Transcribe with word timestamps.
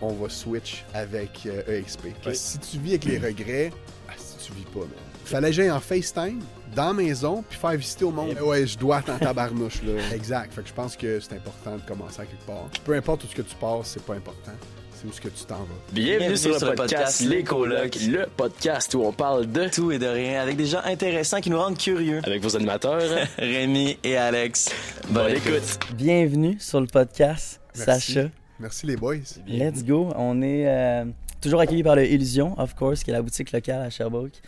on 0.00 0.12
va 0.12 0.28
switch 0.28 0.84
avec 0.94 1.40
euh, 1.46 1.80
EXP. 1.80 2.06
Puis 2.22 2.36
si 2.36 2.58
tu 2.58 2.78
vis 2.78 2.90
avec 2.90 3.04
les 3.04 3.18
regrets, 3.18 3.72
ah, 4.08 4.12
si 4.16 4.46
tu 4.46 4.52
vis 4.52 4.64
pas, 4.66 4.80
man. 4.80 4.90
Fallait 5.24 5.48
que 5.48 5.54
j'aille 5.54 5.70
en 5.72 5.80
FaceTime, 5.80 6.40
dans 6.74 6.88
la 6.88 6.92
maison, 6.92 7.44
puis 7.48 7.58
faire 7.58 7.76
visiter 7.76 8.04
au 8.04 8.12
monde. 8.12 8.38
Ouais, 8.40 8.64
je 8.64 8.78
dois 8.78 9.00
être 9.00 9.10
en 9.10 9.18
tabarnouche, 9.18 9.82
là. 9.82 9.94
Exact. 10.14 10.54
Fait 10.54 10.62
que 10.62 10.68
je 10.68 10.72
pense 10.72 10.96
que 10.96 11.18
c'est 11.18 11.34
important 11.34 11.76
de 11.76 11.82
commencer 11.82 12.20
à 12.20 12.26
quelque 12.26 12.46
part. 12.46 12.68
Peu 12.84 12.94
importe 12.94 13.24
où 13.24 13.26
ce 13.26 13.34
que 13.34 13.42
tu 13.42 13.56
passes, 13.56 13.88
c'est 13.88 14.04
pas 14.04 14.14
important. 14.14 14.52
C'est 14.94 15.08
où 15.08 15.12
ce 15.12 15.20
que 15.20 15.28
tu 15.28 15.44
t'en 15.44 15.58
vas. 15.58 15.64
Bienvenue, 15.92 16.36
sur, 16.36 16.64
le 16.64 16.74
podcast 16.76 17.20
Les 17.22 17.42
Colocs, 17.42 17.96
le 18.08 18.26
podcast 18.36 18.94
où 18.94 19.02
on 19.02 19.12
parle 19.12 19.50
de 19.50 19.68
Tout 19.68 19.90
et 19.90 19.98
de 19.98 20.06
rien, 20.06 20.40
avec 20.40 20.56
des 20.56 20.66
gens 20.66 20.80
intéressants 20.84 21.40
qui 21.40 21.50
nous 21.50 21.58
rendent 21.58 21.78
curieux. 21.78 22.20
avec 22.22 22.40
vos 22.40 22.54
animateurs. 22.54 23.02
Rémi 23.38 23.98
et 24.04 24.16
Alex. 24.16 24.70
Bonne 25.08 25.32
écoute. 25.32 25.78
Bienvenue 25.94 26.56
sur 26.60 26.80
le 26.80 26.86
podcast, 26.86 27.60
Merci. 27.74 28.12
Sacha. 28.12 28.28
Merci 28.60 28.86
les 28.86 28.96
boys. 28.96 29.16
Let's 29.46 29.84
go. 29.84 30.12
On 30.16 30.42
est 30.42 30.66
euh, 30.66 31.04
toujours 31.40 31.60
accueillis 31.60 31.82
par 31.82 31.96
le 31.96 32.04
Illusion, 32.06 32.58
of 32.58 32.74
course, 32.74 33.04
qui 33.04 33.10
est 33.10 33.12
la 33.14 33.22
boutique 33.22 33.52
locale 33.52 33.82
à 33.82 33.90
Sherbrooke. 33.90 34.40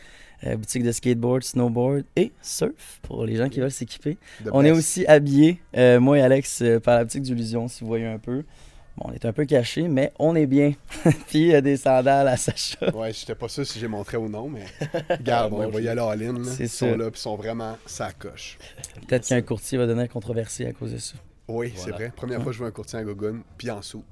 Euh, 0.45 0.57
boutique 0.57 0.83
de 0.83 0.91
skateboard, 0.91 1.43
snowboard 1.45 2.05
et 2.17 2.33
surf 2.41 2.99
pour 3.03 3.27
les 3.27 3.37
gens 3.37 3.51
qui 3.51 3.61
veulent 3.61 3.71
s'équiper. 3.71 4.17
The 4.43 4.49
On 4.53 4.65
est 4.65 4.71
aussi 4.71 5.05
habillés, 5.07 5.61
euh, 5.77 6.01
moi 6.01 6.19
et 6.19 6.23
Alex, 6.23 6.63
euh, 6.63 6.81
par 6.81 6.97
la 6.97 7.05
boutique 7.05 7.23
d'Illusion, 7.23 7.69
si 7.69 7.83
vous 7.83 7.89
voyez 7.89 8.07
un 8.07 8.19
peu. 8.19 8.43
Bon, 8.97 9.11
on 9.11 9.13
est 9.13 9.27
un 9.27 9.35
peu 9.35 9.45
cachés, 9.45 9.87
mais 9.87 10.13
on 10.19 10.35
est 10.35 10.47
bien. 10.47 10.73
Puis 11.29 11.41
il 11.41 11.47
y 11.49 11.55
a 11.55 11.61
des 11.61 11.77
sandales 11.77 12.27
à 12.27 12.39
Sacha. 12.39 12.91
Ouais, 12.97 13.13
j'étais 13.13 13.35
pas 13.35 13.49
sûr 13.49 13.67
si 13.67 13.79
j'ai 13.79 13.87
montré 13.87 14.17
ou 14.17 14.31
non, 14.31 14.49
mais 14.49 14.65
regarde, 15.11 15.53
on 15.53 15.69
va 15.69 15.81
y 15.81 15.89
aller 15.89 16.01
all 16.01 16.23
in. 16.23 16.33
là. 16.39 16.51
C'est 16.57 16.65
Ils 16.65 16.69
sont 16.71 16.91
ça. 16.91 16.97
là, 16.97 17.11
puis 17.11 17.19
ils 17.19 17.23
sont 17.23 17.37
vraiment 17.37 17.77
ça 17.85 18.11
coche. 18.13 18.57
Peut-être 19.09 19.29
qu'un 19.29 19.43
courtier 19.43 19.77
va 19.77 19.87
devenir 19.87 20.09
controversé 20.09 20.65
à 20.67 20.73
cause 20.73 20.93
de 20.93 20.99
ça. 20.99 21.17
Oui, 21.51 21.73
c'est 21.77 21.91
vrai. 21.91 22.13
Première 22.15 22.39
fois 22.43 22.47
que 22.47 22.53
je 22.53 22.59
vois 22.59 22.69
un 22.69 22.73
courtier 22.73 22.99
en 22.99 23.03
gogoon, 23.05 23.41
puis 23.59 23.71
en 23.71 23.83
sous. 23.83 24.05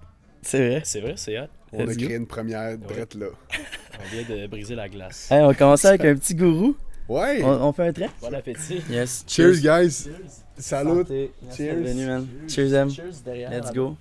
C'est 0.42 0.69
vrai. 0.69 0.83
C'est 0.84 1.01
vrai, 1.01 1.15
c'est 1.16 1.38
hot. 1.38 1.47
On 1.73 1.87
a 1.87 1.95
go. 1.95 2.05
créé 2.05 2.16
une 2.16 2.27
première 2.27 2.78
drette 2.78 3.14
là. 3.14 3.27
On 4.01 4.14
vient 4.14 4.37
de 4.37 4.47
briser 4.47 4.74
la 4.74 4.88
glace. 4.88 5.28
Hey, 5.30 5.42
on 5.42 5.48
va 5.48 5.55
commencer 5.55 5.89
avec 5.89 6.05
un 6.05 6.14
petit 6.14 6.34
gourou. 6.34 6.77
Ouais! 7.09 7.42
On, 7.42 7.48
on 7.69 7.72
fait 7.72 7.89
un 7.89 7.92
trait? 7.92 8.11
Bon 8.20 8.33
appétit. 8.33 8.81
Yes. 8.89 9.25
Cheers, 9.27 9.61
guys! 9.61 10.09
Salut! 10.56 10.91
Santé. 10.98 11.33
Cheers. 11.56 11.75
venu, 11.83 12.06
man. 12.06 12.27
Cheers, 12.48 12.75
M. 12.75 12.91
Cheers 12.91 13.22
derrière. 13.25 13.50
Let's 13.50 13.72
go. 13.72 13.97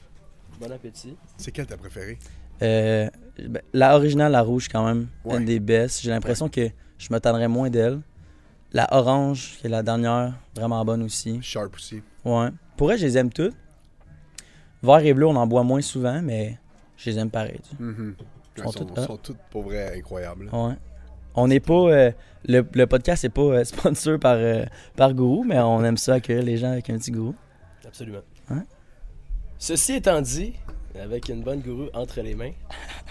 Bon 0.60 0.72
appétit. 0.72 1.18
C'est 1.38 1.52
quelle 1.52 1.66
ta 1.66 1.78
préférée? 1.78 2.20
Euh, 2.62 3.10
ben, 3.40 3.62
la 3.74 3.96
originale, 3.96 4.32
la 4.32 4.42
rouge, 4.42 4.68
quand 4.70 4.86
même, 4.86 5.08
Ouais. 5.26 5.38
une 5.38 5.46
des 5.46 5.60
best. 5.60 6.02
J'ai 6.02 6.10
l'impression 6.12 6.48
que 6.50 6.70
je 6.98 7.08
m'attendrais 7.10 7.48
moins 7.48 7.70
d'elle. 7.70 8.00
La 8.74 8.88
orange, 8.92 9.58
qui 9.60 9.68
est 9.68 9.70
la 9.70 9.82
dernière, 9.84 10.34
vraiment 10.56 10.84
bonne 10.86 11.02
aussi. 11.04 11.40
Sharp 11.42 11.74
aussi. 11.76 12.02
Ouais. 12.26 12.50
Pour 12.78 12.92
elle, 12.92 13.00
je 13.00 13.06
les 13.06 13.18
aime 13.18 13.32
toutes. 13.32 13.56
Vert 14.84 15.00
et 15.00 15.14
bleu, 15.14 15.26
on 15.28 15.36
en 15.36 15.48
boit 15.48 15.64
moins 15.64 15.82
souvent, 15.82 16.22
mais 16.22 16.58
je 16.96 17.10
les 17.10 17.20
aime 17.20 17.30
pareil. 17.32 17.60
tu. 17.68 17.82
Mhm. 17.84 18.16
Ils 18.20 18.24
Elles 18.60 18.64
sont 18.64 18.72
sont, 18.72 18.86
toutes 18.86 18.98
hot. 19.00 19.04
sont 19.06 19.18
toutes 19.18 19.38
pour 19.52 19.64
vrai 19.64 19.98
incroyables. 19.98 20.50
Ouais. 20.52 20.74
On 21.36 21.48
n'est 21.48 21.60
pas. 21.60 21.74
euh, 21.74 22.12
le, 22.48 22.66
le 22.74 22.88
podcast 22.88 23.24
n'est 23.24 23.30
pas 23.30 23.42
euh, 23.42 23.64
sponsor 23.64 24.20
par, 24.20 24.36
euh, 24.38 24.64
par 24.96 25.14
Gourou, 25.14 25.44
mais 25.44 25.60
on 25.60 25.84
aime 25.84 25.98
ça 25.98 26.16
accueillir 26.16 26.44
les 26.44 26.58
gens 26.58 26.72
avec 26.72 26.90
un 26.90 26.98
petit 26.98 27.12
gourou. 27.12 27.36
Absolument. 27.86 28.22
Hein? 28.50 28.64
Ceci 29.60 29.94
étant 29.94 30.22
dit, 30.22 30.54
avec 31.00 31.30
une 31.30 31.42
bonne 31.44 31.62
gourou 31.62 31.88
entre 31.94 32.22
les 32.22 32.36
mains, 32.36 32.52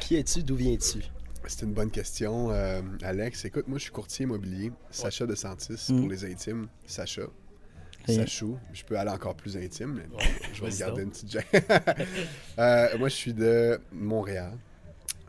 qui 0.01 0.17
es-tu, 0.17 0.43
d'où 0.43 0.57
viens-tu? 0.57 1.01
C'est 1.49 1.65
une 1.65 1.73
bonne 1.75 1.91
question, 1.93 2.51
euh, 2.51 2.81
Alex. 3.03 3.45
Écoute, 3.45 3.69
moi, 3.69 3.79
je 3.79 3.85
suis 3.85 3.93
courtier 3.93 4.25
immobilier. 4.25 4.73
Sacha 4.91 5.27
de 5.27 5.35
Santis 5.37 5.87
Mm. 5.93 6.01
pour 6.01 6.09
les 6.11 6.25
intimes. 6.25 6.67
Sacha. 6.87 7.23
Et- 8.09 8.15
Sachou. 8.15 8.59
Je 8.73 8.85
peux 8.85 8.99
aller 8.99 9.11
encore 9.11 9.35
plus 9.35 9.57
intime, 9.57 9.95
mais 9.95 10.19
je 10.53 10.65
vais 10.65 10.71
garder 10.77 11.03
une 11.03 11.11
petite. 11.11 11.37
Euh, 12.59 12.99
moi, 12.99 13.09
je 13.09 13.15
suis 13.15 13.35
de 13.35 13.79
Montréal. 13.93 14.53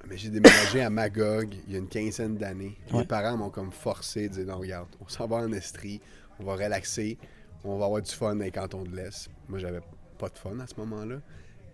Mais 0.10 0.18
j'ai 0.18 0.30
déménagé 0.30 0.82
à 0.82 0.90
Magog 0.90 1.54
il 1.68 1.74
y 1.74 1.76
a 1.76 1.80
une 1.80 1.90
quinzaine 1.90 2.38
d'années. 2.38 2.78
Ouais. 2.94 3.00
Mes 3.00 3.06
parents 3.06 3.36
m'ont 3.36 3.50
comme 3.50 3.72
forcé 3.72 4.30
de 4.30 4.36
dire 4.36 4.46
non, 4.46 4.58
regarde, 4.60 4.88
on 5.02 5.08
s'en 5.10 5.28
va 5.28 5.38
en 5.38 5.52
Estrie, 5.52 6.00
on 6.40 6.46
va 6.46 6.54
relaxer, 6.56 7.18
on 7.66 7.78
va 7.78 7.86
avoir 7.86 8.02
du 8.02 8.10
fun 8.12 8.36
dans 8.36 8.44
les 8.46 8.52
cantons 8.52 8.84
de 8.84 8.96
l'Est. 8.96 9.30
Moi, 9.50 9.60
j'avais 9.60 9.82
pas 10.18 10.30
de 10.30 10.38
fun 10.38 10.58
à 10.62 10.68
ce 10.68 10.76
moment-là. 10.78 11.18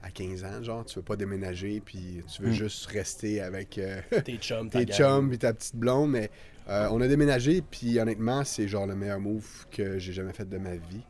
À 0.02 0.10
15 0.10 0.44
ans, 0.46 0.64
genre, 0.64 0.84
tu 0.84 0.96
veux 0.98 1.04
pas 1.06 1.16
déménager, 1.16 1.80
puis 1.80 2.24
tu 2.34 2.42
veux 2.42 2.50
Mm. 2.50 2.54
juste 2.54 2.86
rester 2.88 3.40
avec 3.40 3.78
euh, 3.78 4.02
Tes 4.26 4.38
chums, 4.38 4.70
tes 4.72 4.86
chums 4.86 5.30
puis 5.30 5.38
ta 5.38 5.54
petite 5.54 5.76
blonde. 5.76 6.10
Mais 6.12 6.32
euh, 6.70 6.88
on 6.92 7.02
a 7.02 7.08
déménagé, 7.08 7.62
puis 7.62 8.00
honnêtement, 8.00 8.44
c'est 8.44 8.68
genre 8.68 8.86
le 8.88 8.96
meilleur 8.96 9.20
move 9.20 9.66
que 9.72 9.98
j'ai 10.00 10.14
jamais 10.14 10.34
fait 10.34 10.48
de 10.48 10.58
ma 10.58 10.76
vie. 10.76 11.02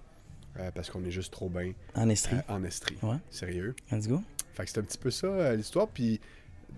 euh, 0.59 0.69
parce 0.75 0.90
qu'on 0.91 1.03
est 1.03 1.12
juste 1.12 1.34
trop 1.34 1.50
bien 1.50 1.74
En 1.96 2.08
Estrie. 2.09 2.36
euh, 2.38 2.41
en 2.53 2.64
Estrie. 2.64 2.97
Ouais. 3.02 3.18
Sérieux. 3.31 3.75
Let's 3.92 4.08
go. 4.08 4.22
Fait 4.53 4.66
que 4.66 4.69
c'est 4.69 4.80
un 4.80 4.84
petit 4.84 4.97
peu 5.00 5.09
ça 5.09 5.56
l'histoire. 5.56 5.88
Puis 5.88 6.19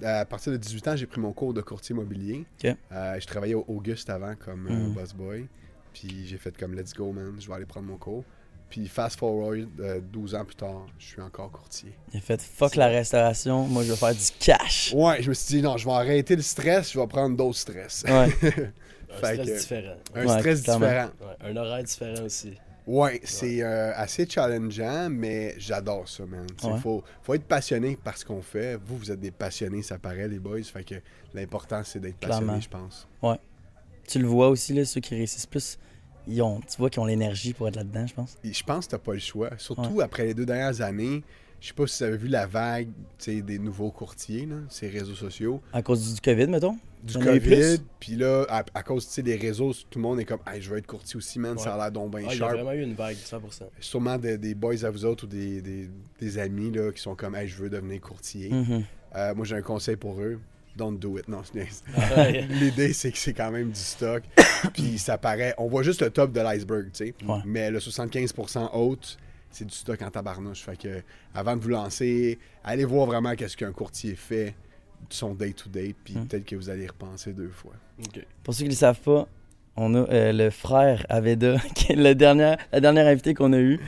à 0.02 0.24
partir 0.26 0.52
de 0.54 0.58
18 0.58 0.88
ans, 0.88 0.96
j'ai 0.96 1.06
pris 1.06 1.20
mon 1.20 1.34
cours 1.34 1.54
de 1.54 1.62
courtier 1.62 1.94
immobilier. 1.94 2.46
Ok. 2.64 2.74
Euh, 2.92 3.20
je 3.20 3.28
travaillais 3.28 3.54
au 3.54 3.66
Auguste 3.68 4.10
avant 4.10 4.34
comme 4.36 4.70
Mhm. 4.70 4.94
boss 4.94 5.14
boy. 5.14 5.46
Puis 5.94 6.26
j'ai 6.26 6.38
fait 6.38 6.56
comme 6.58 6.74
let's 6.74 6.94
go 6.94 7.12
man, 7.12 7.36
je 7.40 7.48
vais 7.48 7.54
aller 7.54 7.66
prendre 7.66 7.88
mon 7.88 7.98
cours. 7.98 8.24
Puis 8.70 8.88
fast 8.88 9.20
forward, 9.20 9.68
euh, 9.80 10.00
12 10.02 10.36
ans 10.36 10.44
plus 10.44 10.56
tard, 10.56 10.86
je 10.98 11.06
suis 11.06 11.22
encore 11.22 11.52
courtier. 11.52 11.94
Il 12.14 12.18
a 12.18 12.22
fait 12.22 12.42
fuck 12.42 12.76
la 12.76 12.88
restauration, 12.88 13.66
moi 13.68 13.84
je 13.84 13.92
vais 13.92 13.96
faire 13.98 14.14
du 14.14 14.20
cash. 14.40 14.94
Ouais, 14.96 15.22
je 15.22 15.30
me 15.30 15.34
suis 15.34 15.56
dit 15.58 15.62
non, 15.62 15.78
je 15.78 15.86
vais 15.86 15.94
arrêter 15.94 16.36
le 16.36 16.42
stress, 16.42 16.92
je 16.92 17.00
vais 17.00 17.08
prendre 17.08 17.38
d'autres 17.38 17.58
stress. 17.58 18.04
Ouais. 18.08 18.12
Un 19.12 19.18
Fait 19.20 19.34
stress 19.36 19.48
que- 19.48 19.60
différent. 19.62 19.96
Un 20.16 20.26
Ouais, 20.26 20.40
stress 20.40 20.62
clairement. 20.64 20.86
différent. 20.88 21.10
Ouais, 21.22 21.50
un 21.52 21.56
horaire 21.56 21.84
différent 21.84 22.26
aussi. 22.26 22.54
Ouais, 22.88 23.22
c'est 23.24 23.64
euh, 23.64 23.94
assez 23.96 24.28
challengeant, 24.30 25.08
mais 25.10 25.56
j'adore 25.58 26.08
ça, 26.10 26.26
man. 26.26 26.46
Il 26.64 26.70
Ouais. 26.70 26.80
faut, 26.80 27.04
faut 27.24 27.34
être 27.34 27.46
passionné 27.46 27.96
par 28.04 28.18
ce 28.18 28.26
qu'on 28.26 28.42
fait. 28.42 28.76
Vous, 28.86 28.98
vous 28.98 29.12
êtes 29.12 29.20
des 29.22 29.32
passionnés, 29.32 29.82
ça 29.84 29.98
paraît, 29.98 30.28
les 30.28 30.38
boys. 30.40 30.62
Fait 30.64 30.84
que 30.84 30.96
l'important, 31.34 31.82
c'est 31.86 32.00
d'être 32.00 32.18
passionné, 32.18 32.60
je 32.62 32.68
pense. 32.70 33.08
Tu 34.08 34.20
le 34.20 34.28
vois 34.28 34.50
aussi, 34.50 34.74
là, 34.74 34.84
ceux 34.86 35.00
qui 35.02 35.16
réussissent 35.16 35.48
plus, 35.48 35.80
ils 36.28 36.42
ont, 36.42 36.60
tu 36.62 36.78
vois 36.78 36.90
qu'ils 36.90 37.02
ont 37.02 37.06
l'énergie 37.06 37.54
pour 37.54 37.68
être 37.68 37.76
là-dedans, 37.76 38.06
je 38.08 38.14
pense. 38.14 38.38
Et 38.44 38.54
je 38.54 38.64
pense 38.64 38.86
que 38.86 38.92
t'as 38.92 38.98
pas 38.98 39.14
le 39.14 39.20
choix. 39.20 39.52
Surtout 39.58 40.02
après 40.02 40.26
les 40.26 40.34
deux 40.34 40.46
dernières 40.46 40.82
années, 40.82 41.24
je 41.62 41.68
sais 41.70 41.74
pas 41.74 41.88
si 41.88 42.04
vous 42.04 42.10
avez 42.10 42.18
vu 42.18 42.28
la 42.28 42.46
vague 42.48 42.90
des 43.26 43.60
nouveaux 43.60 43.92
courtiers, 43.92 44.46
là, 44.46 44.56
ces 44.70 44.88
réseaux 44.90 45.16
sociaux, 45.16 45.62
À 45.74 45.82
cause 45.82 46.14
du 46.16 46.22
COVID, 46.22 46.48
mettons? 46.48 46.78
du 47.04 47.14
COVID. 47.20 47.78
Puis 48.00 48.16
là, 48.16 48.46
à, 48.50 48.64
à 48.74 48.82
cause 48.82 49.08
des 49.20 49.36
réseaux, 49.36 49.72
tout 49.92 50.00
le 50.00 50.02
monde 50.02 50.20
est 50.20 50.26
comme, 50.26 50.40
hey, 50.48 50.60
je 50.60 50.72
veux 50.72 50.78
être 50.80 50.88
courtier 50.88 51.18
aussi, 51.18 51.38
man, 51.38 51.56
ça 51.58 51.76
a 51.76 51.78
l'air 51.78 51.92
donc 51.92 52.10
bien 52.16 52.22
Ah, 52.28 52.34
il 52.34 52.40
y 52.40 52.42
a 52.42 52.46
sharp. 52.48 52.54
vraiment 52.56 52.72
eu 52.72 52.82
une 52.82 52.96
vague, 52.96 53.16
100%. 53.16 53.40
Sûrement 53.80 54.18
des, 54.18 54.40
des 54.40 54.56
boys 54.56 54.84
à 54.84 54.90
vous 54.90 55.06
autres 55.06 55.26
ou 55.26 55.28
des, 55.28 55.62
des- 55.62 55.88
des 56.20 56.38
amis 56.40 56.72
là, 56.72 56.92
qui 56.92 57.00
sont 57.02 57.14
comme, 57.16 57.36
hey, 57.36 57.48
je 57.48 57.58
veux 57.58 57.70
devenir 57.70 58.02
courtier. 58.02 58.50
Mhm. 58.52 58.84
Euh, 59.16 59.36
moi, 59.36 59.46
j'ai 59.46 59.56
un 59.56 59.62
conseil 59.62 59.96
pour 59.98 60.20
eux. 60.20 60.40
Don't 60.76 60.98
do 60.98 61.18
it. 61.18 61.28
Non. 61.28 61.42
L'idée, 62.50 62.94
c'est 62.94 63.12
que 63.12 63.18
c'est 63.18 63.34
quand 63.34 63.52
même 63.52 63.70
du 63.70 63.80
stock. 63.80 64.24
Puis 64.74 64.98
ça 64.98 65.18
paraît. 65.18 65.54
On 65.58 65.68
voit 65.68 65.84
juste 65.84 66.02
le 66.02 66.10
top 66.10 66.32
de 66.32 66.42
l'iceberg, 66.42 66.92
tu 66.92 67.08
sais. 67.08 67.14
Ouais. 67.26 67.40
Mais 67.46 67.72
le 67.72 67.80
75% 67.80 68.70
haute, 68.74 69.18
c'est 69.52 69.66
du 69.66 69.74
stock 69.74 70.02
en 70.02 70.10
tabarnouche. 70.12 70.62
Fait 70.64 70.78
que 70.78 71.02
avant 71.34 71.56
de 71.56 71.62
vous 71.62 71.70
lancer, 71.70 72.38
allez 72.64 72.84
voir 72.86 73.06
vraiment 73.06 73.36
qu'est-ce 73.36 73.56
qu'un 73.56 73.72
courtier 73.72 74.16
fait 74.16 74.56
de 75.10 75.14
son 75.14 75.34
day-to-day. 75.34 75.96
Puis 76.04 76.16
Mm. 76.16 76.26
peut-être 76.28 76.46
que 76.46 76.56
vous 76.56 76.70
allez 76.70 76.84
y 76.84 76.88
repenser 76.88 77.32
deux 77.34 77.50
fois. 77.52 77.74
Pour 78.44 78.54
ceux 78.54 78.60
qui 78.60 78.66
ne 78.66 78.70
le 78.70 78.76
savent 78.76 79.00
pas, 79.00 79.28
on 79.78 79.94
a 79.96 80.10
euh, 80.10 80.32
le 80.32 80.50
frère 80.50 81.06
Aveda, 81.10 81.58
qui 81.76 81.94
est 81.94 81.96
le 81.96 82.16
dernier, 82.16 82.56
la 82.72 82.80
dernière 82.80 83.08
invitée 83.08 83.34
qu'on 83.34 83.54
a 83.54 83.58
eue. 83.60 83.80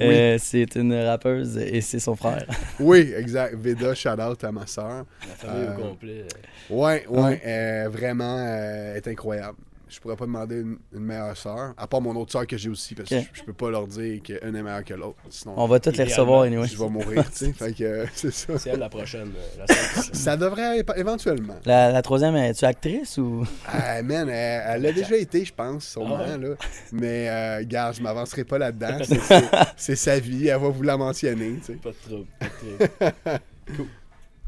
Euh, 0.00 0.36
C'est 0.40 0.74
une 0.76 0.94
rappeuse 0.94 1.56
et 1.58 1.80
c'est 1.80 1.98
son 2.00 2.16
frère. 2.16 2.44
Oui, 2.80 3.12
exact. 3.16 3.54
Veda, 3.56 3.94
shout 3.94 4.20
out 4.20 4.42
à 4.44 4.52
ma 4.52 4.66
soeur. 4.66 5.04
La 5.28 5.34
famille 5.36 5.64
Euh, 5.68 5.76
au 5.76 5.80
complet. 5.88 6.24
Ouais, 6.70 7.06
ouais, 7.08 7.22
Ouais. 7.22 7.42
euh, 7.46 7.88
vraiment, 7.90 8.38
euh, 8.38 8.90
elle 8.92 8.96
est 8.96 9.08
incroyable. 9.08 9.56
Je 9.88 10.00
pourrais 10.00 10.16
pas 10.16 10.26
demander 10.26 10.62
une, 10.62 10.78
une 10.92 11.00
meilleure 11.04 11.36
sœur, 11.36 11.72
à 11.76 11.86
part 11.86 12.00
mon 12.00 12.16
autre 12.16 12.32
sœur 12.32 12.44
que 12.44 12.56
j'ai 12.56 12.68
aussi, 12.68 12.96
parce 12.96 13.08
que 13.08 13.20
je, 13.20 13.26
je 13.34 13.42
peux 13.44 13.52
pas 13.52 13.70
leur 13.70 13.86
dire 13.86 14.20
qu'une 14.20 14.36
est 14.56 14.62
meilleure 14.62 14.82
que 14.84 14.94
l'autre. 14.94 15.16
Sinon, 15.30 15.54
On 15.56 15.68
va 15.68 15.78
toutes 15.78 15.96
les 15.96 16.02
recevoir, 16.04 16.42
anyway. 16.42 16.66
je 16.66 16.76
vais 16.76 16.88
mourir, 16.88 17.24
tu 17.30 17.36
sais. 17.36 17.52
Fait 17.52 17.72
que 17.72 18.04
c'est 18.14 18.32
ça. 18.32 18.58
C'est 18.58 18.70
elle 18.70 18.80
la 18.80 18.88
prochaine. 18.88 19.30
euh, 19.36 19.58
La. 19.64 19.74
Ça 20.12 20.36
devrait 20.36 20.82
éventuellement. 20.96 21.54
La, 21.64 21.92
la 21.92 22.02
troisième, 22.02 22.34
es-tu 22.34 22.64
actrice 22.64 23.16
ou? 23.18 23.46
Ah, 23.68 24.02
man, 24.02 24.28
elle, 24.28 24.62
elle 24.66 24.86
a 24.86 24.92
déjà 24.92 25.16
été, 25.16 25.44
je 25.44 25.54
pense, 25.54 25.84
sûrement, 25.86 26.18
Ah 26.20 26.36
ouais? 26.36 26.38
là. 26.48 26.54
Mais, 26.92 27.28
euh, 27.30 27.64
gars, 27.64 27.92
je 27.92 28.02
m'avancerai 28.02 28.42
pas 28.44 28.58
là-dedans. 28.58 28.98
C'est- 29.04 29.20
C'est 29.20 29.44
c'est 29.76 29.96
sa 29.96 30.18
vie, 30.18 30.48
elle 30.48 30.60
va 30.60 30.68
vous 30.68 30.82
la 30.82 30.96
mentionner, 30.96 31.58
tu 31.58 31.64
sais. 31.64 31.72
Pas 31.74 31.90
de 31.90 31.94
trouble. 32.08 32.26
Pas 32.40 32.46
de 32.46 32.86
trouble. 33.28 33.40
cool. 33.76 33.86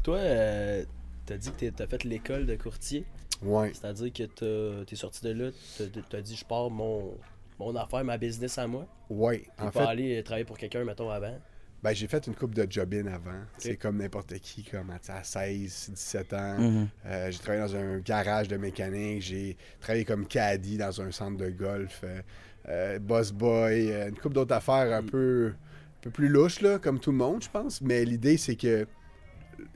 Toi, 0.03 0.17
euh, 0.17 0.83
t'as 1.25 1.37
dit 1.37 1.51
que 1.57 1.65
t'as 1.69 1.87
fait 1.87 2.03
l'école 2.03 2.45
de 2.45 2.55
courtier. 2.55 3.05
Ouais. 3.41 3.71
C'est-à-dire 3.73 4.11
que 4.13 4.23
t'as- 4.23 4.85
t'es 4.85 4.95
sorti 4.95 5.23
de 5.23 5.31
là, 5.31 5.51
t'as 5.77 5.85
t'as 6.09 6.21
dit 6.21 6.35
je 6.35 6.45
pars 6.45 6.69
mon, 6.69 7.17
mon 7.59 7.75
affaire, 7.75 8.03
ma 8.03 8.17
business 8.17 8.57
à 8.57 8.67
moi. 8.67 8.85
Ouais. 9.09 9.43
T'es 9.57 9.63
En 9.63 9.71
pas 9.71 9.81
fait, 9.81 9.87
allé 9.87 10.23
travailler 10.23 10.45
pour 10.45 10.57
quelqu'un, 10.57 10.83
mettons, 10.83 11.09
avant? 11.09 11.37
ben, 11.81 11.93
j'ai 11.93 12.07
fait 12.07 12.27
une 12.27 12.35
coupe 12.35 12.53
de 12.53 12.67
job-in 12.69 13.05
avant. 13.07 13.39
C'est 13.57 13.77
comme 13.77 13.97
n'importe 13.97 14.37
qui, 14.39 14.63
comme 14.63 14.89
à, 14.89 14.99
à 15.13 15.23
16, 15.23 15.91
17 15.93 16.33
ans. 16.33 16.59
Mhm. 16.59 16.87
Euh, 17.05 17.31
j'ai 17.31 17.39
travaillé 17.39 17.61
dans 17.61 17.75
un 17.77 17.99
garage 17.99 18.49
de 18.49 18.57
mécanique, 18.57 19.21
j'ai 19.21 19.55
travaillé 19.79 20.03
comme 20.03 20.27
caddie 20.27 20.77
dans 20.77 21.01
un 21.01 21.09
centre 21.11 21.37
de 21.37 21.49
golf, 21.49 22.01
euh, 22.03 22.21
euh, 22.67 22.99
boss 22.99 23.31
boy, 23.31 23.89
une 24.09 24.15
couple 24.17 24.35
d'autres 24.35 24.53
affaires 24.55 24.93
un 24.93 25.03
peu, 25.03 25.53
un 25.55 26.01
peu 26.01 26.09
plus 26.09 26.27
louches, 26.27 26.59
là, 26.59 26.79
comme 26.79 26.99
tout 26.99 27.11
le 27.11 27.17
monde, 27.17 27.41
je 27.41 27.49
pense. 27.49 27.79
Mais 27.81 28.03
l'idée, 28.03 28.35
c'est 28.35 28.57
que 28.57 28.85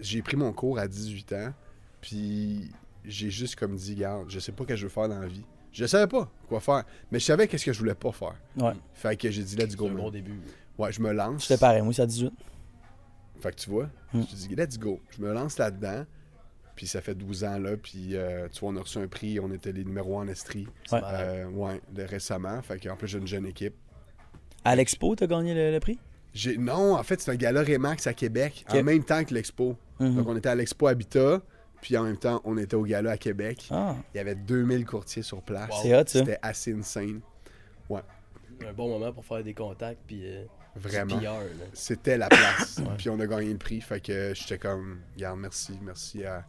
j'ai 0.02 0.22
pris 0.22 0.36
mon 0.36 0.52
cours 0.52 0.80
à 0.80 0.90
18 0.90 1.32
ans, 1.32 1.54
puis 2.02 2.70
j'ai 3.06 3.30
juste 3.30 3.56
comme 3.56 3.76
dit, 3.76 3.96
garde, 3.96 4.30
je 4.30 4.40
sais 4.40 4.52
pas 4.52 4.64
ce 4.64 4.68
que 4.70 4.76
je 4.76 4.84
veux 4.84 4.90
faire 4.90 5.10
dans 5.10 5.20
la 5.20 5.28
vie. 5.28 5.44
Je 5.72 5.86
savais 5.86 6.08
pas 6.08 6.32
quoi 6.48 6.60
faire, 6.60 6.84
mais 7.12 7.20
je 7.20 7.26
savais 7.26 7.48
qu'est-ce 7.48 7.66
que 7.66 7.74
je 7.74 7.80
voulais 7.80 7.96
pas 7.96 8.12
faire. 8.12 8.36
Ouais. 8.58 8.74
Fait 8.94 9.16
que 9.18 9.32
j'ai 9.32 9.44
dit, 9.44 9.56
let's 9.56 9.72
C'est 9.72 9.76
go. 9.78 9.88
un 9.88 9.94
bon 9.94 10.12
début. 10.12 10.40
Ouais, 10.78 10.92
je 10.92 11.02
me 11.02 11.12
lance. 11.12 11.44
J'étais 11.48 11.58
pareil, 11.60 11.82
moi, 11.82 11.94
c'est 11.94 12.04
à 12.04 12.06
18. 12.06 12.32
Fait 13.42 13.52
que 13.52 13.56
tu 13.60 13.70
vois, 13.70 13.90
Mm. 14.14 14.22
je 14.30 14.36
dis, 14.36 14.56
let's 14.56 14.78
go. 14.78 15.00
Je 15.10 15.22
me 15.22 15.34
lance 15.34 15.58
là-dedans. 15.58 16.06
Puis 16.76 16.88
ça 16.88 17.02
fait 17.02 17.14
12 17.16 17.44
ans 17.44 17.60
là. 17.60 17.78
Puis 17.78 18.16
euh, 18.16 18.48
tu 18.52 18.60
vois, 18.62 18.70
on 18.72 18.76
a 18.78 18.82
reçu 18.82 18.98
un 18.98 19.08
prix. 19.08 19.40
On 19.40 19.52
était 19.52 19.72
les 19.72 19.84
numéros 19.84 20.20
1 20.20 20.24
en 20.24 20.28
Estrie. 20.28 20.68
Ouais. 20.92 21.00
Euh, 21.04 21.46
ouais, 21.50 21.82
de 21.92 22.04
récemment. 22.04 22.60
Fait 22.64 22.80
qu'en 22.80 22.96
plus, 22.96 23.08
j'ai 23.08 23.20
une 23.20 23.28
jeune 23.28 23.46
équipe. 23.46 23.76
À 24.66 24.76
l'expo, 24.76 25.16
t'as 25.16 25.28
gagné 25.28 25.54
le, 25.54 25.72
le 25.72 25.80
prix? 25.80 26.00
J'ai... 26.34 26.58
Non, 26.58 26.96
en 26.96 27.04
fait, 27.04 27.22
c'est 27.22 27.30
un 27.30 27.36
gala 27.36 27.62
Remax 27.62 28.08
à 28.08 28.14
Québec. 28.14 28.66
En 28.70 28.82
même 28.82 29.04
temps 29.04 29.24
que 29.24 29.34
l'expo. 29.36 29.76
Mhm. 30.00 30.16
Donc 30.16 30.28
on 30.28 30.36
était 30.36 30.50
à 30.50 30.56
l'expo 30.56 30.88
Habitat. 30.88 31.42
Puis 31.84 31.98
en 31.98 32.04
même 32.04 32.18
temps, 32.18 32.42
on 32.46 32.58
était 32.58 32.76
au 32.76 32.84
gala 32.84 33.12
à 33.12 33.18
Québec. 33.18 33.68
Ah, 33.70 33.98
Il 34.14 34.18
y 34.18 34.20
avait 34.22 34.36
2000 34.36 34.86
courtiers 34.86 35.22
sur 35.22 35.42
place. 35.42 35.70
Wow. 35.84 36.04
C'était 36.08 36.40
assez 36.42 36.74
insane. 36.74 37.20
Un 38.66 38.72
bon 38.72 38.88
moment 38.88 39.12
pour 39.12 39.26
faire 39.26 39.44
des 39.44 39.54
contacts, 39.54 40.00
puis 40.08 40.22
euh, 40.26 40.46
Vraiment. 40.76 41.20
C'était 41.74 42.18
la 42.18 42.30
place. 42.30 42.80
Ouais. 42.80 42.96
Puis 42.98 43.10
on 43.10 43.20
a 43.20 43.28
gagné 43.28 43.52
le 43.52 43.58
prix. 43.58 43.82
Fait 43.82 44.00
que 44.00 44.34
j'étais 44.34 44.58
comme, 44.58 45.02
regarde, 45.16 45.40
merci. 45.40 45.78
Merci 45.82 46.24
à, 46.24 46.46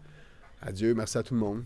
à 0.62 0.70
Dieu. 0.70 0.94
Merci 0.94 1.18
à 1.18 1.22
tout 1.24 1.34
le 1.34 1.40
monde. 1.40 1.64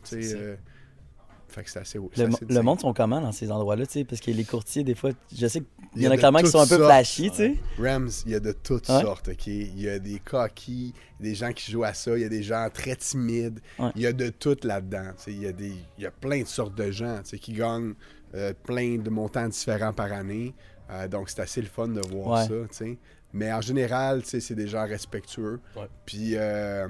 Fait 1.49 1.65
que 1.65 1.71
c'est 1.71 1.79
assez, 1.81 1.99
c'est 2.15 2.27
Le, 2.27 2.35
assez 2.35 2.45
le 2.49 2.61
monde 2.63 2.81
sont 2.81 2.93
comment 2.93 3.21
dans 3.21 3.33
ces 3.33 3.51
endroits-là, 3.51 3.87
tu 3.87 3.93
sais? 3.95 4.05
Parce 4.05 4.21
que 4.21 4.31
les 4.31 4.45
courtiers, 4.45 4.85
des 4.85 4.95
fois, 4.95 5.11
je 5.35 5.47
sais 5.47 5.61
qu'il 5.61 5.69
Il 5.97 6.03
y 6.03 6.09
en 6.09 6.11
a 6.11 6.17
clairement 6.17 6.41
qui 6.41 6.51
sont 6.51 6.61
un 6.61 6.67
peu 6.67 6.77
flashy, 6.77 7.31
tu 7.31 7.37
sais. 7.37 7.55
Rams, 7.79 8.11
il 8.27 8.33
y 8.33 8.35
a 8.35 8.41
de 8.41 8.53
toutes 8.53 8.89
Ouais. 8.89 9.01
sortes, 9.01 9.29
OK? 9.29 9.47
Il 9.47 9.81
y 9.81 9.89
a 9.89 9.99
des 9.99 10.19
coquilles, 10.19 10.93
des 11.21 11.35
gens 11.35 11.53
qui 11.53 11.71
jouent 11.73 11.85
à 11.85 11.95
ça, 11.95 12.17
il 12.17 12.23
y 12.23 12.25
a 12.25 12.29
des 12.29 12.43
gens 12.43 12.69
très 12.73 12.95
timides. 12.97 13.61
Ouais. 13.79 13.91
Il 13.97 14.03
y 14.03 14.07
a 14.07 14.13
de 14.13 14.29
tout 14.29 14.57
là-dedans. 14.63 15.13
tu 15.17 15.23
sais. 15.25 15.33
Il 15.33 15.43
y, 15.43 15.47
a 15.47 15.53
des, 15.53 15.73
il 15.97 16.05
y 16.05 16.07
a 16.07 16.11
plein 16.11 16.43
de 16.43 16.47
sortes 16.49 16.75
de 16.77 16.91
gens 16.91 17.19
tu 17.23 17.31
sais, 17.31 17.39
qui 17.39 17.53
gagnent 17.53 17.95
euh, 18.35 18.53
plein 18.63 18.97
de 18.99 19.09
montants 19.11 19.49
différents 19.49 19.93
par 19.93 20.13
année. 20.13 20.55
Euh, 20.91 21.09
donc, 21.09 21.31
c'est 21.31 21.41
assez 21.41 21.61
le 21.63 21.67
fun 21.69 21.89
de 21.89 22.01
voir 22.11 22.41
Ouais. 22.43 22.47
ça, 22.49 22.69
tu 22.71 22.77
sais. 22.77 22.99
Mais 23.33 23.53
en 23.53 23.61
général, 23.61 24.23
tu 24.23 24.29
sais, 24.31 24.41
c'est 24.41 24.55
des 24.55 24.69
gens 24.69 24.87
respectueux. 24.87 25.61
Ouais. 25.77 25.87
Puis, 26.07 26.33
euh, 26.35 26.89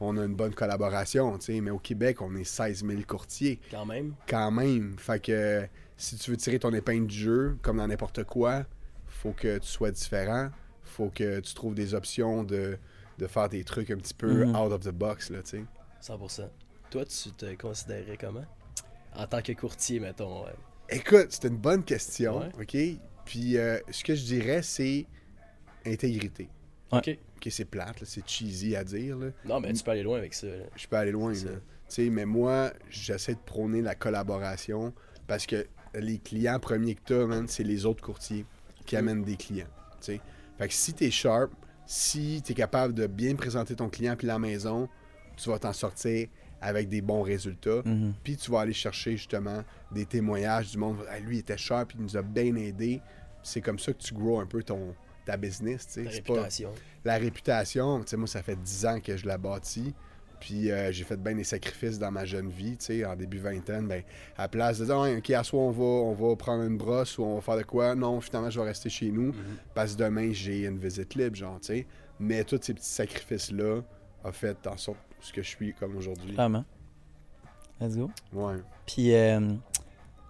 on 0.00 0.16
a 0.16 0.24
une 0.24 0.34
bonne 0.34 0.54
collaboration, 0.54 1.36
tu 1.38 1.46
sais. 1.54 1.60
Mais 1.60 1.70
au 1.70 1.78
Québec, 1.78 2.20
on 2.22 2.34
est 2.36 2.44
16 2.44 2.84
000 2.86 3.02
courtiers 3.06 3.60
Quand 3.70 3.86
même. 3.86 4.14
quand 4.28 4.50
même. 4.50 4.96
Fait 4.98 5.20
que 5.22 5.66
si 5.96 6.16
tu 6.16 6.30
veux 6.30 6.36
tirer 6.36 6.58
ton 6.58 6.72
épingle 6.72 7.06
du 7.06 7.16
jeu, 7.18 7.56
comme 7.62 7.78
dans 7.78 7.88
n'importe 7.88 8.24
quoi, 8.24 8.64
faut 9.06 9.32
que 9.32 9.58
tu 9.58 9.66
sois 9.66 9.90
différent. 9.90 10.50
Faut 10.84 11.10
que 11.10 11.40
tu 11.40 11.54
trouves 11.54 11.74
des 11.74 11.94
options 11.94 12.44
de, 12.44 12.78
de 13.18 13.26
faire 13.26 13.48
des 13.48 13.64
trucs 13.64 13.90
un 13.90 13.96
petit 13.96 14.14
peu 14.14 14.44
Mhm. 14.46 14.56
out 14.56 14.72
of 14.72 14.80
the 14.82 14.90
box, 14.92 15.30
là, 15.30 15.42
tu 15.42 15.50
sais. 15.50 15.64
100%. 16.00 16.48
Toi, 16.90 17.04
tu 17.04 17.30
te 17.32 17.54
considérais 17.56 18.16
comment? 18.18 18.44
En 19.14 19.26
tant 19.26 19.42
que 19.42 19.52
courtier, 19.52 20.00
mettons. 20.00 20.44
ouais. 20.44 20.54
Écoute, 20.90 21.26
c'est 21.30 21.48
une 21.48 21.56
bonne 21.56 21.82
question, 21.84 22.38
Ouais. 22.40 22.50
OK? 22.60 23.00
Puis 23.26 23.58
euh, 23.58 23.78
ce 23.90 24.02
que 24.04 24.14
je 24.14 24.24
dirais, 24.24 24.62
c'est 24.62 25.06
intégrité. 25.84 26.48
Ouais. 26.92 26.98
OK. 26.98 27.18
OK, 27.36 27.48
c'est 27.50 27.64
plate, 27.64 28.00
là, 28.00 28.06
c'est 28.06 28.26
cheesy 28.28 28.74
à 28.74 28.82
dire, 28.82 29.16
là. 29.16 29.28
Non, 29.44 29.60
mais 29.60 29.72
tu 29.72 29.84
peux 29.84 29.90
aller 29.92 30.02
loin 30.02 30.18
avec 30.18 30.34
ça. 30.34 30.46
là. 30.48 30.64
je 30.74 30.86
peux 30.86 30.96
aller 30.96 31.12
loin. 31.12 31.32
Là. 31.32 31.38
ça. 31.38 31.48
Tu 31.48 31.54
sais, 31.88 32.10
mais 32.10 32.26
moi, 32.26 32.72
j'essaie 32.90 33.34
de 33.34 33.40
prôner 33.40 33.80
la 33.80 33.94
collaboration 33.94 34.92
parce 35.26 35.46
que 35.46 35.66
les 35.94 36.18
clients 36.18 36.58
premiers 36.58 36.94
que 36.94 37.02
tu 37.06 37.14
as, 37.14 37.46
c'est 37.46 37.64
les 37.64 37.86
autres 37.86 38.02
courtiers 38.02 38.44
qui 38.86 38.96
amènent 38.96 39.22
des 39.22 39.36
clients. 39.36 39.68
tu 40.00 40.12
sais. 40.12 40.20
Fait 40.58 40.68
que 40.68 40.74
si 40.74 40.92
tu 40.92 41.04
es 41.04 41.10
sharp, 41.10 41.52
si 41.86 42.42
tu 42.44 42.52
es 42.52 42.54
capable 42.54 42.92
de 42.92 43.06
bien 43.06 43.34
présenter 43.36 43.74
ton 43.76 43.88
client 43.88 44.16
puis 44.16 44.26
la 44.26 44.38
maison, 44.38 44.88
tu 45.36 45.48
vas 45.48 45.58
t'en 45.58 45.72
sortir 45.72 46.28
avec 46.60 46.88
des 46.88 47.00
bons 47.00 47.22
résultats. 47.22 47.82
Mhm. 47.84 48.14
Puis 48.24 48.36
tu 48.36 48.50
vas 48.50 48.60
aller 48.60 48.72
chercher 48.72 49.12
justement 49.16 49.62
des 49.92 50.04
témoignages 50.04 50.72
du 50.72 50.78
monde. 50.78 50.98
Ah, 51.08 51.20
lui, 51.20 51.36
il 51.36 51.40
était 51.40 51.56
sharp, 51.56 51.92
il 51.94 52.02
nous 52.02 52.16
a 52.16 52.22
bien 52.22 52.54
aidé. 52.56 53.00
C'est 53.42 53.60
comme 53.60 53.78
ça 53.78 53.92
que 53.92 54.02
tu 54.02 54.12
grows 54.12 54.40
un 54.40 54.46
peu 54.46 54.62
ton, 54.62 54.94
ta 55.28 55.36
business. 55.36 55.86
tu 55.86 55.92
sais. 55.92 56.04
Ta 56.04 56.10
C'est 56.10 56.22
pas- 56.22 56.32
réputation. 56.34 56.70
la 57.04 57.16
réputation, 57.18 58.00
tu 58.00 58.08
sais, 58.08 58.16
moi, 58.16 58.26
ça 58.26 58.42
fait 58.42 58.56
10 58.56 58.86
ans 58.86 58.98
que 59.00 59.16
je 59.16 59.26
la 59.26 59.36
bâtis. 59.38 59.94
Puis 60.40 60.70
euh, 60.70 60.92
j'ai 60.92 61.02
fait 61.04 61.16
bien 61.16 61.34
des 61.34 61.42
sacrifices 61.44 61.98
dans 61.98 62.12
ma 62.12 62.24
jeune 62.24 62.48
vie, 62.48 62.76
tu 62.76 62.84
sais, 62.86 63.04
en 63.04 63.16
début 63.16 63.38
vingtaine. 63.38 63.88
Ben, 63.88 64.02
à 64.36 64.42
la 64.42 64.48
place 64.48 64.78
de 64.78 64.84
dire, 64.84 64.96
OK, 64.96 65.30
à 65.30 65.42
soi, 65.42 65.60
on 65.60 65.70
va, 65.72 65.82
on 65.84 66.14
va 66.14 66.36
prendre 66.36 66.62
une 66.62 66.76
brosse 66.78 67.18
ou 67.18 67.24
on 67.24 67.34
va 67.36 67.40
faire 67.40 67.56
de 67.56 67.64
quoi? 67.64 67.94
Non, 67.96 68.20
finalement, 68.20 68.48
je 68.48 68.60
vais 68.60 68.66
rester 68.66 68.88
chez 68.88 69.10
nous 69.10 69.34
parce 69.74 69.94
que 69.94 69.98
demain, 70.04 70.30
j'ai 70.32 70.64
une 70.64 70.78
visite 70.78 71.14
libre, 71.16 71.34
genre, 71.36 71.58
tu 71.60 71.66
sais. 71.66 71.86
Mais 72.20 72.44
tous 72.44 72.58
ces 72.62 72.72
petits 72.74 72.86
sacrifices-là 72.88 73.80
ont 74.24 74.32
fait 74.32 74.64
en 74.68 74.76
sorte 74.76 74.98
ce 75.20 75.32
que 75.32 75.42
je 75.42 75.48
suis 75.48 75.74
comme 75.74 75.96
aujourd'hui. 75.96 76.34
Clairement. 76.34 76.64
Let's 77.80 77.96
go. 77.96 78.10
Ouais. 78.32 78.54
Puis 78.86 79.12
euh, 79.14 79.40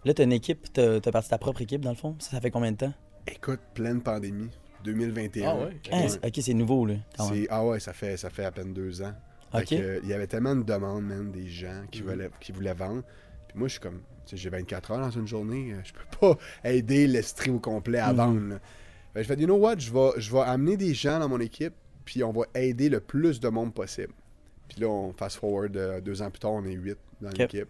là, 0.04 0.14
t'as 0.14 0.24
une 0.24 0.32
équipe, 0.32 0.72
t'as 0.72 1.00
t'as 1.00 1.12
parti 1.12 1.28
ta 1.30 1.38
propre 1.38 1.60
équipe, 1.62 1.82
dans 1.82 1.90
le 1.90 1.96
fond. 1.96 2.16
Ça, 2.18 2.30
ça 2.32 2.40
fait 2.40 2.50
combien 2.50 2.72
de 2.72 2.76
temps? 2.78 2.92
Écoute, 3.26 3.60
pleine 3.74 4.00
pandémie, 4.02 4.48
2021. 4.84 5.48
Ah 5.50 5.54
ouais? 5.56 5.64
Ok. 5.66 5.88
Ah, 5.92 6.08
c'est- 6.08 6.26
ok, 6.26 6.38
c'est 6.42 6.54
nouveau, 6.54 6.86
là, 6.86 6.94
quand 7.16 7.30
même. 7.30 7.42
C'est- 7.42 7.48
ah 7.50 7.64
ouais, 7.64 7.80
ça 7.80 7.92
fait, 7.92 8.16
ça 8.16 8.30
fait 8.30 8.44
à 8.44 8.50
peine 8.50 8.72
deux 8.72 9.02
ans. 9.02 9.12
Ok. 9.54 9.64
que, 9.70 9.74
euh, 9.76 10.00
il 10.02 10.08
y 10.10 10.12
avait 10.12 10.26
tellement 10.26 10.54
de 10.54 10.62
demandes, 10.62 11.04
même, 11.06 11.30
des 11.30 11.48
gens 11.48 11.82
qui, 11.90 12.02
Mhm. 12.02 12.08
voulaient, 12.10 12.30
qui 12.38 12.52
voulaient 12.52 12.74
vendre. 12.74 13.02
Puis 13.48 13.58
moi, 13.58 13.66
je 13.66 13.72
suis 13.72 13.80
comme, 13.80 14.00
tu 14.26 14.32
sais, 14.32 14.36
j'ai 14.36 14.50
24 14.50 14.90
heures 14.90 14.98
dans 15.00 15.10
une 15.10 15.26
journée, 15.26 15.72
euh, 15.72 15.80
je 15.84 15.92
peux 15.94 16.18
pas 16.20 16.38
aider 16.64 17.06
l'Estrie 17.06 17.50
au 17.50 17.58
complet 17.58 17.98
à 17.98 18.10
Mhm. 18.12 18.16
vendre. 18.16 18.40
là. 18.50 18.58
Que 19.14 19.22
je 19.22 19.26
fais, 19.26 19.36
you 19.40 19.46
know 19.46 19.56
what, 19.56 19.78
je 19.78 19.90
vais, 19.90 20.10
je 20.18 20.30
vais 20.30 20.40
amener 20.40 20.76
des 20.76 20.92
gens 20.92 21.18
dans 21.18 21.30
mon 21.30 21.40
équipe, 21.40 21.72
puis 22.04 22.22
on 22.22 22.30
va 22.30 22.42
aider 22.54 22.90
le 22.90 23.00
plus 23.00 23.40
de 23.40 23.48
monde 23.48 23.72
possible. 23.72 24.12
Puis 24.68 24.80
là, 24.82 24.88
on 24.88 25.14
fast 25.14 25.38
forward, 25.38 25.74
euh, 25.78 26.00
deux 26.02 26.20
ans 26.20 26.30
plus 26.30 26.40
tard, 26.40 26.52
on 26.52 26.64
est 26.66 26.74
huit 26.74 26.98
dans 27.22 27.30
l'équipe. 27.30 27.68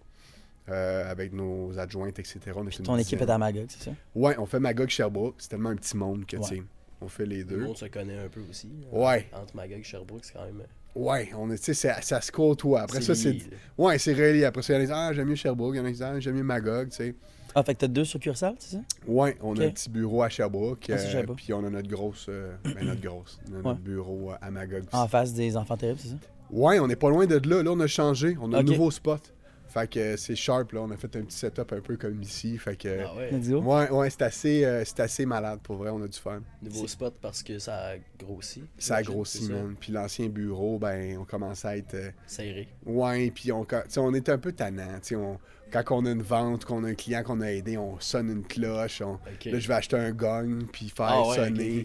Euh, 0.68 1.10
avec 1.10 1.32
nos 1.32 1.78
adjointes, 1.78 2.18
etc. 2.18 2.40
On 2.54 2.62
Puis 2.66 2.78
ton 2.82 2.98
équipe 2.98 3.22
est 3.22 3.30
à 3.30 3.38
Magog, 3.38 3.64
c'est 3.70 3.84
ça? 3.84 3.90
Ouais, 4.14 4.36
on 4.38 4.44
fait 4.44 4.60
Magog 4.60 4.90
Sherbrooke. 4.90 5.36
C'est 5.38 5.48
tellement 5.48 5.70
un 5.70 5.76
petit 5.76 5.96
monde 5.96 6.26
que, 6.26 6.36
Ouais. 6.36 6.42
tu 6.46 6.56
sais, 6.56 6.62
on 7.00 7.08
fait 7.08 7.26
les 7.26 7.38
Le 7.38 7.44
deux. 7.44 7.58
monde 7.58 7.76
se 7.76 7.86
connaît 7.86 8.18
un 8.18 8.28
peu 8.28 8.40
aussi. 8.50 8.68
Ouais. 8.92 9.26
Entre 9.32 9.54
Magog 9.56 9.78
et 9.78 9.82
Sherbrooke, 9.82 10.24
c'est 10.24 10.32
quand 10.34 10.44
même. 10.44 10.60
euh, 10.60 10.64
Ouais, 11.00 11.30
on 11.36 11.50
est, 11.50 11.58
tu 11.58 11.64
sais, 11.64 11.74
ça, 11.74 12.00
ça 12.02 12.20
se 12.20 12.32
côtoie. 12.32 12.80
Après 12.80 13.00
ça, 13.00 13.14
c'est. 13.14 13.36
Ouais, 13.76 13.98
c'est 13.98 14.14
relié. 14.14 14.44
Après 14.44 14.62
ça, 14.62 14.72
il 14.72 14.76
y 14.76 14.78
en 14.78 14.80
a 14.80 14.84
qui 14.84 14.86
disent 14.88 14.96
Ah, 14.96 15.12
j'aime 15.12 15.28
mieux 15.28 15.34
Sherbrooke. 15.36 15.74
Il 15.74 15.78
y 15.78 15.80
en 15.80 15.84
a 15.84 15.88
qui 15.88 15.92
disent 15.92 16.02
Ah, 16.02 16.18
j'aime 16.18 16.34
mieux 16.34 16.42
Magog, 16.42 16.88
tu 16.88 16.96
sais. 16.96 17.14
Ah, 17.54 17.62
fait 17.62 17.74
que 17.74 17.80
t'as 17.80 17.86
deux 17.88 18.04
succursales, 18.04 18.54
c'est 18.58 18.76
ça? 18.76 18.82
Ouais, 19.06 19.36
on 19.42 19.56
a 19.58 19.64
un 19.66 19.70
petit 19.70 19.90
bureau 19.90 20.22
à 20.22 20.28
Sherbrooke. 20.28 20.84
Ah, 20.90 20.94
euh. 20.94 21.24
Puis 21.36 21.52
on 21.52 21.64
a 21.64 21.70
notre 21.70 21.88
grosse. 21.88 22.26
euh, 22.28 22.54
ben, 22.64 22.84
notre 22.84 23.00
grosse. 23.08 23.38
On 23.48 23.52
a 23.52 23.56
notre 23.56 23.68
Ouais. 23.70 23.74
bureau 23.80 24.32
à 24.40 24.50
Magog. 24.50 24.80
aussi. 24.86 24.88
En 24.96 25.06
face 25.08 25.32
des 25.34 25.56
enfants 25.56 25.76
terribles, 25.76 26.00
c'est 26.02 26.08
ça? 26.08 26.16
Ouais, 26.50 26.78
on 26.80 26.86
n'est 26.88 26.96
pas 26.96 27.10
loin 27.10 27.26
de 27.26 27.36
là. 27.48 27.62
Là, 27.62 27.70
on 27.72 27.80
a 27.80 27.86
changé. 27.86 28.36
On 28.40 28.52
a 28.52 28.58
un 28.58 28.62
nouveau 28.62 28.90
spot. 28.90 29.32
Fait 29.80 29.88
que 29.88 30.16
c'est 30.16 30.34
sharp, 30.36 30.72
là. 30.72 30.80
On 30.82 30.90
a 30.90 30.96
fait 30.96 31.14
un 31.16 31.22
petit 31.22 31.36
setup 31.36 31.72
un 31.72 31.80
peu 31.80 31.96
comme 31.96 32.20
ici. 32.22 32.56
Fait 32.58 32.76
que. 32.76 33.00
Ah 33.04 33.14
ouais. 33.16 33.34
Ouais, 33.54 33.90
ouais, 33.90 34.10
c'est 34.10 34.22
assez, 34.22 34.64
euh, 34.64 34.82
c'est 34.84 35.00
assez 35.00 35.26
malade 35.26 35.60
pour 35.62 35.76
vrai. 35.76 35.90
On 35.90 36.02
a 36.02 36.08
du 36.08 36.18
fun. 36.18 36.42
Nouveau 36.62 36.86
spot 36.86 37.14
parce 37.20 37.42
que 37.42 37.58
ça 37.58 37.88
a 37.90 37.94
grossi. 38.18 38.64
Ça 38.78 38.96
a 38.96 39.02
grossi, 39.02 39.48
man. 39.50 39.76
Puis 39.78 39.92
l'ancien 39.92 40.28
bureau, 40.28 40.78
ben, 40.78 41.18
on 41.18 41.24
commence 41.24 41.64
à 41.64 41.76
être. 41.76 41.94
euh, 41.94 42.10
Serré. 42.26 42.68
Ouais, 42.86 43.30
puis 43.30 43.52
on, 43.52 43.64
tu 43.64 43.76
sais, 43.88 44.00
on 44.00 44.12
est 44.14 44.28
un 44.28 44.38
peu 44.38 44.52
tannant. 44.52 44.94
tu 45.02 45.08
sais, 45.08 45.16
On, 45.16 45.38
quand 45.70 45.82
on 45.90 46.06
a 46.06 46.10
une 46.10 46.22
vente, 46.22 46.64
qu'on 46.64 46.82
a 46.84 46.88
un 46.88 46.94
client 46.94 47.22
qu'on 47.22 47.40
a 47.40 47.46
aidé, 47.52 47.76
on 47.76 47.98
sonne 48.00 48.28
une 48.30 48.42
cloche. 48.44 49.00
on-. 49.02 49.18
Là, 49.46 49.58
je 49.58 49.68
vais 49.68 49.74
acheter 49.74 49.96
un 49.96 50.12
gong, 50.12 50.60
puis 50.72 50.88
faire 50.88 51.06
Ah 51.08 51.28
ouais, 51.28 51.36
sonner. 51.36 51.84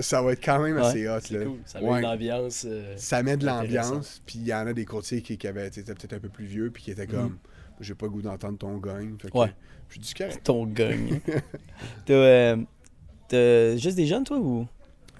Ça 0.00 0.22
va 0.22 0.32
être 0.32 0.44
quand 0.44 0.60
même 0.62 0.76
Ouais, 0.76 0.82
assez 0.82 1.08
hot. 1.08 1.18
Là. 1.30 1.44
cool. 1.44 1.58
Ça 1.64 1.80
met 1.80 1.86
Ouais. 1.88 1.98
une 2.00 2.06
ambiance. 2.06 2.64
euh, 2.68 2.94
Ça 2.96 3.22
met 3.22 3.36
de 3.36 3.46
l'ambiance. 3.46 4.22
Puis 4.26 4.38
il 4.38 4.46
y 4.46 4.54
en 4.54 4.66
a 4.66 4.72
des 4.72 4.84
courtiers 4.84 5.22
qui, 5.22 5.36
qui 5.38 5.46
avaient, 5.46 5.66
étaient 5.68 5.82
peut-être 5.82 6.12
un 6.14 6.20
peu 6.20 6.28
plus 6.28 6.46
vieux, 6.46 6.70
puis 6.70 6.82
qui 6.84 6.90
étaient 6.90 7.06
comme, 7.06 7.38
j'ai 7.80 7.94
pas 7.94 8.06
le 8.06 8.12
goût 8.12 8.22
d'entendre 8.22 8.58
ton 8.58 8.76
gong. 8.78 9.16
Fait 9.20 9.30
que. 9.30 9.38
Ouais. 9.38 9.52
Je 9.88 9.98
dis 10.00 10.14
correct. 10.14 10.40
Ton 10.44 10.66
gagne. 10.66 11.20
t'as, 12.06 12.12
euh, 12.14 12.56
t'as 13.28 13.76
juste 13.76 13.96
des 13.96 14.06
jeunes, 14.06 14.24
toi, 14.24 14.38
ou? 14.38 14.66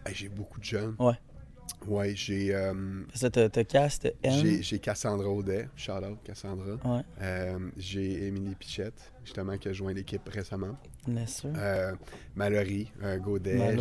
Hey, 0.07 0.15
j'ai 0.15 0.29
beaucoup 0.29 0.59
de 0.61 0.65
jeunes. 0.65 0.95
Ouais. 0.99 1.15
Ouais, 1.89 2.13
j'ai, 2.15 2.55
euh, 2.55 2.75
t'as, 3.19 3.65
Cass, 3.65 3.99
t'as 4.01 4.11
j'ai, 4.61 4.79
Cassandra 4.79 5.27
Audet. 5.29 5.69
Shout 5.75 5.93
out, 5.93 6.19
Cassandra. 6.23 6.75
Ouais, 6.85 7.01
Euh, 7.23 7.59
j'ai 7.79 8.27
Émilie 8.27 8.55
Pichette, 8.55 9.11
justement, 9.25 9.57
qui 9.57 9.69
a 9.69 9.73
joint 9.73 9.95
l'équipe 9.95 10.29
récemment. 10.29 10.77
bien 11.07 11.27
sûr. 11.27 11.49
Euh, 11.57 11.93
Mallory, 12.37 12.93
euh, 13.03 13.19
Godet, 13.19 13.77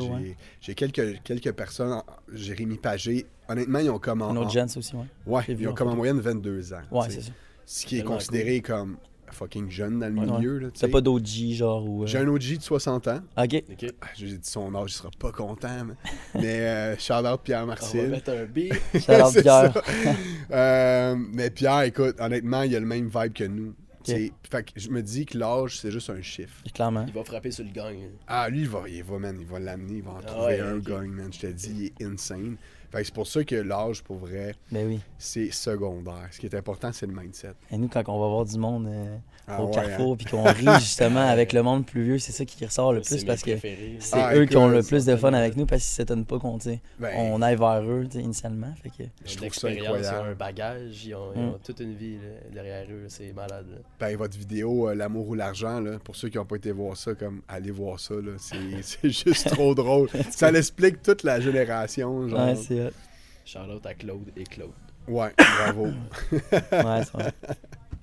j'ai, 0.61 0.73
quelques, 0.73 1.21
quelques 1.23 1.51
personnes, 1.51 2.01
Jérémy 2.33 2.77
Pagé, 2.77 3.25
honnêtement, 3.49 3.79
ils 3.79 3.89
ont 3.89 3.99
comme 3.99 4.21
en, 4.21 4.29
en- 4.29 4.45
aussi, 4.47 4.95
ouais. 4.95 5.03
ouais, 5.25 5.43
ils 5.49 5.67
ont 5.67 5.73
comme 5.73 5.89
en 5.89 5.95
moyenne 5.95 6.19
22 6.21 6.73
ans. 6.73 6.81
Ouais, 6.91 7.09
c'est 7.09 7.21
ça. 7.21 7.31
Ce 7.65 7.85
qui 7.85 7.99
est 7.99 8.03
considéré 8.03 8.61
comme 8.61 8.95
fucking 9.33 9.69
jeune 9.69 9.99
dans 9.99 10.07
le 10.13 10.19
Ouais. 10.19 10.37
milieu. 10.37 10.57
Là, 10.59 10.67
tu 10.71 10.79
T'as 10.79 10.87
pas 10.87 11.01
d'OG, 11.01 11.25
genre, 11.53 11.87
ou... 11.87 12.03
euh, 12.03 12.07
J'ai 12.07 12.17
un 12.19 12.27
OG 12.27 12.57
de 12.57 12.61
60 12.61 13.07
ans. 13.07 13.21
Ok. 13.37 13.63
Ok. 13.71 13.85
Ah, 14.01 14.05
J'ai 14.15 14.27
dit 14.27 14.39
son 14.41 14.73
âge, 14.75 14.91
il 14.91 14.93
sera 14.95 15.09
pas 15.19 15.31
content. 15.31 15.85
Mais, 15.85 16.41
mais 16.41 16.59
euh, 16.61 16.95
shout 16.99 17.13
out 17.25 17.41
Pierre 17.43 17.59
On 17.59 17.67
va 17.67 17.73
Marcel. 17.73 18.09
mettre 18.09 18.31
un 18.31 18.45
B. 18.45 18.73
Shout-out 18.93 19.31
C'est 19.31 19.41
Pierre. 19.43 19.73
Euh, 20.51 21.15
mais 21.33 21.49
Pierre, 21.49 21.81
écoute, 21.81 22.15
honnêtement, 22.19 22.61
il 22.63 22.73
a 22.75 22.79
le 22.79 22.85
même 22.85 23.09
vibe 23.13 23.33
que 23.33 23.43
nous. 23.43 23.73
Fait 24.05 24.31
que 24.63 24.71
je 24.77 24.89
me 24.89 25.01
dis 25.03 25.25
que 25.25 25.37
l'âge, 25.37 25.79
c'est 25.81 25.91
juste 25.91 26.09
un 26.09 26.21
chiffre. 26.21 26.63
Clairement. 26.73 27.03
Il 27.09 27.13
va 27.13 27.25
frapper 27.25 27.51
sur 27.51 27.65
le 27.65 27.71
gang. 27.71 27.97
Ah, 28.25 28.47
lui, 28.49 28.61
il 28.61 28.69
va, 28.69 28.83
il 28.87 29.03
va, 29.03 29.19
man, 29.19 29.35
il 29.37 29.45
va 29.45 29.59
l'amener, 29.59 29.95
il 29.97 30.01
va 30.03 30.11
en 30.11 30.17
Ah 30.19 30.23
trouver 30.23 30.45
ouais, 30.45 30.59
un 30.61 30.77
gang, 30.77 31.07
man. 31.09 31.27
Je 31.33 31.39
te 31.41 31.47
dis, 31.47 31.91
il 31.99 32.05
est 32.05 32.07
insane. 32.09 32.55
Fait 32.97 33.03
que 33.03 33.07
c'est 33.09 33.13
pour 33.13 33.27
ça 33.27 33.43
que 33.43 33.55
l'âge, 33.55 34.01
pour 34.03 34.17
vrai, 34.17 34.55
Ben 34.71 34.87
oui. 34.87 34.99
c'est 35.19 35.51
secondaire. 35.51 36.27
Ce 36.31 36.39
qui 36.39 36.47
est 36.47 36.55
important, 36.55 36.91
c'est 36.91 37.05
le 37.05 37.13
mindset. 37.13 37.53
Et 37.71 37.77
nous, 37.77 37.87
quand 37.89 38.01
on 38.09 38.19
va 38.19 38.27
voir 38.27 38.45
du 38.45 38.57
monde 38.57 38.87
euh, 38.87 39.17
Ah 39.49 39.61
au 39.61 39.67
ouais, 39.67 39.73
carrefour, 39.75 40.11
hein? 40.13 40.15
puis 40.17 40.25
qu'on 40.25 40.43
rit 40.43 40.65
justement 40.81 41.25
avec 41.25 41.53
le 41.53 41.63
monde 41.63 41.85
plus 41.85 42.03
vieux, 42.03 42.19
c'est 42.19 42.33
ça 42.33 42.43
qui 42.43 42.65
ressort 42.65 42.91
le 42.91 42.99
plus 42.99 43.23
parce 43.23 43.41
que 43.43 43.57
c'est 43.57 43.97
Ah, 44.11 44.35
eux 44.35 44.45
qui 44.45 44.57
ont 44.57 44.67
le 44.67 44.83
plus 44.83 45.05
de 45.05 45.15
fun 45.15 45.31
avec 45.33 45.55
nous 45.55 45.65
parce 45.65 45.83
qu'ils 45.83 45.91
s'étonnent 45.95 46.25
pas 46.25 46.37
qu'on, 46.37 46.57
Ben, 46.57 46.77
on 47.15 47.41
aille 47.41 47.55
vers 47.55 47.81
eux, 47.81 48.05
initialement. 48.15 48.73
Fait 48.83 48.89
que, 48.89 49.09
Je 49.25 49.37
trouve 49.37 49.53
ça 49.53 49.69
l'expérience, 49.69 49.85
ils 49.85 49.89
ont 49.89 49.95
incroyable. 49.95 50.29
un 50.29 50.35
bagage, 50.35 51.05
ils 51.05 51.15
ont, 51.15 51.31
ils 51.33 51.41
Mm. 51.41 51.47
ont 51.49 51.59
toute 51.63 51.79
une 51.79 51.95
vie 51.95 52.15
là, 52.17 52.49
derrière 52.53 52.85
eux, 52.91 53.05
c'est 53.07 53.31
malade. 53.31 53.67
ben, 53.99 54.17
votre 54.17 54.37
vidéo, 54.37 54.89
euh, 54.89 54.95
L'amour 54.95 55.29
ou 55.29 55.33
l'argent, 55.35 55.79
là, 55.79 55.97
pour 56.03 56.15
ceux 56.17 56.27
qui 56.27 56.37
n'ont 56.37 56.45
pas 56.45 56.57
été 56.57 56.71
voir 56.73 56.97
ça, 56.97 57.13
comme 57.15 57.41
allez 57.47 57.71
voir 57.71 57.99
ça, 58.01 58.15
là, 58.15 58.33
c'est, 58.37 58.57
c'est 58.81 59.09
juste 59.09 59.49
trop 59.49 59.73
drôle. 59.73 60.09
Ça 60.31 60.51
l'explique 60.51 61.01
toute 61.01 61.23
la 61.23 61.39
génération. 61.39 62.27
Genre. 62.27 62.47
ouais, 62.47 62.55
c'est 62.55 62.87
hot. 62.87 62.91
Shout-out 63.45 63.85
à 63.85 63.93
Claude 63.93 64.29
et 64.35 64.43
Claude. 64.43 64.71
Ouais, 65.07 65.31
bravo. 65.37 65.85
Ouais, 65.85 66.41
c'est 66.71 67.13
vrai. 67.13 67.31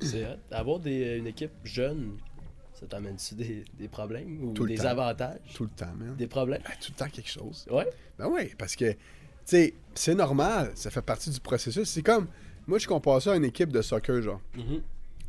C'est. 0.04 0.38
Avoir 0.50 0.78
des, 0.80 1.16
une 1.18 1.26
équipe 1.26 1.52
jeune, 1.64 2.16
ça 2.78 2.86
t'amène-tu 2.86 3.34
des, 3.34 3.64
des 3.78 3.88
problèmes 3.88 4.42
ou 4.44 4.52
Tout 4.52 4.64
le 4.64 4.70
des 4.70 4.76
temps. 4.78 4.88
avantages? 4.88 5.38
Tout 5.54 5.64
le 5.64 5.70
temps, 5.70 5.92
man. 5.96 6.14
Des 6.16 6.26
problèmes? 6.26 6.62
Ben, 6.64 6.74
tout 6.80 6.92
le 6.92 6.96
temps 6.96 7.08
quelque 7.10 7.30
chose. 7.30 7.66
Ouais. 7.70 7.88
Ben 8.18 8.28
oui, 8.28 8.52
parce 8.58 8.76
que, 8.76 8.92
tu 8.92 8.98
sais, 9.44 9.74
c'est 9.94 10.14
normal, 10.14 10.72
ça 10.74 10.90
fait 10.90 11.02
partie 11.02 11.30
du 11.30 11.40
processus. 11.40 11.88
C'est 11.88 12.02
comme, 12.02 12.26
moi, 12.66 12.78
je 12.78 12.86
compare 12.86 13.20
ça 13.20 13.32
à 13.32 13.36
une 13.36 13.44
équipe 13.44 13.70
de 13.72 13.82
soccer, 13.82 14.22
genre. 14.22 14.40
Mhm. 14.56 14.82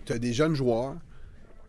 Tu 0.05 0.13
as 0.13 0.19
des 0.19 0.33
jeunes 0.33 0.55
joueurs, 0.55 0.95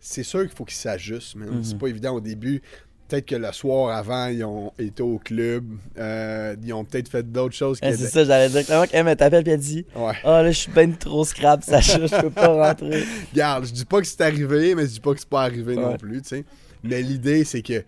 c'est 0.00 0.22
sûr 0.22 0.40
qu'il 0.42 0.50
faut 0.56 0.64
qu'ils 0.64 0.76
s'ajustent, 0.76 1.36
man. 1.36 1.48
Mhm. 1.56 1.64
C'est 1.64 1.78
pas 1.78 1.88
évident 1.88 2.14
au 2.14 2.20
début. 2.20 2.62
Peut-être 3.08 3.26
que 3.26 3.36
le 3.36 3.52
soir 3.52 3.96
avant, 3.96 4.26
ils 4.26 4.42
ont 4.42 4.72
été 4.78 5.00
au 5.00 5.18
club, 5.18 5.64
euh, 5.96 6.56
ils 6.60 6.72
ont 6.72 6.84
peut-être 6.84 7.08
fait 7.08 7.22
d'autres 7.22 7.54
choses. 7.54 7.78
Ouais, 7.80 7.96
c'est 7.96 8.08
ça, 8.08 8.24
j'allais 8.24 8.48
dire. 8.48 8.64
Clairement 8.64 8.86
qu'elle 8.86 9.06
me 9.06 9.14
t'appelle 9.14 9.44
puis 9.44 9.52
elle 9.52 9.60
dit 9.60 9.86
Ouais. 9.94 10.14
Ah 10.24 10.42
là, 10.42 10.50
je 10.50 10.58
suis 10.58 10.72
ben 10.72 10.92
trop 10.96 11.24
scrap, 11.24 11.62
Sacha, 11.62 12.04
je 12.04 12.20
peux 12.20 12.30
pas 12.30 12.48
rentrer. 12.48 13.04
Regarde, 13.32 13.66
je 13.66 13.72
dis 13.72 13.84
pas 13.84 14.00
que 14.00 14.06
c'est 14.08 14.20
arrivé, 14.22 14.74
mais 14.74 14.82
je 14.86 14.92
dis 14.92 15.00
pas 15.00 15.14
que 15.14 15.20
c'est 15.20 15.28
pas 15.28 15.42
arrivé 15.42 15.76
non 15.76 15.96
plus, 15.96 16.20
tu 16.22 16.28
sais. 16.28 16.44
Mais 16.82 17.00
l'idée, 17.00 17.44
c'est 17.44 17.62
que, 17.62 17.78
tu 17.78 17.84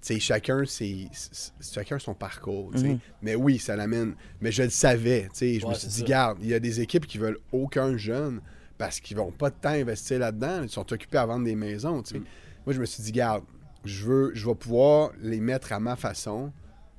sais, 0.00 0.20
chacun, 0.20 0.64
c'est, 0.66 1.08
chacun 1.60 1.98
son 1.98 2.14
parcours. 2.14 2.70
Mhm. 2.74 2.98
Mais 3.22 3.34
oui, 3.34 3.58
ça 3.58 3.74
l'amène. 3.74 4.14
Mais 4.40 4.52
je 4.52 4.64
le 4.64 4.70
savais, 4.70 5.28
tu 5.32 5.38
sais. 5.38 5.60
Je 5.60 5.66
me 5.66 5.72
suis 5.72 5.88
dit, 5.88 5.98
ça. 5.98 6.04
regarde, 6.04 6.38
il 6.42 6.48
y 6.48 6.54
a 6.54 6.60
des 6.60 6.80
équipes 6.82 7.06
qui 7.06 7.16
veulent 7.16 7.38
aucun 7.52 7.96
jeune 7.96 8.40
parce 8.76 9.00
qu'ils 9.00 9.16
vont 9.16 9.32
pas 9.32 9.48
de 9.48 9.56
temps 9.60 9.70
investir 9.70 10.18
là-dedans. 10.18 10.62
Ils 10.62 10.68
sont 10.68 10.92
occupés 10.92 11.18
à 11.18 11.26
vendre 11.26 11.44
des 11.44 11.56
maisons, 11.56 12.02
tu 12.02 12.16
sais. 12.16 12.22
Moi, 12.66 12.74
je 12.74 12.80
me 12.80 12.84
suis 12.84 13.02
dit, 13.02 13.12
regarde, 13.12 13.44
je 13.84 14.04
veux, 14.04 14.30
je 14.34 14.46
vais 14.48 14.54
pouvoir 14.54 15.12
les 15.20 15.40
mettre 15.40 15.72
à 15.72 15.80
ma 15.80 15.96
façon, 15.96 16.52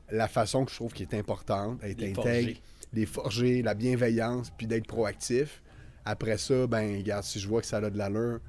la 0.09 0.27
façon 0.27 0.65
que 0.65 0.71
je 0.71 0.75
trouve 0.75 0.93
qui 0.93 1.03
est 1.03 1.13
importante, 1.13 1.83
être 1.83 1.99
Les 1.99 2.09
intègre, 2.11 2.23
forger. 2.23 2.61
les 2.93 3.05
forger, 3.05 3.61
la 3.61 3.73
bienveillance, 3.73 4.51
puis 4.57 4.65
d'être 4.67 4.87
proactif. 4.87 5.61
Après 6.05 6.37
ça, 6.37 6.65
ben, 6.67 6.97
regarde, 6.97 7.23
si 7.23 7.39
je 7.39 7.47
vois 7.47 7.61
que 7.61 7.67
ça 7.67 7.77
a 7.77 7.89
de 7.89 7.97
l'allure, 7.97 8.39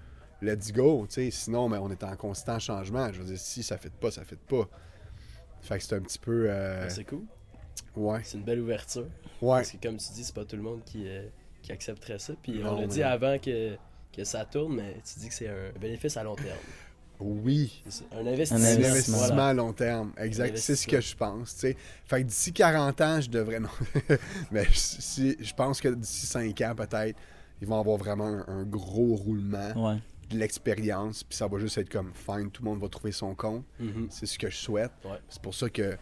let's 0.40 0.72
go, 0.72 1.06
tu 1.08 1.14
sais. 1.14 1.30
Sinon, 1.30 1.68
ben, 1.68 1.78
on 1.80 1.90
est 1.90 2.02
en 2.04 2.16
constant 2.16 2.58
changement. 2.58 3.12
Je 3.12 3.18
veux 3.20 3.26
dire, 3.26 3.38
si 3.38 3.62
ça 3.62 3.76
fait 3.76 3.92
pas, 3.92 4.10
ça 4.10 4.24
fait 4.24 4.38
pas. 4.38 4.68
Fait 5.60 5.76
que 5.78 5.84
c'est 5.84 5.96
un 5.96 6.00
petit 6.00 6.18
peu. 6.18 6.48
euh, 6.48 6.88
C'est 6.88 7.04
cool. 7.04 7.24
ouais. 7.96 8.20
C'est 8.24 8.38
une 8.38 8.44
belle 8.44 8.60
ouverture. 8.60 9.06
Ouais. 9.42 9.58
Parce 9.58 9.72
que 9.72 9.76
comme 9.82 9.98
tu 9.98 10.12
dis, 10.14 10.24
c'est 10.24 10.34
pas 10.34 10.44
tout 10.46 10.56
le 10.56 10.62
monde 10.62 10.82
qui, 10.86 11.06
euh, 11.06 11.26
qui 11.60 11.72
accepterait 11.72 12.18
ça. 12.18 12.32
Puis 12.42 12.60
Non, 12.60 12.70
on 12.72 12.76
a 12.78 12.80
mais- 12.82 12.86
dit 12.86 13.02
avant 13.02 13.38
que, 13.38 13.76
que 14.16 14.24
ça 14.24 14.46
tourne, 14.46 14.76
mais 14.76 14.94
tu 15.04 15.18
dis 15.20 15.28
que 15.28 15.34
c'est 15.34 15.48
un 15.48 15.72
bénéfice 15.78 16.16
à 16.16 16.22
long 16.22 16.36
terme. 16.36 16.56
Oui. 17.20 17.82
Un 18.12 18.26
investissement. 18.26 18.58
C'est 18.58 18.72
un 18.72 18.76
investissement. 18.90 19.18
Voilà. 19.18 19.46
à 19.48 19.54
long 19.54 19.72
terme. 19.72 20.12
Exact. 20.18 20.56
C'est 20.56 20.76
ce 20.76 20.86
que 20.86 21.00
je 21.00 21.14
pense. 21.14 21.54
tu 21.54 21.60
sais. 21.60 21.76
Fait 22.06 22.22
que 22.22 22.26
d'ici 22.28 22.52
40 22.52 23.00
ans, 23.00 23.20
je 23.20 23.28
devrais. 23.30 23.60
Non. 23.60 23.68
Mais 24.50 24.66
si, 24.72 25.36
je 25.40 25.52
pense 25.54 25.80
que 25.80 25.88
d'ici 25.88 26.26
5 26.26 26.60
ans, 26.62 26.74
peut-être, 26.76 27.18
ils 27.60 27.68
vont 27.68 27.78
avoir 27.78 27.96
vraiment 27.98 28.26
un, 28.26 28.44
un 28.48 28.62
gros 28.64 29.14
roulement 29.16 29.72
Ouais. 29.90 29.98
de 30.30 30.38
l'expérience. 30.38 31.22
Puis 31.24 31.36
ça 31.36 31.46
va 31.46 31.58
juste 31.58 31.76
être 31.78 31.90
comme 31.90 32.12
fine, 32.14 32.50
tout 32.50 32.62
le 32.64 32.70
monde 32.70 32.80
va 32.80 32.88
trouver 32.88 33.12
son 33.12 33.34
compte. 33.34 33.64
Mhm. 33.78 34.06
C'est 34.10 34.26
ce 34.26 34.38
que 34.38 34.48
je 34.48 34.56
souhaite. 34.56 34.92
Ouais. 35.04 35.18
C'est 35.28 35.42
pour 35.42 35.54
ça 35.54 35.68
que 35.68 35.96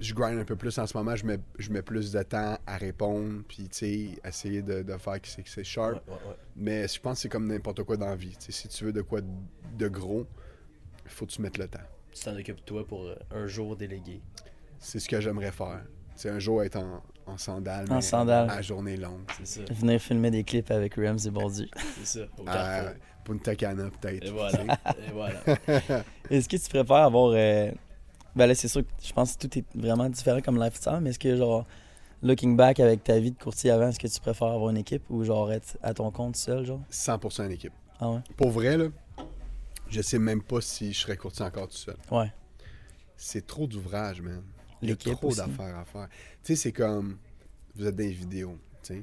je 0.00 0.14
grind 0.14 0.38
un 0.38 0.44
peu 0.44 0.56
plus 0.56 0.76
en 0.78 0.86
ce 0.86 0.96
moment. 0.96 1.14
Je 1.16 1.24
mets, 1.26 1.38
je 1.58 1.70
mets 1.70 1.82
plus 1.82 2.12
de 2.12 2.22
temps 2.22 2.58
à 2.66 2.76
répondre. 2.76 3.42
Puis, 3.48 3.68
tu 3.68 3.78
sais, 3.78 4.08
essayer 4.26 4.62
de, 4.62 4.82
de 4.82 4.96
faire 4.96 5.20
que 5.20 5.28
c'est, 5.28 5.42
que 5.42 5.48
c'est 5.50 5.64
sharp. 5.64 5.94
Ouais, 6.06 6.12
ouais, 6.14 6.18
ouais. 6.30 6.36
Mais 6.56 6.88
je 6.88 7.00
pense 7.00 7.18
que 7.18 7.22
c'est 7.22 7.28
comme 7.28 7.46
n'importe 7.46 7.82
quoi 7.84 7.96
dans 7.96 8.06
la 8.08 8.16
vie. 8.16 8.36
Si 8.38 8.68
tu 8.68 8.84
veux 8.84 8.92
de 8.92 9.02
quoi 9.02 9.20
de, 9.20 9.26
de 9.78 9.88
gros, 9.88 10.26
il 11.04 11.10
faut 11.10 11.26
que 11.26 11.32
tu 11.32 11.42
mettes 11.42 11.58
le 11.58 11.68
temps. 11.68 11.78
Tu 12.12 12.22
t'en 12.24 12.36
occupes 12.36 12.64
toi 12.64 12.86
pour 12.86 13.04
euh, 13.06 13.14
un 13.30 13.46
jour 13.46 13.76
délégué. 13.76 14.20
C'est 14.78 14.98
ce 14.98 15.08
que 15.08 15.20
j'aimerais 15.20 15.52
faire. 15.52 15.82
C'est 16.14 16.28
un 16.28 16.38
jour 16.38 16.62
être 16.62 16.76
en, 16.76 17.02
en 17.26 17.38
sandales. 17.38 17.86
En 17.90 17.96
mais 17.96 18.00
sandales. 18.02 18.50
À 18.50 18.60
journée 18.60 18.96
longue. 18.96 19.22
C'est 19.38 19.46
ça. 19.66 19.72
Venir 19.72 20.00
filmer 20.00 20.30
des 20.30 20.44
clips 20.44 20.70
avec 20.70 20.94
Rams 20.96 21.18
et 21.24 21.30
Bordieu. 21.30 21.68
C'est 22.04 22.20
ça. 22.20 22.26
Au 22.36 22.44
carrefour. 22.44 22.92
Punta 23.24 23.54
Cana, 23.54 23.88
peut-être. 24.00 24.26
Et 24.26 24.30
voilà. 24.30 24.62
Et 25.08 25.10
voilà. 25.12 25.40
Est-ce 26.30 26.48
que 26.48 26.56
tu 26.56 26.68
préfères 26.68 26.96
avoir. 26.96 27.30
euh, 27.34 27.70
Ben 28.34 28.46
là, 28.46 28.54
c'est 28.54 28.68
sûr 28.68 28.82
que 28.82 28.88
je 29.02 29.12
pense 29.12 29.36
que 29.36 29.46
tout 29.46 29.58
est 29.58 29.64
vraiment 29.74 30.08
différent 30.08 30.40
comme 30.40 30.62
lifestyle, 30.62 30.98
mais 31.02 31.10
est-ce 31.10 31.18
que, 31.18 31.36
genre, 31.36 31.66
looking 32.22 32.56
back 32.56 32.80
avec 32.80 33.04
ta 33.04 33.18
vie 33.18 33.32
de 33.32 33.38
courtier 33.38 33.70
avant, 33.70 33.88
est-ce 33.88 33.98
que 33.98 34.06
tu 34.06 34.20
préfères 34.20 34.48
avoir 34.48 34.70
une 34.70 34.78
équipe 34.78 35.02
ou, 35.10 35.22
genre, 35.24 35.52
être 35.52 35.76
à 35.82 35.92
ton 35.92 36.10
compte 36.10 36.36
seul, 36.36 36.64
genre? 36.64 36.80
100% 36.90 37.46
en 37.46 37.50
équipe. 37.50 37.72
Ah 38.00 38.10
ouais? 38.10 38.20
Pour 38.36 38.50
vrai, 38.50 38.76
là, 38.78 38.86
je 39.88 40.00
sais 40.00 40.18
même 40.18 40.42
pas 40.42 40.60
si 40.60 40.92
je 40.92 41.00
serais 41.00 41.16
courtier 41.16 41.44
encore 41.44 41.68
tout 41.68 41.76
seul. 41.76 41.96
Ouais. 42.10 42.32
C'est 43.16 43.46
trop 43.46 43.66
d'ouvrage, 43.66 44.20
man. 44.22 44.42
Il 44.80 44.88
y 44.88 44.92
a 44.92 44.94
L'équipe 44.94 45.12
trop 45.14 45.32
d'affaires 45.32 45.76
à 45.78 45.84
faire. 45.84 46.08
Tu 46.42 46.54
sais, 46.54 46.56
c'est 46.56 46.72
comme. 46.72 47.18
Vous 47.76 47.86
êtes 47.86 47.94
dans 47.94 48.02
les 48.02 48.10
vidéos, 48.12 48.58
tu 48.82 48.94
sais. 48.94 49.02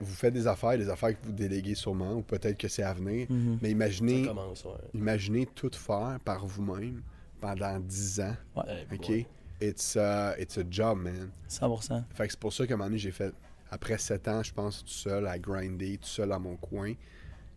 Vous 0.00 0.14
faites 0.14 0.32
des 0.34 0.46
affaires, 0.46 0.76
des 0.78 0.88
affaires 0.88 1.10
que 1.18 1.26
vous 1.26 1.32
déléguez 1.32 1.74
sûrement, 1.74 2.12
ou 2.14 2.22
peut-être 2.22 2.56
que 2.58 2.68
c'est 2.68 2.82
à 2.82 2.92
venir. 2.94 3.26
Mhm. 3.30 3.58
Mais 3.62 3.68
Ça 3.68 3.72
imaginez, 3.72 4.26
commence, 4.26 4.64
ouais. 4.64 4.72
imaginez 4.94 5.46
tout 5.46 5.70
faire 5.74 6.18
par 6.24 6.46
vous-même 6.46 7.02
pendant 7.40 7.78
10 7.78 8.20
ans. 8.20 8.36
OK? 8.56 9.08
ouais. 9.08 9.26
It's, 9.60 9.96
a, 9.96 10.34
it's 10.38 10.56
a 10.56 10.64
job, 10.68 10.98
man. 10.98 11.30
100%. 11.48 12.04
Fait 12.14 12.26
que 12.26 12.32
c'est 12.32 12.40
pour 12.40 12.52
ça 12.52 12.66
qu'à 12.66 12.74
un 12.74 12.76
moment 12.76 12.88
donné, 12.88 12.98
j'ai 12.98 13.10
fait, 13.10 13.34
après 13.70 13.98
7 13.98 14.28
ans, 14.28 14.42
je 14.42 14.52
pense, 14.52 14.84
tout 14.84 14.90
seul 14.90 15.26
à 15.26 15.38
grinder, 15.38 15.98
tout 15.98 16.08
seul 16.08 16.32
à 16.32 16.38
mon 16.38 16.56
coin. 16.56 16.94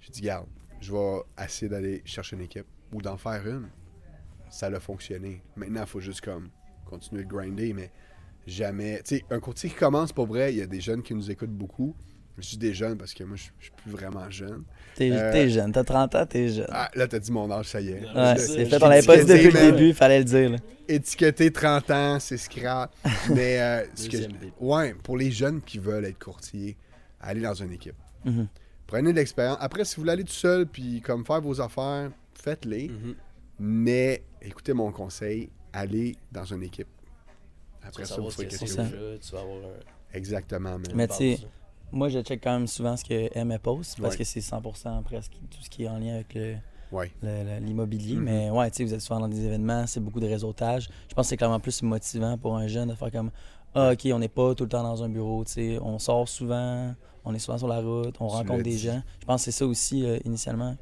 J'ai 0.01 0.11
dit, 0.11 0.21
garde, 0.21 0.47
je 0.81 0.91
vais 0.91 1.21
essayer 1.43 1.69
d'aller 1.69 2.01
chercher 2.05 2.35
une 2.35 2.41
équipe 2.41 2.67
ou 2.91 3.01
d'en 3.01 3.17
faire 3.17 3.47
une. 3.47 3.69
Ça 4.49 4.67
a 4.67 4.79
fonctionné. 4.79 5.41
Maintenant, 5.55 5.81
il 5.81 5.87
faut 5.87 6.01
juste 6.01 6.21
comme 6.21 6.49
continuer 6.85 7.23
de 7.23 7.29
grinder, 7.29 7.73
mais 7.73 7.91
jamais. 8.45 9.01
Tu 9.03 9.17
sais, 9.17 9.25
un 9.29 9.39
courtier 9.39 9.69
qui 9.69 9.75
commence, 9.75 10.11
pour 10.11 10.27
vrai, 10.27 10.53
il 10.53 10.57
y 10.57 10.61
a 10.61 10.67
des 10.67 10.81
jeunes 10.81 11.01
qui 11.01 11.15
nous 11.15 11.31
écoutent 11.31 11.55
beaucoup. 11.55 11.95
Je 12.37 12.49
dis 12.49 12.57
des 12.57 12.73
jeunes 12.73 12.97
parce 12.97 13.13
que 13.13 13.23
moi, 13.23 13.35
je 13.37 13.43
je 13.59 13.65
suis 13.65 13.71
plus 13.83 13.91
vraiment 13.91 14.29
jeune. 14.31 14.63
T'es 14.95 15.11
Euh, 15.11 15.47
jeune, 15.49 15.71
t'as 15.71 15.83
30 15.83 16.15
ans, 16.15 16.25
t'es 16.25 16.49
jeune. 16.49 16.67
Ah, 16.71 16.89
là, 16.95 17.07
t'as 17.07 17.19
dit 17.19 17.31
mon 17.31 17.49
âge, 17.51 17.67
ça 17.67 17.79
y 17.79 17.89
est. 17.89 18.01
Ouais, 18.15 18.37
c'est 18.37 18.65
fait, 18.65 18.81
on 18.83 18.87
l'avait 18.87 19.05
pas 19.05 19.17
dit 19.17 19.25
depuis 19.25 19.51
le 19.51 19.71
début, 19.71 19.87
il 19.89 19.93
fallait 19.93 20.19
le 20.19 20.25
dire. 20.25 20.49
là. 20.51 20.57
Étiqueté 20.87 21.51
30 21.51 21.91
ans, 21.91 22.19
c'est 22.19 22.37
scrap. 22.37 22.91
Mais 23.29 23.61
euh, 23.61 23.85
ce 23.95 24.09
que 24.09 24.17
ouais, 24.59 24.93
pour 24.95 25.17
les 25.17 25.29
jeunes 25.31 25.61
qui 25.61 25.77
veulent 25.77 26.05
être 26.05 26.17
courtiers, 26.23 26.75
allez 27.21 27.41
dans 27.41 27.53
une 27.53 27.71
équipe. 27.71 27.95
Mhm. 28.25 28.47
Prenez 28.87 29.11
de 29.11 29.17
l'expérience. 29.17 29.57
Après, 29.61 29.85
si 29.85 29.95
vous 29.95 30.01
voulez 30.01 30.13
aller 30.13 30.23
tout 30.23 30.33
seul 30.33 30.65
puis 30.65 31.01
comme 31.01 31.25
faire 31.25 31.39
vos 31.41 31.61
affaires, 31.61 32.09
faites-les. 32.33 32.89
Mhm. 32.89 33.15
Mais 33.59 34.23
écoutez 34.41 34.73
mon 34.73 34.91
conseil, 34.91 35.49
allez 35.71 36.15
dans 36.31 36.45
une 36.45 36.63
équipe. 36.63 36.87
Après 37.83 38.05
ça, 38.05 38.15
vous 38.19 38.29
ferez 38.31 38.45
que 38.47 38.51
qu'est-ce 38.51 38.65
c'est 38.65 38.65
que 38.65 38.71
ça. 38.73 38.83
vous 38.83 38.89
voulez. 38.89 39.17
déjà, 39.17 39.19
tu 39.29 39.35
vas 39.35 39.41
avoir 39.41 39.57
un. 39.57 40.17
Exactement, 40.17 40.71
man. 40.71 40.83
Mais 40.95 41.07
tu 41.07 41.15
sais, 41.15 41.37
moi, 41.93 42.09
je 42.09 42.19
check 42.21 42.41
quand 42.43 42.51
même 42.51 42.67
souvent 42.67 42.97
ce 42.97 43.03
que 43.05 43.29
M 43.37 43.57
poste 43.61 43.99
parce 44.01 44.13
Ouais. 44.13 44.17
que 44.19 44.23
c'est 44.23 44.41
100% 44.41 45.01
presque 45.03 45.31
tout 45.49 45.61
ce 45.61 45.69
qui 45.69 45.83
est 45.83 45.87
en 45.87 45.97
lien 45.99 46.15
avec 46.15 46.33
le, 46.33 46.55
Ouais. 46.91 47.11
l'immobilier. 47.61 48.15
Mhm. 48.15 48.23
Mais 48.23 48.49
ouais, 48.49 48.69
tu 48.71 48.77
sais, 48.77 48.83
vous 48.83 48.93
êtes 48.93 49.01
souvent 49.01 49.19
dans 49.19 49.27
des 49.27 49.43
événements, 49.45 49.87
c'est 49.87 49.99
beaucoup 49.99 50.19
de 50.19 50.27
réseautage. 50.27 50.89
Je 51.09 51.15
pense 51.15 51.25
que 51.25 51.29
c'est 51.29 51.37
clairement 51.37 51.59
plus 51.59 51.81
motivant 51.83 52.37
pour 52.37 52.55
un 52.57 52.67
jeune 52.67 52.89
de 52.89 52.95
faire 52.95 53.11
comme 53.11 53.31
Ah, 53.75 53.93
ok, 53.93 54.07
on 54.13 54.19
n'est 54.19 54.27
pas 54.27 54.53
tout 54.53 54.65
le 54.65 54.69
temps 54.69 54.83
dans 54.83 55.01
un 55.03 55.09
bureau, 55.09 55.43
tu 55.45 55.53
sais, 55.53 55.79
on 55.81 55.97
sort 55.97 56.29
souvent, 56.29 56.93
on 57.25 57.33
est 57.33 57.39
souvent 57.39 57.57
sur 57.57 57.67
la 57.67 57.79
route, 57.79 58.15
on 58.19 58.27
Tu 58.27 58.33
rencontre 58.35 58.61
des 58.61 58.77
gens. 58.77 59.01
Je 59.19 59.25
pense 59.25 59.41
que 59.41 59.45
c'est 59.45 59.57
ça 59.57 59.65
aussi, 59.65 60.05
euh, 60.05 60.19
initialement. 60.25 60.75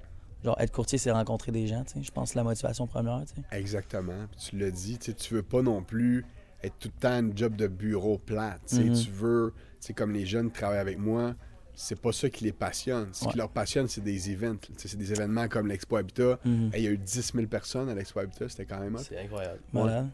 Genre, 0.44 0.60
être 0.60 0.72
courtier, 0.74 0.98
c'est 0.98 1.10
rencontrer 1.12 1.54
des 1.54 1.68
gens, 1.68 1.84
tu 1.86 1.94
sais. 1.94 2.04
Je 2.04 2.12
pense 2.12 2.30
que 2.30 2.34
c'est 2.34 2.40
la 2.40 2.44
motivation 2.44 2.88
première, 2.88 3.22
tu 3.26 3.36
sais. 3.36 3.58
Exactement. 3.58 4.26
Puis 4.32 4.40
tu 4.50 4.58
l'as 4.58 4.72
dit, 4.72 4.98
tu 4.98 5.06
sais, 5.12 5.14
tu 5.14 5.36
veux 5.36 5.44
pas 5.44 5.62
non 5.62 5.82
plus 5.84 6.26
être 6.64 6.74
tout 6.80 6.90
le 6.94 7.00
temps 7.00 7.18
une 7.20 7.38
job 7.38 7.56
de 7.56 7.68
bureau 7.68 8.18
plate. 8.18 8.60
tu 8.68 8.76
sais. 8.76 8.84
Mhm. 8.84 8.94
Tu 8.96 9.10
veux, 9.10 9.54
c'est 9.82 9.94
comme 9.94 10.14
les 10.14 10.26
jeunes 10.26 10.50
qui 10.50 10.60
travaillent 10.60 10.80
avec 10.80 10.98
moi, 10.98 11.36
c'est 11.74 12.00
pas 12.00 12.12
ça 12.12 12.30
qui 12.30 12.44
les 12.44 12.52
passionne. 12.52 13.10
Ce 13.14 13.26
Ouais. 13.26 13.32
qui 13.32 13.38
leur 13.38 13.50
passionne, 13.50 13.88
c'est 13.88 14.02
des 14.04 14.30
events. 14.32 14.58
C'est 14.78 14.98
des 14.98 15.12
événements 15.12 15.48
comme 15.48 15.68
l'Expo 15.68 15.96
Habitat. 15.98 16.38
Mhm. 16.46 16.72
Il 16.76 16.82
y 16.84 16.88
a 16.88 16.92
eu 16.92 16.98
10 16.98 17.32
000 17.34 17.48
personnes 17.48 17.90
à 17.90 17.96
l'Expo 17.96 18.20
Habitat, 18.20 18.48
c'était 18.50 18.66
quand 18.66 18.80
même 18.80 18.96
hot. 18.96 19.00
C'est 19.00 19.18
incroyable. 19.20 19.60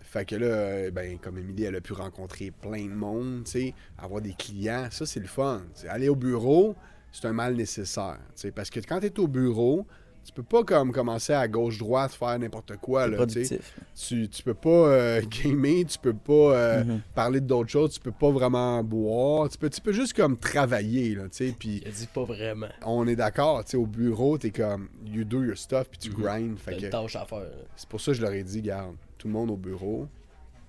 Fait 0.02 0.24
que 0.26 0.36
là, 0.36 0.46
euh, 0.48 0.92
ben, 0.92 1.18
comme 1.20 1.38
Émilie, 1.38 1.64
elle 1.66 1.76
a 1.76 1.82
pu 1.82 1.94
rencontrer 1.94 2.52
plein 2.52 2.86
de 2.86 2.94
monde, 2.94 3.44
tu 3.46 3.52
sais, 3.52 3.74
avoir 3.98 4.22
des 4.22 4.34
clients, 4.34 4.88
ça 4.92 5.06
c'est 5.06 5.20
le 5.20 5.28
fun. 5.28 5.62
Aller 5.90 6.10
au 6.10 6.16
bureau, 6.16 6.76
c'est 7.12 7.28
un 7.28 7.34
mal 7.34 7.56
nécessaire. 7.56 8.20
tu 8.36 8.42
sais, 8.42 8.52
Parce 8.52 8.70
que 8.70 8.80
quand 8.80 9.00
tu 9.00 9.08
es 9.08 9.20
au 9.20 9.28
bureau, 9.28 9.86
Tu 10.28 10.34
peux 10.34 10.44
pas 10.44 10.64
comme 10.66 10.92
commencer 10.92 11.32
à 11.32 11.48
gauche-droite 11.48 12.12
faire 12.12 12.38
n'importe 12.38 12.76
quoi. 12.78 13.08
Là, 13.08 13.26
tu, 13.26 13.48
tu, 13.96 14.28
tu 14.28 14.44
peux 14.44 14.54
pas 14.54 14.70
euh, 14.70 15.22
gamer, 15.44 15.86
tu 15.88 15.98
peux 15.98 16.14
pas 16.14 16.34
euh, 16.34 16.84
Mhm. 16.84 17.02
parler 17.16 17.40
d'autres 17.40 17.70
choses, 17.70 17.94
tu 17.94 18.02
peux 18.02 18.12
pas 18.12 18.30
vraiment 18.30 18.84
boire. 18.84 19.48
Tu 19.48 19.58
peux, 19.58 19.70
tu 19.70 19.80
peux 19.80 19.94
juste 19.94 20.14
comme 20.14 20.38
travailler. 20.38 21.16
Là, 21.16 21.24
tu 21.30 21.48
sais, 21.48 21.56
puis 21.58 21.82
Il 21.86 21.92
dit 21.94 22.08
pas 22.14 22.26
vraiment. 22.26 22.68
on 22.86 23.08
est 23.08 23.16
d'accord, 23.16 23.64
tu 23.64 23.72
sais, 23.72 23.78
au 23.78 23.86
bureau, 23.86 24.38
t'es 24.38 24.52
comme 24.52 24.90
you 25.06 25.24
do 25.24 25.46
your 25.46 25.58
stuff 25.58 25.88
puis 25.90 25.98
tu 25.98 26.10
Mhm. 26.10 26.16
grind. 26.22 26.58
T'as 26.58 26.72
Fait 26.72 26.78
une 26.78 26.82
que 26.82 26.92
tâche 26.92 27.16
à 27.16 27.26
faire. 27.26 27.40
là. 27.40 27.46
c'est 27.78 27.88
pour 27.88 28.02
ça 28.02 28.12
que 28.12 28.18
je 28.18 28.22
leur 28.22 28.34
ai 28.34 28.44
dit, 28.44 28.62
garde, 28.62 28.96
tout 29.18 29.28
le 29.30 29.34
monde 29.34 29.50
au 29.50 29.56
bureau, 29.58 30.10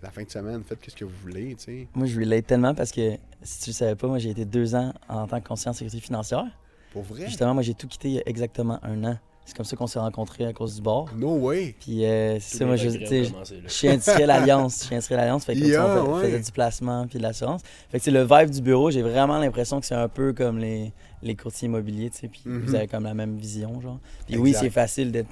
la 0.05 0.11
fin 0.13 0.23
de 0.23 0.31
semaine, 0.31 0.63
faites 0.63 0.79
ce 0.89 0.95
que 0.95 1.05
vous 1.05 1.17
voulez, 1.21 1.57
tu 1.57 1.65
sais. 1.65 1.89
Moi, 1.97 2.07
je 2.07 2.17
relate 2.21 2.47
tellement 2.47 2.77
parce 2.77 2.93
que, 2.93 3.17
si 3.43 3.61
tu 3.65 3.71
le 3.71 3.75
savais 3.75 3.97
pas, 3.97 4.07
moi, 4.07 4.19
j'ai 4.19 4.31
été 4.31 4.45
deux 4.45 4.77
ans 4.77 4.95
en 5.09 5.27
tant 5.27 5.41
que 5.41 5.49
conseiller 5.49 5.71
en 5.71 5.73
sécurité 5.73 5.99
financière. 6.01 6.47
Pour 6.93 7.03
vrai? 7.03 7.27
Justement, 7.27 7.55
moi, 7.55 7.65
j'ai 7.65 7.75
tout 7.75 7.89
quitté 7.89 8.09
il 8.09 8.15
y 8.15 8.19
a 8.19 8.23
exactement 8.27 8.79
un 8.85 9.03
an. 9.05 9.19
C'est 9.49 9.57
comme 9.57 9.65
ça 9.65 9.77
qu'on 9.77 9.87
s'est 9.87 9.99
rencontrés 9.99 10.45
à 10.45 10.53
cause 10.53 10.75
du 10.77 10.83
bar. 10.83 11.07
No 11.17 11.37
way. 11.39 11.75
Puis, 11.81 12.05
euh, 12.05 12.39
c'est 12.39 12.59
ça, 12.59 12.67
moi, 12.67 12.77
je, 12.77 12.91
je 12.91 13.69
suis 13.69 13.89
industriel 13.89 14.31
Alliance. 14.31 14.81
Je 14.81 14.85
suis 14.85 14.95
industriel 14.95 15.21
Alliance. 15.23 15.45
Fait 15.47 15.55
que 15.55 15.61
Yeah, 15.61 15.71
sais, 15.71 15.79
on 16.01 16.05
fait- 16.05 16.11
ouais. 16.13 16.25
faisait 16.27 16.41
du 16.41 16.53
placement 16.53 17.07
puis 17.07 17.17
de 17.19 17.23
l'assurance. 17.23 17.63
Fait 17.91 17.97
que 17.99 18.05
c'est 18.05 18.11
le 18.11 18.25
vibe 18.25 18.51
du 18.51 18.61
bureau. 18.61 18.91
J'ai 18.91 19.01
vraiment 19.01 19.39
l'impression 19.39 19.81
que 19.81 19.87
c'est 19.87 19.95
un 19.95 20.09
peu 20.09 20.35
comme 20.35 20.59
les, 20.59 20.93
les 21.23 21.35
courtiers 21.35 21.65
immobiliers, 21.67 22.11
tu 22.11 22.19
sais. 22.19 22.29
Puis 22.29 22.43
Mhm. 22.45 22.61
vous 22.61 22.75
avez 22.75 22.87
comme 22.89 23.05
la 23.05 23.15
même 23.15 23.39
vision, 23.39 23.81
genre. 23.81 23.99
Puis 24.27 24.37
oui, 24.37 24.53
c'est 24.53 24.69
facile 24.71 25.13
d'être. 25.13 25.31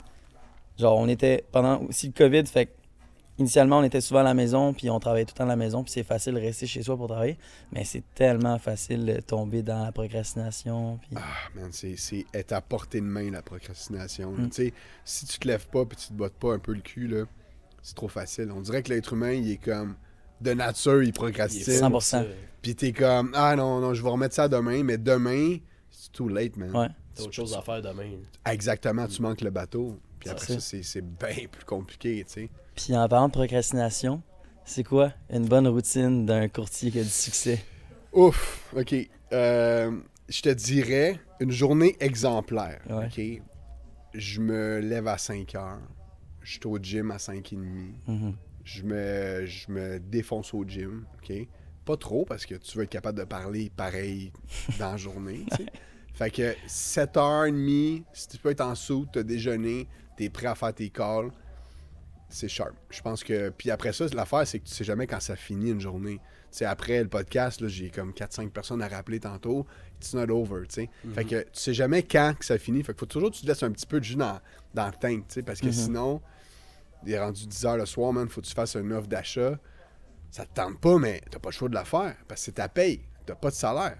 Genre, 0.78 0.96
on 0.98 1.08
était 1.08 1.44
pendant 1.52 1.82
aussi 1.82 2.06
le 2.06 2.12
COVID, 2.14 2.46
fait 2.46 2.66
que 2.66 2.70
initialement, 3.38 3.78
on 3.78 3.82
était 3.82 4.00
souvent 4.00 4.20
à 4.20 4.24
la 4.24 4.34
maison, 4.34 4.72
puis 4.72 4.88
on 4.90 4.98
travaillait 4.98 5.24
tout 5.24 5.34
le 5.34 5.38
temps 5.38 5.44
à 5.44 5.48
la 5.48 5.56
maison, 5.56 5.82
puis 5.82 5.92
c'est 5.92 6.02
facile 6.02 6.34
de 6.34 6.40
rester 6.40 6.66
chez 6.66 6.82
soi 6.82 6.96
pour 6.96 7.08
travailler. 7.08 7.38
Mais 7.72 7.84
c'est 7.84 8.02
tellement 8.14 8.58
facile 8.58 9.04
de 9.04 9.20
tomber 9.20 9.62
dans 9.62 9.84
la 9.84 9.92
procrastination. 9.92 10.98
Puis... 11.02 11.10
Ah, 11.16 11.22
man, 11.54 11.68
c'est, 11.72 11.96
c'est 11.96 12.24
être 12.34 12.52
à 12.52 12.60
portée 12.60 13.00
de 13.00 13.06
main, 13.06 13.30
la 13.30 13.42
procrastination. 13.42 14.32
Mm. 14.32 14.50
Tu 14.50 14.54
sais, 14.66 14.72
si 15.04 15.26
tu 15.26 15.38
te 15.38 15.48
lèves 15.48 15.66
pas 15.68 15.84
puis 15.84 15.96
tu 15.96 16.08
te 16.08 16.12
bottes 16.14 16.34
pas 16.34 16.52
un 16.54 16.58
peu 16.58 16.72
le 16.72 16.80
cul, 16.80 17.08
là, 17.08 17.24
c'est 17.82 17.94
trop 17.94 18.08
facile. 18.08 18.50
On 18.54 18.60
dirait 18.60 18.82
que 18.82 18.92
l'être 18.92 19.12
humain, 19.12 19.32
il 19.32 19.50
est 19.50 19.62
comme 19.62 19.94
de 20.40 20.52
nature, 20.52 21.02
il 21.02 21.06
Il 21.06 21.08
est 21.10 21.12
procrastine. 21.12 21.90
pour 21.90 22.00
100%. 22.00 22.02
ça. 22.02 22.24
Puis 22.62 22.74
t'es 22.74 22.92
comme, 22.92 23.30
ah 23.34 23.54
non, 23.56 23.80
non, 23.80 23.94
je 23.94 24.02
vais 24.02 24.08
remettre 24.10 24.34
ça 24.34 24.48
demain, 24.48 24.82
mais 24.82 24.98
demain, 24.98 25.58
c'est 25.90 26.12
too 26.12 26.28
late, 26.28 26.56
man. 26.56 26.74
Ouais. 26.74 26.88
T'as 27.14 27.22
autre 27.22 27.32
chose 27.32 27.54
à 27.54 27.62
faire 27.62 27.80
demain. 27.80 28.10
Exactement, 28.44 29.06
tu 29.06 29.22
manques 29.22 29.40
le 29.40 29.50
bateau. 29.50 29.98
Puis 30.26 30.32
après 30.32 30.54
ça. 30.54 30.60
ça, 30.60 30.76
c'est, 30.82 31.00
bien 31.02 31.46
plus 31.50 31.64
compliqué, 31.64 32.24
tu 32.26 32.32
sais. 32.32 32.50
Puis 32.74 32.96
en 32.96 33.08
parlant 33.08 33.28
de 33.28 33.32
procrastination, 33.32 34.22
c'est 34.64 34.84
quoi 34.84 35.12
une 35.30 35.46
bonne 35.46 35.68
routine 35.68 36.26
d'un 36.26 36.48
courtier 36.48 36.90
qui 36.90 36.98
a 36.98 37.02
du 37.02 37.08
succès? 37.08 37.64
Ouf, 38.12 38.72
ok. 38.76 38.94
Euh, 39.32 39.92
je 40.28 40.42
te 40.42 40.48
dirais 40.48 41.20
une 41.40 41.52
journée 41.52 41.96
exemplaire. 42.00 42.80
Ouais. 42.88 43.06
Ok? 43.06 43.42
Je 44.14 44.40
me 44.40 44.80
lève 44.80 45.06
à 45.08 45.18
5 45.18 45.54
heures. 45.54 45.80
Je 46.42 46.52
suis 46.52 46.60
au 46.66 46.78
gym 46.78 47.10
à 47.10 47.18
5 47.18 47.52
et 47.52 47.56
demi. 47.56 47.94
Mhm. 48.06 48.34
Je 48.64 48.82
me, 48.82 49.46
je 49.46 49.70
me 49.70 50.00
défonce 50.00 50.52
au 50.54 50.64
gym. 50.64 51.06
ok? 51.22 51.46
Pas 51.84 51.96
trop 51.96 52.24
parce 52.24 52.46
que 52.46 52.56
tu 52.56 52.76
veux 52.76 52.84
être 52.84 52.90
capable 52.90 53.18
de 53.18 53.24
parler 53.24 53.70
pareil 53.76 54.32
dans 54.78 54.92
la 54.92 54.96
journée. 54.96 55.44
tu 55.50 55.56
sais. 55.58 55.66
Fait 56.14 56.30
que 56.30 56.54
7h30, 56.66 58.04
si 58.14 58.28
tu 58.28 58.38
peux 58.38 58.50
être 58.50 58.62
en 58.62 58.74
sous, 58.74 59.06
t'as 59.12 59.22
déjeuné, 59.22 59.86
t'es 60.16 60.28
prêt 60.30 60.46
à 60.46 60.54
faire 60.54 60.72
tes 60.74 60.90
calls, 60.90 61.30
c'est 62.28 62.48
sharp. 62.48 62.74
Je 62.90 63.00
pense 63.02 63.22
que. 63.22 63.50
Puis 63.50 63.70
après 63.70 63.92
ça, 63.92 64.06
l'affaire, 64.12 64.46
c'est 64.46 64.58
que 64.58 64.64
tu 64.66 64.74
sais 64.74 64.84
jamais 64.84 65.06
quand 65.06 65.20
ça 65.20 65.36
finit 65.36 65.70
une 65.70 65.80
journée. 65.80 66.18
Tu 66.50 66.58
sais, 66.58 66.64
après 66.64 67.02
le 67.02 67.08
podcast, 67.08 67.60
là, 67.60 67.68
j'ai 67.68 67.90
comme 67.90 68.10
4-5 68.12 68.50
personnes 68.50 68.82
à 68.82 68.88
rappeler 68.88 69.20
tantôt. 69.20 69.66
It's 70.00 70.14
not 70.14 70.30
over, 70.32 70.66
tu 70.68 70.74
sais. 70.82 70.90
Fait 71.14 71.24
que 71.24 71.42
tu 71.42 71.48
sais 71.52 71.74
jamais 71.74 72.02
quand 72.02 72.34
que 72.38 72.44
ça 72.44 72.58
finit. 72.58 72.82
Fait 72.82 72.94
que 72.94 72.98
faut 72.98 73.06
toujours 73.06 73.30
que 73.30 73.36
tu 73.36 73.42
te 73.42 73.46
laisses 73.46 73.62
un 73.62 73.70
petit 73.70 73.86
peu 73.86 73.98
de 74.00 74.04
jus 74.04 74.16
dans, 74.16 74.40
dans 74.74 74.86
le 74.86 74.92
tank, 74.92 75.26
tu 75.28 75.34
sais. 75.34 75.42
Parce 75.42 75.60
que 75.60 75.66
Mhm. 75.66 75.72
sinon, 75.72 76.20
il 77.04 77.12
est 77.12 77.20
rendu 77.20 77.46
10h 77.46 77.76
le 77.76 77.86
soir, 77.86 78.12
man, 78.12 78.28
faut 78.28 78.40
que 78.40 78.46
tu 78.46 78.54
fasses 78.54 78.74
une 78.76 78.92
offre 78.92 79.06
d'achat. 79.08 79.58
Ça 80.30 80.44
te 80.44 80.54
tente 80.54 80.80
pas, 80.80 80.98
mais 80.98 81.20
t'as 81.30 81.38
pas 81.38 81.50
le 81.50 81.54
choix 81.54 81.68
de 81.68 81.74
la 81.74 81.84
faire. 81.84 82.16
Parce 82.26 82.40
que 82.40 82.44
c'est 82.46 82.52
ta 82.52 82.68
paye. 82.68 83.02
T'as 83.24 83.34
pas 83.36 83.50
de 83.50 83.54
salaire. 83.54 83.98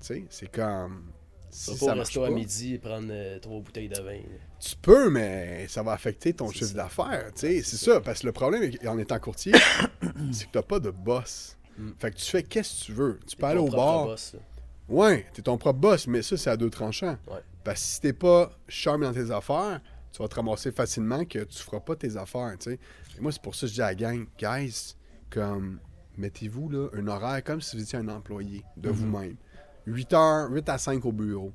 Tu 0.00 0.06
sais, 0.06 0.24
c'est 0.30 0.50
comme. 0.50 1.10
Tu 1.56 1.72
Si 1.72 1.78
pas 1.86 1.92
au 1.94 1.98
resto 1.98 2.20
pas, 2.20 2.26
à 2.26 2.30
midi 2.30 2.74
et 2.74 2.78
prendre 2.78 3.08
euh, 3.10 3.38
trois 3.38 3.60
bouteilles 3.60 3.88
de 3.88 4.00
vin. 4.00 4.18
tu 4.60 4.76
peux, 4.82 5.08
mais 5.10 5.66
ça 5.68 5.82
va 5.82 5.92
affecter 5.92 6.32
ton 6.34 6.50
chiffre 6.50 6.74
d'affaires. 6.74 7.32
tu 7.34 7.40
sais. 7.40 7.62
C'est 7.62 7.76
ça, 7.78 8.00
parce 8.00 8.20
que 8.20 8.26
le 8.26 8.32
problème 8.32 8.70
en 8.86 8.98
étant 8.98 9.18
courtier, 9.18 9.52
c'est 10.32 10.46
que 10.46 10.52
t'as 10.52 10.62
pas 10.62 10.78
de 10.80 10.90
boss. 10.90 11.56
Mm. 11.78 11.90
Fait 11.98 12.10
que 12.10 12.16
tu 12.16 12.24
fais 12.26 12.42
qu'est-ce 12.42 12.80
que 12.80 12.84
tu 12.86 12.92
veux. 12.92 13.20
Tu 13.26 13.36
peux 13.36 13.46
aller 13.46 13.58
au 13.60 13.68
bar. 13.68 14.04
boss. 14.06 14.36
Ouais, 14.88 15.26
t'es 15.32 15.42
ton 15.42 15.56
propre 15.58 15.78
boss, 15.80 16.06
mais 16.06 16.22
ça, 16.22 16.36
c'est 16.36 16.50
à 16.50 16.56
deux 16.56 16.70
tranchants. 16.70 17.16
Ouais. 17.28 17.40
Parce 17.64 17.80
que 17.80 17.86
si 17.86 18.00
t'es 18.00 18.12
pas 18.12 18.52
charme 18.68 19.02
dans 19.02 19.12
tes 19.12 19.30
affaires, 19.30 19.80
tu 20.12 20.22
vas 20.22 20.28
te 20.28 20.34
ramasser 20.36 20.70
facilement 20.72 21.24
que 21.24 21.40
tu 21.40 21.58
feras 21.62 21.80
pas 21.80 21.96
tes 21.96 22.16
affaires, 22.16 22.54
tu 22.60 22.70
sais. 22.70 22.78
Et 23.16 23.20
Moi, 23.20 23.32
c'est 23.32 23.42
pour 23.42 23.54
ça 23.54 23.62
que 23.62 23.68
je 23.68 23.74
dis 23.74 23.82
à 23.82 23.86
la 23.86 23.94
gang, 23.94 24.26
guys, 24.38 24.94
comme, 25.30 25.80
mettez-vous, 26.16 26.68
là, 26.70 26.88
un 26.94 27.06
horaire 27.08 27.42
comme 27.42 27.60
si 27.60 27.76
vous 27.76 27.82
étiez 27.82 27.98
un 27.98 28.08
employé 28.08 28.62
de 28.76 28.90
Mhm. 28.90 28.94
vous-même. 28.94 29.36
8 29.86 30.12
heures, 30.14 30.50
8 30.50 30.68
à 30.68 30.78
5 30.78 31.04
au 31.04 31.12
bureau. 31.12 31.52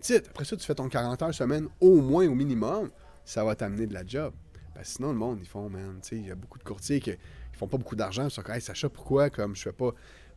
Titre, 0.00 0.28
après 0.30 0.44
ça, 0.44 0.56
tu 0.56 0.64
fais 0.66 0.74
ton 0.74 0.88
40 0.88 1.22
heures 1.22 1.34
semaine, 1.34 1.66
au 1.80 2.00
moins, 2.00 2.26
au 2.28 2.34
minimum, 2.34 2.90
ça 3.24 3.44
va 3.44 3.54
t'amener 3.54 3.86
de 3.86 3.94
la 3.94 4.04
job. 4.06 4.34
Que 4.74 4.80
sinon, 4.84 5.12
le 5.12 5.18
monde, 5.18 5.38
ils 5.40 5.46
font, 5.48 5.68
man, 5.70 5.98
tu 6.02 6.08
sais, 6.10 6.16
il 6.16 6.26
y 6.26 6.30
a 6.30 6.34
beaucoup 6.34 6.58
de 6.58 6.64
courtiers 6.64 7.00
qui 7.00 7.10
ils 7.10 7.56
font 7.56 7.68
pas 7.68 7.78
beaucoup 7.78 7.94
d'argent. 7.96 8.24
Ils 8.24 8.30
sont 8.30 8.42
comme, 8.42 8.54
hey, 8.56 8.60
Sacha, 8.60 8.88
pourquoi, 8.88 9.30
comme, 9.30 9.54
je 9.54 9.62
fais 9.62 9.72
pas? 9.72 9.90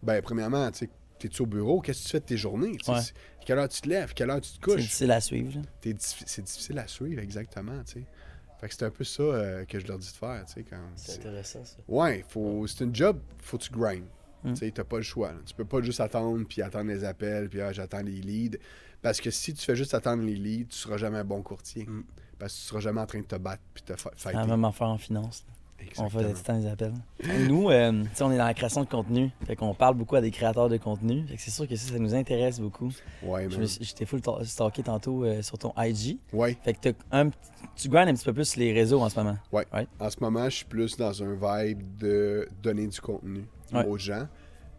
Ben, 0.04 0.22
premièrement, 0.22 0.70
tu 0.72 0.80
sais, 0.86 0.90
t'es-tu 1.20 1.42
au 1.42 1.48
bureau, 1.48 1.82
qu'est-ce 1.82 2.00
que 2.02 2.06
tu 2.06 2.12
fais 2.12 2.20
de 2.20 2.26
tes 2.26 2.38
journées? 2.38 2.78
Ouais. 2.88 3.02
c'est- 3.02 3.14
Quelle 3.46 3.58
heure 3.60 3.68
tu 3.70 3.82
te 3.82 3.90
lèves, 3.90 4.14
quelle 4.14 4.30
heure 4.30 4.40
tu 4.42 4.52
te 4.52 4.56
C'est 4.56 4.62
couches? 4.62 4.82
difficile 4.82 5.12
à 5.12 5.20
suivre. 5.22 5.62
T'es 5.82 5.94
diffi- 5.94 6.24
C'est 6.28 6.44
difficile 6.44 6.78
à 6.80 6.88
suivre, 6.88 7.20
exactement, 7.22 7.82
tu 7.84 7.94
sais. 7.94 8.06
Fait 8.60 8.68
que 8.70 8.74
c'est 8.76 8.84
un 8.86 8.90
peu 8.92 9.04
ça 9.04 9.24
euh, 9.24 9.66
que 9.66 9.80
je 9.80 9.88
leur 9.88 9.98
dis 9.98 10.08
de 10.12 10.16
faire. 10.18 10.44
C'est 10.48 10.66
c'est- 10.96 11.16
intéressant, 11.20 11.64
ça. 11.66 11.76
Ouais, 11.88 12.24
faut... 12.30 12.66
c'est 12.68 12.84
une 12.84 12.94
job, 12.96 13.20
faut 13.42 13.58
que 13.58 13.64
tu 13.64 13.72
grind. 13.72 14.04
Mm. 14.44 14.54
Tu 14.54 14.72
t'as 14.72 14.84
pas 14.84 14.98
le 14.98 15.04
choix. 15.04 15.30
là. 15.32 15.38
Tu 15.46 15.54
peux 15.54 15.66
pas 15.66 15.82
juste 15.82 16.00
attendre, 16.00 16.46
puis 16.48 16.62
attendre 16.62 16.90
les 16.90 17.04
appels, 17.04 17.50
puis 17.50 17.62
ah, 17.62 17.72
j'attends 17.72 18.02
les 18.02 18.22
leads. 18.22 18.58
Parce 19.02 19.20
que 19.22 19.30
si 19.32 19.54
tu 19.54 19.64
fais 19.64 19.76
juste 19.76 19.94
attendre 19.94 20.24
les 20.24 20.36
leads, 20.36 20.70
tu 20.70 20.78
seras 20.78 20.98
jamais 20.98 21.18
un 21.20 21.24
bon 21.26 21.42
courtier. 21.42 21.86
Mm. 21.86 22.04
Parce 22.40 22.54
que 22.54 22.60
tu 22.60 22.66
seras 22.66 22.80
jamais 22.80 23.02
en 23.02 23.06
train 23.08 23.20
de 23.20 23.26
te 23.26 23.36
battre, 23.36 23.64
puis 23.74 23.84
te 23.84 23.96
fa- 23.96 24.12
C'est 24.16 24.24
fighter. 24.30 24.38
la 24.40 24.46
même 24.48 24.66
affaire 24.66 24.88
en 24.90 24.98
finance. 24.98 25.46
On 26.00 26.10
fait 26.10 26.24
le 26.24 26.34
temps 26.34 26.60
des 26.60 26.66
appels. 26.68 26.94
Nous, 27.48 27.70
euh, 27.70 28.04
on 28.22 28.32
est 28.32 28.38
dans 28.38 28.46
la 28.46 28.54
création 28.56 28.84
de 28.84 28.90
contenu. 28.90 29.30
Fait 29.46 29.56
qu'on 29.56 29.76
parle 29.76 29.94
beaucoup 29.96 30.16
à 30.16 30.22
des 30.22 30.32
créateurs 30.32 30.70
de 30.70 30.78
contenu. 30.78 31.24
Fait 31.28 31.36
que 31.36 31.42
c'est 31.42 31.52
sûr 31.52 31.68
que 31.68 31.76
ça, 31.76 31.92
ça 31.94 32.00
nous 32.00 32.16
intéresse 32.16 32.60
beaucoup. 32.60 32.92
Ouais, 33.22 33.48
J'étais 33.82 34.06
full 34.08 34.22
ta- 34.22 34.44
stalké 34.44 34.82
tantôt 34.82 35.24
euh, 35.24 35.44
sur 35.44 35.60
ton 35.60 35.74
IG. 35.78 36.18
Ouais. 36.34 36.58
Fait 36.64 36.74
que 36.74 36.90
un, 37.12 37.30
tu 37.76 37.90
grindes 37.90 38.10
un 38.10 38.14
petit 38.16 38.26
peu 38.26 38.34
plus 38.34 38.56
les 38.56 38.74
réseaux 38.74 39.02
en 39.02 39.10
ce 39.10 39.20
moment. 39.20 39.38
En 40.00 40.10
ce 40.10 40.18
moment, 40.20 40.46
je 40.50 40.56
suis 40.58 40.66
plus 40.66 40.98
dans 40.98 41.22
un 41.24 41.36
vibe 41.36 41.84
de 42.00 42.48
donner 42.64 42.88
du 42.88 43.00
contenu 43.00 43.46
Ouais. 43.74 43.86
aux 43.86 43.98
gens. 43.98 44.28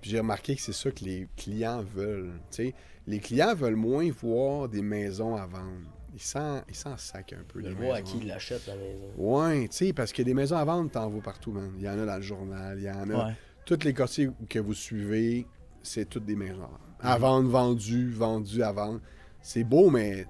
Puis 0.01 0.11
j'ai 0.11 0.19
remarqué 0.19 0.55
que 0.55 0.61
c'est 0.61 0.73
ça 0.73 0.91
que 0.91 1.05
les 1.05 1.29
clients 1.37 1.83
veulent. 1.83 2.33
Tu 2.51 2.57
sais, 2.57 2.75
les 3.07 3.19
clients 3.19 3.55
veulent 3.55 3.77
moins 3.77 4.11
voir 4.11 4.69
des 4.69 4.83
maisons 4.83 5.35
à 5.37 5.47
vendre. 5.47 5.89
Ils 6.15 6.21
s'en, 6.21 6.63
ils 6.69 6.75
s'en 6.75 6.97
sacent 6.97 7.33
un 7.33 7.45
peu. 7.47 7.61
Le 7.61 7.69
des 7.69 7.75
voir 7.75 7.97
à 7.97 8.03
qui 8.03 8.19
il 8.19 8.27
l'achète, 8.29 8.67
la 8.67 8.77
maison. 8.77 9.05
Ouais, 9.17 9.69
tu 9.69 9.77
sais, 9.77 9.93
parce 9.93 10.13
que 10.13 10.23
des 10.23 10.35
maisons 10.35 10.57
à 10.57 10.65
vendre, 10.65 10.91
t'en 10.91 11.09
vois 11.09 11.23
partout, 11.23 11.53
man. 11.53 11.73
Il 11.77 11.83
y 11.83 11.89
en 11.89 11.99
a 11.99 12.05
dans 12.07 12.17
le 12.17 12.23
journal, 12.23 12.79
il 12.79 12.85
y 12.85 12.91
en 12.91 13.11
a. 13.11 13.27
Ouais. 13.27 13.33
Tous 13.65 13.79
les 13.85 13.93
quartiers 13.93 14.31
que 14.49 14.59
vous 14.59 14.75
suivez, 14.75 15.47
c'est 15.83 16.09
toutes 16.09 16.25
des 16.25 16.37
maisons 16.37 16.63
à 16.63 16.67
vendre. 16.67 16.81
À 17.01 17.19
vendre, 17.19 17.49
vendu, 17.51 18.11
vendu 18.11 18.63
à 18.63 18.73
vendre. 18.73 19.01
C'est 19.41 19.65
beau, 19.65 19.91
mais 19.91 20.27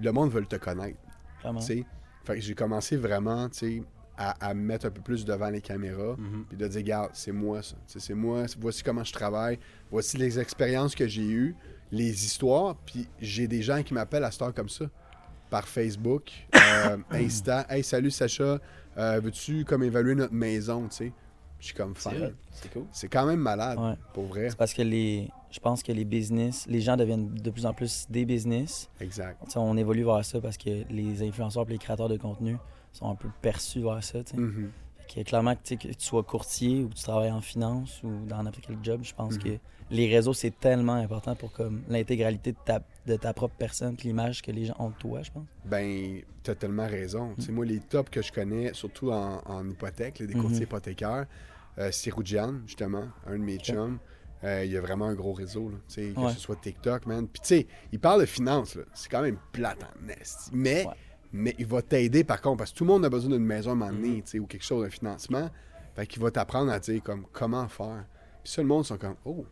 le 0.00 0.12
monde 0.12 0.30
veut 0.30 0.44
te 0.44 0.56
connaître. 0.56 0.98
Clairement. 1.40 1.60
tu 1.60 1.66
sais. 1.66 1.84
Fait 2.24 2.34
que 2.34 2.40
j'ai 2.40 2.54
commencé 2.54 2.96
vraiment, 2.96 3.48
tu 3.48 3.58
sais, 3.58 3.82
à, 4.18 4.48
à 4.48 4.54
me 4.54 4.60
mettre 4.62 4.86
un 4.86 4.90
peu 4.90 5.00
plus 5.02 5.24
devant 5.24 5.48
les 5.50 5.60
caméras, 5.60 6.16
Mhm. 6.18 6.44
puis 6.48 6.56
de 6.56 6.66
dire, 6.68 6.80
regarde, 6.80 7.10
c'est 7.12 7.32
moi 7.32 7.62
ça. 7.62 7.76
C'est 7.86 8.14
moi, 8.14 8.44
voici 8.58 8.82
comment 8.82 9.04
je 9.04 9.12
travaille, 9.12 9.58
voici 9.90 10.16
les 10.16 10.38
expériences 10.38 10.94
que 10.94 11.06
j'ai 11.06 11.26
eues, 11.26 11.54
les 11.92 12.24
histoires, 12.24 12.76
puis 12.86 13.08
j'ai 13.20 13.46
des 13.46 13.62
gens 13.62 13.82
qui 13.82 13.94
m'appellent 13.94 14.24
à 14.24 14.30
cette 14.30 14.42
heure 14.42 14.54
comme 14.54 14.68
ça, 14.68 14.86
par 15.50 15.68
Facebook, 15.68 16.30
euh, 16.54 16.96
Insta. 17.10 17.66
Hey, 17.68 17.84
salut 17.84 18.10
Sacha, 18.10 18.58
euh, 18.98 19.20
veux-tu 19.22 19.64
comme 19.64 19.82
évaluer 19.82 20.14
notre 20.14 20.34
maison, 20.34 20.88
tu 20.88 20.96
sais? 20.96 21.12
Je 21.58 21.66
suis 21.66 21.74
comme 21.74 21.94
C'est 21.96 22.10
fan. 22.10 22.34
c'est 22.52 22.70
cool. 22.72 22.84
C'est 22.92 23.08
quand 23.08 23.24
même 23.26 23.40
malade, 23.40 23.78
Ouais. 23.78 23.94
pour 24.12 24.26
vrai. 24.26 24.50
C'est 24.50 24.56
parce 24.58 24.74
que 24.74 24.82
les, 24.82 25.30
je 25.50 25.58
pense 25.58 25.82
que 25.82 25.90
les 25.92 26.04
business, 26.04 26.66
les 26.68 26.80
gens 26.82 26.96
deviennent 26.96 27.32
de 27.34 27.50
plus 27.50 27.64
en 27.64 27.72
plus 27.72 28.06
des 28.10 28.24
business. 28.26 28.90
Exact. 29.00 29.40
On 29.56 29.76
évolue 29.76 30.04
vers 30.04 30.22
ça 30.24 30.38
parce 30.40 30.58
que 30.58 30.84
les 30.90 31.22
influenceurs 31.26 31.64
et 31.68 31.72
les 31.72 31.78
créateurs 31.78 32.08
de 32.10 32.18
contenu 32.18 32.56
sont 32.96 33.10
un 33.10 33.14
peu 33.14 33.28
perçus 33.42 33.80
vers 33.82 34.02
ça. 34.02 34.22
tu 34.24 34.34
sais. 34.34 34.40
Mhm. 34.40 34.70
Fait 35.08 35.22
que 35.24 35.28
clairement, 35.28 35.54
que, 35.54 35.62
tu 35.62 35.76
que 35.76 35.88
tu 35.88 35.94
sois 36.04 36.22
courtier 36.24 36.82
ou 36.84 36.88
que 36.88 36.94
tu 36.94 37.02
travailles 37.04 37.30
en 37.30 37.40
finance 37.40 38.00
ou 38.02 38.26
dans 38.26 38.42
n'importe 38.42 38.64
quel 38.66 38.78
job, 38.82 39.00
je 39.04 39.14
pense 39.14 39.34
Mhm. 39.34 39.42
que 39.42 39.58
les 39.90 40.08
réseaux, 40.12 40.32
c'est 40.34 40.58
tellement 40.58 40.94
important 40.94 41.36
pour 41.36 41.52
comme 41.52 41.82
l'intégralité 41.88 42.50
de 42.52 42.56
ta, 42.64 42.80
de 43.06 43.14
ta 43.16 43.32
propre 43.32 43.54
personne, 43.56 43.96
l'image 44.02 44.42
que 44.42 44.50
les 44.50 44.64
gens 44.64 44.74
ont 44.80 44.88
de 44.90 44.94
toi, 44.96 45.22
je 45.22 45.30
pense. 45.30 45.46
Ben, 45.64 46.22
t'as 46.42 46.56
tellement 46.56 46.88
raison. 46.88 47.34
Mm. 47.38 47.42
Tu 47.44 47.52
moi, 47.52 47.64
les 47.64 47.78
tops 47.78 48.10
que 48.10 48.20
je 48.20 48.32
connais, 48.32 48.72
surtout 48.74 49.12
en, 49.12 49.40
en 49.46 49.68
hypothèque, 49.68 50.18
là, 50.18 50.26
des 50.26 50.34
courtiers 50.34 50.62
hypothécaires, 50.64 51.26
euh, 51.78 51.90
c'est 51.92 52.10
Roudian, 52.10 52.54
justement, 52.66 53.04
un 53.28 53.38
de 53.38 53.44
mes 53.44 53.58
chums. 53.58 53.98
Euh, 54.44 54.64
il 54.64 54.72
y 54.72 54.76
a 54.76 54.80
vraiment 54.80 55.06
un 55.06 55.14
gros 55.14 55.32
réseau, 55.32 55.70
là, 55.70 55.76
tu 55.88 56.12
que 56.12 56.20
Ouais. 56.20 56.32
ce 56.32 56.40
soit 56.40 56.56
TikTok, 56.56 57.06
man. 57.06 57.26
Puis, 57.28 57.40
tu 57.40 57.48
sais, 57.48 57.66
il 57.92 58.00
parle 58.00 58.20
de 58.22 58.26
finances, 58.26 58.74
là. 58.74 58.82
C'est 58.92 59.08
quand 59.08 59.22
même 59.22 59.38
plate 59.52 59.82
en 59.84 60.08
est. 60.08 60.50
Mais 60.52 60.84
Ouais. 60.84 60.92
Mais 61.32 61.54
il 61.58 61.66
va 61.66 61.82
t'aider 61.82 62.24
par 62.24 62.40
contre, 62.40 62.58
parce 62.58 62.72
que 62.72 62.78
tout 62.78 62.84
le 62.84 62.88
monde 62.92 63.04
a 63.04 63.08
besoin 63.10 63.30
d'une 63.30 63.44
maison 63.44 63.70
à 63.70 63.72
un 63.72 63.76
moment 63.76 63.92
donné, 63.92 64.22
sais, 64.24 64.38
ou 64.38 64.46
quelque 64.46 64.64
chose, 64.64 64.84
un 64.86 64.90
financement. 64.90 65.50
Fait 65.94 66.06
qu'il 66.06 66.22
va 66.22 66.30
t'apprendre 66.30 66.70
à 66.72 66.78
dire 66.78 67.02
comme 67.02 67.24
comment 67.32 67.66
faire. 67.68 68.04
Puis 68.44 68.52
ça, 68.52 68.62
le 68.62 68.68
monde 68.68 68.84
sont 68.84 68.98
comme 68.98 69.16
Oh. 69.24 69.44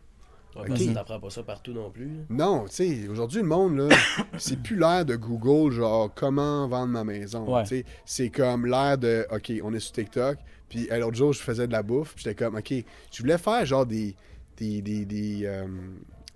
Ouais, 0.55 0.61
Ok. 0.61 0.67
parce 0.69 0.83
que 0.85 0.93
t'apprends 0.93 1.19
pas 1.19 1.29
ça 1.29 1.43
partout 1.43 1.73
non 1.73 1.89
plus. 1.91 2.09
Non, 2.29 2.63
tu 2.69 2.75
sais, 2.75 3.07
aujourd'hui, 3.09 3.41
le 3.41 3.47
monde, 3.47 3.75
là, 3.77 3.89
c'est 4.37 4.57
plus 4.61 4.77
l'ère 4.77 5.03
de 5.03 5.17
Google, 5.17 5.73
genre, 5.73 6.09
comment 6.15 6.65
vendre 6.69 6.93
ma 6.93 7.03
maison. 7.03 7.53
Ouais. 7.53 7.83
C'est 8.05 8.29
comme 8.29 8.65
l'ère 8.65 8.97
de, 8.97 9.27
OK, 9.31 9.51
on 9.63 9.73
est 9.73 9.81
sur 9.81 9.91
TikTok, 9.91 10.37
puis 10.69 10.87
l'autre 10.97 11.17
jour, 11.17 11.33
je 11.33 11.41
faisais 11.41 11.67
de 11.67 11.73
la 11.73 11.83
bouffe, 11.83 12.15
puis 12.15 12.23
j'étais 12.23 12.45
comme, 12.45 12.55
OK, 12.55 12.73
je 13.11 13.21
voulais 13.21 13.37
faire, 13.37 13.65
genre, 13.65 13.85
des, 13.85 14.15
des, 14.55 14.81
des, 14.81 15.03
des, 15.03 15.41
euh, 15.43 15.65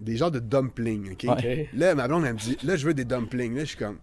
des 0.01 0.17
genres 0.17 0.31
de 0.31 0.39
dumplings, 0.39 1.13
OK? 1.13 1.23
Ouais. 1.23 1.69
Là, 1.73 1.95
ma 1.95 2.05
blonde, 2.09 2.25
elle 2.25 2.33
me 2.33 2.39
dit, 2.39 2.57
là, 2.63 2.75
je 2.75 2.85
veux 2.85 2.93
des 2.93 3.05
dumplings. 3.05 3.53
Là, 3.55 3.61
je 3.61 3.69
suis 3.69 3.77
comme, 3.77 3.99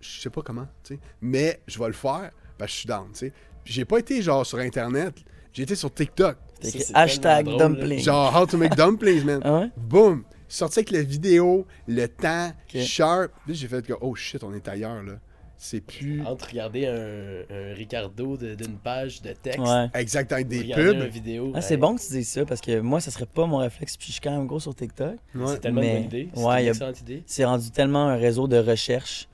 je 0.00 0.20
sais 0.20 0.30
pas 0.30 0.42
comment, 0.42 0.66
tu 0.84 0.94
sais, 0.94 1.00
mais 1.20 1.60
je 1.66 1.78
vais 1.78 1.86
le 1.86 1.92
faire, 1.92 2.30
parce 2.56 2.70
que 2.70 2.74
je 2.74 2.78
suis 2.80 2.86
down, 2.88 3.06
tu 3.12 3.18
sais. 3.18 3.32
J'ai 3.64 3.84
pas 3.84 3.98
été, 3.98 4.22
genre, 4.22 4.46
sur 4.46 4.58
Internet, 4.58 5.14
j'ai 5.52 5.62
été 5.64 5.74
sur 5.74 5.92
TikTok. 5.92 6.36
Ça, 6.62 6.78
hashtag 6.94 7.44
tellement 7.46 7.58
drôle, 7.58 7.72
là. 7.72 7.78
dumpling. 7.80 7.98
Genre, 8.00 8.36
how 8.36 8.46
to 8.46 8.56
make 8.56 8.74
dumplings, 8.74 9.24
man. 9.24 9.40
Ah 9.44 9.60
ouais? 9.60 9.70
Boum! 9.76 10.24
Sorti 10.48 10.78
avec 10.78 10.90
la 10.92 11.02
vidéo, 11.02 11.66
le 11.86 12.06
temps, 12.06 12.50
sharp. 12.74 13.30
J'ai 13.48 13.68
fait 13.68 13.86
que, 13.86 13.92
oh 14.00 14.14
shit, 14.14 14.42
on 14.42 14.54
est 14.54 14.66
ailleurs, 14.66 15.02
là. 15.02 15.14
C'est 15.60 15.80
plus. 15.80 16.22
Entre 16.24 16.46
regarder 16.50 16.86
un, 16.86 17.54
un 17.54 17.74
Ricardo 17.74 18.36
de- 18.36 18.54
d'une 18.54 18.78
page 18.78 19.20
de 19.22 19.32
texte, 19.32 19.58
Ouais. 19.58 19.86
Exact, 19.94 20.30
avec 20.32 20.46
des 20.48 20.62
pubs. 20.72 21.02
vidéo. 21.10 21.50
Ah, 21.54 21.60
c'est 21.60 21.76
bon 21.76 21.96
que 21.96 22.00
tu 22.00 22.12
dises 22.12 22.28
ça 22.28 22.44
parce 22.46 22.60
que 22.60 22.78
moi, 22.78 23.00
ça 23.00 23.10
serait 23.10 23.26
pas 23.26 23.44
mon 23.44 23.56
réflexe. 23.58 23.96
Puis 23.96 24.06
je 24.06 24.12
suis 24.12 24.20
quand 24.20 24.30
même 24.30 24.46
gros 24.46 24.60
sur 24.60 24.72
TikTok. 24.74 25.16
Ouais. 25.34 25.46
C'est 25.48 25.58
tellement 25.60 25.80
Mais- 25.80 25.88
une 25.96 26.08
bonne 26.08 26.20
idée. 26.20 26.28
C'est 26.32 26.40
ouais, 26.44 26.62
une 26.62 26.66
a- 26.66 26.70
excellente 26.70 27.00
idée. 27.00 27.22
C'est 27.26 27.44
rendu 27.44 27.70
tellement 27.72 28.06
un 28.06 28.16
réseau 28.16 28.46
de 28.48 28.56
recherche. 28.56 29.28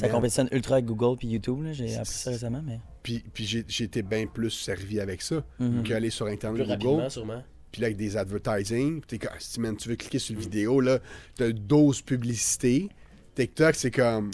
Ça 0.00 0.08
compétitionne 0.08 0.48
ultra 0.52 0.74
avec 0.76 0.86
Google 0.86 1.16
puis 1.18 1.28
YouTube. 1.28 1.62
là. 1.62 1.72
J'ai 1.72 1.94
appris 1.96 2.12
ça 2.14 2.30
récemment, 2.30 2.62
mais. 2.64 2.80
Puis, 3.02 3.24
puis 3.32 3.44
j'ai, 3.44 3.84
été 3.84 4.02
bien 4.02 4.26
plus 4.26 4.50
servi 4.50 5.00
avec 5.00 5.22
ça 5.22 5.42
Mhm. 5.58 5.82
qu'aller 5.82 6.10
sur 6.10 6.26
Plus 6.26 6.34
Internet 6.34 6.62
Google. 6.66 6.72
rapidement, 6.72 7.10
sûrement. 7.10 7.42
Puis 7.72 7.80
là, 7.82 7.86
avec 7.86 7.96
des 7.98 8.16
advertising. 8.16 9.02
T'es 9.06 9.18
comme, 9.18 9.30
si 9.38 9.60
man, 9.60 9.76
tu 9.76 9.88
veux 9.88 9.96
cliquer 9.96 10.18
sur 10.18 10.34
une 10.34 10.40
vidéo, 10.40 10.80
là, 10.80 10.98
t'as 11.36 11.50
12 11.52 12.02
publicités. 12.02 12.88
TikTok, 13.34 13.74
c'est 13.74 13.90
comme 13.90 14.30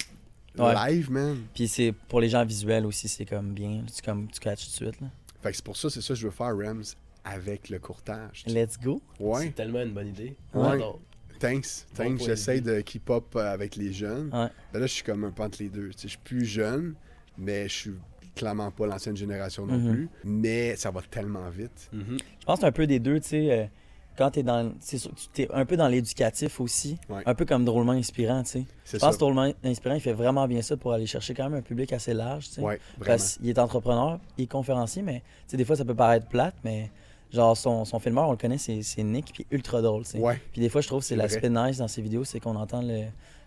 Ouais. 0.58 0.74
live, 0.92 1.10
man. 1.10 1.38
Puis 1.52 1.66
c'est 1.68 1.92
pour 2.08 2.20
les 2.20 2.28
gens 2.28 2.44
visuels 2.44 2.86
aussi, 2.86 3.08
c'est 3.08 3.24
comme 3.24 3.52
bien. 3.54 3.82
Tu, 3.94 4.02
comme, 4.02 4.28
tu 4.30 4.38
catches 4.40 4.64
tout 4.66 4.84
de 4.84 4.90
suite. 4.90 5.00
Là. 5.00 5.08
Fait 5.42 5.50
que 5.50 5.56
c'est 5.56 5.64
pour 5.64 5.76
ça, 5.76 5.90
c'est 5.90 6.00
ça 6.00 6.14
que 6.14 6.20
je 6.20 6.26
veux 6.26 6.32
faire, 6.32 6.56
Rams, 6.56 6.84
avec 7.24 7.68
le 7.70 7.78
courtage. 7.80 8.44
Let's 8.46 8.78
go. 8.78 9.02
Ouais, 9.18 9.46
C'est 9.46 9.54
tellement 9.54 9.82
une 9.82 9.92
bonne 9.92 10.08
idée. 10.08 10.36
Ouais. 10.54 10.78
Thanks. 11.48 11.86
Thanks. 11.94 12.22
J'essaie 12.24 12.60
de 12.60 12.80
keep 12.80 13.08
up 13.10 13.24
euh, 13.36 13.52
avec 13.52 13.76
les 13.76 13.92
jeunes. 13.92 14.30
Ouais. 14.32 14.48
Ben 14.72 14.80
là, 14.80 14.86
je 14.86 14.92
suis 14.92 15.02
comme 15.04 15.24
un 15.24 15.30
peu 15.30 15.42
entre 15.42 15.58
les 15.62 15.68
deux. 15.68 15.88
Tu 15.90 15.92
sais, 15.92 16.02
je 16.04 16.08
suis 16.08 16.18
plus 16.24 16.44
jeune, 16.44 16.94
mais 17.38 17.68
je 17.68 17.74
suis 17.74 17.94
clairement 18.34 18.70
pas 18.70 18.86
l'ancienne 18.86 19.16
génération 19.16 19.66
non 19.66 19.78
Mhm. 19.78 19.92
plus. 19.92 20.08
Mais 20.24 20.76
ça 20.76 20.90
va 20.90 21.00
tellement 21.02 21.48
vite. 21.50 21.88
Mhm. 21.92 22.18
Je 22.40 22.44
pense 22.46 22.56
que 22.56 22.60
c'est 22.62 22.66
un 22.66 22.72
peu 22.72 22.86
des 22.86 22.98
deux, 22.98 23.20
tu 23.20 23.28
sais. 23.28 23.52
euh, 23.52 23.64
quand 24.16 24.30
t'es 24.30 24.44
dans. 24.44 24.72
C'est 24.78 24.98
sûr 24.98 25.10
que 25.10 25.16
tu 25.18 25.26
t'es 25.32 25.48
un 25.52 25.64
peu 25.64 25.76
dans 25.76 25.88
l'éducatif 25.88 26.60
aussi. 26.60 26.96
Ouais. 27.08 27.22
Un 27.26 27.34
peu 27.34 27.44
comme 27.44 27.64
drôlement 27.64 27.92
inspirant, 27.92 28.44
tu 28.44 28.50
sais. 28.50 28.64
Je 28.86 28.92
pense 28.98 29.00
ça. 29.00 29.10
que 29.10 29.18
drôlement 29.18 29.52
inspirant, 29.64 29.94
il 29.96 30.00
fait 30.00 30.12
vraiment 30.12 30.46
bien 30.46 30.62
ça 30.62 30.76
pour 30.76 30.92
aller 30.92 31.06
chercher 31.06 31.34
quand 31.34 31.44
même 31.50 31.58
un 31.58 31.62
public 31.62 31.92
assez 31.92 32.14
large, 32.14 32.46
tu 32.48 32.54
sais. 32.54 32.60
Ouais. 32.60 32.78
Parce 33.04 33.38
qu'il 33.38 33.48
est 33.48 33.58
entrepreneur, 33.58 34.20
il 34.38 34.44
est 34.44 34.46
conférencier, 34.46 35.02
mais 35.02 35.18
tu 35.18 35.24
sais, 35.48 35.56
des 35.56 35.64
fois 35.64 35.74
ça 35.74 35.84
peut 35.84 35.96
paraître 35.96 36.28
plate, 36.28 36.54
mais 36.64 36.92
genre 37.34 37.56
son, 37.56 37.84
son 37.84 37.98
filmeur, 37.98 38.28
on 38.28 38.30
le 38.30 38.36
connaît, 38.38 38.58
c'est 38.58 38.82
c'est 38.82 39.02
Nick, 39.02 39.32
puis 39.34 39.46
ultra 39.50 39.82
drôle, 39.82 40.04
tu 40.04 40.12
sais. 40.12 40.18
Ouais, 40.18 40.40
Puis 40.52 40.60
des 40.60 40.68
fois, 40.68 40.80
je 40.80 40.86
trouve 40.86 41.00
que 41.00 41.06
c'est 41.06 41.16
l'aspect 41.16 41.50
nice 41.50 41.78
dans 41.78 41.88
ses 41.88 42.00
vidéos, 42.00 42.24
c'est 42.24 42.40
qu'on 42.40 42.56
entend 42.56 42.80
le, 42.80 43.04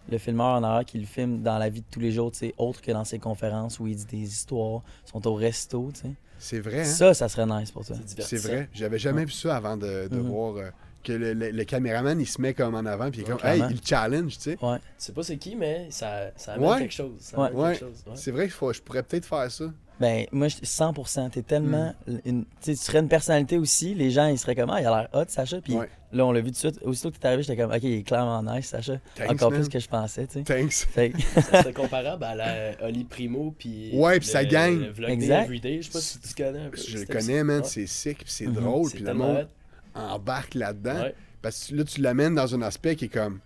le 0.09 0.17
filmeur 0.17 0.47
en 0.57 0.63
arrière 0.63 0.85
qui 0.85 0.97
le 0.99 1.05
filme 1.05 1.41
dans 1.41 1.57
la 1.57 1.69
vie 1.69 1.81
de 1.81 1.85
tous 1.89 1.99
les 1.99 2.11
jours, 2.11 2.31
tu 2.31 2.39
sais, 2.39 2.53
autre 2.57 2.81
que 2.81 2.91
dans 2.91 3.05
ses 3.05 3.19
conférences 3.19 3.79
où 3.79 3.87
il 3.87 3.95
dit 3.95 4.05
des 4.05 4.17
histoires, 4.23 4.81
sont 5.05 5.25
au 5.27 5.33
resto, 5.33 5.89
tu 5.93 6.01
sais. 6.01 6.11
c'est 6.37 6.59
vrai. 6.59 6.81
Hein? 6.81 6.85
Ça, 6.85 7.13
ça 7.13 7.29
serait 7.29 7.45
nice 7.45 7.71
pour 7.71 7.85
toi. 7.85 7.95
C'est 8.19 8.37
vrai. 8.37 8.69
J'avais 8.73 8.99
jamais 8.99 9.25
vu 9.25 9.31
ça 9.31 9.55
avant 9.55 9.77
de, 9.77 10.07
de 10.07 10.17
Mhm. 10.17 10.27
voir 10.29 10.55
euh, 10.57 10.69
que 11.03 11.13
le, 11.13 11.33
le- 11.33 11.51
le 11.51 11.63
caméraman, 11.63 12.19
il 12.19 12.25
se 12.27 12.41
met 12.41 12.53
comme 12.53 12.75
en 12.75 12.85
avant, 12.85 13.09
puis 13.09 13.21
il 13.21 13.23
est 13.23 13.29
comme, 13.29 13.39
hey, 13.47 13.61
il 13.69 13.81
challenge, 13.85 14.35
tu 14.37 14.41
sais. 14.51 14.57
Ouais. 14.61 14.77
Tu 14.79 14.83
sais 14.97 15.13
pas 15.13 15.23
c'est 15.23 15.37
qui, 15.37 15.55
mais 15.55 15.87
ça, 15.89 16.31
ça 16.35 16.53
amène 16.53 16.69
Ouais. 16.69 16.79
quelque 16.79 16.93
chose. 16.93 17.11
Ouais. 17.37 17.75
chose. 17.75 18.03
C'est 18.15 18.31
vrai 18.31 18.47
que 18.47 18.53
faut- 18.53 18.73
je 18.73 18.81
pourrais 18.81 19.03
peut-être 19.03 19.25
faire 19.25 19.49
ça. 19.49 19.65
Ben, 19.99 20.25
moi, 20.31 20.47
je- 20.47 20.57
100%, 20.63 21.29
t'es 21.31 21.41
tellement. 21.41 21.93
Hmm. 22.07 22.17
une- 22.25 22.43
tu 22.45 22.49
sais, 22.61 22.71
tu 22.75 22.81
serais 22.83 22.99
une 22.99 23.07
personnalité 23.09 23.57
aussi, 23.57 23.95
les 23.95 24.11
gens, 24.11 24.27
ils 24.27 24.37
seraient 24.37 24.55
comme, 24.55 24.69
ah, 24.69 24.79
il 24.79 24.85
a 24.85 24.89
l'air 25.01 25.09
hot, 25.13 25.25
Sacha. 25.27 25.59
Puis 25.59 25.73
Ouais. 25.75 25.89
là, 26.11 26.25
on 26.25 26.31
l'a 26.31 26.39
vu 26.39 26.47
tout 26.47 26.51
de 26.51 26.57
suite. 26.57 26.79
Aussitôt 26.83 27.09
que 27.09 27.17
t'es 27.17 27.25
arrivé, 27.27 27.41
j'étais 27.41 27.59
comme, 27.59 27.71
ok, 27.71 27.79
il 27.81 27.93
est 27.93 28.03
clairement 28.03 28.43
nice, 28.43 28.67
Sacha. 28.67 28.97
Thanks, 29.15 29.31
Encore 29.31 29.49
man. 29.51 29.59
plus 29.61 29.69
que 29.69 29.79
je 29.79 29.87
pensais, 29.87 30.27
tu 30.27 30.33
sais. 30.33 30.43
Thanks. 30.43 30.71
Fait 30.71 31.11
Ça 31.33 31.61
serait 31.63 31.73
comparable 31.73 32.23
à 32.23 32.35
la 32.35 32.85
Oli 32.87 33.05
Primo 33.05 33.55
puis 33.57 33.89
Ouais, 33.93 34.19
puis 34.19 34.27
sa 34.27 34.43
le- 34.43 34.49
gang. 34.49 34.79
Le 34.79 34.91
vlog 34.91 35.09
Exact. 35.09 35.45
Everyday, 35.45 35.81
je 35.81 35.87
sais 35.87 35.91
pas 35.93 35.99
si 36.01 36.19
tu 36.19 36.33
connais 36.43 36.59
un 36.59 36.69
peu. 36.69 36.77
Je 36.77 36.97
le 36.99 37.05
connais, 37.05 37.37
ça. 37.39 37.43
man. 37.43 37.63
C'est 37.63 37.87
sick, 37.87 38.17
puis 38.19 38.25
c'est 38.31 38.45
Mhm. 38.47 38.53
drôle, 38.53 38.91
puis 38.91 39.03
le 39.03 39.13
monde 39.15 39.47
hot. 39.95 39.99
embarque 39.99 40.53
là-dedans. 40.53 41.01
Ouais. 41.01 41.15
Parce 41.41 41.67
que 41.69 41.75
là, 41.75 41.83
tu 41.83 42.01
l'amènes 42.01 42.35
dans 42.35 42.53
un 42.53 42.61
aspect 42.61 42.95
qui 42.95 43.05
est 43.05 43.09
comme, 43.09 43.39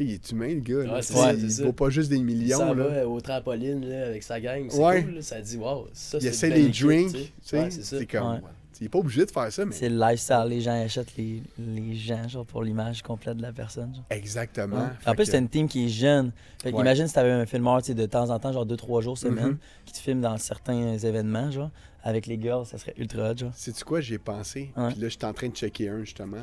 Il 0.00 0.10
est 0.12 0.30
humain, 0.32 0.48
le 0.54 0.60
gars. 0.60 0.84
là. 0.84 0.94
Ouais, 0.94 1.02
c'est 1.02 1.12
Tu 1.14 1.18
sais, 1.18 1.24
ça, 1.24 1.32
il 1.34 1.50
c'est 1.52 1.62
vaut 1.62 1.68
ça. 1.68 1.72
pas 1.74 1.90
juste 1.90 2.10
des 2.10 2.16
Il 2.16 2.24
millions, 2.24 2.58
s'en 2.58 2.74
là. 2.74 2.88
va 2.88 3.08
au 3.08 3.20
trampoline 3.20 3.84
là, 3.88 4.06
avec 4.06 4.22
sa 4.22 4.40
gang. 4.40 4.66
C'est 4.68 4.78
Ouais. 4.82 5.02
cool. 5.04 5.14
là. 5.16 5.22
Ça 5.22 5.40
dit, 5.40 5.56
wow, 5.56 5.88
ça, 5.92 6.18
Il 6.18 6.22
c'est 6.22 6.28
essaie 6.28 6.60
équipe, 6.60 6.86
drinks, 6.86 7.06
tu 7.08 7.12
tu 7.12 7.18
sais. 7.22 7.30
sais. 7.42 7.58
Ouais, 7.58 7.70
c'est 7.70 7.82
ça. 7.84 7.98
c'est 7.98 8.06
comme. 8.06 8.40
Il 8.80 8.86
est 8.86 8.88
pas 8.88 8.98
obligé 8.98 9.24
de 9.24 9.30
faire 9.30 9.52
ça, 9.52 9.64
mais... 9.64 9.70
C'est 9.70 9.88
le 9.88 9.96
lifestyle, 9.96 10.44
les 10.48 10.60
gens 10.60 10.72
achètent 10.72 11.16
les, 11.16 11.40
les 11.56 11.94
gens, 11.94 12.26
genre, 12.26 12.44
pour 12.44 12.64
l'image 12.64 13.00
complète 13.02 13.36
de 13.36 13.42
la 13.42 13.52
personne. 13.52 13.94
genre. 13.94 14.02
Exactement. 14.10 14.88
En 15.06 15.14
plus, 15.14 15.26
que- 15.26 15.30
t'as 15.30 15.38
une 15.38 15.48
team 15.48 15.68
qui 15.68 15.84
est 15.84 15.88
jeune. 15.88 16.32
Fait 16.60 16.70
imagine 16.70 17.06
si 17.06 17.14
t'avais 17.14 17.30
un 17.30 17.46
filmeur, 17.46 17.80
tu 17.80 17.94
de 17.94 18.06
temps 18.06 18.28
en 18.30 18.40
temps, 18.40 18.50
genre 18.52 18.66
2-3 18.66 19.00
jours 19.00 19.16
semaine, 19.16 19.50
Mhm. 19.50 19.58
qui 19.84 19.92
te 19.92 19.98
filme 19.98 20.20
dans 20.20 20.36
certains 20.36 20.98
événements, 20.98 21.52
genre, 21.52 21.70
avec 22.02 22.26
les 22.26 22.40
girls, 22.40 22.66
ça 22.66 22.76
serait 22.76 22.94
ultra 22.96 23.30
hot, 23.30 23.36
genre. 23.36 23.52
Sais-tu 23.54 23.84
quoi, 23.84 24.00
j'y 24.00 24.14
ai 24.14 24.18
pensé? 24.18 24.72
Ouais. 24.76 24.88
Puis 24.90 25.00
là, 25.00 25.08
je 25.08 25.16
suis 25.16 25.24
en 25.26 25.32
train 25.32 25.48
de 25.48 25.54
checker 25.54 25.88
un, 25.88 26.00
justement. 26.02 26.38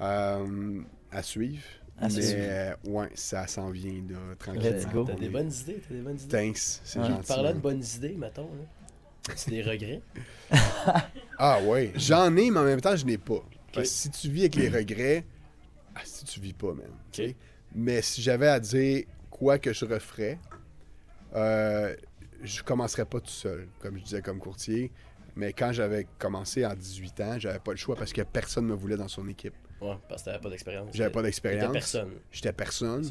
Euh, 0.00 0.80
à 1.10 1.22
suivre. 1.24 1.62
À 2.00 2.08
mais, 2.08 2.14
euh, 2.24 2.72
ouais, 2.86 3.08
ça 3.14 3.46
s'en 3.46 3.70
vient, 3.70 3.92
là, 4.08 4.16
Let's 4.30 4.38
tranquillement. 4.38 4.92
go. 4.92 5.04
T'as 5.04 5.14
des 5.16 5.28
bonnes 5.28 5.52
idées, 5.52 5.82
t'as 5.86 5.94
des 5.94 6.00
bonnes 6.00 6.18
idées. 6.18 6.28
Thanks, 6.28 6.80
c'est 6.82 6.98
Ouais. 6.98 7.06
gentil. 7.08 7.28
Parlant 7.28 7.52
de 7.52 7.58
bonnes 7.58 7.84
idées, 7.96 8.14
mettons, 8.16 8.48
là. 8.54 9.32
As-tu 9.32 9.50
des 9.50 9.62
regrets? 9.62 10.00
Ah 11.42 11.58
ouais, 11.62 11.92
j'en 11.96 12.34
ai, 12.36 12.50
mais 12.50 12.58
en 12.60 12.64
même 12.64 12.80
temps, 12.80 12.96
je 12.96 13.04
n'ai 13.06 13.16
pas. 13.18 13.42
Parce 13.72 13.88
que 13.88 13.94
si 13.94 14.10
tu 14.10 14.28
vis 14.30 14.40
avec 14.40 14.56
les 14.56 14.68
regrets, 14.68 15.24
ah, 15.94 16.00
si 16.04 16.24
tu 16.24 16.40
vis 16.40 16.52
pas, 16.52 16.74
même. 16.74 17.30
Mais 17.74 18.02
si 18.02 18.20
j'avais 18.20 18.48
à 18.48 18.60
dire 18.60 19.04
quoi 19.30 19.58
que 19.58 19.72
je 19.72 19.84
referais, 19.86 20.38
euh, 21.34 21.94
je 22.42 22.62
commencerais 22.62 23.04
pas 23.04 23.20
tout 23.20 23.30
seul, 23.30 23.68
comme 23.80 23.98
je 23.98 24.04
disais 24.04 24.22
comme 24.22 24.38
courtier. 24.38 24.90
Mais 25.36 25.52
quand 25.52 25.72
j'avais 25.72 26.06
commencé 26.18 26.64
à 26.64 26.74
18 26.74 27.20
ans, 27.20 27.38
j'avais 27.38 27.60
pas 27.60 27.70
le 27.70 27.76
choix 27.78 27.94
parce 27.96 28.12
que 28.12 28.22
personne 28.22 28.66
me 28.66 28.74
voulait 28.74 28.96
dans 28.96 29.08
son 29.08 29.26
équipe. 29.28 29.54
Ouais, 29.80 29.96
parce 30.08 30.22
que 30.22 30.26
t'avais 30.26 30.40
pas 30.40 30.50
d'expérience. 30.50 30.88
J'avais 30.94 31.10
pas 31.10 31.22
d'expérience. 31.22 31.72
personne. 31.72 32.10
J'étais 32.30 32.52
personne. 32.52 33.08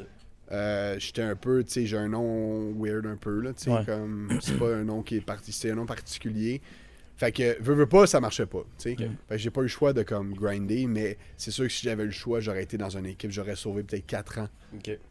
Euh, 0.52 0.96
j'étais 1.00 1.22
un 1.22 1.36
peu, 1.36 1.64
tu 1.64 1.72
sais, 1.72 1.86
j'ai 1.86 1.98
un 1.98 2.10
nom 2.10 2.74
weird 2.80 3.06
un 3.06 3.18
peu, 3.18 3.40
là, 3.40 3.54
tu 3.54 3.66
sais, 3.66 3.70
Ouais. 3.72 3.86
comme, 3.86 4.38
c'est 4.42 4.58
pas 4.58 4.76
un 4.76 4.84
nom 4.84 5.04
qui 5.04 5.18
est 5.18 5.22
parti, 5.22 5.52
c'est 5.52 5.70
un 5.72 5.76
nom 5.76 5.86
particulier. 5.86 6.60
Fait 7.18 7.32
que, 7.32 7.62
veux, 7.62 7.76
veux 7.76 7.86
pas, 7.86 8.08
ça 8.08 8.20
marchait 8.20 8.46
pas, 8.48 8.64
tu 8.78 8.92
sais. 8.92 8.96
Fait 8.96 9.36
que 9.36 9.38
j'ai 9.38 9.50
pas 9.52 9.60
eu 9.60 9.64
le 9.66 9.68
choix 9.70 9.94
de, 9.94 10.02
comme, 10.04 10.34
grinder, 10.34 10.88
mais 10.88 11.18
c'est 11.38 11.52
sûr 11.52 11.66
que 11.66 11.72
si 11.72 11.84
j'avais 11.84 12.04
eu 12.04 12.08
le 12.08 12.12
choix, 12.12 12.40
j'aurais 12.40 12.64
été 12.64 12.78
dans 12.78 12.90
une 12.98 13.06
équipe, 13.06 13.30
j'aurais 13.30 13.56
sauvé 13.58 13.84
peut-être 13.84 14.06
4 14.08 14.40
ans 14.40 14.50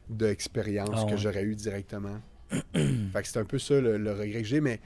d'expérience 0.08 0.90
Ah 0.94 1.04
que 1.04 1.10
ouais. 1.12 1.16
j'aurais 1.18 1.42
eu 1.44 1.54
directement. 1.54 2.20
fait 2.72 3.22
que 3.22 3.28
c'est 3.28 3.38
un 3.38 3.44
peu 3.44 3.58
ça, 3.58 3.80
le, 3.80 3.98
le 3.98 4.12
regret 4.12 4.42
que 4.42 4.48
j'ai, 4.48 4.60
mais 4.60 4.80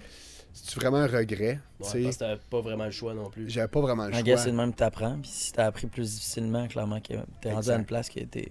c'est 0.52 0.74
vraiment 0.76 0.98
un 0.98 1.06
regret, 1.06 1.58
tu 1.80 1.84
Ouais, 1.96 2.02
parce 2.04 2.16
que 2.16 2.18
t'avais 2.20 2.40
pas 2.50 2.60
vraiment 2.60 2.84
le 2.84 2.90
choix 2.90 3.14
non 3.14 3.30
plus. 3.30 3.48
J'avais 3.50 3.68
pas 3.68 3.80
vraiment 3.80 4.06
le 4.06 4.14
I 4.14 4.22
guess 4.22 4.34
choix. 4.36 4.44
c'est 4.44 4.50
le 4.50 4.56
même 4.56 4.72
que 4.72 4.78
t'apprends. 4.78 5.18
Puis 5.20 5.30
si 5.30 5.52
t'as 5.52 5.66
appris 5.66 5.86
plus 5.86 6.14
difficilement, 6.14 6.66
clairement 6.68 7.00
que 7.00 7.14
t'es 7.40 7.52
rendu 7.52 7.70
à 7.70 7.76
une 7.76 7.84
place 7.84 8.08
que 8.08 8.20
t'es 8.20 8.48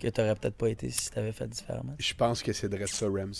que 0.00 0.08
t'aurais 0.08 0.34
peut-être 0.34 0.56
pas 0.56 0.68
été 0.68 0.90
si 0.90 1.10
t'avais 1.10 1.30
fait 1.32 1.46
différemment. 1.46 1.94
Je 1.98 2.14
pense 2.14 2.42
que 2.42 2.52
c'est 2.52 2.68
de 2.68 2.86
ça, 2.86 3.06
Rams. 3.06 3.32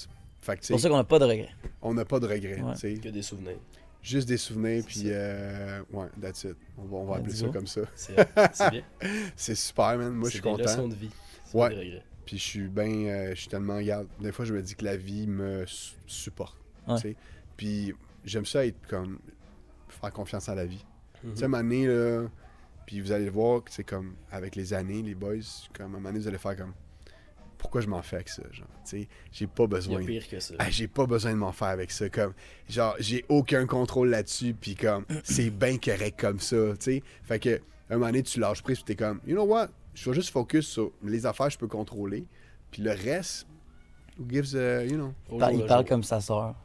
C'est 0.61 0.70
pour 0.72 0.81
ça 0.81 0.88
qu'on 0.88 0.96
n'a 0.96 1.05
pas 1.05 1.18
de 1.18 1.25
regrets. 1.25 1.51
on 1.83 1.94
n'a 1.94 2.05
pas 2.05 2.18
de 2.20 2.27
regrets, 2.27 2.61
Ouais. 2.61 2.72
tu 2.75 2.79
sais. 2.81 2.94
Que 2.94 3.09
des 3.09 3.22
souvenirs. 3.22 3.59
Juste 4.03 4.27
des 4.29 4.37
souvenirs, 4.37 4.83
C'est 4.83 4.88
puis 4.88 5.03
euh, 5.07 5.81
ouais, 5.92 6.07
that's 6.20 6.42
it. 6.44 6.57
On 6.79 6.83
va, 6.85 6.96
on 6.96 7.05
va 7.05 7.18
Let's 7.18 7.20
appeler 7.20 7.37
ça 7.37 7.48
comme 7.48 7.66
ça. 7.68 7.81
C'est 7.94 8.16
c'est 8.53 8.70
bien. 8.70 8.83
C'est 9.37 9.55
super, 9.55 9.96
man. 9.98 10.11
Moi, 10.12 10.29
je 10.29 10.37
C'est 10.37 10.38
suis 10.38 10.42
des 10.42 10.51
content. 10.51 10.62
leçons 10.64 10.88
de 10.88 10.94
vie. 10.94 11.11
C'est 11.44 11.57
Ouais. 11.57 11.68
pas 11.68 11.75
des 11.77 11.81
regrets. 11.83 12.05
Puis 12.27 12.38
je 12.38 12.42
suis 12.42 12.68
bien. 12.68 12.85
euh, 12.87 13.31
je 13.31 13.40
suis 13.40 13.48
tellement. 13.48 13.77
Regarde, 13.77 14.07
des 14.20 14.33
fois, 14.33 14.44
je 14.44 14.55
me 14.55 14.62
dis 14.62 14.75
que 14.75 14.85
la 14.85 14.96
vie 14.96 15.27
me 15.29 15.64
su- 15.66 15.94
supporte. 16.07 16.57
Ouais. 16.88 17.16
Puis 17.62 17.94
j'aime 18.25 18.44
ça 18.44 18.66
être 18.66 18.88
comme. 18.88 19.20
faire 19.88 20.12
confiance 20.12 20.48
à 20.48 20.57
la 20.57 20.66
vie. 20.66 20.85
Mhm. 21.22 21.31
Tu 21.31 21.37
sais, 21.37 21.42
à 21.44 21.46
un 21.46 21.48
moment 21.48 21.62
donné, 21.62 21.87
là. 21.87 22.29
Puis 22.87 23.01
vous 23.01 23.12
allez 23.12 23.27
le 23.27 23.31
voir 23.31 23.62
que 23.62 23.70
c'est 23.70 23.85
comme. 23.85 24.16
avec 24.33 24.57
les 24.57 24.75
années, 24.75 25.01
les 25.01 25.14
boys, 25.14 25.37
comme 25.72 25.85
à 25.85 25.87
un 25.87 26.01
moment 26.01 26.09
donné, 26.09 26.18
vous 26.18 26.27
allez 26.27 26.38
faire 26.38 26.57
comme. 26.57 26.72
Pourquoi 27.59 27.81
je 27.81 27.87
m'en 27.87 28.03
fais 28.03 28.16
avec 28.16 28.31
ça, 28.31 28.42
genre. 28.51 28.66
Tu 28.85 29.03
sais, 29.03 29.09
j'ai 29.31 29.46
pas 29.46 29.62
Il 29.62 29.70
y 29.70 29.75
a 29.75 29.77
besoin. 29.77 30.05
pire 30.05 30.29
que 30.29 30.40
ça. 30.40 30.55
Ah, 30.59 30.70
j'ai 30.70 30.88
pas 30.88 31.07
besoin 31.07 31.31
de 31.31 31.37
m'en 31.37 31.53
faire 31.53 31.68
avec 31.68 31.92
ça. 31.92 32.09
Comme, 32.09 32.33
genre, 32.68 32.96
j'ai 32.98 33.25
aucun 33.29 33.64
contrôle 33.66 34.09
là-dessus, 34.09 34.55
puis 34.61 34.75
comme, 34.75 35.05
c'est 35.22 35.51
bien 35.57 35.79
correct 35.79 36.18
comme 36.18 36.40
ça, 36.40 36.57
tu 36.72 36.77
sais? 36.81 37.03
Fait 37.22 37.38
que, 37.38 37.61
un 37.90 37.94
moment 37.94 38.07
donné, 38.07 38.25
tu 38.25 38.40
lâches 38.40 38.64
prise, 38.64 38.79
puis 38.79 38.87
t'es 38.87 38.96
comme, 38.96 39.20
you 39.25 39.37
know 39.37 39.44
what, 39.44 39.68
je 39.94 40.11
vais 40.11 40.16
juste 40.16 40.31
focus 40.31 40.66
sur 40.66 40.90
les 41.05 41.27
affaires 41.27 41.46
que 41.46 41.53
je 41.53 41.59
peux 41.59 41.68
contrôler, 41.68 42.27
puis 42.72 42.83
le 42.83 42.90
reste, 42.90 43.46
Who 44.18 44.27
gives 44.29 44.57
a, 44.57 44.85
you 44.85 44.96
know. 44.96 45.14
Il 45.31 45.61
le 45.61 45.66
parle 45.66 45.85
comme 45.85 46.03
sa 46.03 46.20
sœur. 46.20 46.57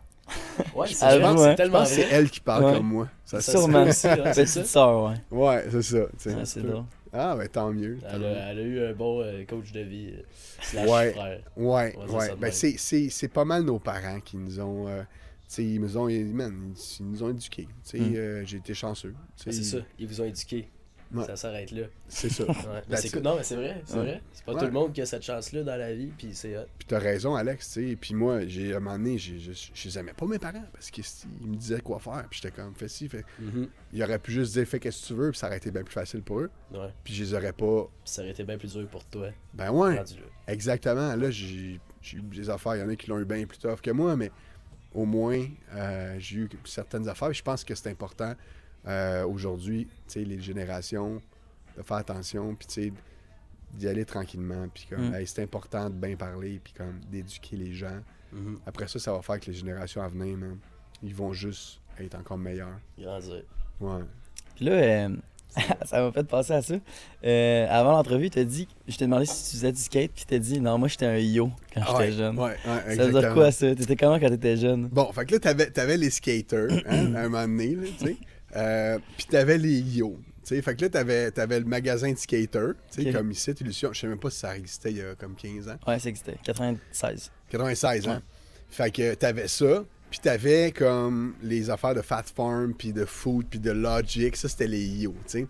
Ouais, 0.76 0.88
Ah, 1.02 1.12
c'est 1.12 1.20
que 1.20 1.40
ouais. 1.42 1.56
tellement 1.56 1.86
c'est 1.86 2.08
elle 2.12 2.30
qui 2.30 2.40
parle 2.40 2.66
Ouais. 2.66 2.74
comme 2.78 2.88
moi. 2.88 3.08
Ça, 3.26 3.42
Sûrement. 3.42 3.86
Petite 3.86 4.48
ça. 4.48 4.64
sœur, 4.66 5.04
ouais. 5.04 5.16
Ouais, 5.32 5.66
c'est 5.72 5.82
ça. 5.82 5.98
Ouais, 6.00 6.46
c'est 6.46 6.62
drôle. 6.62 6.84
Ah, 7.14 7.36
ben 7.38 7.48
tant 7.48 7.72
mieux. 7.72 7.98
tant 8.00 8.08
Elle 8.14 8.20
mieux. 8.20 8.26
a, 8.28 8.52
elle 8.52 8.60
a 8.60 8.62
eu 8.62 8.86
un 8.88 8.94
bon 8.94 9.22
euh, 9.22 9.44
coach 9.46 9.72
de 9.72 9.80
vie. 9.80 10.12
euh, 10.14 10.22
slash 10.62 10.90
Ouais. 10.90 11.12
frère. 11.14 11.40
Ouais, 11.56 11.96
ouais. 11.98 12.20
ça 12.28 12.36
de 12.36 12.40
Ben, 12.40 12.52
c'est, 12.52 12.76
c'est, 12.78 13.10
c'est 13.10 13.28
pas 13.30 13.46
mal 13.46 13.64
nos 13.64 13.80
parents 13.80 14.20
qui 14.20 14.38
nous 14.38 14.60
ont. 14.60 14.88
euh, 14.88 15.02
tu 15.02 15.06
sais, 15.48 15.64
ils 15.64 15.80
nous 15.80 15.98
ont, 15.98 16.08
man, 16.10 16.74
ils 17.00 17.06
nous 17.06 17.24
ont 17.24 17.30
éduqués. 17.30 17.68
Tu 17.90 17.98
sais, 17.98 18.00
Mm. 18.00 18.16
euh, 18.18 18.44
j'ai 18.46 18.58
été 18.58 18.74
chanceux. 18.74 19.14
Ah, 19.18 19.34
C'est 19.46 19.64
ça, 19.64 19.78
ils 19.98 20.06
vous 20.08 20.20
ont 20.22 20.26
éduqué. 20.26 20.70
Ouais. 21.14 21.26
Ça 21.26 21.36
s'arrête 21.36 21.72
là. 21.72 21.84
C'est 22.08 22.30
ça. 22.30 22.44
Ouais. 22.48 22.82
Mais 22.90 22.98
c'est. 22.98 23.16
Non, 23.22 23.36
mais 23.38 23.44
c'est 23.44 23.56
vrai, 23.56 23.82
c'est 23.86 23.96
Ouais. 23.96 24.02
vrai. 24.02 24.22
C'est 24.34 24.46
pas 24.46 24.56
tout 24.56 24.66
le 24.66 24.72
monde 24.72 24.92
qui 24.94 25.02
a 25.02 25.06
cette 25.06 25.24
chance-là 25.24 25.64
dans 25.64 25.76
la 25.78 25.94
vie, 25.94 26.12
puis 26.18 26.30
c'est 26.34 26.58
hot. 26.58 26.66
Puis 26.78 26.88
t'as 26.88 27.00
raison, 27.00 27.36
Alex, 27.36 27.72
tu 27.74 27.90
sais. 27.92 27.96
Puis 27.96 28.14
moi, 28.14 28.46
j'ai, 28.46 28.74
à 28.74 28.78
un 28.78 28.80
moment 28.80 28.98
donné, 28.98 29.18
j'ai, 29.18 29.40
je, 29.40 29.52
je 29.74 29.88
les 29.88 29.98
aimais 30.00 30.14
pas 30.14 30.26
mes 30.26 30.40
parents 30.40 30.66
parce 30.74 30.92
qu'ils 30.92 31.04
me 31.42 31.56
disaient 31.56 31.80
quoi 31.82 32.00
faire. 32.00 32.26
Puis 32.30 32.40
j'étais 32.42 32.56
comme, 32.56 32.76
fais 32.76 32.88
ci, 32.88 33.08
fais. 33.08 33.24
Mhm. 33.40 33.70
Ils 33.94 34.04
auraient 34.04 34.20
pu 34.20 34.32
juste 34.32 34.54
dire, 34.54 34.68
fais 34.68 34.80
qu'est-ce 34.80 35.02
que 35.04 35.08
tu 35.08 35.14
veux, 35.14 35.32
puis 35.32 35.40
ça 35.40 35.48
aurait 35.48 35.58
été 35.58 35.72
bien 35.72 35.84
plus 35.84 35.94
facile 35.94 36.22
pour 36.22 36.42
eux. 36.42 36.50
Puis 37.04 37.14
je 37.14 37.24
les 37.24 37.34
aurais 37.34 37.54
pas. 37.54 37.84
Puis 38.04 38.12
ça 38.14 38.22
aurait 38.22 38.32
été 38.32 38.44
bien 38.44 38.58
plus 38.58 38.74
dur 38.74 38.88
pour 38.88 39.06
toi. 39.06 39.30
Ben 39.54 39.72
ouais, 39.72 40.02
exactement. 40.48 41.16
Là, 41.16 41.32
j'ai, 41.32 41.80
j'ai 42.02 42.18
eu 42.18 42.22
des 42.22 42.50
affaires. 42.50 42.76
Il 42.76 42.80
y 42.80 42.84
en 42.84 42.90
a 42.90 42.96
qui 42.96 43.10
l'ont 43.10 43.20
eu 43.20 43.26
bien 43.26 43.46
plus 43.46 43.58
tough 43.58 43.82
que 43.82 43.92
moi, 43.92 44.16
mais 44.16 44.32
au 44.94 45.06
moins, 45.06 45.46
euh, 45.76 46.16
j'ai 46.20 46.38
eu 46.38 46.50
certaines 46.66 47.08
affaires. 47.08 47.32
Je 47.34 47.44
pense 47.44 47.64
que 47.64 47.76
c'est 47.76 47.90
important 47.90 48.34
euh, 48.88 49.26
aujourd'hui, 49.26 49.88
tu 50.08 50.14
sais, 50.14 50.24
les 50.24 50.40
générations, 50.40 51.22
de 51.78 51.84
faire 51.84 51.98
attention, 51.98 52.56
puis 52.56 52.68
tu 52.68 52.74
sais, 52.86 52.94
d'y 53.74 53.88
aller 53.88 54.06
tranquillement. 54.06 54.68
Puis 54.74 54.88
comme, 54.90 55.10
Mm. 55.10 55.16
hey, 55.16 55.28
c'est 55.28 55.44
important 55.44 55.90
de 55.90 55.96
bien 55.96 56.16
parler, 56.16 56.60
puis 56.64 56.74
comme 56.74 57.00
d'éduquer 57.12 57.56
les 57.58 57.74
gens. 57.74 58.00
Mhm. 58.32 58.60
Après 58.66 58.88
ça, 58.88 59.00
ça 59.00 59.12
va 59.14 59.22
faire 59.22 59.40
que 59.40 59.48
les 59.48 59.54
générations 59.58 60.02
à 60.02 60.08
venir, 60.08 60.38
man, 60.38 60.58
ils 61.04 61.14
vont 61.14 61.34
juste 61.34 61.80
être 62.00 62.16
encore 62.16 62.38
meilleurs. 62.38 62.80
Grandir. 63.00 63.44
Ouais. 63.80 64.02
Puis 64.56 64.66
là, 64.66 64.72
euh, 64.72 65.10
ça 65.86 66.02
m'a 66.02 66.12
fait 66.12 66.24
penser 66.24 66.54
à 66.54 66.62
ça. 66.62 66.76
Euh, 67.24 67.68
avant 67.70 67.92
l'entrevue, 67.92 68.30
tu 68.30 68.40
as 68.40 68.44
dit, 68.44 68.68
je 68.88 68.98
t'ai 68.98 69.06
demandé 69.06 69.26
si 69.26 69.52
tu 69.52 69.58
faisais 69.58 69.72
du 69.72 69.80
skate, 69.82 70.12
puis 70.14 70.26
tu 70.28 70.34
as 70.36 70.40
dit, 70.40 70.60
non, 70.60 70.78
moi 70.78 70.88
j'étais 70.88 71.06
un 71.06 71.18
yo 71.18 71.52
quand 71.74 71.82
j'étais 71.82 71.98
ouais, 71.98 72.12
jeune. 72.12 72.38
Ouais, 72.40 72.56
ouais, 72.66 72.96
ça 72.96 73.08
veut 73.08 73.20
dire 73.20 73.34
quoi 73.34 73.52
ça? 73.52 73.76
T'étais 73.76 73.96
comment 73.96 74.20
quand 74.20 74.30
t'étais 74.30 74.58
jeune? 74.58 74.88
Bon, 74.88 75.12
fait 75.12 75.26
que 75.26 75.34
là, 75.34 75.40
t'avais, 75.40 75.70
t'avais 75.72 75.98
les 75.98 76.10
skaters, 76.10 76.70
hein, 76.86 77.16
à 77.16 77.22
un 77.22 77.30
moment 77.30 77.42
donné, 77.48 77.78
tu 77.98 78.06
sais. 78.06 78.18
Euh, 78.58 79.00
Puis 79.18 79.28
t'avais 79.28 79.58
les 79.58 79.80
yo. 79.80 80.18
tu 80.44 80.56
sais. 80.56 80.62
Fait 80.62 80.76
que 80.76 80.82
là, 80.84 80.90
t'avais, 80.90 81.32
t'avais 81.32 81.60
le 81.60 81.66
magasin 81.66 82.12
de 82.12 82.18
skaters, 82.18 82.74
tu 82.92 83.04
sais, 83.04 83.10
Ok. 83.10 83.16
comme 83.16 83.32
ici, 83.32 83.52
Illusion. 83.52 83.94
Je 83.94 84.00
sais 84.02 84.08
même 84.08 84.20
pas 84.20 84.30
si 84.30 84.40
ça 84.40 84.58
existait 84.58 84.92
il 84.92 84.98
y 84.98 85.02
a 85.02 85.16
comme 85.16 85.36
15 85.36 85.70
ans. 85.70 85.78
Ouais, 85.88 86.00
ça 86.00 86.10
existait. 86.10 86.38
96. 86.44 87.32
96 87.50 88.08
ans. 88.08 88.12
Ouais. 88.16 88.20
Fait 88.70 88.92
que 88.92 89.14
t'avais 89.14 89.48
ça. 89.48 89.84
Puis 90.10 90.20
t'avais 90.22 90.72
comme 90.72 91.36
les 91.44 91.70
affaires 91.70 91.94
de 91.94 92.02
Fat 92.02 92.24
Farm, 92.34 92.74
puis 92.74 92.94
de 92.94 93.04
Food, 93.04 93.48
puis 93.50 93.60
de 93.60 93.72
Logic. 93.72 94.38
Ça, 94.38 94.48
c'était 94.48 94.68
les 94.68 94.86
yo, 94.86 95.14
tu 95.28 95.40
sais. 95.42 95.48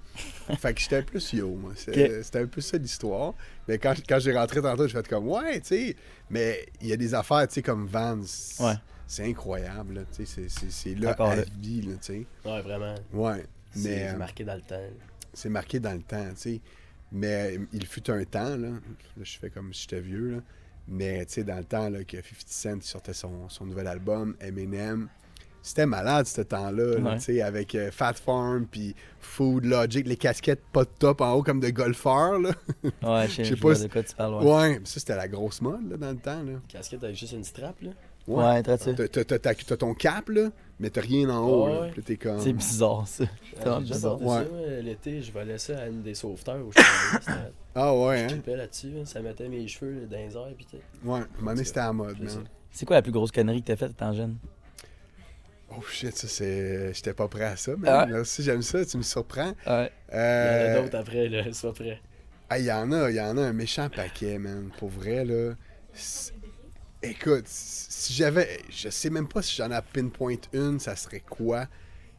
fait 0.58 0.74
que 0.74 0.82
j'étais 0.82 1.04
plus 1.04 1.32
yo, 1.34 1.50
moi. 1.56 1.74
C'était 1.76 2.40
un 2.40 2.48
peu 2.48 2.60
ça 2.62 2.78
l'histoire. 2.78 3.36
Mais 3.68 3.78
quand, 3.78 3.94
quand 4.10 4.18
j'ai 4.20 4.36
rentré 4.36 4.60
tantôt, 4.62 4.88
j'ai 4.88 4.94
fait 4.98 5.08
comme, 5.08 5.28
ouais, 5.28 5.60
tu 5.62 5.68
sais. 5.68 5.96
Mais 6.32 6.66
il 6.82 6.88
y 6.88 6.94
a 6.94 6.98
des 6.98 7.14
affaires, 7.14 7.48
tu 7.48 7.54
sais, 7.54 7.62
comme 7.62 7.86
Vans. 7.86 8.18
Ouais. 8.60 8.74
C'est 9.08 9.26
incroyable, 9.26 9.94
là, 9.96 10.02
tu 10.12 10.26
sais. 10.26 10.48
c'est- 10.48 10.50
C'est 10.50 10.72
c'est 10.72 10.96
là 10.96 11.12
à 11.18 11.36
là. 11.36 11.44
vie, 11.60 11.82
là, 11.82 11.94
tu 11.94 12.14
sais. 12.14 12.26
Ouais, 12.46 12.62
vraiment. 12.62 12.96
Ouais. 13.14 13.46
C'est 13.72 13.90
Mais 13.90 14.10
euh, 14.10 14.18
marqué 14.18 14.44
dans 14.44 14.56
le 14.56 14.62
temps. 14.62 14.82
c'est 15.34 15.50
marqué 15.50 15.80
dans 15.80 15.94
le 15.94 16.02
temps, 16.02 16.28
tu 16.32 16.36
sais. 16.38 16.62
Mais 17.12 17.58
il 17.72 17.86
fut 17.86 18.10
un 18.12 18.24
temps, 18.26 18.58
là, 18.58 18.70
là 18.70 19.24
je 19.24 19.38
fais 19.40 19.50
comme 19.50 19.74
si 19.74 19.84
j'étais 19.84 20.02
vieux, 20.02 20.30
là. 20.32 20.38
Mais 20.90 21.26
tu 21.26 21.34
sais, 21.36 21.44
dans 21.44 21.58
le 21.58 21.64
temps 21.64 21.90
là, 21.90 22.04
que 22.04 22.18
50 22.18 22.82
Cent 22.82 22.82
sortait 22.84 23.14
son, 23.14 23.48
son 23.50 23.66
nouvel 23.66 23.88
album, 23.88 24.36
Eminem, 24.42 25.08
c'était 25.62 25.86
malade 25.86 26.26
ce 26.28 26.42
temps-là, 26.42 26.98
là, 26.98 27.12
Ouais. 27.12 27.16
tu 27.18 27.24
sais, 27.24 27.42
avec 27.42 27.76
euh, 27.76 27.92
Fat 27.92 28.14
Farm, 28.14 28.66
puis 28.68 28.96
Food 29.20 29.66
Logic, 29.66 30.06
les 30.08 30.16
casquettes 30.18 30.64
pas 30.72 30.84
de 30.86 30.90
top 31.00 31.20
en 31.22 31.34
haut 31.34 31.44
comme 31.44 31.60
de 31.60 31.70
golfeurs, 31.70 32.40
là. 32.40 32.52
Ouais, 33.04 33.28
je 33.28 33.44
sais 33.44 33.52
pas 33.56 33.62
vois 33.62 33.76
si- 33.76 33.84
de 33.84 33.88
quoi 33.92 34.04
tu 34.04 34.16
parles. 34.16 34.44
Ouais, 34.46 34.52
Ouais, 34.54 34.82
ça 34.86 35.00
c'était 35.00 35.16
la 35.16 35.28
grosse 35.28 35.62
mode, 35.62 35.90
là, 35.90 35.98
dans 35.98 36.12
le 36.12 36.18
temps, 36.18 36.42
là. 36.44 36.54
Casquette 36.70 37.04
avec 37.04 37.16
juste 37.18 37.34
une 37.34 37.44
strap, 37.44 37.80
là. 37.82 37.92
Ouais, 38.28 38.64
très 38.64 38.78
ça. 38.78 38.94
T'as- 38.94 39.08
t'as- 39.08 39.24
T'as 39.26 39.40
t'as- 39.40 39.54
t'as 39.56 39.78
ton 39.78 39.94
cap, 39.94 40.30
là, 40.30 40.50
mais 40.80 40.90
t'as 40.90 41.02
rien 41.02 41.30
en 41.30 41.46
haut, 41.48 41.66
Ouais, 41.66 41.74
là. 41.74 41.82
ouais. 41.82 41.92
Puis 41.92 42.04
t'es 42.04 42.18
comme... 42.18 42.40
C'est 42.40 42.54
bizarre 42.54 43.08
ça. 43.08 43.26
C'est 43.26 43.58
Ah, 43.58 43.62
vraiment 43.62 43.80
déjà 43.82 43.94
bizarre. 43.96 44.22
Ouais. 44.22 44.82
l'été, 44.82 45.22
je 45.22 45.32
volais 45.32 45.58
ça 45.58 45.80
à 45.80 45.88
une 45.88 46.02
des 46.04 46.14
sauveteurs 46.16 46.66
où 46.66 46.72
je 46.72 46.82
travaillais. 46.82 47.52
Ah 47.80 47.96
ouais, 47.96 48.18
Je 48.18 48.24
hein? 48.24 48.28
tripais 48.28 48.56
là-dessus, 48.56 48.92
hein. 49.00 49.06
ça 49.06 49.22
mettait 49.22 49.48
mes 49.48 49.68
cheveux 49.68 50.00
là, 50.02 50.06
dans 50.08 50.18
les 50.18 50.36
airs, 50.36 50.58
tout. 50.72 50.78
Ouais, 51.08 51.20
à 51.20 51.22
un 51.24 51.28
moment 51.38 51.52
donné, 51.52 51.64
c'était 51.64 51.80
à 51.82 51.94
mode, 51.94 52.18
C'est 52.28 52.36
man. 52.38 52.48
C'est 52.72 52.86
quoi 52.88 52.96
la 52.96 53.02
plus 53.04 53.12
grosse 53.12 53.32
connerie 53.32 53.62
que 53.62 53.68
t'as 53.68 53.76
faite 53.76 53.92
étant 53.92 54.14
jeune? 54.14 54.38
Oh 55.70 55.82
shit, 55.92 56.16
ça 56.18 56.28
c'est. 56.28 56.94
J'étais 56.94 57.14
pas 57.14 57.28
prêt 57.28 57.44
à 57.44 57.56
ça, 57.56 57.74
mais 57.78 57.88
Ah. 57.90 58.08
merci, 58.10 58.42
j'aime 58.42 58.62
ça, 58.64 58.84
tu 58.86 58.98
me 58.98 59.04
surprends. 59.04 59.54
Ouais. 59.68 59.92
Il 60.12 60.16
y 60.16 60.18
en 60.18 60.18
a 60.18 60.18
Euh. 60.18 60.82
d'autres 60.82 60.98
après, 60.98 61.28
là, 61.30 61.44
sois 61.54 61.74
prêt. 61.74 62.00
Ah, 62.50 62.58
il 62.58 62.66
y 62.66 62.72
en 62.72 62.92
a, 62.92 63.12
il 63.12 63.16
y 63.18 63.22
en 63.22 63.38
a 63.38 63.42
un 63.42 63.54
méchant 63.54 63.90
paquet, 63.90 64.40
man. 64.40 64.72
Pour 64.80 64.90
vrai, 64.90 65.24
là. 65.26 65.54
Écoute, 67.04 67.44
si 67.48 68.14
j'avais. 68.14 68.60
Je 68.70 68.90
sais 68.90 69.10
même 69.10 69.28
pas 69.28 69.42
si 69.42 69.56
j'en 69.56 69.72
ai 69.72 69.80
pinpoint 69.94 70.36
une, 70.54 70.80
ça 70.80 70.96
serait 70.96 71.20
quoi 71.28 71.68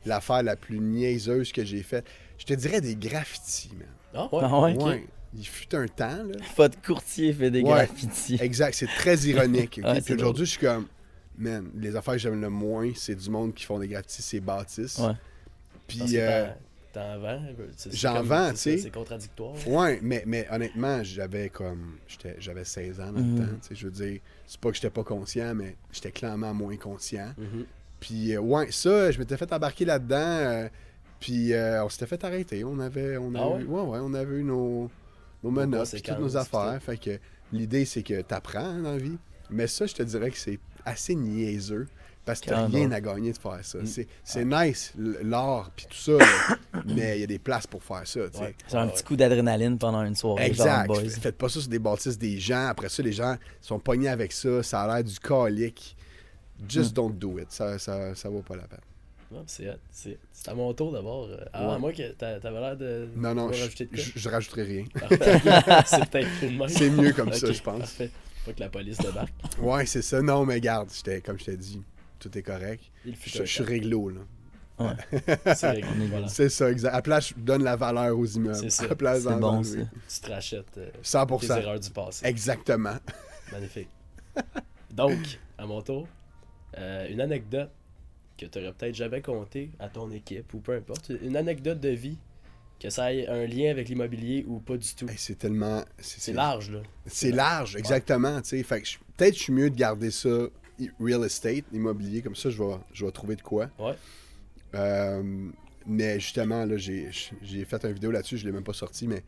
l'affaire 0.07 0.43
la 0.43 0.57
plus 0.57 0.79
niaiseuse 0.79 1.51
que 1.53 1.65
j'ai 1.65 1.83
faite. 1.83 2.07
Je 2.39 2.45
te 2.45 2.55
dirais 2.55 2.81
des 2.81 2.95
graffitis, 2.95 3.71
man. 3.77 3.89
Ah 4.15 4.29
ouais? 4.35 4.41
Ah 4.45 4.61
ouais, 4.61 4.75
ok. 4.77 4.87
Ouais. 4.87 5.07
Il 5.35 5.45
fut 5.47 5.75
un 5.75 5.87
temps, 5.87 6.23
là. 6.25 6.37
Votre 6.57 6.81
courtier 6.81 7.33
fait 7.33 7.51
des 7.51 7.61
Ouais. 7.63 7.69
graffitis. 7.87 8.39
Exact, 8.41 8.75
c'est 8.75 8.87
très 8.87 9.17
ironique. 9.19 9.81
Ouais, 9.85 10.01
Puis 10.01 10.15
aujourd'hui, 10.15 10.47
je 10.47 10.51
suis 10.53 10.61
comme. 10.61 10.87
Man, 11.37 11.71
les 11.77 11.95
affaires 11.95 12.15
que 12.15 12.21
j'aime 12.21 12.41
le 12.41 12.49
moins, 12.51 12.91
c'est 12.97 13.15
du 13.15 13.31
monde 13.31 13.55
qui 13.55 13.65
font 13.65 13.79
des 13.79 13.89
graffitis, 13.89 14.23
c'est 14.23 14.41
bâtisses. 14.41 14.99
Ouais. 14.99 15.13
Puis. 15.87 16.01
Euh, 16.19 16.47
t'en- 16.93 17.19
vends? 17.19 17.43
J'en 17.93 18.23
vends, 18.23 18.49
c'est 18.49 18.73
tu 18.73 18.77
sais. 18.77 18.79
C'est 18.85 18.91
contradictoire. 18.91 19.55
Ouais, 19.69 19.99
mais, 20.03 20.23
mais 20.27 20.47
honnêtement, 20.51 21.03
j'avais 21.03 21.49
comme. 21.49 21.97
j'étais- 22.07 22.37
J'avais 22.39 22.65
16 22.65 23.01
ans 23.01 23.13
dans 23.13 23.21
le 23.21 23.39
temps. 23.39 23.53
tu 23.63 23.69
sais, 23.69 23.75
Je 23.75 23.85
veux 23.87 23.93
dire, 23.93 24.21
c'est 24.47 24.61
pas 24.61 24.69
que 24.71 24.75
j'étais 24.77 24.91
pas 24.91 25.05
conscient, 25.05 25.55
mais 25.55 25.77
j'étais 25.93 26.11
clairement 26.13 26.53
moins 26.55 26.77
conscient. 26.77 27.33
Mhm. 27.39 27.65
Puis, 28.01 28.35
euh, 28.35 28.41
ouais, 28.41 28.71
ça, 28.71 29.11
je 29.11 29.19
m'étais 29.19 29.37
fait 29.37 29.53
embarquer 29.53 29.85
là-dedans. 29.85 30.17
euh, 30.17 30.69
puis, 31.21 31.53
euh, 31.53 31.85
on 31.85 31.89
s'était 31.89 32.07
fait 32.07 32.23
arrêter. 32.25 32.63
On 32.65 32.79
avait, 32.79 33.17
on 33.17 33.33
Ah 33.35 33.55
avait, 33.55 33.65
ouais? 33.65 33.81
ouais, 33.83 33.99
on 34.03 34.15
avait 34.15 34.37
eu 34.37 34.45
nos, 34.45 34.89
nos 35.43 35.51
menottes, 35.51 35.91
puis 35.91 36.03
toutes 36.03 36.19
nos 36.21 36.37
affaires. 36.37 36.79
Fait 36.81 36.97
que 36.97 37.19
l'idée, 37.53 37.85
c'est 37.85 38.03
que 38.05 38.21
t'apprends 38.23 38.61
hein, 38.61 38.83
dans 38.83 38.93
la 38.93 38.99
vie. 38.99 39.19
Mais 39.51 39.67
ça, 39.67 39.87
je 39.87 39.95
te 39.95 40.03
dirais 40.03 40.31
que 40.31 40.37
c'est 40.39 40.59
assez 40.85 41.15
niaiseux. 41.17 41.89
Parce 42.29 42.41
que 42.41 42.51
t'as 42.51 42.67
rien 42.67 42.93
à 42.93 43.01
gagner 43.01 43.33
de 43.33 43.39
faire 43.39 43.59
ça. 43.63 43.79
Mm. 43.79 43.87
C'est 43.87 44.07
c'est 44.23 44.45
nice, 44.45 44.93
l'art, 45.23 45.71
puis 45.75 45.87
tout 45.89 45.97
ça, 45.97 46.13
là, 46.13 46.57
mais 46.85 47.17
il 47.17 47.21
y 47.23 47.25
a 47.25 47.27
des 47.27 47.39
places 47.39 47.67
pour 47.67 47.83
faire 47.83 48.07
ça. 48.07 48.21
Ouais. 48.21 48.55
Genre 48.71 48.83
un 48.83 48.89
Ah 48.89 48.89
petit 48.89 49.03
coup 49.03 49.17
d'adrénaline 49.17 49.79
pendant 49.79 50.03
une 50.03 50.15
soirée. 50.15 50.45
Exact. 50.45 50.89
Boys. 50.89 51.09
Faites 51.09 51.39
pas 51.39 51.49
ça 51.49 51.61
sur 51.61 51.71
des 51.71 51.79
bâtisses 51.79 52.19
des 52.19 52.39
gens. 52.39 52.67
Après 52.67 52.91
ça, 52.91 53.03
les 53.03 53.13
gens 53.13 53.37
sont 53.63 53.79
pognés 53.79 54.11
avec 54.11 54.33
ça. 54.33 54.63
Ça 54.63 54.83
a 54.83 54.95
l'air 54.97 55.05
du 55.05 55.19
calique. 55.19 55.97
Just 56.69 56.95
don't 56.95 57.15
do 57.17 57.39
it. 57.39 57.51
Ça, 57.51 57.79
ça, 57.79 58.15
ça 58.15 58.29
vaut 58.29 58.43
pas 58.43 58.57
la 58.57 58.65
peine. 58.65 58.81
C'est 59.47 59.69
c'est 59.91 60.19
c'est 60.31 60.51
à 60.51 60.55
mon 60.55 60.73
tour 60.75 60.93
d'abord. 60.93 61.29
Euh, 61.31 61.37
Ah, 61.55 61.73
Ouais. 61.73 61.79
moi, 61.79 61.93
t'avais 62.19 62.61
l'air 62.61 62.77
de. 62.77 63.09
Non, 63.17 63.35
non, 63.35 63.51
je, 63.53 63.63
rajouter 63.63 63.85
de 63.87 63.91
quoi? 63.91 63.99
je, 63.99 64.11
je 64.17 64.29
rajouterai 64.29 64.63
rien. 64.65 64.85
C'est 65.87 66.11
peut-être. 66.11 66.29
C'est 66.69 66.91
mieux 66.91 67.13
comme 67.13 67.33
ça, 67.33 67.51
je 67.53 67.63
pense. 67.63 67.79
Parfait. 67.79 68.11
Pas 68.45 68.53
que 68.53 68.61
la 68.61 68.69
police 68.69 68.99
débarque. 68.99 69.33
Ouais, 69.61 69.85
c'est 69.87 70.03
ça. 70.03 70.23
Non, 70.23 70.45
mais 70.47 70.61
garde, 70.61 70.89
comme 71.25 71.39
je 71.39 71.45
t'ai 71.45 71.57
dit, 71.57 71.83
tout 72.19 72.37
est 72.37 72.43
correct. 72.43 72.85
Il 73.05 73.17
fut 73.17 73.31
Je, 73.31 73.45
suis 73.45 73.63
réglo, 73.63 74.11
là. 74.11 74.21
C'est 75.55 75.71
réglé, 75.71 76.07
voilà. 76.09 76.29
C'est 76.29 76.49
ça, 76.49 76.71
exact. 76.71 76.91
À 76.93 76.97
la 76.97 77.03
place, 77.03 77.29
je 77.31 77.35
donne 77.37 77.65
la 77.65 77.77
valeur 77.77 78.17
aux 78.17 78.27
immeubles. 78.27 78.57
C'est 78.57 78.71
ça. 78.71 78.85
À 78.85 78.89
la 78.89 78.95
place 78.95 79.23
C'est 79.25 79.37
bon 79.37 79.63
ça. 79.63 79.77
Tu 79.77 80.21
te 80.21 80.31
rachètes 80.31 80.79
euh, 80.79 80.91
100%. 81.03 81.41
tes 81.41 81.47
erreurs 81.53 81.81
du 81.81 81.91
passé. 81.91 82.27
Exactement. 82.27 82.97
Magnifique. 83.53 83.89
Donc, 84.93 85.19
à 85.57 85.67
mon 85.67 85.83
tour, 85.83 86.07
euh, 86.77 87.09
une 87.09 87.21
anecdote 87.21 87.71
que 88.37 88.47
tu 88.47 88.59
aurais 88.59 88.73
peut-être 88.73 88.95
jamais 88.95 89.21
contée 89.21 89.71
à 89.81 89.89
ton 89.89 90.11
équipe 90.11 90.55
ou 90.55 90.61
peu 90.61 90.77
importe. 90.77 91.11
Une 91.23 91.37
anecdote 91.37 91.81
de 91.81 91.89
vie, 91.89 92.19
que 92.81 92.91
ça 92.91 93.13
ait 93.13 93.27
un 93.27 93.47
lien 93.47 93.71
avec 93.71 93.89
l'immobilier 93.89 94.45
ou 94.47 94.61
pas 94.61 94.77
du 94.77 94.95
tout. 94.95 95.09
Hey, 95.09 95.17
c'est 95.19 95.37
tellement. 95.37 95.85
C'est 95.99 96.33
large, 96.33 96.71
là. 96.71 96.81
C'est 97.07 97.33
large, 97.33 97.75
exactement. 97.77 98.41
tu 98.41 98.51
sais. 98.51 98.63
Fait 98.63 98.81
que 98.81 98.87
je- 98.87 98.99
peut-être 99.17 99.35
je 99.35 99.41
suis 99.41 99.53
mieux 99.53 99.71
de 99.71 99.77
garder 99.77 100.13
ça 100.13 100.47
real 101.01 101.25
estate, 101.25 101.65
immobilier, 101.73 102.23
comme 102.23 102.37
ça 102.37 102.51
je 102.51 102.63
vais, 102.63 102.77
je 102.93 103.05
vais 103.05 103.13
trouver 103.13 103.37
de 103.37 103.43
quoi. 103.43 103.69
Ouais. 103.79 103.95
Euh, 104.75 105.51
mais 105.87 106.21
justement, 106.21 106.65
là, 106.65 106.77
j'ai 106.77 107.11
j'ai 107.43 107.65
fait 107.65 107.85
une 107.85 107.93
vidéo 107.93 108.11
là-dessus, 108.11 108.37
je 108.39 108.45
l'ai 108.47 108.53
même 108.53 108.65
pas 108.65 108.73
sorti, 108.75 109.07
mais 109.09 109.25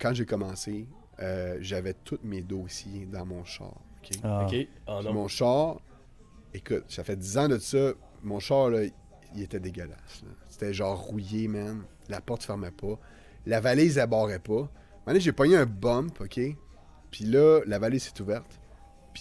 quand 0.00 0.12
j'ai 0.14 0.26
commencé, 0.26 0.86
euh, 1.20 1.58
j'avais 1.60 1.94
tous 1.94 2.18
mes 2.22 2.42
dossiers 2.42 3.06
dans 3.06 3.24
mon 3.26 3.44
char. 3.44 3.74
ok? 4.02 4.10
Ah. 4.22 4.46
Ok. 4.46 4.54
Oh 4.86 4.96
Puis 4.98 5.06
non. 5.06 5.12
Mon 5.14 5.28
char, 5.28 5.80
écoute, 6.54 6.84
ça 6.88 7.04
fait 7.04 7.16
10 7.16 7.38
ans 7.38 7.48
de 7.48 7.58
ça, 7.58 7.92
mon 8.22 8.40
char, 8.40 8.70
là, 8.70 8.82
il 9.34 9.42
était 9.42 9.60
dégueulasse. 9.60 10.22
là. 10.22 10.30
C'était 10.48 10.72
genre 10.72 10.98
rouillé, 10.98 11.48
man. 11.48 11.82
La 12.08 12.20
porte 12.20 12.42
fermait 12.42 12.70
pas. 12.70 12.98
La 13.46 13.60
valise, 13.60 13.98
elle 13.98 14.08
barrait 14.08 14.38
pas. 14.38 14.70
Maintenant, 15.06 15.20
j'ai 15.20 15.32
pogné 15.32 15.56
un 15.56 15.66
bump, 15.66 16.20
OK? 16.20 16.40
Puis 17.10 17.24
là, 17.24 17.60
la 17.66 17.78
valise 17.78 18.04
s'est 18.04 18.20
ouverte. 18.20 18.58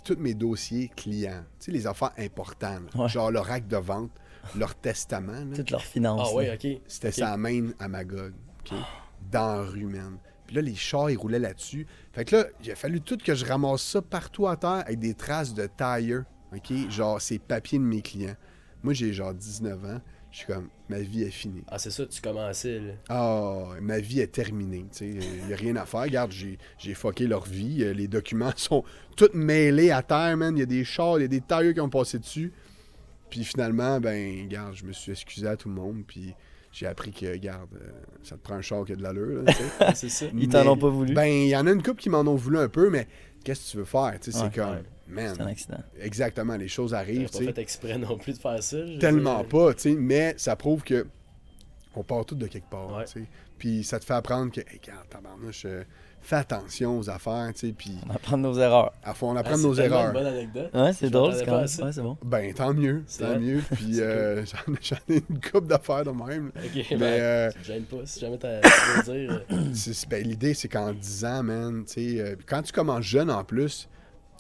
Puis 0.04 0.16
tous 0.16 0.22
mes 0.22 0.34
dossiers 0.34 0.90
clients, 0.96 1.44
tu 1.60 1.66
sais, 1.66 1.72
les 1.72 1.88
affaires 1.88 2.12
importantes, 2.18 2.94
Ouais. 2.96 3.08
genre 3.10 3.32
leur 3.32 3.50
acte 3.52 3.68
de 3.70 3.78
vente, 3.78 4.12
leur 4.56 4.76
testament, 4.76 5.32
là, 5.50 5.56
Toutes 5.56 5.72
leurs 5.72 5.84
finances. 5.84 6.30
Ah 6.32 6.36
ouais, 6.36 6.54
ok. 6.54 6.82
c'était 6.88 7.38
main 7.38 7.70
à 7.80 7.88
Magog, 7.88 8.34
OK? 8.62 8.78
Dans 9.32 9.56
la 9.56 9.62
rue, 9.64 9.86
man. 9.86 10.18
Puis 10.46 10.56
là, 10.56 10.62
les 10.62 10.76
chars, 10.76 11.10
ils 11.10 11.18
roulaient 11.18 11.40
là-dessus. 11.40 11.86
Fait 12.14 12.24
que 12.24 12.36
là, 12.38 12.46
il 12.64 12.72
a 12.72 12.76
fallu 12.76 13.02
tout 13.02 13.18
que 13.18 13.36
je 13.36 13.44
ramasse 13.46 13.82
ça 13.82 14.02
partout 14.02 14.48
à 14.48 14.56
terre 14.56 14.84
avec 14.86 15.00
des 15.00 15.14
traces 15.14 15.54
de 15.54 15.68
tire, 15.78 16.24
OK? 16.56 16.90
Genre, 16.90 17.20
ces 17.22 17.40
papiers 17.40 17.80
de 17.80 17.84
mes 17.84 18.02
clients. 18.02 18.36
Moi, 18.84 18.94
j'ai 18.94 19.12
genre 19.12 19.34
19 19.34 19.84
ans. 19.86 20.02
Je 20.32 20.38
suis 20.40 20.48
comme, 20.48 20.68
ma 20.90 21.00
vie 21.00 21.24
est 21.24 21.32
finie. 21.32 21.64
Ah, 21.68 21.80
c'est 21.80 21.90
ça, 21.90 22.06
tu 22.06 22.22
commençais, 22.22 22.80
là. 22.80 22.94
Ah, 23.10 23.70
ma 23.82 24.00
vie 24.00 24.20
est 24.20 24.28
terminée. 24.32 24.86
Il 25.02 25.20
n'y 25.48 25.54
a 25.54 25.56
rien 25.56 25.76
à 25.78 25.86
faire. 25.86 26.02
Regarde, 26.02 26.32
j'ai 26.32 26.58
j'ai 26.78 26.94
fucké 26.94 27.26
leur 27.28 27.46
vie. 27.46 27.84
Euh, 27.84 27.94
Les 27.94 28.08
documents 28.08 28.52
sont 28.56 28.84
tous 29.16 29.30
mêlés 29.34 29.90
à 29.92 30.04
terre, 30.04 30.36
man. 30.38 30.56
Il 30.56 30.60
y 30.60 30.64
a 30.64 30.68
des 30.68 30.84
chars, 30.84 31.18
il 31.18 31.24
y 31.24 31.26
a 31.26 31.30
des 31.30 31.42
tailleurs 31.42 31.74
qui 31.74 31.80
ont 31.82 31.90
passé 31.90 32.20
dessus. 32.20 32.52
Puis 33.30 33.44
finalement, 33.44 34.00
ben, 34.00 34.44
regarde, 34.44 34.76
je 34.76 34.86
me 34.86 34.92
suis 34.94 35.12
excusé 35.12 35.48
à 35.48 35.56
tout 35.58 35.70
le 35.70 35.76
monde. 35.76 36.04
Puis 36.06 36.36
j'ai 36.72 36.86
appris 36.88 37.12
que, 37.12 37.26
regarde, 37.26 37.70
euh, 37.82 37.90
ça 38.22 38.36
te 38.36 38.42
prend 38.42 38.56
un 38.56 38.62
char 38.62 38.86
qui 38.86 38.92
a 38.94 38.96
de 38.96 39.02
l'allure. 39.04 39.42
là, 39.44 39.52
tu 39.54 39.58
sais. 39.58 39.64
Ah, 39.80 39.96
c'est 39.96 40.10
ça. 40.10 40.26
Ils 40.38 40.50
t'en 40.50 40.68
ont 40.68 40.78
pas 40.78 40.90
voulu. 40.90 41.14
Ben, 41.14 41.26
il 41.26 41.48
y 41.50 41.56
en 41.56 41.66
a 41.66 41.72
une 41.72 41.82
couple 41.82 42.02
qui 42.02 42.10
m'en 42.10 42.20
ont 42.22 42.36
voulu 42.36 42.60
un 42.60 42.70
peu, 42.70 42.90
mais 42.90 43.08
qu'est-ce 43.44 43.66
que 43.66 43.72
tu 43.72 43.78
veux 43.78 43.86
faire? 43.86 44.14
Tu 44.22 44.32
sais, 44.32 44.38
Ouais, 44.38 44.50
c'est 44.54 44.60
comme, 44.60 44.72
ouais. 44.76 44.84
Man, 45.08 45.34
C'est 45.36 45.42
un 45.42 45.48
accident. 45.48 45.78
exactement, 46.00 46.56
les 46.56 46.68
choses 46.68 46.94
arrivent. 46.94 47.30
pas 47.30 47.40
fait 47.40 47.58
exprès 47.60 47.98
non 47.98 48.18
plus 48.18 48.34
de 48.34 48.38
faire 48.40 48.62
ça. 48.62 48.78
Tellement 49.00 49.44
pas, 49.44 49.74
tu 49.74 49.82
sais, 49.82 49.96
mais 49.96 50.34
ça 50.38 50.56
prouve 50.56 50.84
que 50.84 51.08
on 51.96 52.04
part 52.04 52.26
tout 52.26 52.36
de 52.36 52.48
quelque 52.48 52.70
part, 52.70 52.96
Ouais. 52.96 53.06
tu 53.06 53.22
sais. 53.22 53.26
Puis 53.58 53.84
ça 53.84 54.00
te 54.00 54.06
fait 54.06 54.14
apprendre 54.14 54.52
que, 54.52 54.60
hey, 54.62 54.80
regarde, 54.86 55.10
tabarnouche, 55.10 55.64
euh, 55.66 55.84
fais 56.22 56.36
attention 56.36 57.00
aux 57.00 57.10
affaires, 57.10 57.50
tu 57.56 57.68
sais, 57.70 57.74
puis 57.76 57.98
On 58.08 58.14
apprend 58.14 58.38
de 58.38 58.44
nos 58.44 58.54
erreurs. 58.60 58.94
à 59.04 59.16
fond, 59.16 59.32
on 59.32 59.36
Ah, 59.36 59.40
apprend 59.40 59.54
de 59.54 59.62
c'est 59.62 59.64
nos 59.68 59.74
erreurs. 59.74 60.08
une 60.08 60.14
bonne 60.14 60.28
anecdote. 60.28 60.70
Ouais, 60.76 60.94
c'est 60.94 61.10
drôle, 61.10 61.34
c'est 61.34 61.46
quand 61.46 61.54
même. 61.56 61.62
Ouais, 61.62 61.92
c'est 61.92 62.02
bon. 62.04 62.16
Ben, 62.24 62.54
tant 62.54 62.72
mieux, 62.76 63.04
C'est 63.08 63.24
tant 63.24 63.30
vrai. 63.30 63.40
mieux. 63.40 63.62
Puis 63.72 63.96
C'est 63.96 64.02
euh, 64.04 64.46
j'en 64.46 64.74
ai- 64.74 64.78
j'en 64.80 64.96
ai 65.10 65.24
une 65.28 65.40
coupe 65.42 65.66
d'affaires 65.68 66.04
de 66.04 66.12
même. 66.12 66.52
Ok, 66.56 66.86
Mais 66.92 66.98
ben, 66.98 67.04
euh, 67.04 67.52
tu 67.54 67.60
te 67.62 67.66
gênes 67.66 67.84
pas. 67.86 67.98
Si 68.06 68.20
jamais 68.20 68.38
t'as- 68.38 68.62
dire. 69.04 69.44
c'est- 69.74 69.94
c'est- 69.94 70.08
ben, 70.10 70.24
l'idée, 70.24 70.54
c'est 70.54 70.68
qu'en 70.68 70.94
10 70.94 71.26
ans, 71.26 71.42
man, 71.42 71.84
tu 71.88 71.94
sais, 71.94 72.20
euh, 72.22 72.36
quand 72.46 72.62
tu 72.62 72.72
commences 72.72 73.06
jeune 73.06 73.32
en 73.32 73.44
plus, 73.44 73.90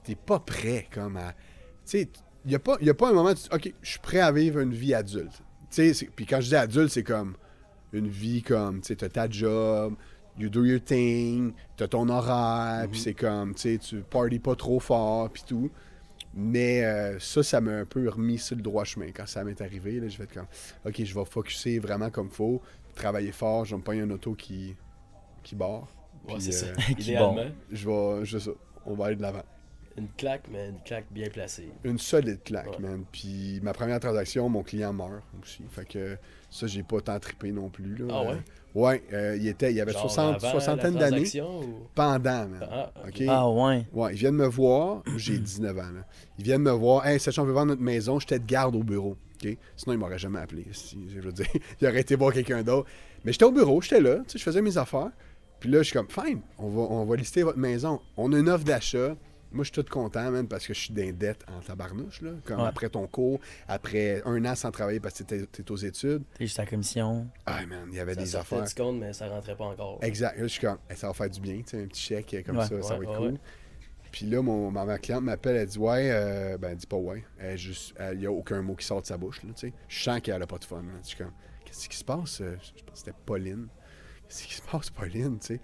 t'es 0.07 0.15
pas 0.15 0.39
prêt 0.39 0.87
comme 0.93 1.17
à. 1.17 1.33
Tu 1.33 1.37
sais, 1.85 2.09
il 2.45 2.49
n'y 2.49 2.55
a, 2.55 2.59
pas- 2.59 2.77
y 2.81 2.89
a 2.89 2.93
pas 2.93 3.09
un 3.09 3.13
moment 3.13 3.29
où 3.29 3.33
tu 3.33 3.41
dis, 3.43 3.49
OK, 3.51 3.73
je 3.81 3.89
suis 3.89 3.99
prêt 3.99 4.19
à 4.19 4.31
vivre 4.31 4.59
une 4.59 4.73
vie 4.73 4.93
adulte. 4.93 5.41
Tu 5.69 5.93
sais, 5.93 6.09
puis 6.15 6.25
quand 6.25 6.39
je 6.41 6.47
dis 6.49 6.55
adulte, 6.55 6.89
c'est 6.91 7.03
comme 7.03 7.35
une 7.93 8.07
vie 8.07 8.41
comme, 8.41 8.81
tu 8.81 8.87
sais, 8.87 8.95
t'as 8.95 9.09
ta 9.09 9.29
job, 9.29 9.95
you 10.37 10.49
do 10.49 10.63
your 10.65 10.81
thing, 10.81 11.53
t'as 11.75 11.87
ton 11.87 12.07
horaire, 12.09 12.87
puis 12.89 12.99
c'est 12.99 13.13
comme, 13.13 13.53
tu 13.55 13.61
sais, 13.73 13.77
tu 13.77 13.97
parties 14.01 14.39
pas 14.39 14.55
trop 14.55 14.79
fort, 14.79 15.29
puis 15.29 15.43
tout. 15.45 15.69
Mais 16.33 16.83
euh, 16.85 17.19
ça, 17.19 17.41
ça 17.43 17.59
m'a 17.61 17.71
un 17.79 17.85
peu 17.85 18.07
remis 18.09 18.37
sur 18.37 18.55
le 18.55 18.61
droit 18.61 18.83
chemin. 18.83 19.07
Quand 19.13 19.25
ça 19.27 19.43
m'est 19.43 19.59
arrivé, 19.61 19.99
là, 19.99 20.07
je 20.07 20.17
vais 20.17 20.25
être 20.25 20.33
comme, 20.33 20.45
OK, 20.85 21.03
je 21.03 21.13
vais 21.15 21.25
focusser 21.25 21.79
vraiment 21.79 22.09
comme 22.11 22.29
faut, 22.29 22.61
travailler 22.95 23.31
fort, 23.31 23.65
je 23.65 23.71
vais 23.71 23.77
me 23.79 23.83
pogner 23.83 24.01
un 24.01 24.09
auto 24.11 24.35
qui, 24.35 24.75
qui 25.43 25.55
barre. 25.55 25.87
Ouais, 26.27 26.35
c'est 26.39 26.51
ça. 26.51 26.65
euh, 26.67 26.75
Idéalement, 27.35 27.51
je 27.71 27.89
vais, 27.89 28.25
je 28.25 28.37
on 28.85 28.93
va 28.93 29.05
aller 29.07 29.15
de 29.15 29.21
l'avant. 29.21 29.43
Une 29.97 30.07
claque, 30.17 30.43
mais 30.51 30.69
une 30.69 30.79
claque 30.85 31.05
bien 31.11 31.27
placée. 31.29 31.69
Une 31.83 31.97
solide 31.97 32.43
claque, 32.43 32.67
Ouais. 32.79 32.79
man. 32.87 33.03
Puis 33.11 33.59
ma 33.63 33.73
première 33.73 33.99
transaction, 33.99 34.47
mon 34.49 34.63
client 34.63 34.93
meurt 34.93 35.23
aussi. 35.41 35.63
Fait 35.71 35.85
que 35.87 36.17
ça, 36.49 36.67
j'ai 36.67 36.83
pas 36.83 37.01
tant 37.01 37.19
trippé 37.19 37.51
non 37.51 37.69
plus. 37.69 37.95
Là. 37.97 38.05
Ah 38.11 38.21
ouais? 38.23 38.29
Euh, 38.29 38.79
ouais, 38.79 39.03
euh, 39.13 39.37
il, 39.39 39.47
était, 39.47 39.73
il 39.73 39.81
avait 39.81 39.91
Genre 39.93 40.01
60, 40.01 40.35
avant 40.35 40.51
soixantaine 40.51 40.95
d'années. 40.95 41.41
ou- 41.41 41.87
Pendant, 41.95 42.47
man. 42.47 42.67
Ah? 42.71 42.91
Ah 43.27 43.49
ouais. 43.49 43.85
Ouais, 43.91 44.13
ils 44.13 44.17
viennent 44.19 44.35
me 44.35 44.47
voir. 44.47 45.01
J'ai 45.15 45.37
19 45.39 45.77
ans. 45.77 45.81
Là. 45.81 46.05
Ils 46.37 46.43
viennent 46.45 46.61
me 46.61 46.71
voir. 46.71 47.05
Hey, 47.07 47.19
sachant 47.19 47.43
on 47.43 47.45
veut 47.45 47.53
vendre 47.53 47.67
notre 47.69 47.81
maison, 47.81 48.19
j'étais 48.19 48.39
de 48.39 48.45
garde 48.45 48.75
au 48.75 48.83
bureau. 48.83 49.17
OK? 49.43 49.57
Sinon, 49.75 49.93
ils 49.93 49.97
m'auraient 49.99 50.17
jamais 50.19 50.39
appelé. 50.39 50.65
Si, 50.71 50.97
je 51.09 51.19
veux 51.19 51.31
dire, 51.31 51.47
ils 51.81 51.87
auraient 51.87 52.01
été 52.01 52.15
voir 52.15 52.31
quelqu'un 52.33 52.61
d'autre. 52.63 52.87
Mais 53.25 53.31
j'étais 53.31 53.45
au 53.45 53.51
bureau, 53.51 53.81
j'étais 53.81 53.99
là. 54.01 54.17
Tu 54.19 54.23
sais, 54.33 54.37
je 54.39 54.43
faisais 54.43 54.61
mes 54.61 54.77
affaires. 54.77 55.09
Puis 55.59 55.69
là, 55.71 55.79
je 55.79 55.83
suis 55.85 55.93
comme, 55.93 56.07
fine, 56.09 56.41
on 56.59 56.69
va, 56.69 56.81
on 56.81 57.03
va 57.05 57.15
lister 57.15 57.41
votre 57.41 57.57
maison. 57.57 57.99
On 58.15 58.31
a 58.31 58.37
une 58.37 58.47
offre 58.47 58.63
d'achat. 58.63 59.15
Moi, 59.57 59.63
je 59.65 59.71
suis 59.73 59.83
tout 59.83 59.91
content, 59.91 60.31
man, 60.31 60.47
parce 60.47 60.65
que 60.67 60.73
je 60.73 60.79
suis 60.79 60.93
dans 60.93 61.11
dette 61.17 61.43
en 61.49 61.59
tabarnouche, 61.59 62.21
là. 62.21 62.31
Comme 62.45 62.61
Ouais. 62.61 62.67
après 62.67 62.89
ton 62.89 63.07
cours, 63.07 63.39
après 63.67 64.21
un 64.25 64.45
an 64.45 64.55
sans 64.55 64.71
travailler 64.71 64.99
parce 64.99 65.17
que 65.21 65.23
t'es 65.23 65.71
aux 65.71 65.75
études. 65.75 66.23
T'es 66.35 66.45
juste 66.45 66.59
à 66.59 66.63
la 66.63 66.69
commission. 66.69 67.27
Ah, 67.45 67.65
man, 67.65 67.87
il 67.91 67.95
y 67.95 67.99
avait 67.99 68.13
Ça 68.13 68.21
des 68.21 68.35
affaires. 68.35 68.63
du 68.63 68.73
compte, 68.75 68.99
mais 68.99 69.11
ça 69.13 69.27
rentrait 69.27 69.57
pas 69.57 69.65
encore. 69.65 69.97
Exact. 70.03 70.37
Là, 70.37 70.43
je 70.43 70.47
suis 70.47 70.61
comme, 70.61 70.77
ça 70.95 71.07
va 71.07 71.13
faire 71.13 71.29
du 71.29 71.41
bien, 71.41 71.57
tu 71.57 71.63
sais, 71.71 71.83
un 71.83 71.87
petit 71.87 72.01
chèque 72.01 72.33
euh, 72.35 72.43
comme 72.43 72.57
Ouais. 72.57 72.65
ça, 72.67 72.81
ça 72.81 72.97
Ouais, 72.99 73.05
va 73.05 73.11
être 73.11 73.19
ouais, 73.19 73.27
cool. 73.27 73.33
ouais. 73.33 73.39
Puis 74.11 74.25
là, 74.27 74.41
mon, 74.41 74.71
ma, 74.71 74.85
ma 74.85 74.97
cliente 74.99 75.23
m'appelle, 75.23 75.55
elle 75.57 75.67
dit 75.67 75.77
Ouais, 75.79 76.09
euh, 76.11 76.57
ben, 76.57 76.69
elle 76.69 76.77
dit 76.77 76.87
pas 76.87 76.95
ouais. 76.97 77.23
Elle 77.39 77.57
juste, 77.57 77.93
il 78.13 78.19
n'y 78.19 78.25
a 78.25 78.31
aucun 78.31 78.61
mot 78.61 78.75
qui 78.75 78.85
sort 78.85 79.01
de 79.01 79.07
sa 79.07 79.17
bouche, 79.17 79.43
là, 79.43 79.49
tu 79.55 79.67
sais. 79.67 79.73
Je 79.87 80.03
sens 80.03 80.21
qu'elle 80.21 80.41
a 80.41 80.47
pas 80.47 80.57
de 80.59 80.65
fun. 80.65 80.77
là. 80.83 80.89
Je 81.01 81.07
suis 81.09 81.17
comme, 81.17 81.33
qu'est-ce 81.65 81.89
qui 81.89 81.97
se 81.97 82.05
passe 82.05 82.41
euh, 82.41 82.55
Je 82.61 82.83
pense 82.83 82.91
que 82.93 82.97
c'était 82.99 83.17
Pauline. 83.25 83.67
Qu'est-ce 84.29 84.43
qui 84.47 84.53
se 84.55 84.61
passe, 84.61 84.89
Pauline, 84.91 85.39
tu 85.39 85.47
sais? 85.47 85.61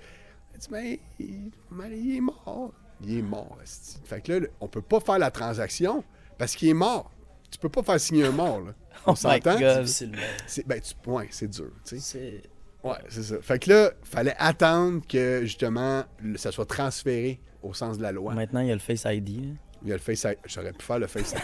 Elle 0.54 0.60
dit 0.60 0.68
Ben, 0.72 0.98
il, 1.20 1.52
il 1.96 2.18
est 2.18 2.22
mort. 2.22 2.74
Il 3.04 3.20
est 3.20 3.22
mort. 3.22 3.58
Fait 4.06 4.22
que 4.22 4.32
là, 4.34 4.48
on 4.62 4.68
peut 4.68 4.82
pas 4.82 5.00
faire 5.00 5.20
la 5.20 5.32
transaction 5.32 6.04
parce 6.38 6.56
qu'il 6.56 6.70
est 6.70 6.74
mort. 6.74 7.12
Tu 7.52 7.58
peux 7.60 7.70
pas 7.70 7.84
faire 7.84 8.00
signer 8.00 8.26
un 8.26 8.32
mort, 8.32 8.62
là. 8.62 8.74
On 9.06 9.12
Oh 9.12 9.14
my 9.14 9.18
s'entend. 9.18 9.86
C'est- 9.86 10.66
Ben, 10.68 10.80
tu, 10.82 10.94
c'est 11.32 11.48
dur, 11.50 11.72
tu 11.86 12.00
sais. 12.00 12.42
Ouais, 12.84 12.96
c'est 13.10 13.24
ça. 13.24 13.36
Fait 13.42 13.60
que 13.60 13.70
là, 13.72 13.92
fallait 14.04 14.36
attendre 14.38 15.02
que 15.08 15.42
justement 15.44 16.04
ça 16.36 16.52
soit 16.52 16.66
transféré 16.66 17.40
au 17.62 17.74
sens 17.74 17.98
de 17.98 18.04
la 18.04 18.12
loi. 18.12 18.34
Maintenant, 18.34 18.60
il 18.62 18.68
y 18.68 18.72
a 18.72 18.76
le 18.76 18.80
Face 18.80 19.04
ID. 19.06 19.56
Il 19.84 19.90
y 19.90 19.92
a 19.92 19.96
le 19.96 20.02
Face 20.02 20.24
ID. 20.24 20.38
J'aurais 20.46 20.74
pu 20.74 20.84
faire 20.86 21.00
le 21.00 21.08
Face 21.08 21.34
ID. 21.34 21.40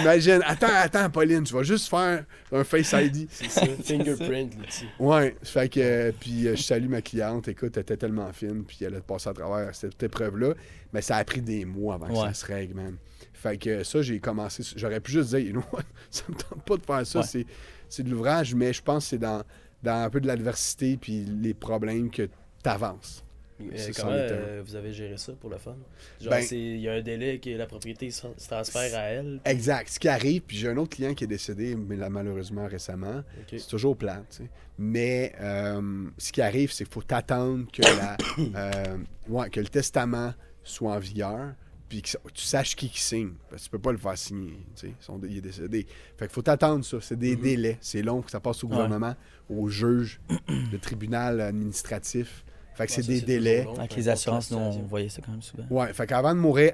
Imagine, 0.00 0.40
attends, 0.44 0.66
attends, 0.72 1.10
Pauline, 1.10 1.42
tu 1.44 1.52
vas 1.52 1.62
juste 1.62 1.88
faire 1.88 2.24
un 2.52 2.64
Face 2.64 2.92
ID. 2.98 3.26
C'est 3.30 3.50
ça. 3.50 3.66
Fingerprint 3.84 4.56
là-dessus. 4.58 4.86
Ouais, 4.98 5.36
fait 5.42 5.68
que, 5.68 5.80
euh, 5.80 6.12
puis 6.18 6.46
euh, 6.46 6.54
je 6.56 6.62
salue 6.62 6.88
ma 6.88 7.02
cliente. 7.02 7.48
Écoute, 7.48 7.76
elle 7.76 7.82
était 7.82 7.96
tellement 7.96 8.32
fine, 8.32 8.64
puis 8.64 8.78
elle 8.82 8.94
a 8.96 9.00
passé 9.00 9.28
à 9.28 9.32
travers 9.34 9.74
cette 9.74 10.02
épreuve-là. 10.02 10.54
Mais 10.92 11.02
ça 11.02 11.16
a 11.16 11.24
pris 11.24 11.40
des 11.42 11.64
mois 11.64 11.94
avant 11.96 12.06
que 12.06 12.12
Ouais. 12.12 12.28
ça 12.28 12.34
se 12.34 12.46
règle, 12.46 12.74
man. 12.74 12.96
Fait 13.32 13.56
que 13.58 13.84
ça, 13.84 14.02
j'ai 14.02 14.18
commencé. 14.20 14.62
J'aurais 14.76 15.00
pu 15.00 15.12
juste 15.12 15.30
dire, 15.30 15.38
you 15.40 15.52
know 15.52 15.64
what, 15.72 15.82
ça 16.10 16.24
me 16.28 16.34
tente 16.34 16.62
pas 16.62 16.76
de 16.76 16.84
faire 16.84 17.06
ça. 17.06 17.20
Ouais. 17.20 17.26
C'est, 17.26 17.46
c'est 17.88 18.02
de 18.02 18.10
l'ouvrage, 18.10 18.54
mais 18.54 18.72
je 18.72 18.82
pense 18.82 19.04
que 19.04 19.10
c'est 19.10 19.18
dans, 19.18 19.42
dans 19.82 20.04
un 20.04 20.10
peu 20.10 20.20
de 20.20 20.26
l'adversité, 20.26 20.96
puis 20.96 21.24
les 21.24 21.54
problèmes 21.54 22.10
que 22.10 22.28
t'avances. 22.62 23.24
Euh, 23.60 23.92
comment 23.96 24.10
euh, 24.12 24.62
vous 24.64 24.76
avez 24.76 24.92
géré 24.92 25.16
ça 25.16 25.32
pour 25.32 25.50
le 25.50 25.58
fun? 25.58 25.76
Genre, 26.20 26.30
Ben- 26.30 26.44
il 26.52 26.76
y 26.80 26.88
a 26.88 26.92
un 26.92 27.02
délai 27.02 27.38
que 27.38 27.50
la 27.50 27.66
propriété 27.66 28.10
se 28.10 28.26
transfère 28.48 28.94
à 28.98 29.02
elle. 29.04 29.40
puis- 29.42 29.52
Exact. 29.52 29.88
Ce 29.88 29.98
qui 29.98 30.08
arrive, 30.08 30.42
puis 30.42 30.56
j'ai 30.56 30.68
un 30.68 30.76
autre 30.76 30.94
client 30.96 31.14
qui 31.14 31.24
est 31.24 31.28
décédé, 31.28 31.74
mais 31.74 31.96
là, 31.96 32.08
malheureusement 32.08 32.66
récemment. 32.66 33.22
C'est 33.50 33.66
toujours 33.66 33.96
plat, 33.96 34.22
tu 34.30 34.36
sais. 34.44 34.50
Mais 34.78 35.32
euh, 35.40 36.06
ce 36.18 36.30
qui 36.30 36.40
arrive, 36.40 36.70
c'est 36.72 36.84
qu'il 36.84 36.92
faut 36.94 37.02
t'attendre 37.02 37.66
que, 37.72 37.82
la, 37.82 38.16
ouais, 39.28 39.50
que 39.50 39.60
le 39.60 39.66
testament 39.68 40.32
soit 40.62 40.92
en 40.92 40.98
vigueur, 40.98 41.54
puis 41.88 42.02
que 42.02 42.10
tu 42.34 42.44
saches 42.44 42.76
qui 42.76 42.90
qui 42.90 43.00
signe. 43.00 43.32
Parce 43.48 43.62
que 43.62 43.66
tu 43.66 43.70
peux 43.70 43.78
pas 43.78 43.92
le 43.92 43.98
faire 43.98 44.16
signer, 44.18 44.58
tu 44.76 44.88
sais. 44.88 45.12
Il 45.28 45.38
est 45.38 45.40
décédé. 45.40 45.86
Fait 46.16 46.26
qu'il 46.26 46.34
faut 46.34 46.42
t'attendre 46.42 46.84
ça. 46.84 46.98
C'est 47.00 47.18
des 47.18 47.34
délais. 47.34 47.78
C'est 47.80 48.02
long, 48.02 48.20
que 48.22 48.30
ça 48.30 48.40
passe 48.40 48.62
au 48.62 48.66
Ouais. 48.68 48.74
gouvernement, 48.74 49.14
au 49.48 49.68
juge, 49.68 50.20
le 50.48 50.76
tribunal 50.78 51.40
administratif. 51.40 52.44
Fait 52.78 52.86
que 52.86 52.92
Ouais, 52.92 53.02
c'est 53.02 53.06
des 53.06 53.20
délais. 53.20 53.64
long, 53.64 53.74
Avec 53.76 53.96
les 53.96 54.08
assurances, 54.08 54.50
nous, 54.52 54.58
on 54.58 54.70
voyait 54.86 55.08
ça 55.08 55.20
quand 55.20 55.32
même 55.32 55.42
souvent. 55.42 55.64
Ouais, 55.68 55.92
fait 55.92 56.06
qu'avant 56.06 56.32
de 56.34 56.38
mourir, 56.40 56.72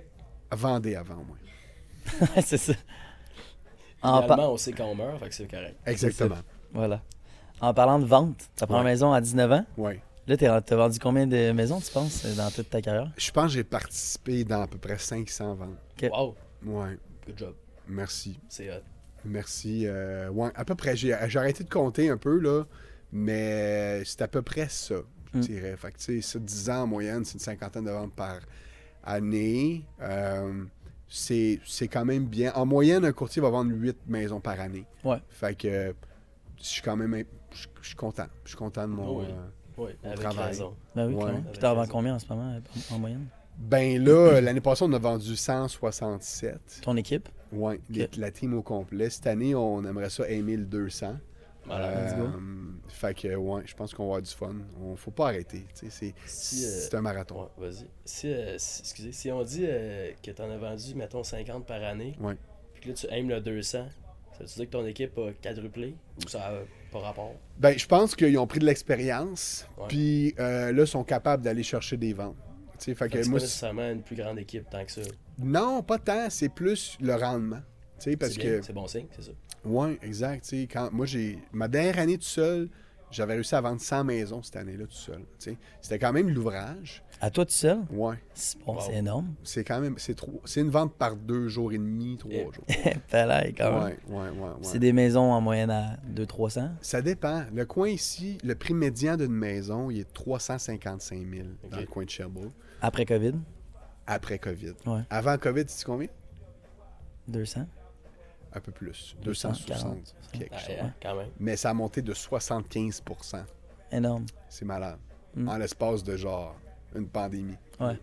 vendez 0.52 0.94
avant, 0.94 1.14
au 1.14 1.24
moins. 1.24 1.38
c'est 2.44 2.58
ça. 2.58 2.74
En 4.02 4.20
Finalement, 4.22 4.52
on 4.52 4.56
sait 4.58 4.72
quand 4.72 4.84
on 4.84 4.94
meurt, 4.94 5.18
fait 5.18 5.28
que 5.30 5.34
c'est 5.34 5.50
correct. 5.50 5.76
Exactement. 5.86 6.36
Voilà. 6.72 7.00
En 7.60 7.72
parlant 7.72 7.98
de 7.98 8.04
vente, 8.04 8.36
ta 8.54 8.66
première 8.66 8.84
Ouais. 8.84 8.90
maison 8.90 9.12
à 9.14 9.20
19 9.22 9.50
ans. 9.52 9.64
Ouais. 9.78 10.02
Là, 10.26 10.36
t'as 10.36 10.76
vendu 10.76 10.98
combien 10.98 11.26
de 11.26 11.52
maisons, 11.52 11.80
tu 11.80 11.90
penses, 11.90 12.24
dans 12.36 12.50
toute 12.50 12.68
ta 12.68 12.82
carrière? 12.82 13.10
Je 13.16 13.30
pense 13.30 13.46
que 13.46 13.52
j'ai 13.52 13.64
participé 13.64 14.44
dans 14.44 14.60
à 14.62 14.66
peu 14.66 14.76
près 14.78 14.98
500 14.98 15.54
ventes. 15.54 15.68
Ok. 16.02 16.10
Wow, 16.12 16.34
Ouais, 16.66 16.98
good 17.26 17.38
job. 17.38 17.54
merci. 17.88 18.38
C'est 18.48 18.70
hot. 18.70 18.82
Merci. 19.24 19.84
euh, 19.86 20.28
ouais, 20.28 20.50
à 20.54 20.64
peu 20.66 20.74
près. 20.74 20.96
J'ai 20.96 21.12
arrêté 21.14 21.64
de 21.64 21.70
compter 21.70 22.10
un 22.10 22.16
peu, 22.18 22.38
là, 22.38 22.64
mais 23.12 24.02
c'est 24.04 24.20
à 24.22 24.28
peu 24.28 24.42
près 24.42 24.66
ça, 24.68 24.96
Mm. 25.34 25.76
Fait 25.76 25.92
que, 25.92 26.20
ça, 26.22 26.38
10 26.38 26.70
ans 26.70 26.82
en 26.82 26.86
moyenne, 26.86 27.24
c'est 27.24 27.34
une 27.34 27.40
cinquantaine 27.40 27.84
de 27.84 27.90
ventes 27.90 28.14
par 28.14 28.40
année. 29.02 29.84
Euh, 30.00 30.64
c'est 31.08 31.60
quand 31.90 32.04
même 32.04 32.26
bien. 32.26 32.52
En 32.54 32.66
moyenne, 32.66 33.04
un 33.04 33.12
courtier 33.12 33.40
va 33.42 33.50
vendre 33.50 33.72
8 33.72 33.98
maisons 34.06 34.40
par 34.40 34.60
année. 34.60 34.84
Fait 35.28 35.56
que 35.56 35.94
je 36.58 36.64
suis 36.64 36.82
quand 36.82 36.96
même 36.96 37.24
je, 37.52 37.66
suis 37.82 37.96
content. 37.96 38.26
Je 38.44 38.50
suis 38.50 38.56
content 38.56 38.82
de 38.82 38.92
mon, 38.92 39.20
oui. 39.20 39.26
Euh, 40.04 40.14
travail. 40.14 40.48
Raison. 40.48 40.74
Ben 40.94 41.06
oui, 41.12 41.32
Puis 41.52 41.60
vends 41.60 41.86
combien 41.88 42.14
en 42.14 42.18
ce 42.18 42.26
moment 42.28 42.60
en, 42.90 42.98
moyenne? 42.98 43.26
Ben 43.58 44.02
là, 44.02 44.12
euh, 44.12 44.40
l'année 44.40 44.60
passée, 44.60 44.84
on 44.86 44.92
a 44.92 44.98
vendu 44.98 45.36
167. 45.36 46.80
Ton 46.82 46.96
équipe? 46.96 47.28
Oui, 47.52 47.80
la 48.16 48.30
team 48.30 48.54
au 48.54 48.62
complet. 48.62 49.10
Cette 49.10 49.26
année, 49.26 49.54
on 49.54 49.84
aimerait 49.84 50.10
ça 50.10 50.26
1200. 50.28 51.16
Voilà, 51.66 51.88
euh, 51.88 52.30
fait 52.88 53.14
que, 53.14 53.34
ouais, 53.34 53.62
je 53.64 53.74
pense 53.74 53.94
qu'on 53.94 54.04
va 54.04 54.16
avoir 54.16 54.22
du 54.22 54.30
fun. 54.30 54.54
On 54.82 54.96
faut 54.96 55.10
pas 55.10 55.28
arrêter. 55.28 55.64
Euh, 55.82 56.12
c'est 56.26 56.94
un 56.94 57.00
marathon. 57.00 57.48
Ouais, 57.58 57.68
vas-y. 57.68 57.86
Si, 58.04 58.28
euh, 58.28 58.54
excusez, 58.54 59.12
si 59.12 59.30
on 59.30 59.42
dit 59.42 59.62
que 60.22 60.30
tu 60.30 60.42
en 60.42 60.50
as 60.50 60.58
vendu, 60.58 60.94
mettons, 60.94 61.24
50 61.24 61.66
par 61.66 61.82
année, 61.82 62.16
ouais. 62.20 62.36
puis 62.74 62.82
que 62.82 62.88
là, 62.88 62.94
tu 62.94 63.06
aimes 63.10 63.28
le 63.28 63.40
200, 63.40 63.86
ça 64.32 64.38
veut 64.40 64.46
dire 64.46 64.64
que 64.66 64.70
ton 64.70 64.86
équipe 64.86 65.16
a 65.18 65.32
quadruplé 65.42 65.94
ou 66.18 66.28
ça 66.28 66.38
n'a 66.38 66.58
pas 66.92 66.98
rapport? 66.98 67.34
Ben, 67.58 67.78
je 67.78 67.86
pense 67.86 68.14
qu'ils 68.14 68.36
ont 68.38 68.46
pris 68.46 68.58
de 68.58 68.66
l'expérience, 68.66 69.66
puis 69.88 70.34
là, 70.38 70.86
sont 70.86 71.04
capables 71.04 71.42
d'aller 71.42 71.62
chercher 71.62 71.96
des 71.96 72.12
ventes. 72.12 72.36
Fait 72.78 72.94
pas 72.94 73.06
nécessairement 73.08 73.90
une 73.90 74.02
plus 74.02 74.16
grande 74.16 74.38
équipe 74.38 74.68
tant 74.68 74.84
que 74.84 74.92
ça. 74.92 75.00
Non, 75.38 75.82
pas 75.82 75.98
tant. 75.98 76.28
C'est 76.28 76.50
plus 76.50 76.98
le 77.00 77.14
rendement. 77.14 77.60
C'est 77.98 78.72
bon 78.72 78.86
signe, 78.86 79.06
c'est 79.16 79.22
ça. 79.22 79.30
Oui, 79.64 79.98
exact. 80.02 80.42
tu 80.44 80.60
sais, 80.62 80.68
Quand, 80.70 80.90
moi, 80.92 81.06
j'ai 81.06 81.38
ma 81.52 81.68
dernière 81.68 81.98
année 81.98 82.18
tout 82.18 82.24
seul, 82.24 82.68
j'avais 83.10 83.34
réussi 83.34 83.54
à 83.54 83.60
vendre 83.60 83.80
100 83.80 84.02
maisons 84.04 84.42
cette 84.42 84.56
année-là 84.56 84.86
tout 84.86 84.92
seul. 84.92 85.20
tu 85.38 85.50
sais. 85.50 85.56
C'était 85.80 85.98
quand 86.00 86.12
même 86.12 86.28
l'ouvrage. 86.28 87.02
À 87.20 87.30
toi 87.30 87.44
tout 87.46 87.52
seul? 87.52 87.78
Ouais. 87.90 88.16
C'est 88.34 88.58
bon, 88.64 88.74
Wow. 88.74 88.80
c'est 88.80 88.94
énorme. 88.96 89.34
C'est 89.44 89.62
quand 89.62 89.80
même. 89.80 89.94
C'est 89.98 90.14
trop. 90.16 90.42
C'est 90.44 90.60
une 90.60 90.68
vente 90.70 90.94
par 90.94 91.14
deux 91.16 91.46
jours 91.48 91.72
et 91.72 91.78
demi, 91.78 92.16
trois 92.18 92.32
Et- 92.32 92.42
jours. 92.52 92.64
Fallait 93.08 93.52
quand 93.56 93.70
même. 93.72 93.82
Ouais, 93.82 93.98
ouais, 94.08 94.30
ouais. 94.30 94.40
ouais. 94.40 94.48
C'est 94.62 94.80
des 94.80 94.92
maisons 94.92 95.30
en 95.32 95.40
moyenne 95.40 95.70
à 95.70 95.96
200-300. 96.12 96.70
Ça 96.80 97.00
dépend. 97.02 97.44
Le 97.54 97.64
coin 97.64 97.88
ici, 97.88 98.36
le 98.42 98.54
prix 98.56 98.74
médian 98.74 99.16
d'une 99.16 99.32
maison, 99.32 99.90
il 99.90 100.00
est 100.00 100.04
de 100.04 100.12
355 100.12 101.16
000 101.18 101.46
dans 101.70 101.76
Ok. 101.76 101.80
le 101.82 101.86
coin 101.86 102.04
de 102.04 102.10
Sherbrooke, 102.10 102.52
Après 102.82 103.06
COVID, 103.06 103.34
après 104.08 104.38
COVID. 104.40 104.74
Ouais. 104.86 105.02
Avant 105.08 105.38
COVID, 105.38 105.64
c'est 105.68 105.84
combien? 105.86 106.08
200. 107.28 107.66
Un 108.54 108.60
peu 108.60 108.72
plus. 108.72 109.16
240, 109.22 109.66
260. 109.66 110.14
quelque 110.32 110.48
Ah, 110.54 110.58
chose. 110.58 110.68
ouais, 110.70 110.90
quand 111.02 111.16
même. 111.16 111.30
Mais 111.40 111.56
ça 111.56 111.70
a 111.70 111.74
monté 111.74 112.02
de 112.02 112.14
75% 112.14 113.44
Énorme. 113.92 114.26
C'est 114.48 114.64
malade. 114.64 114.98
Mm. 115.34 115.48
En 115.48 115.56
l'espace 115.58 116.02
de 116.04 116.16
genre 116.16 116.54
une 116.94 117.08
pandémie. 117.08 117.56
Ouais. 117.80 117.98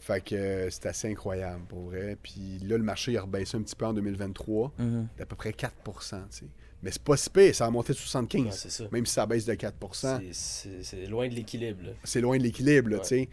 Fait 0.00 0.22
que 0.24 0.34
euh, 0.34 0.70
c'est 0.70 0.86
assez 0.86 1.10
incroyable 1.10 1.64
pour 1.68 1.80
vrai. 1.90 2.16
Puis 2.22 2.58
là, 2.62 2.76
le 2.78 2.84
marché 2.84 3.12
il 3.12 3.18
a 3.18 3.22
rebaissé 3.22 3.56
un 3.56 3.62
petit 3.62 3.74
peu 3.76 3.86
en 3.86 3.92
2023 3.92 4.72
Mhm. 4.78 5.08
d'à 5.18 5.26
peu 5.26 5.36
près 5.36 5.52
4 5.52 5.74
tu 5.84 5.92
sais. 6.30 6.46
Mais 6.82 6.90
c'est 6.92 7.02
pas 7.02 7.16
si 7.16 7.28
pire, 7.30 7.54
ça 7.54 7.66
a 7.66 7.70
monté 7.70 7.92
de 7.92 7.98
Ouais, 7.98 8.02
75. 8.04 8.54
c'est 8.56 8.70
ça. 8.70 8.84
même 8.92 9.04
si 9.06 9.12
ça 9.12 9.26
baisse 9.26 9.44
de 9.44 9.54
4 9.54 9.76
C'est- 9.94 10.32
C'est 10.32 10.82
c'est 10.84 11.06
loin 11.06 11.28
de 11.28 11.34
l'équilibre. 11.34 11.82
c'est 12.04 12.20
loin 12.20 12.38
de 12.38 12.42
l'équilibre, 12.42 12.90
là, 12.90 12.96
Ouais. 12.98 13.02
tu 13.02 13.08
sais. 13.08 13.28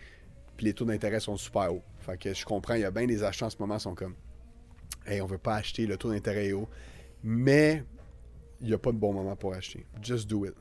Puis 0.57 0.65
les 0.65 0.73
taux 0.73 0.85
d'intérêt 0.85 1.19
sont 1.19 1.35
super 1.37 1.73
hauts. 1.73 1.83
Fait 1.99 2.17
que 2.17 2.33
je 2.33 2.45
comprends, 2.45 2.73
il 2.75 2.81
y 2.81 2.85
a 2.85 2.91
bien 2.91 3.05
des 3.05 3.21
acheteurs 3.23 3.47
en 3.47 3.49
ce 3.51 3.57
moment 3.59 3.75
qui 3.77 3.83
sont 3.83 3.95
comme 3.95 4.15
Hey, 5.05 5.21
on 5.21 5.25
veut 5.25 5.37
pas 5.37 5.55
acheter, 5.55 5.85
le 5.85 5.97
taux 5.97 6.11
d'intérêt 6.11 6.47
est 6.47 6.53
haut. 6.53 6.69
Mais 7.23 7.83
il 8.61 8.67
n'y 8.67 8.73
a 8.73 8.77
pas 8.77 8.91
de 8.91 8.97
bon 8.97 9.13
moment 9.13 9.35
pour 9.35 9.53
acheter. 9.53 9.85
Just 10.01 10.29
do 10.29 10.45
it. 10.45 10.53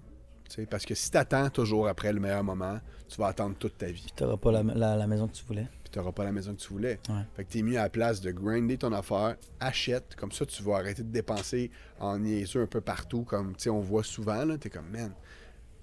Tu 0.50 0.66
parce 0.66 0.84
que 0.84 0.94
si 0.94 1.10
tu 1.10 1.16
attends 1.16 1.48
toujours 1.48 1.88
après 1.88 2.12
le 2.12 2.20
meilleur 2.20 2.44
moment, 2.44 2.78
tu 3.08 3.16
vas 3.18 3.28
attendre 3.28 3.56
toute 3.56 3.78
ta 3.78 3.86
vie. 3.86 4.02
Puis 4.02 4.12
t'auras 4.14 4.36
pas 4.36 4.52
la, 4.52 4.62
la- 4.62 4.96
la 4.96 5.06
maison 5.06 5.26
que 5.26 5.32
tu 5.32 5.44
voulais. 5.44 5.66
Puis 5.82 5.90
tu 5.92 5.98
n'auras 5.98 6.12
pas 6.12 6.24
la 6.24 6.32
maison 6.32 6.54
que 6.54 6.60
tu 6.60 6.68
voulais. 6.72 6.98
Ouais. 7.08 7.22
Fait 7.34 7.44
que 7.44 7.50
tu 7.52 7.58
es 7.58 7.62
mieux 7.62 7.78
à 7.78 7.82
la 7.84 7.88
place 7.90 8.20
de 8.20 8.30
grinder 8.32 8.76
ton 8.76 8.92
affaire, 8.92 9.36
achète, 9.60 10.14
comme 10.16 10.30
ça 10.30 10.44
tu 10.44 10.62
vas 10.62 10.76
arrêter 10.76 11.02
de 11.04 11.08
dépenser 11.10 11.70
en 12.00 12.18
niaiseux 12.18 12.60
un 12.62 12.66
peu 12.66 12.82
partout, 12.82 13.22
comme 13.24 13.56
tu 13.56 13.70
on 13.70 13.80
voit 13.80 14.04
souvent, 14.04 14.46
tu 14.58 14.66
es 14.66 14.70
comme, 14.70 14.90
man, 14.90 15.14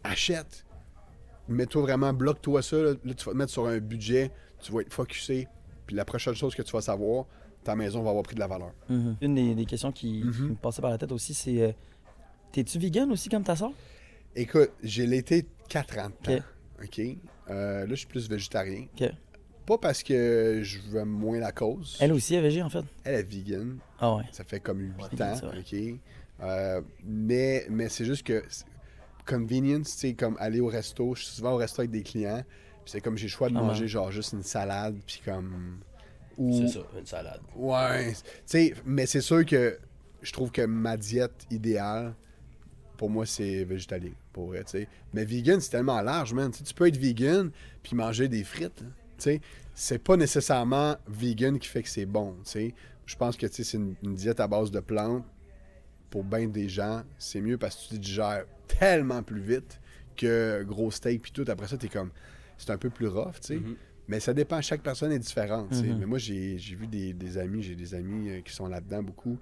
achète. 0.04 0.66
Mets-toi 1.48 1.82
vraiment, 1.82 2.14
bloque-toi 2.14 2.62
ça, 2.62 2.78
là, 2.78 2.94
Là, 3.04 3.14
tu 3.16 3.26
vas 3.26 3.32
te 3.32 3.38
mettre 3.38 3.52
sur 3.52 3.66
un 3.66 3.80
budget, 3.80 4.32
tu 4.60 4.72
vas 4.72 4.82
être 4.82 4.94
focusé, 4.94 5.48
puis 5.88 5.96
la 5.96 6.06
prochaine 6.06 6.36
chose 6.36 6.54
que 6.54 6.62
tu 6.62 6.72
vas 6.74 6.82
savoir, 6.82 7.26
ta 7.70 7.76
maison 7.76 8.02
va 8.02 8.10
avoir 8.10 8.24
pris 8.24 8.34
de 8.34 8.40
la 8.40 8.48
valeur. 8.48 8.74
Mhm. 8.90 9.18
Une 9.22 9.36
des, 9.36 9.54
des 9.54 9.66
questions 9.66 9.92
qui, 9.92 10.22
qui 10.22 10.26
Mhm. 10.42 10.50
me 10.50 10.56
passait 10.56 10.82
par 10.82 10.90
la 10.90 10.98
tête 10.98 11.12
aussi, 11.12 11.34
c'est 11.36 11.62
euh, 11.62 11.72
T'es-tu 12.52 12.80
vegan 12.80 13.12
aussi 13.12 13.30
comme 13.30 13.44
ta 13.44 13.56
soeur? 13.56 13.72
Écoute, 14.36 14.72
j'ai 14.82 15.06
l'été 15.06 15.46
4 15.68 16.00
ans 16.00 16.10
de 16.10 16.14
Ok. 16.34 16.40
temps, 16.40 16.44
OK? 16.84 17.00
Euh, 17.52 17.82
là, 17.82 17.90
je 17.90 17.96
suis 17.96 18.08
plus 18.08 18.28
végétarien. 18.28 18.86
Ok. 19.00 19.08
Pas 19.68 19.78
parce 19.78 20.02
que 20.02 20.62
je 20.64 20.80
veux 20.80 21.04
moins 21.06 21.38
la 21.38 21.52
cause. 21.52 21.96
Elle 22.02 22.12
aussi 22.14 22.34
est 22.34 22.42
végé 22.42 22.64
en 22.64 22.70
fait. 22.72 22.84
Elle 23.04 23.16
est 23.20 23.24
vegan. 23.24 23.78
Ah 24.00 24.16
ouais. 24.16 24.24
Ça 24.32 24.44
fait 24.44 24.60
comme 24.60 24.80
8 24.80 24.94
Ouais, 24.98 25.22
ans, 25.22 25.36
c'est. 25.36 25.46
OK? 25.94 26.00
Euh, 26.42 26.82
mais 27.04 27.68
mais 27.70 27.88
c'est 27.90 28.06
juste 28.06 28.24
que 28.24 28.44
c'est- 28.50 28.66
convenience, 29.28 29.92
tu 29.94 29.98
sais, 30.08 30.14
comme 30.16 30.36
aller 30.40 30.60
au 30.60 30.68
resto, 30.68 31.14
je 31.14 31.24
suis 31.26 31.36
souvent 31.36 31.52
au 31.54 31.58
resto 31.58 31.82
avec 31.82 31.92
des 31.92 32.02
clients, 32.02 32.42
puis 32.84 32.92
c'est 32.94 33.02
comme 33.02 33.16
j'ai 33.16 33.28
le 33.28 33.32
choix 33.32 33.50
de 33.50 33.56
Ah, 33.58 33.62
manger 33.62 33.82
ouais. 33.84 33.88
genre 33.88 34.10
juste 34.12 34.34
une 34.34 34.42
salade, 34.42 34.96
puis 35.06 35.22
comme... 35.24 35.80
Ou... 36.40 36.54
C'est 36.54 36.80
ça, 36.80 36.80
une 36.98 37.06
salade. 37.06 37.42
Ouais, 37.56 38.14
tu 38.14 38.20
sais, 38.46 38.74
mais 38.86 39.06
c'est 39.06 39.22
sûr 39.22 39.46
que 39.46 39.78
je 40.22 40.32
trouve 40.32 40.52
que 40.52 40.66
ma 40.66 40.98
diète 40.98 41.46
idéale, 41.52 42.16
pour 42.98 43.10
moi, 43.10 43.26
c'est 43.26 43.64
végétalien, 43.66 44.12
pour 44.34 44.48
vrai, 44.48 44.64
tu 44.64 44.72
sais. 44.72 44.88
Mais 45.14 45.26
vegan, 45.26 45.62
c'est 45.62 45.70
tellement 45.70 46.02
large, 46.02 46.34
man. 46.34 46.52
Tu 46.52 46.74
peux 46.74 46.88
être 46.88 46.98
vegan 46.98 47.52
puis 47.84 47.96
manger 47.96 48.28
des 48.28 48.44
frites, 48.44 48.82
hein, 48.82 48.92
tu 49.18 49.24
sais. 49.24 49.42
C'est 49.76 50.00
pas 50.00 50.18
nécessairement 50.18 50.96
vegan 51.08 51.60
qui 51.60 51.68
fait 51.68 51.84
que 51.84 51.90
c'est 51.90 52.06
bon, 52.06 52.36
tu 52.44 52.52
sais. 52.52 52.74
Je 53.06 53.16
pense 53.16 53.38
que, 53.38 53.48
c'est 53.48 53.74
une, 53.74 53.96
une 54.04 54.16
diète 54.16 54.40
à 54.40 54.48
base 54.48 54.72
de 54.72 54.80
plantes. 54.80 55.26
Pour 56.10 56.24
bien 56.24 56.48
des 56.48 56.70
gens, 56.70 57.04
c'est 57.18 57.40
mieux 57.40 57.58
parce 57.58 57.76
que 57.76 57.94
tu 57.94 58.00
digères 58.00 58.46
tellement 58.68 59.22
plus 59.24 59.42
vite 59.42 59.80
que 60.16 60.64
gros 60.64 60.90
steak 60.90 61.22
puis 61.22 61.32
tout. 61.32 61.46
Après 61.48 61.68
ça, 61.68 61.78
t'es 61.78 61.88
comme... 61.88 62.12
C'est 62.58 62.72
un 62.72 62.78
peu 62.78 62.90
plus 62.90 63.08
rough, 63.08 63.40
tu 63.42 63.48
sais. 63.48 63.56
Mhm. 63.56 63.76
Mais 64.10 64.20
ça 64.20 64.34
dépend, 64.34 64.60
chaque 64.62 64.82
personne 64.82 65.12
est 65.14 65.20
différente. 65.20 65.72
Mhm. 65.72 66.00
Mais 66.00 66.06
moi, 66.06 66.18
j'ai 66.18 66.58
j'ai 66.58 66.76
vu 66.76 66.88
des, 66.88 67.14
des 67.14 67.38
amis, 67.38 67.62
j'ai 67.64 67.76
des 67.76 67.94
amis 67.94 68.30
euh, 68.30 68.42
qui 68.42 68.52
sont 68.52 68.68
là-dedans 68.68 69.04
beaucoup. 69.04 69.38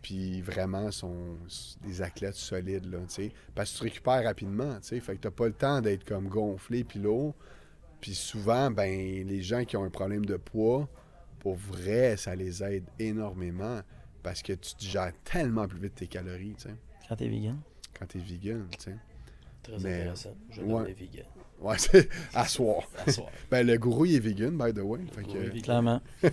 Puis 0.00 0.40
vraiment, 0.40 0.90
sont 0.90 1.36
des 1.84 2.00
athlètes 2.00 2.36
solides, 2.36 2.86
là, 2.86 2.98
tu 3.00 3.14
sais. 3.14 3.32
Parce 3.54 3.72
que 3.72 3.78
tu 3.78 3.82
récupères 3.84 4.24
rapidement, 4.24 4.76
tu 4.80 4.88
sais. 4.88 5.00
Fait 5.00 5.16
que 5.16 5.20
t'as 5.20 5.30
pas 5.30 5.46
le 5.48 5.52
temps 5.52 5.80
d'être 5.82 6.04
comme 6.04 6.28
gonflé 6.28 6.84
puis 6.84 7.00
lourd. 7.00 7.34
Puis 8.00 8.14
souvent, 8.14 8.70
ben, 8.70 9.26
les 9.26 9.42
gens 9.42 9.64
qui 9.64 9.76
ont 9.76 9.84
un 9.84 9.90
problème 9.90 10.24
de 10.24 10.36
poids, 10.38 10.88
pour 11.40 11.56
vrai, 11.56 12.16
ça 12.16 12.34
les 12.34 12.62
aide 12.62 12.84
énormément. 12.98 13.80
Parce 14.22 14.40
que 14.42 14.52
tu 14.52 14.74
digères 14.78 15.12
tellement 15.24 15.66
plus 15.66 15.80
vite 15.80 15.94
tes 15.96 16.06
calories, 16.06 16.54
tu 16.56 16.68
sais, 16.68 16.74
Quand 17.08 17.16
t'es 17.16 17.28
vegan. 17.28 17.58
quand 17.98 18.06
t'es 18.06 18.18
vegan, 18.20 18.66
tu 18.78 18.84
sais. 18.84 18.96
Très 19.62 19.78
Mais, 19.80 20.00
intéressant. 20.00 20.34
Je 20.50 20.62
ouais. 20.62 20.92
vegan. 20.92 21.24
Ouais, 21.60 21.76
c'est 21.78 22.08
à 22.34 22.46
soir. 22.46 22.84
À 23.06 23.12
soir. 23.12 23.28
Ben, 23.50 23.66
le 23.66 23.76
gourou, 23.76 24.06
il 24.06 24.14
est 24.16 24.18
vegan, 24.20 24.56
by 24.56 24.72
the 24.72 24.78
way. 24.82 25.00
Fait 25.14 25.22
que, 25.22 25.26
Gourou 25.26 25.38
est 25.38 25.46
vegan. 25.48 25.62
Clairement. 25.62 26.00
Ouais. 26.22 26.30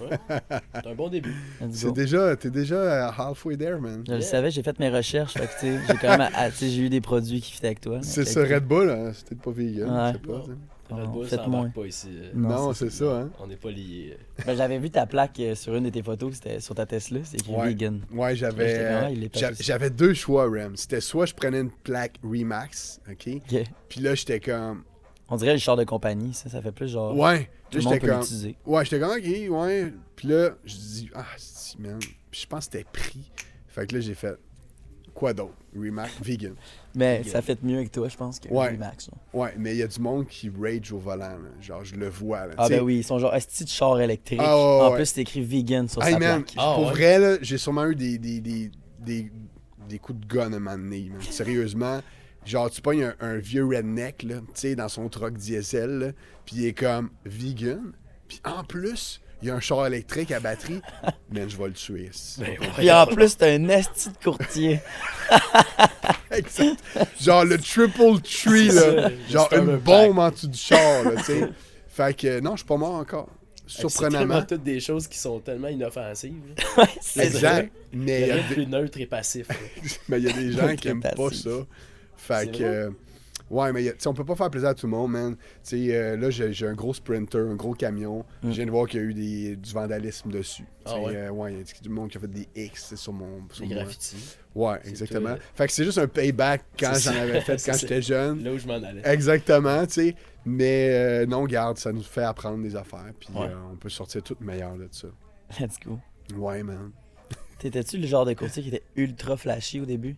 C'est 0.75 0.87
un 0.87 0.95
bon 0.95 1.09
début. 1.09 1.35
C'est 1.71 1.93
déjà, 1.93 2.35
t'es 2.37 2.49
déjà 2.49 3.09
halfway 3.09 3.57
there, 3.57 3.79
man. 3.81 4.03
Je 4.07 4.13
le 4.13 4.21
savais, 4.21 4.51
j'ai 4.51 4.63
fait 4.63 4.79
mes 4.79 4.89
recherches. 4.89 5.33
Fait 5.33 5.47
que, 5.47 5.53
tu 5.59 5.59
sais, 5.67 5.79
j'ai 5.87 5.97
quand 5.97 6.17
même, 6.17 6.29
ah, 6.33 6.49
tu 6.49 6.55
sais, 6.57 6.69
j'ai 6.69 6.81
eu 6.83 6.89
des 6.89 7.01
produits 7.01 7.41
qui 7.41 7.51
fitaient 7.51 7.67
avec 7.67 7.81
toi. 7.81 7.99
C'est 8.03 8.23
que- 8.23 8.53
Red 8.53 8.63
Bull, 8.65 8.89
hein, 8.89 9.11
c'est 9.13 9.27
peut-être 9.27 9.41
pas 9.41 9.51
vegan, 9.51 9.89
Ouais. 9.89 10.11
je 10.13 10.17
sais 10.17 10.19
pas. 10.33 10.43
Red 10.89 11.09
Bull, 11.11 11.27
ça 11.27 11.45
moins. 11.47 11.69
pas 11.69 11.85
ici. 11.85 12.07
euh. 12.13 12.29
Non, 12.33 12.47
Non, 12.47 12.73
c'est 12.73 12.89
ça, 12.89 13.19
hein. 13.19 13.29
On 13.41 13.47
n'est 13.47 13.57
pas 13.57 13.69
liés. 13.71 14.15
euh. 14.17 14.43
Ben, 14.45 14.55
j'avais 14.55 14.79
vu 14.79 14.89
ta 14.89 15.05
plaque 15.05 15.37
euh, 15.41 15.53
sur 15.53 15.75
une 15.75 15.83
de 15.83 15.89
tes 15.89 16.01
photos, 16.01 16.35
c'était 16.35 16.61
sur 16.61 16.75
ta 16.75 16.85
Tesla, 16.85 17.19
c'est 17.25 17.41
écrit 17.41 17.51
Ouais. 17.53 17.67
vegan. 17.67 17.99
Ouais, 18.13 18.33
j'avais 18.37 19.29
j'avais 19.59 19.89
deux 19.89 20.13
choix, 20.13 20.45
Rem. 20.45 20.77
C'était 20.77 21.01
soit 21.01 21.25
je 21.25 21.33
prenais 21.33 21.59
une 21.59 21.71
plaque 21.71 22.13
Remax, 22.23 23.01
OK? 23.11 23.27
Ok. 23.51 23.63
Puis 23.89 23.99
là, 23.99 24.15
j'étais 24.15 24.39
comme... 24.39 24.83
On 25.29 25.35
dirait 25.35 25.53
le 25.53 25.59
char 25.59 25.75
de 25.75 25.83
compagnie, 25.83 26.33
ça, 26.33 26.49
ça 26.49 26.61
fait 26.61 26.71
plus 26.71 26.87
genre. 26.87 27.15
Ouais. 27.17 27.49
tout 27.69 27.77
le 27.79 27.83
monde 27.83 27.93
j'étais 27.93 28.05
peut 28.05 28.11
comme... 28.13 28.21
l'utiliser. 28.21 28.55
Ouais, 28.65 28.85
j'étais 28.85 28.99
comme, 28.99 29.11
OK, 29.17 29.23
ouais. 29.65 29.93
Puis 30.15 30.27
là, 30.29 30.51
je 30.63 30.75
dis, 30.75 31.09
ah, 31.13 31.25
si, 31.37 31.79
man. 31.81 31.99
Puis 32.31 32.41
je 32.41 32.47
pense 32.47 32.67
que 32.67 32.73
c'était 32.77 32.85
pris. 32.91 33.31
Fait 33.67 33.85
que 33.87 33.95
là, 33.95 34.01
j'ai 34.01 34.13
fait, 34.15 34.37
quoi 35.13 35.33
d'autre? 35.33 35.53
Remax, 35.75 36.11
vegan. 36.21 36.55
Mais 36.95 37.17
Vegan. 37.19 37.31
ça 37.33 37.41
fait 37.41 37.61
mieux 37.61 37.75
avec 37.77 37.91
toi, 37.91 38.07
je 38.07 38.15
pense, 38.17 38.39
que 38.39 38.47
Ouais. 38.49 38.71
le 38.71 38.77
Max. 38.77 39.09
là. 39.11 39.17
Ouais, 39.39 39.53
mais 39.57 39.73
il 39.75 39.77
y 39.79 39.83
a 39.83 39.87
du 39.87 39.99
monde 39.99 40.25
qui 40.27 40.49
rage 40.49 40.91
au 40.93 40.97
volant, 40.97 41.27
là. 41.29 41.49
Genre, 41.61 41.83
je 41.83 41.95
le 41.95 42.07
vois, 42.09 42.47
là. 42.47 42.53
Ah 42.57 42.69
ben 42.69 42.81
oui, 42.81 42.99
ils 42.99 43.03
sont 43.03 43.19
genre 43.19 43.35
esti 43.35 43.63
de 43.65 43.69
char 43.69 43.99
électrique. 43.99 44.39
Ah, 44.41 44.55
ouais, 44.55 44.63
en 44.85 44.89
ouais. 44.91 44.95
plus, 44.95 45.05
c'est 45.07 45.21
écrit 45.21 45.41
vegan 45.41 45.87
sur 45.87 46.01
Hey 46.03 46.13
sa 46.13 46.19
man, 46.19 46.43
plaque. 46.43 46.55
Ah, 46.57 46.73
pour 46.75 46.85
ouais? 46.87 46.91
vrai, 46.93 47.19
là, 47.19 47.37
j'ai 47.41 47.57
sûrement 47.57 47.85
eu 47.85 47.95
des, 47.95 48.17
des, 48.17 48.39
des, 48.39 48.71
des, 48.99 49.31
des 49.87 49.99
coups 49.99 50.19
de 50.21 50.25
gun 50.25 50.53
à 50.53 50.55
un 50.55 50.59
moment 50.59 50.77
donné, 50.77 51.09
man. 51.11 51.21
Sérieusement. 51.21 51.99
Genre, 52.47 52.69
tu 52.71 52.81
pognes 52.81 53.03
un, 53.03 53.15
un 53.19 53.35
vieux 53.37 53.65
redneck, 53.65 54.23
là, 54.23 54.35
tu 54.35 54.45
sais, 54.55 54.75
dans 54.75 54.87
son 54.89 55.09
truck 55.09 55.33
diesel, 55.33 55.89
là, 55.99 56.07
puis 56.45 56.55
il 56.57 56.65
est 56.67 56.73
comme 56.73 57.09
vegan. 57.25 57.91
Puis 58.27 58.39
en 58.45 58.63
plus, 58.63 59.21
il 59.41 59.49
y 59.49 59.51
a 59.51 59.55
un 59.55 59.59
char 59.59 59.85
électrique 59.85 60.31
à 60.31 60.39
batterie. 60.39 60.81
Man, 61.31 61.49
je 61.49 61.57
vais 61.57 61.67
le 61.67 61.73
tuer. 61.73 62.09
c'est 62.13 62.41
Ben, 62.41 62.51
ouais. 62.59 62.67
Puis 62.77 62.91
en 62.91 63.05
plus, 63.05 63.35
t'es 63.37 63.55
un 63.55 63.67
esti 63.69 64.09
de 64.09 64.17
courtier. 64.23 64.79
Exact. 66.31 66.81
Genre 67.21 67.45
le 67.45 67.57
triple 67.57 68.21
tree, 68.21 68.67
là. 68.69 69.09
Genre 69.29 69.49
une 69.53 69.77
bombe 69.77 70.19
en 70.19 70.29
dessous 70.31 70.47
du 70.47 70.57
char, 70.57 71.03
là, 71.03 71.11
tu 71.17 71.23
sais. 71.23 71.49
Fait 71.89 72.15
que 72.15 72.39
non, 72.39 72.51
je 72.51 72.57
suis 72.57 72.65
pas 72.67 72.77
mort 72.77 72.95
encore. 72.95 73.29
C'est 73.69 73.81
Surprenamment. 73.81 74.43
toutes 74.43 74.63
des 74.63 74.79
choses 74.79 75.07
qui 75.07 75.17
sont 75.17 75.39
tellement 75.39 75.67
inoffensives. 75.67 76.33
Ouais, 76.77 76.85
c'est 77.01 77.25
Exact. 77.25 77.71
Mais 77.91 78.21
il 78.21 78.27
y 78.27 78.31
a 78.31 78.35
des- 78.37 78.53
plus 78.53 78.67
neutre 78.67 78.99
et 79.01 79.05
passif. 79.07 79.47
mais 80.07 80.19
il 80.19 80.25
y 80.25 80.29
a 80.29 80.33
des 80.33 80.51
gens 80.53 80.73
qui 80.75 80.87
aiment 80.89 81.01
pas 81.01 81.31
ça. 81.31 81.49
Fait 82.27 82.51
que. 82.51 82.63
euh, 82.63 82.89
Ouais, 83.49 83.71
mais 83.71 83.93
on 84.05 84.13
peut 84.13 84.25
pas 84.25 84.35
faire 84.35 84.49
plaisir 84.49 84.67
à 84.69 84.73
tout 84.73 84.87
le 84.87 84.91
monde, 84.91 85.11
man. 85.11 85.35
Tu 85.63 85.87
sais, 85.87 85.95
euh, 85.95 86.17
là, 86.17 86.29
j'ai 86.29 86.67
un 86.67 86.73
gros 86.73 86.93
sprinter, 86.93 87.39
un 87.49 87.55
gros 87.55 87.73
camion. 87.73 88.25
Mm. 88.43 88.49
Je 88.49 88.55
viens 88.55 88.65
de 88.65 88.71
voir 88.71 88.87
qu'il 88.87 88.99
y 88.99 89.03
a 89.03 89.05
eu 89.05 89.13
des, 89.13 89.55
du 89.55 89.71
vandalisme 89.71 90.29
dessus. 90.29 90.65
Ah 90.85 90.95
euh, 90.95 91.29
ouais, 91.29 91.53
il 91.53 91.57
y 91.59 91.61
a 91.61 91.63
du 91.81 91.87
monde 91.89 92.09
qui 92.09 92.17
a 92.17 92.19
fait 92.19 92.27
des 92.27 92.45
X 92.55 92.95
sur 92.95 93.13
mon. 93.13 93.47
Sur 93.53 93.65
graffitis. 93.67 94.35
Ouais, 94.53 94.79
exactement. 94.83 95.35
tout, 95.35 95.41
Fait 95.55 95.67
que 95.67 95.71
c'est 95.71 95.85
juste 95.85 95.97
un 95.97 96.07
payback 96.09 96.65
quand 96.79 96.93
j'en 96.95 97.15
avais 97.15 97.39
fait 97.39 97.55
quand 97.65 97.77
j'étais 97.77 98.01
jeune. 98.01 98.43
Là 98.43 98.51
où 98.51 98.57
je 98.57 98.67
m'en 98.67 98.73
allais. 98.83 99.01
Exactement, 99.05 99.85
tu 99.85 99.93
sais. 99.93 100.15
Mais 100.45 101.25
non, 101.25 101.45
garde, 101.45 101.77
ça 101.77 101.93
nous 101.93 102.03
fait 102.03 102.23
apprendre 102.23 102.61
des 102.61 102.75
affaires. 102.75 103.13
Puis 103.17 103.29
Ouais. 103.33 103.47
on 103.71 103.77
peut 103.77 103.89
sortir 103.89 104.23
tout 104.23 104.35
meilleur 104.41 104.75
de 104.75 104.89
ça. 104.91 105.07
Let's 105.57 105.77
go. 105.85 105.99
Ouais, 106.35 106.63
man. 106.63 106.91
T'étais-tu 107.59 107.97
le 107.97 108.07
genre 108.07 108.25
de 108.25 108.33
courtier 108.33 108.61
qui 108.61 108.69
était 108.69 108.83
ultra 108.97 109.37
flashy 109.37 109.79
au 109.79 109.85
début? 109.85 110.15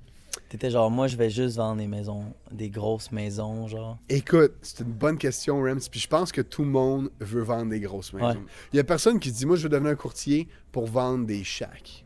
T'étais 0.48 0.70
genre, 0.72 0.90
moi, 0.92 1.08
je 1.08 1.16
vais 1.16 1.30
juste 1.30 1.58
vendre 1.58 1.78
des 1.78 1.88
maisons, 1.88 2.34
des 2.52 2.70
grosses 2.70 3.12
maisons, 3.12 3.68
genre. 3.68 3.98
Écoute, 4.10 4.54
c'est 4.62 4.80
une 4.80 4.92
bonne 4.92 5.18
question, 5.18 5.62
Rems. 5.62 5.80
Puis 5.92 6.00
je 6.00 6.08
pense 6.08 6.32
que 6.32 6.42
tout 6.42 6.64
le 6.64 6.70
monde 6.70 7.10
veut 7.20 7.42
vendre 7.44 7.70
des 7.70 7.80
grosses 7.80 8.14
maisons. 8.14 8.28
Ouais. 8.40 8.46
Il 8.74 8.78
y 8.78 8.80
a 8.80 8.84
personne 8.84 9.20
qui 9.20 9.32
dit, 9.32 9.46
moi, 9.46 9.56
je 9.58 9.64
veux 9.64 9.70
devenir 9.70 9.92
un 9.92 9.96
courtier 9.96 10.48
pour 10.72 10.86
vendre 10.88 11.26
des 11.26 11.44
shacks. 11.44 12.04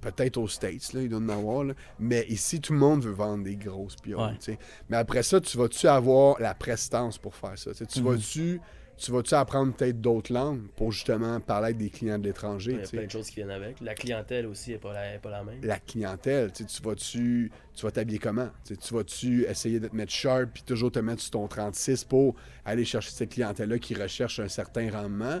Peut-être 0.00 0.36
aux 0.36 0.48
States, 0.48 0.92
là, 0.94 1.02
il 1.02 1.08
doit 1.08 1.20
en 1.20 1.28
avoir, 1.28 1.62
là. 1.62 1.74
mais 2.00 2.26
ici, 2.28 2.60
tout 2.60 2.72
le 2.72 2.78
monde 2.80 3.04
veut 3.04 3.12
vendre 3.12 3.44
des 3.44 3.54
grosses 3.54 3.94
pioles. 3.94 4.18
Ouais. 4.18 4.34
tu 4.40 4.52
sais. 4.52 4.58
Mais 4.88 4.96
après 4.96 5.22
ça, 5.22 5.40
tu 5.40 5.56
vas-tu 5.56 5.86
avoir 5.86 6.40
la 6.40 6.54
prestance 6.54 7.18
pour 7.18 7.36
faire 7.36 7.56
ça? 7.56 7.70
Tu 7.72 8.00
Mhm. 8.00 8.06
vas-tu 8.08 8.60
tu 9.02 9.10
vas-tu 9.10 9.34
apprendre 9.34 9.74
peut-être 9.74 10.00
d'autres 10.00 10.32
langues 10.32 10.62
pour 10.76 10.92
justement 10.92 11.40
parler 11.40 11.66
avec 11.66 11.78
des 11.78 11.90
clients 11.90 12.18
de 12.18 12.24
l'étranger? 12.24 12.72
Il 12.72 12.78
y 12.78 12.82
a 12.82 12.86
plein 12.88 13.06
de 13.06 13.10
choses 13.10 13.28
qui 13.28 13.36
viennent 13.36 13.50
avec. 13.50 13.80
La 13.80 13.94
clientèle 13.94 14.46
aussi 14.46 14.70
n'est 14.70 14.78
pas, 14.78 14.92
la- 14.92 15.14
est 15.14 15.18
pas 15.18 15.30
la 15.30 15.42
même. 15.42 15.58
la 15.62 15.78
clientèle. 15.80 16.52
Tu 16.52 16.64
vas-tu 16.82 17.50
tu 17.74 17.84
vas 17.86 17.90
t'habiller 17.90 18.18
comment? 18.18 18.48
Tu 18.64 18.94
vas-tu 18.94 19.44
essayer 19.44 19.80
de 19.80 19.88
te 19.88 19.96
mettre 19.96 20.12
sharp 20.12 20.50
puis 20.54 20.62
toujours 20.62 20.92
te 20.92 20.98
mettre 21.00 21.20
sur 21.22 21.32
ton 21.32 21.48
36 21.48 22.04
pour 22.04 22.34
aller 22.64 22.84
chercher 22.84 23.10
cette 23.10 23.30
clientèle-là 23.30 23.78
qui 23.78 23.94
recherche 23.94 24.38
un 24.38 24.48
certain 24.48 24.90
rendement? 24.90 25.40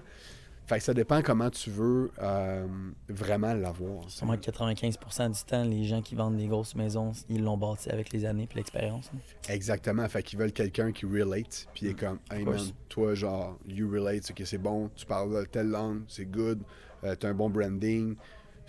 Fait 0.66 0.78
que 0.78 0.84
ça 0.84 0.94
dépend 0.94 1.22
comment 1.22 1.50
tu 1.50 1.70
veux 1.70 2.10
euh, 2.22 2.66
vraiment 3.08 3.52
l'avoir. 3.52 4.08
Sûrement 4.08 4.36
que 4.36 4.42
95% 4.50 5.32
du 5.36 5.44
temps, 5.44 5.64
les 5.64 5.84
gens 5.84 6.00
qui 6.02 6.14
vendent 6.14 6.36
des 6.36 6.46
grosses 6.46 6.76
maisons, 6.76 7.12
ils 7.28 7.42
l'ont 7.42 7.56
bâti 7.56 7.90
avec 7.90 8.12
les 8.12 8.24
années 8.24 8.46
puis 8.46 8.58
l'expérience. 8.58 9.10
hein. 9.14 9.18
Exactement. 9.48 10.08
Fait 10.08 10.22
qu'ils 10.22 10.38
veulent 10.38 10.52
quelqu'un 10.52 10.92
qui 10.92 11.04
relate. 11.04 11.66
Puis 11.74 11.86
il 11.86 11.88
est 11.88 11.94
comme, 11.98 12.18
hey 12.30 12.44
man, 12.44 12.60
toi, 12.88 13.14
genre, 13.14 13.58
you 13.66 13.90
relate, 13.90 14.30
ok, 14.30 14.42
c'est 14.46 14.58
bon, 14.58 14.88
tu 14.94 15.04
parles 15.04 15.46
telle 15.48 15.68
langue, 15.68 16.02
c'est 16.08 16.26
good, 16.26 16.62
euh, 17.04 17.16
t'as 17.16 17.28
un 17.30 17.34
bon 17.34 17.50
branding. 17.50 18.14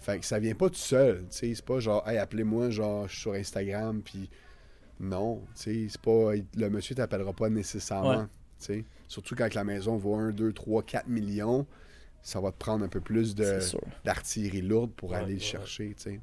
Fait 0.02 0.20
que 0.20 0.26
ça 0.26 0.40
vient 0.40 0.56
pas 0.56 0.70
tout 0.70 0.76
seul. 0.76 1.20
tu 1.30 1.38
sais. 1.38 1.56
C'est 1.56 1.64
pas 1.66 1.80
genre, 1.80 2.06
hey, 2.10 2.18
appelez-moi, 2.18 2.72
genre, 2.72 3.08
je 3.08 3.14
suis 3.14 3.22
sur 3.22 3.34
Instagram, 3.34 4.02
puis 4.04 4.30
non, 5.00 5.42
tu 5.56 5.62
sais, 5.64 5.88
c'est 5.90 6.02
pas. 6.02 6.32
Le 6.58 6.70
monsieur 6.70 6.96
t'appellera 6.96 7.34
pas 7.34 7.50
nécessairement. 7.50 8.10
Ouais. 8.22 8.26
tu 8.60 8.66
sais. 8.66 8.86
Surtout 9.08 9.36
quand 9.36 9.54
la 9.54 9.64
maison 9.64 9.96
vaut 9.96 10.16
1, 10.16 10.32
2, 10.32 10.52
3, 10.54 10.84
4 10.84 11.08
millions, 11.08 11.66
ça 12.24 12.40
va 12.40 12.52
te 12.52 12.58
prendre 12.58 12.84
un 12.84 12.88
peu 12.88 13.02
plus 13.02 13.36
de- 13.36 13.60
d'artillerie 14.04 14.62
lourde 14.62 14.92
pour 14.96 15.12
Ouais, 15.12 15.18
aller 15.18 15.34
le 15.36 15.40
chercher, 15.40 15.90
tu 15.96 16.02
sais. 16.04 16.20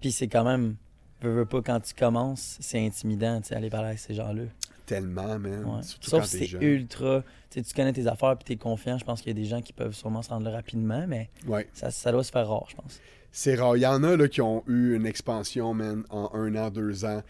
Puis 0.00 0.12
c'est 0.12 0.28
quand 0.28 0.44
même, 0.44 0.76
veux, 1.22 1.32
veux 1.32 1.46
pas, 1.46 1.60
quand 1.62 1.80
tu 1.80 1.94
commences, 1.94 2.58
c'est 2.60 2.84
intimidant, 2.84 3.40
tu 3.40 3.48
sais, 3.48 3.54
aller 3.56 3.70
parler 3.70 3.88
avec 3.88 3.98
ces 3.98 4.14
gens-là. 4.14 4.42
Tellement, 4.86 5.38
man. 5.38 5.64
Ouais. 5.64 5.82
Surtout 5.82 6.10
Sauf 6.10 6.20
quand 6.20 6.26
si 6.26 6.32
t'es 6.32 6.44
c'est 6.44 6.50
jeune. 6.50 6.62
ultra, 6.62 7.22
tu 7.50 7.60
sais, 7.60 7.62
tu 7.62 7.74
connais 7.74 7.92
tes 7.92 8.06
affaires 8.06 8.36
puis 8.36 8.44
t'es 8.44 8.56
confiant, 8.56 8.98
je 8.98 9.04
pense 9.04 9.20
qu'il 9.22 9.28
y 9.28 9.38
a 9.38 9.40
des 9.42 9.48
gens 9.48 9.62
qui 9.62 9.72
peuvent 9.72 9.94
sûrement 9.94 10.22
se 10.22 10.28
rendre 10.30 10.44
là 10.44 10.50
rapidement, 10.52 11.06
mais 11.08 11.30
Ouais. 11.46 11.68
ça, 11.72 11.90
ça 11.90 12.12
doit 12.12 12.24
se 12.24 12.30
faire 12.32 12.46
rare, 12.48 12.66
je 12.68 12.76
pense. 12.76 13.00
C'est 13.30 13.54
rare. 13.54 13.76
Il 13.76 13.80
y 13.80 13.86
en 13.86 14.02
a 14.04 14.16
là, 14.16 14.28
qui 14.28 14.42
ont 14.42 14.62
eu 14.66 14.94
une 14.94 15.06
expansion, 15.06 15.72
man, 15.72 16.04
en 16.10 16.30
un 16.34 16.54
an, 16.56 16.70
deux 16.70 17.04
ans. 17.06 17.22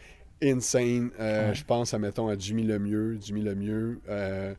Insane. 0.42 1.11
Euh, 1.20 1.50
Ouais. 1.50 1.55
Je 1.55 1.64
pense, 1.64 1.94
à, 1.94 1.98
mettons, 2.00 2.26
à 2.28 2.36
Jimmy 2.36 2.64
Lemieux. 2.64 3.18
Jimmy 3.20 3.42
Lemieux, 3.42 4.00
euh, 4.09 4.55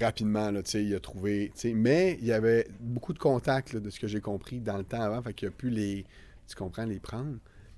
rapidement, 0.00 0.50
là, 0.50 0.62
tu 0.62 0.70
sais, 0.72 0.84
il 0.84 0.94
a 0.94 1.00
trouvé... 1.00 1.50
tu 1.54 1.60
sais, 1.60 1.74
Mais 1.74 2.18
il 2.20 2.26
y 2.26 2.32
avait 2.32 2.66
beaucoup 2.80 3.12
de 3.12 3.18
contacts, 3.18 3.72
là, 3.72 3.80
de 3.80 3.90
ce 3.90 3.98
que 4.00 4.06
j'ai 4.06 4.20
compris, 4.20 4.60
dans 4.60 4.76
le 4.78 4.84
temps 4.84 5.00
avant. 5.02 5.22
Fait 5.22 5.34
qu'il 5.34 5.48
a 5.48 5.50
pu 5.50 5.70
les... 5.70 6.04
Tu 6.48 6.56
comprends, 6.56 6.84
les 6.84 6.98
prendre. 7.00 7.36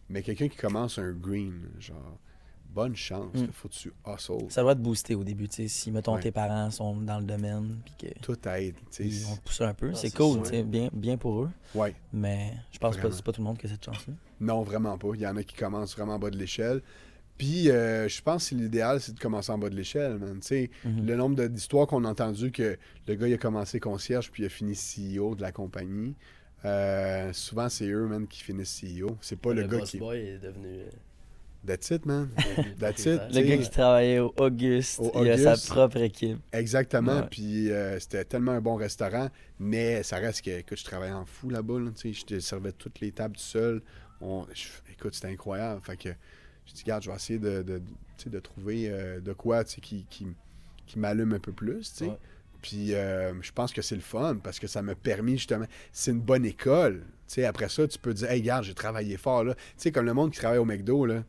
Mais 0.09 0.23
quelqu'un 0.23 0.49
qui 0.49 0.57
commence 0.57 0.99
un 0.99 1.13
green, 1.13 1.69
genre... 1.79 2.19
Bonne 2.75 2.97
chance. 2.97 3.35
Mm. 3.35 3.49
Faut 3.53 3.69
que 3.69 3.75
tu 3.75 3.93
hustle. 4.07 4.47
Ça 4.51 4.63
doit 4.63 4.75
te 4.75 4.81
booster 4.81 5.15
au 5.15 5.23
début, 5.25 5.47
tu 5.47 5.57
sais, 5.57 5.69
si, 5.69 5.91
mettons, 5.91 6.15
Ouais. 6.15 6.23
tes 6.23 6.33
parents 6.33 6.71
sont 6.71 6.97
dans 6.97 7.19
le 7.21 7.27
domaine 7.27 7.77
puis 7.85 7.95
que... 8.11 8.19
Tout 8.21 8.39
aide. 8.49 8.77
tu 8.91 9.05
Ils 9.05 9.13
sais. 9.13 9.27
vont 9.29 9.37
te 9.37 9.43
pousser 9.43 9.65
un 9.65 9.75
peu, 9.75 9.91
Ah, 9.93 9.95
c'est 9.95 10.15
cool, 10.15 10.43
tu 10.43 10.49
sais, 10.49 10.63
bien, 10.63 10.89
bien 10.91 11.19
pour 11.19 11.43
eux. 11.43 11.51
Ouais. 11.75 11.95
Mais 12.15 12.55
je 12.71 12.79
pense 12.79 12.95
pas 12.97 13.01
Vraiment. 13.03 13.15
c'est 13.17 13.25
pas 13.27 13.33
tout 13.33 13.43
le 13.43 13.47
monde 13.47 13.59
qui 13.59 13.67
a 13.67 13.69
cette 13.69 13.85
chance-là. 13.85 14.15
Non, 14.41 14.63
vraiment 14.63 14.97
pas. 14.97 15.09
Il 15.13 15.21
y 15.21 15.27
en 15.27 15.37
a 15.37 15.43
qui 15.43 15.55
commencent 15.55 15.95
vraiment 15.95 16.15
en 16.15 16.19
bas 16.19 16.31
de 16.31 16.39
l'échelle. 16.39 16.81
Puis, 17.39 17.71
euh, 17.71 18.09
je 18.09 18.23
pense 18.23 18.51
que 18.51 18.55
l'idéal, 18.55 19.01
c'est 19.01 19.15
de 19.15 19.19
commencer 19.21 19.51
en 19.51 19.59
bas 19.59 19.69
de 19.71 19.75
l'échelle, 19.75 20.19
man. 20.19 20.39
Tu 20.41 20.47
sais, 20.47 20.71
Mhm. 20.85 21.07
le 21.07 21.17
nombre 21.17 21.45
d'histoires 21.47 21.87
qu'on 21.87 22.05
a 22.05 22.09
entendues 22.11 22.53
que 22.53 22.77
le 23.09 23.15
gars, 23.15 23.27
il 23.29 23.35
a 23.35 23.39
commencé 23.39 23.81
concierge, 23.81 24.31
puis 24.31 24.43
il 24.43 24.47
a 24.47 24.49
fini 24.49 24.75
CEO 24.75 25.35
de 25.35 25.43
la 25.43 25.51
compagnie. 25.51 26.15
Euh, 26.65 27.33
souvent, 27.33 27.69
c'est 27.69 27.89
eux, 27.89 28.07
man, 28.07 28.27
qui 28.29 28.43
finissent 28.43 28.81
CEO. 28.81 29.17
C'est 29.21 29.39
pas 29.39 29.53
le, 29.53 29.63
le 29.63 29.69
gars 29.69 29.79
boss 29.79 29.91
qui... 29.91 29.99
boy 29.99 30.19
est 30.19 30.39
devenu. 30.39 30.69
euh, 30.69 30.85
That's 31.67 31.91
it, 31.91 32.07
man. 32.07 32.29
That's 32.79 33.07
it, 33.07 33.21
Le 33.33 33.41
gars 33.43 33.57
qui 33.57 33.71
travaillait 33.71 34.19
au 34.21 34.33
Auguste, 34.37 35.01
Au 35.01 35.25
il 35.25 35.31
a 35.31 35.57
sa 35.57 35.73
propre 35.75 35.99
équipe. 35.99 36.39
Exactement. 36.53 37.21
Ouais. 37.21 37.27
Puis, 37.31 37.71
euh, 37.73 37.99
c'était 37.99 38.25
tellement 38.25 38.53
un 38.53 38.61
bon 38.61 38.75
restaurant. 38.77 39.29
Mais 39.59 40.03
ça 40.05 40.17
reste 40.17 40.45
que, 40.45 40.51
écoute, 40.51 40.79
je 40.79 40.85
travaillais 40.85 41.13
en 41.13 41.25
fou 41.25 41.51
là-bas. 41.51 41.79
Là, 41.81 41.91
tu 41.97 42.13
sais, 42.13 42.21
je 42.21 42.25
te 42.25 42.39
servais 42.41 42.73
toutes 42.73 43.01
les 43.01 43.11
tables 43.13 43.37
tout 43.37 43.43
seul. 43.43 43.81
On, 44.21 44.45
je- 44.53 44.69
écoute, 44.93 45.15
c'était 45.15 45.29
incroyable. 45.29 45.81
Fait 45.85 45.97
que, 45.97 46.09
je 46.67 46.73
dis, 46.75 46.83
regarde, 46.83 47.03
je 47.03 47.11
vais 47.11 47.17
essayer 47.17 47.39
de, 47.39 47.63
de, 47.63 47.83
de 48.27 48.39
trouver 48.41 48.89
euh, 48.91 49.21
de 49.21 49.33
quoi 49.33 49.65
qui, 49.65 50.07
qui, 50.09 50.27
qui 50.87 50.99
m'allume 50.99 51.33
un 51.35 51.39
peu 51.41 51.53
plus. 51.53 51.93
Ouais. 52.03 52.17
Puis 52.63 52.95
euh, 52.95 53.33
je 53.43 53.51
pense 53.51 53.73
que 53.73 53.83
c'est 53.83 53.97
le 53.97 54.01
fun 54.01 54.37
parce 54.37 54.61
que 54.61 54.67
ça 54.69 54.83
m'a 54.83 54.95
permis 54.95 55.37
justement. 55.39 55.67
C'est 55.93 56.13
une 56.13 56.21
bonne 56.21 56.45
école. 56.45 57.05
Après 57.47 57.69
ça, 57.71 57.89
tu 57.89 57.99
peux 57.99 58.13
dire, 58.15 58.31
hey, 58.31 58.41
regarde, 58.43 58.65
j'ai 58.65 58.75
travaillé 58.75 59.17
fort. 59.17 59.43
là. 59.43 59.55
Tu 59.55 59.61
sais, 59.79 59.91
comme 59.93 60.05
le 60.05 60.13
monde 60.15 60.31
qui 60.33 60.39
travaille 60.39 60.59
au 60.59 60.65
McDo, 60.67 61.07
là. 61.07 61.25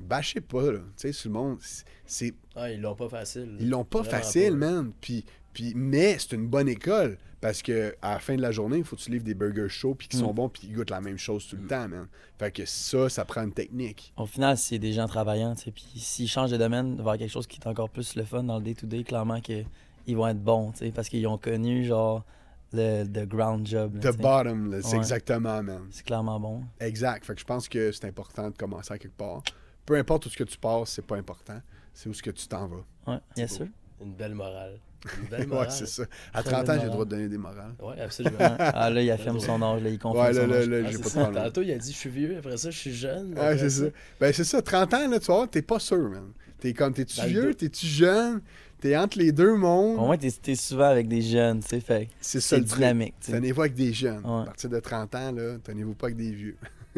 Bâchez 0.00 0.40
pas, 0.42 0.72
là. 0.72 0.80
Tu 0.80 0.84
sais, 0.96 1.12
sur 1.12 1.30
le 1.30 1.34
monde, 1.34 1.58
c'est 2.04 2.34
Ah, 2.54 2.70
ils 2.70 2.80
l'ont 2.80 2.96
pas 2.96 3.08
facile. 3.08 3.56
ils 3.60 3.70
l'ont 3.70 3.84
pas 3.84 4.02
Vraiment 4.02 4.18
facile, 4.18 4.50
pas. 4.50 4.56
man. 4.56 4.92
Puis, 5.00 5.24
puis, 5.54 5.72
mais 5.74 6.18
c'est 6.18 6.32
une 6.32 6.48
bonne 6.48 6.68
école 6.68 7.16
parce 7.40 7.62
que 7.62 7.94
à 8.02 8.14
la 8.14 8.18
fin 8.18 8.34
de 8.34 8.40
la 8.42 8.50
journée, 8.50 8.78
il 8.78 8.84
faut 8.84 8.96
que 8.96 9.00
tu 9.02 9.10
livres 9.10 9.24
des 9.24 9.34
burgers 9.34 9.68
chauds 9.68 9.94
puis 9.94 10.08
qui 10.08 10.16
sont 10.16 10.32
Mm. 10.32 10.34
bons 10.36 10.48
puis 10.48 10.62
qui 10.62 10.72
goûtent 10.72 10.90
la 10.90 11.00
même 11.00 11.18
chose 11.18 11.46
tout 11.46 11.56
le 11.56 11.66
temps, 11.66 11.88
man. 11.88 12.06
Fait 12.38 12.50
que 12.50 12.64
ça, 12.64 13.08
ça 13.08 13.24
prend 13.24 13.42
une 13.42 13.52
technique. 13.52 14.12
Au 14.16 14.26
final, 14.26 14.56
c'est 14.56 14.78
des 14.78 14.92
gens 14.92 15.06
travaillants, 15.06 15.54
tu 15.54 15.64
sais, 15.64 15.70
puis 15.70 15.84
s'ils 15.96 16.28
changent 16.28 16.50
de 16.50 16.56
domaine 16.56 16.96
vers 17.02 17.18
quelque 17.18 17.30
chose 17.30 17.46
qui 17.46 17.60
est 17.60 17.66
encore 17.66 17.90
plus 17.90 18.14
le 18.16 18.24
fun 18.24 18.42
dans 18.42 18.58
le 18.58 18.64
day-to-day, 18.64 19.04
clairement 19.04 19.40
qu'ils 19.40 19.66
vont 20.08 20.26
être 20.28 20.42
bons, 20.42 20.72
tu 20.72 20.78
sais, 20.78 20.90
parce 20.92 21.08
qu'ils 21.08 21.26
ont 21.26 21.38
connu, 21.38 21.84
genre, 21.84 22.24
le, 22.72 23.04
the 23.04 23.26
ground 23.28 23.66
job. 23.66 23.94
là, 24.02 24.12
The 24.12 24.16
bottom, 24.18 24.80
c'est 24.82 24.92
Ouais. 24.92 24.96
exactement, 24.98 25.62
man. 25.62 25.82
C'est 25.90 26.04
clairement 26.04 26.40
bon. 26.40 26.64
Exact. 26.80 27.24
Fait 27.24 27.34
que 27.34 27.40
je 27.40 27.44
pense 27.46 27.68
que 27.68 27.92
c'est 27.92 28.06
important 28.06 28.50
de 28.50 28.56
commencer 28.56 28.92
à 28.92 28.98
quelque 28.98 29.16
part. 29.16 29.42
Peu 29.86 29.94
importe 29.96 30.26
où 30.26 30.28
ce 30.30 30.36
que 30.36 30.44
tu 30.44 30.58
passes, 30.58 30.90
c'est 30.90 31.06
pas 31.06 31.16
important. 31.16 31.60
C'est 31.94 32.08
où 32.08 32.12
ce 32.12 32.22
que 32.22 32.30
tu 32.32 32.46
t'en 32.48 32.66
vas. 32.66 32.84
Ouais, 33.06 33.20
bien 33.36 33.46
sûr. 33.46 33.66
Une 34.00 34.12
belle 34.14 34.34
morale. 34.34 34.78
Une 35.22 35.28
belle 35.30 35.40
ouais, 35.42 35.46
morale. 35.46 35.70
c'est 35.70 35.86
ça. 35.86 36.02
À 36.34 36.42
Très 36.42 36.52
30 36.52 36.66
belle 36.66 36.76
ans, 36.76 36.80
j'ai 36.80 36.86
le 36.86 36.92
droit 36.92 37.04
de 37.04 37.10
donner 37.10 37.28
des 37.28 37.38
morales. 37.38 37.74
Ouais, 37.80 38.00
absolument. 38.00 38.38
Ouais. 38.38 38.56
Ah 38.58 38.90
là, 38.90 39.02
il 39.02 39.10
affirme 39.10 39.40
son 39.40 39.62
âge, 39.62 39.82
là, 39.82 39.88
il 39.90 39.98
confirme 39.98 40.24
Ouais, 40.26 40.32
là, 40.32 40.40
son 40.42 40.46
là, 40.48 40.56
âge. 40.56 40.68
là, 40.68 40.76
Ah, 40.84 40.90
j'ai 40.90 40.98
pas 40.98 41.04
de 41.04 41.08
ça. 41.08 41.20
problème. 41.22 41.44
Tantôt, 41.44 41.62
il 41.62 41.72
a 41.72 41.78
dit 41.78 41.92
je 41.92 41.96
suis 41.96 42.10
vieux, 42.10 42.36
après 42.38 42.56
ça, 42.56 42.70
je 42.70 42.78
suis 42.78 42.94
jeune. 42.94 43.38
Ouais, 43.38 43.56
c'est 43.58 43.70
ça. 43.70 43.84
Ben, 44.20 44.32
c'est 44.32 44.44
ça. 44.44 44.60
30 44.62 44.94
ans, 44.94 45.08
là, 45.08 45.18
tu 45.20 45.26
vois, 45.26 45.46
t'es 45.46 45.62
pas 45.62 45.78
sûr, 45.78 46.10
man. 46.10 46.32
T'es 46.58 46.72
comme, 46.72 46.92
t'es-tu 46.94 47.20
le 47.20 47.26
vieux, 47.28 47.54
t'es-tu 47.54 47.86
jeune, 47.86 48.40
t'es 48.80 48.96
entre 48.96 49.18
les 49.18 49.30
deux 49.30 49.54
mondes. 49.54 49.98
Au 49.98 50.06
moins, 50.06 50.16
t'es 50.16 50.30
t'es 50.30 50.54
souvent 50.56 50.86
avec 50.88 51.06
des 51.06 51.20
jeunes, 51.22 51.60
tu 51.60 51.68
sais, 51.68 51.80
fait 51.80 52.06
que 52.06 52.12
C'est 52.20 52.40
ça 52.40 52.58
dynamique, 52.58 53.14
tu 53.20 53.26
sais. 53.26 53.32
Tenez-vous 53.32 53.60
avec 53.60 53.74
des 53.74 53.92
jeunes. 53.92 54.22
Ouais. 54.24 54.42
À 54.42 54.44
partir 54.46 54.70
de 54.70 54.80
30 54.80 55.14
ans, 55.14 55.32
là, 55.32 55.56
tenez-vous 55.62 55.94
pas 55.94 56.06
avec 56.06 56.16
des 56.16 56.32
vieux. 56.32 56.56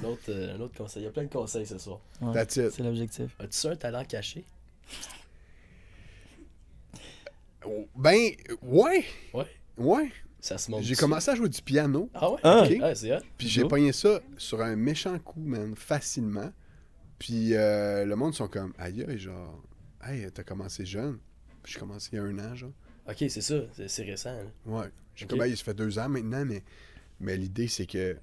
Un 0.00 0.04
autre, 0.04 0.20
euh, 0.28 0.54
un 0.56 0.60
autre 0.60 0.76
conseil. 0.76 1.02
Il 1.02 1.06
y 1.06 1.08
a 1.08 1.12
plein 1.12 1.22
de 1.24 1.28
conseils 1.32 1.64
ce 1.64 1.78
soir. 1.78 1.98
Ouais, 2.20 2.34
That's 2.34 2.56
it. 2.56 2.70
C'est 2.72 2.82
l'objectif. 2.82 3.34
As-tu 3.38 3.66
un 3.68 3.76
talent 3.76 4.04
caché? 4.04 4.44
Ben, 7.96 8.30
ouais. 8.62 9.04
Ouais. 9.32 9.46
Ouais. 9.76 10.12
Ça 10.40 10.56
se 10.58 10.70
montre. 10.70 10.84
J'ai 10.84 10.94
commencé 10.94 11.30
à 11.30 11.34
jouer 11.34 11.48
du 11.48 11.60
piano, 11.62 12.08
Ah 12.14 12.30
ouais? 12.30 12.38
Ah. 12.44 12.64
Ok. 12.64 12.76
Ah, 12.82 12.94
c'est 12.94 13.12
hot. 13.16 13.20
puis 13.36 13.48
j'ai 13.48 13.64
pogné 13.64 13.92
ça 13.92 14.20
sur 14.36 14.60
un 14.62 14.76
méchant 14.76 15.18
coup, 15.18 15.40
man, 15.40 15.74
facilement. 15.76 16.52
Puis 17.18 17.54
euh, 17.54 18.04
le 18.04 18.14
monde 18.16 18.34
sont 18.34 18.46
comme, 18.48 18.72
aïe, 18.78 19.04
aïe, 19.08 19.18
genre, 19.18 19.60
hey, 20.04 20.30
t'as 20.32 20.44
commencé 20.44 20.86
jeune. 20.86 21.18
Puis 21.62 21.72
j'ai 21.72 21.80
commencé 21.80 22.10
il 22.12 22.16
y 22.16 22.18
a 22.20 22.22
un 22.22 22.38
an, 22.38 22.54
genre. 22.54 22.70
Ok, 23.08 23.16
c'est 23.28 23.40
ça. 23.40 23.56
C'est 23.88 24.04
récent. 24.04 24.32
là. 24.32 24.44
Ouais. 24.66 24.86
J'ai 25.16 25.24
Ok. 25.24 25.30
comme, 25.30 25.42
hey, 25.42 25.56
ça 25.56 25.64
fait 25.64 25.74
deux 25.74 25.98
ans 25.98 26.08
maintenant, 26.08 26.44
mais, 26.44 26.62
mais 27.18 27.36
l'idée, 27.36 27.66
c'est 27.66 27.86
que 27.86 28.16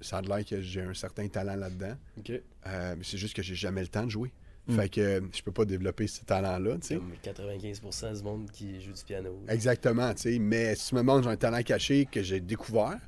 ça 0.00 0.18
a 0.18 0.22
l'air 0.22 0.44
que 0.46 0.60
j'ai 0.62 0.80
un 0.80 0.94
certain 0.94 1.28
talent 1.28 1.56
là-dedans. 1.56 1.96
Ok. 2.18 2.30
Euh, 2.66 2.94
mais 2.96 3.04
c'est 3.04 3.18
juste 3.18 3.34
que 3.36 3.42
j'ai 3.42 3.54
jamais 3.54 3.82
le 3.82 3.88
temps 3.88 4.04
de 4.04 4.10
jouer. 4.10 4.32
Mm. 4.68 4.76
Fait 4.76 4.88
que 4.88 5.00
euh, 5.00 5.20
je 5.34 5.42
peux 5.42 5.50
pas 5.50 5.64
développer 5.64 6.06
ce 6.06 6.24
talent-là, 6.24 6.76
tu 6.80 6.86
sais. 6.88 6.94
Comme 6.96 7.12
95% 7.24 8.16
du 8.16 8.22
monde 8.22 8.50
qui 8.52 8.80
joue 8.80 8.92
du 8.92 9.02
piano. 9.04 9.30
Exactement, 9.48 10.14
tu 10.14 10.22
sais. 10.22 10.38
Mais 10.38 10.74
si 10.76 10.88
tu 10.90 10.94
me 10.94 11.00
demandes, 11.00 11.24
j'ai 11.24 11.30
un 11.30 11.36
talent 11.36 11.62
caché 11.62 12.06
que 12.10 12.22
j'ai 12.22 12.38
découvert, 12.40 12.98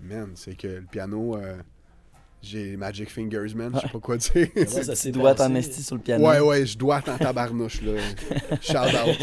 man, 0.00 0.32
c'est 0.34 0.54
que 0.56 0.66
le 0.68 0.82
piano, 0.90 1.36
euh, 1.36 1.56
J'ai 2.42 2.76
Magic 2.76 3.08
Fingers, 3.08 3.54
man. 3.54 3.70
Je 3.74 3.80
sais 3.80 3.88
pas 3.88 4.00
quoi 4.00 4.16
dire. 4.16 4.48
Comment 4.54 4.66
ça 4.68 4.92
Tu 4.94 4.96
s'est 4.96 5.12
dois 5.12 5.34
t'en 5.34 5.62
sur 5.62 5.94
le 5.96 6.02
piano. 6.02 6.26
ouais, 6.26 6.40
ouais, 6.40 6.66
je 6.66 6.76
dois 6.76 6.98
en 7.06 7.16
tabarnouche, 7.16 7.80
là. 7.82 7.92
Shout 8.60 8.76
out. 8.96 9.18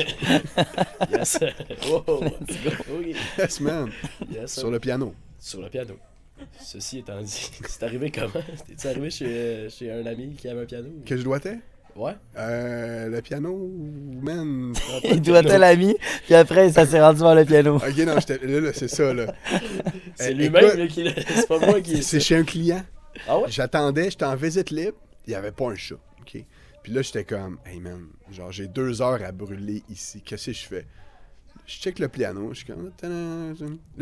Yes. 1.11 1.37
Oh, 1.91 2.21
Let's 2.21 2.63
go. 2.63 2.71
oui. 2.97 3.15
Yes, 3.37 3.59
man. 3.59 3.89
Yes, 4.31 4.57
Sur 4.57 4.71
le 4.71 4.79
piano. 4.79 5.13
Sur 5.37 5.61
le 5.61 5.69
piano. 5.69 5.95
Ceci 6.59 6.99
étant 6.99 7.21
dit, 7.21 7.51
c'est 7.67 7.83
arrivé 7.83 8.11
comment? 8.11 8.31
T'es-tu 8.67 8.87
arrivé 8.87 9.09
chez, 9.09 9.67
chez 9.69 9.91
un 9.91 10.05
ami 10.05 10.35
qui 10.35 10.47
avait 10.47 10.61
un 10.61 10.65
piano? 10.65 10.89
Que 11.05 11.17
je 11.17 11.23
dois 11.23 11.39
t'aider? 11.39 11.59
Ouais. 11.95 12.13
Euh, 12.37 13.07
le 13.09 13.21
piano, 13.21 13.57
man? 14.21 14.73
Il 15.03 15.21
doit 15.21 15.39
être 15.39 15.57
l'ami, 15.57 15.95
puis 16.25 16.35
après, 16.35 16.71
ça 16.71 16.85
s'est 16.85 17.01
rendu 17.01 17.19
vers 17.19 17.35
le 17.35 17.43
piano. 17.45 17.75
Ok, 17.75 17.97
non, 17.97 18.15
là, 18.15 18.59
là, 18.61 18.71
c'est 18.73 18.87
ça, 18.87 19.13
là. 19.13 19.33
C'est 20.15 20.31
Eh, 20.31 20.33
lui-même 20.35 20.87
qui 20.87 21.03
l'a- 21.03 21.11
C'est 21.15 21.47
pas 21.47 21.59
moi 21.59 21.81
qui. 21.81 22.01
C'est 22.03 22.19
chez 22.19 22.35
un 22.37 22.43
client. 22.43 22.83
Ah 23.27 23.39
ouais? 23.39 23.45
J'attendais, 23.49 24.11
j'étais 24.11 24.23
en 24.25 24.35
visite 24.35 24.69
libre, 24.69 24.97
il 25.25 25.31
n'y 25.31 25.35
avait 25.35 25.51
pas 25.51 25.65
un 25.71 25.75
chat. 25.75 25.95
OK? 26.21 26.43
Puis 26.83 26.93
là, 26.93 27.01
j'étais 27.01 27.25
comme, 27.25 27.57
hey 27.65 27.79
man, 27.81 28.07
genre, 28.31 28.51
j'ai 28.51 28.67
deux 28.67 29.01
heures 29.01 29.21
à 29.23 29.31
brûler 29.33 29.83
ici. 29.89 30.21
Qu'est-ce 30.21 30.45
que 30.47 30.53
je 30.53 30.65
fais? 30.67 30.85
Je 31.69 31.75
check 31.79 31.99
le 31.99 32.07
piano, 32.07 32.49
je 32.51 32.57
suis 32.57 32.65
comme, 32.65 32.85
là, 33.03 33.53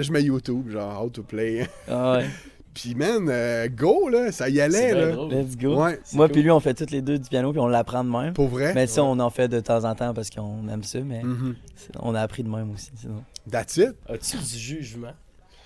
je 0.03 0.11
mets 0.13 0.23
YouTube, 0.23 0.69
genre, 0.69 1.03
how 1.03 1.09
to 1.09 1.21
play. 1.21 1.67
Ah 1.89 2.13
ouais. 2.17 2.25
Puis 2.73 2.93
man, 2.95 3.27
euh, 3.27 3.67
go, 3.67 4.07
là, 4.07 4.31
ça 4.31 4.47
y 4.49 4.61
allait, 4.61 4.93
là. 4.93 5.11
drôle. 5.11 5.33
Let's 5.33 5.57
go. 5.57 5.83
Ouais, 5.83 5.99
Moi 6.13 6.27
cool. 6.27 6.31
puis 6.33 6.43
lui, 6.43 6.51
on 6.51 6.59
fait 6.59 6.75
toutes 6.75 6.91
les 6.91 7.01
deux 7.01 7.17
du 7.17 7.27
piano, 7.27 7.51
puis 7.51 7.59
on 7.59 7.67
l'apprend 7.67 8.03
de 8.05 8.09
même. 8.09 8.33
pour 8.33 8.47
vrai? 8.49 8.73
Mais 8.75 8.85
ça, 8.87 9.01
Ouais. 9.03 9.09
on 9.11 9.19
en 9.19 9.29
fait 9.31 9.47
de 9.49 9.59
temps 9.59 9.83
en 9.83 9.95
temps 9.95 10.13
parce 10.13 10.29
qu'on 10.29 10.67
aime 10.69 10.83
ça, 10.83 10.99
mais 11.01 11.23
Mhm. 11.23 11.55
c'est- 11.75 11.91
on 11.99 12.13
a 12.15 12.21
appris 12.21 12.43
de 12.43 12.49
même 12.49 12.71
aussi. 12.71 12.91
Sinon. 12.95 13.23
That's 13.49 13.75
it. 13.77 13.95
As-tu 14.07 14.37
du 14.37 14.57
jugement? 14.59 15.13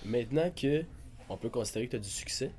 Maintenant 0.06 0.50
que 0.56 0.82
on 1.28 1.36
peut 1.36 1.50
considérer 1.50 1.84
que 1.86 1.90
tu 1.92 1.96
as 1.96 2.00
du 2.00 2.08
succès? 2.08 2.50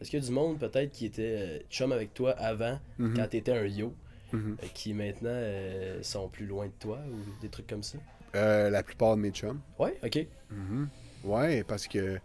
Est-ce 0.00 0.08
qu'il 0.08 0.20
y 0.20 0.22
a 0.22 0.26
du 0.26 0.32
monde 0.32 0.58
peut-être 0.58 0.92
qui 0.92 1.04
était 1.06 1.36
euh, 1.38 1.58
chum 1.68 1.90
avec 1.92 2.14
toi 2.14 2.30
avant, 2.38 2.78
Mhm. 2.98 3.14
quand 3.16 3.26
tu 3.28 3.36
étais 3.38 3.52
un 3.52 3.66
yo, 3.66 3.92
Mhm. 4.32 4.56
euh, 4.62 4.66
qui 4.72 4.94
maintenant 4.94 5.28
euh, 5.32 5.98
sont 6.02 6.28
plus 6.28 6.46
loin 6.46 6.66
de 6.66 6.72
toi 6.78 6.98
ou 7.10 7.42
des 7.42 7.48
trucs 7.48 7.66
comme 7.66 7.82
ça? 7.82 7.98
Euh, 8.34 8.70
la 8.70 8.82
plupart 8.82 9.16
de 9.16 9.22
mes 9.22 9.30
chums. 9.30 9.60
Ouais, 9.78 9.98
ok. 10.04 10.26
Mhm. 10.50 10.88
Ouais, 11.24 11.64
parce 11.64 11.86
que, 11.86 12.14
tu 12.16 12.20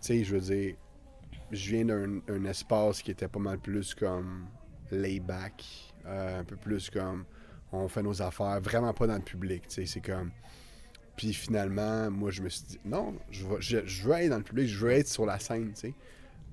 sais, 0.00 0.24
je 0.24 0.34
veux 0.34 0.40
dire, 0.40 0.74
je 1.50 1.70
viens 1.70 1.84
d'un 1.84 2.20
un 2.28 2.44
espace 2.44 3.02
qui 3.02 3.10
était 3.10 3.28
pas 3.28 3.38
mal 3.38 3.58
plus 3.58 3.94
comme 3.94 4.46
lay-back, 4.90 5.64
euh, 6.06 6.40
un 6.40 6.44
peu 6.44 6.56
plus 6.56 6.90
comme 6.90 7.24
on 7.72 7.88
fait 7.88 8.02
nos 8.02 8.20
affaires, 8.22 8.60
vraiment 8.60 8.92
pas 8.92 9.06
dans 9.06 9.16
le 9.16 9.22
public, 9.22 9.62
tu 9.68 9.74
sais, 9.74 9.86
c'est 9.86 10.00
comme. 10.00 10.30
Puis 11.16 11.34
finalement, 11.34 12.10
moi, 12.10 12.30
je 12.30 12.42
me 12.42 12.48
suis 12.48 12.64
dit, 12.64 12.80
non, 12.84 13.14
je 13.30 13.44
veux, 13.44 13.60
je, 13.60 13.86
je 13.86 14.02
veux 14.02 14.14
être 14.14 14.30
dans 14.30 14.38
le 14.38 14.42
public, 14.42 14.66
je 14.66 14.78
veux 14.78 14.92
être 14.92 15.08
sur 15.08 15.26
la 15.26 15.38
scène, 15.38 15.72
tu 15.74 15.80
sais. 15.80 15.94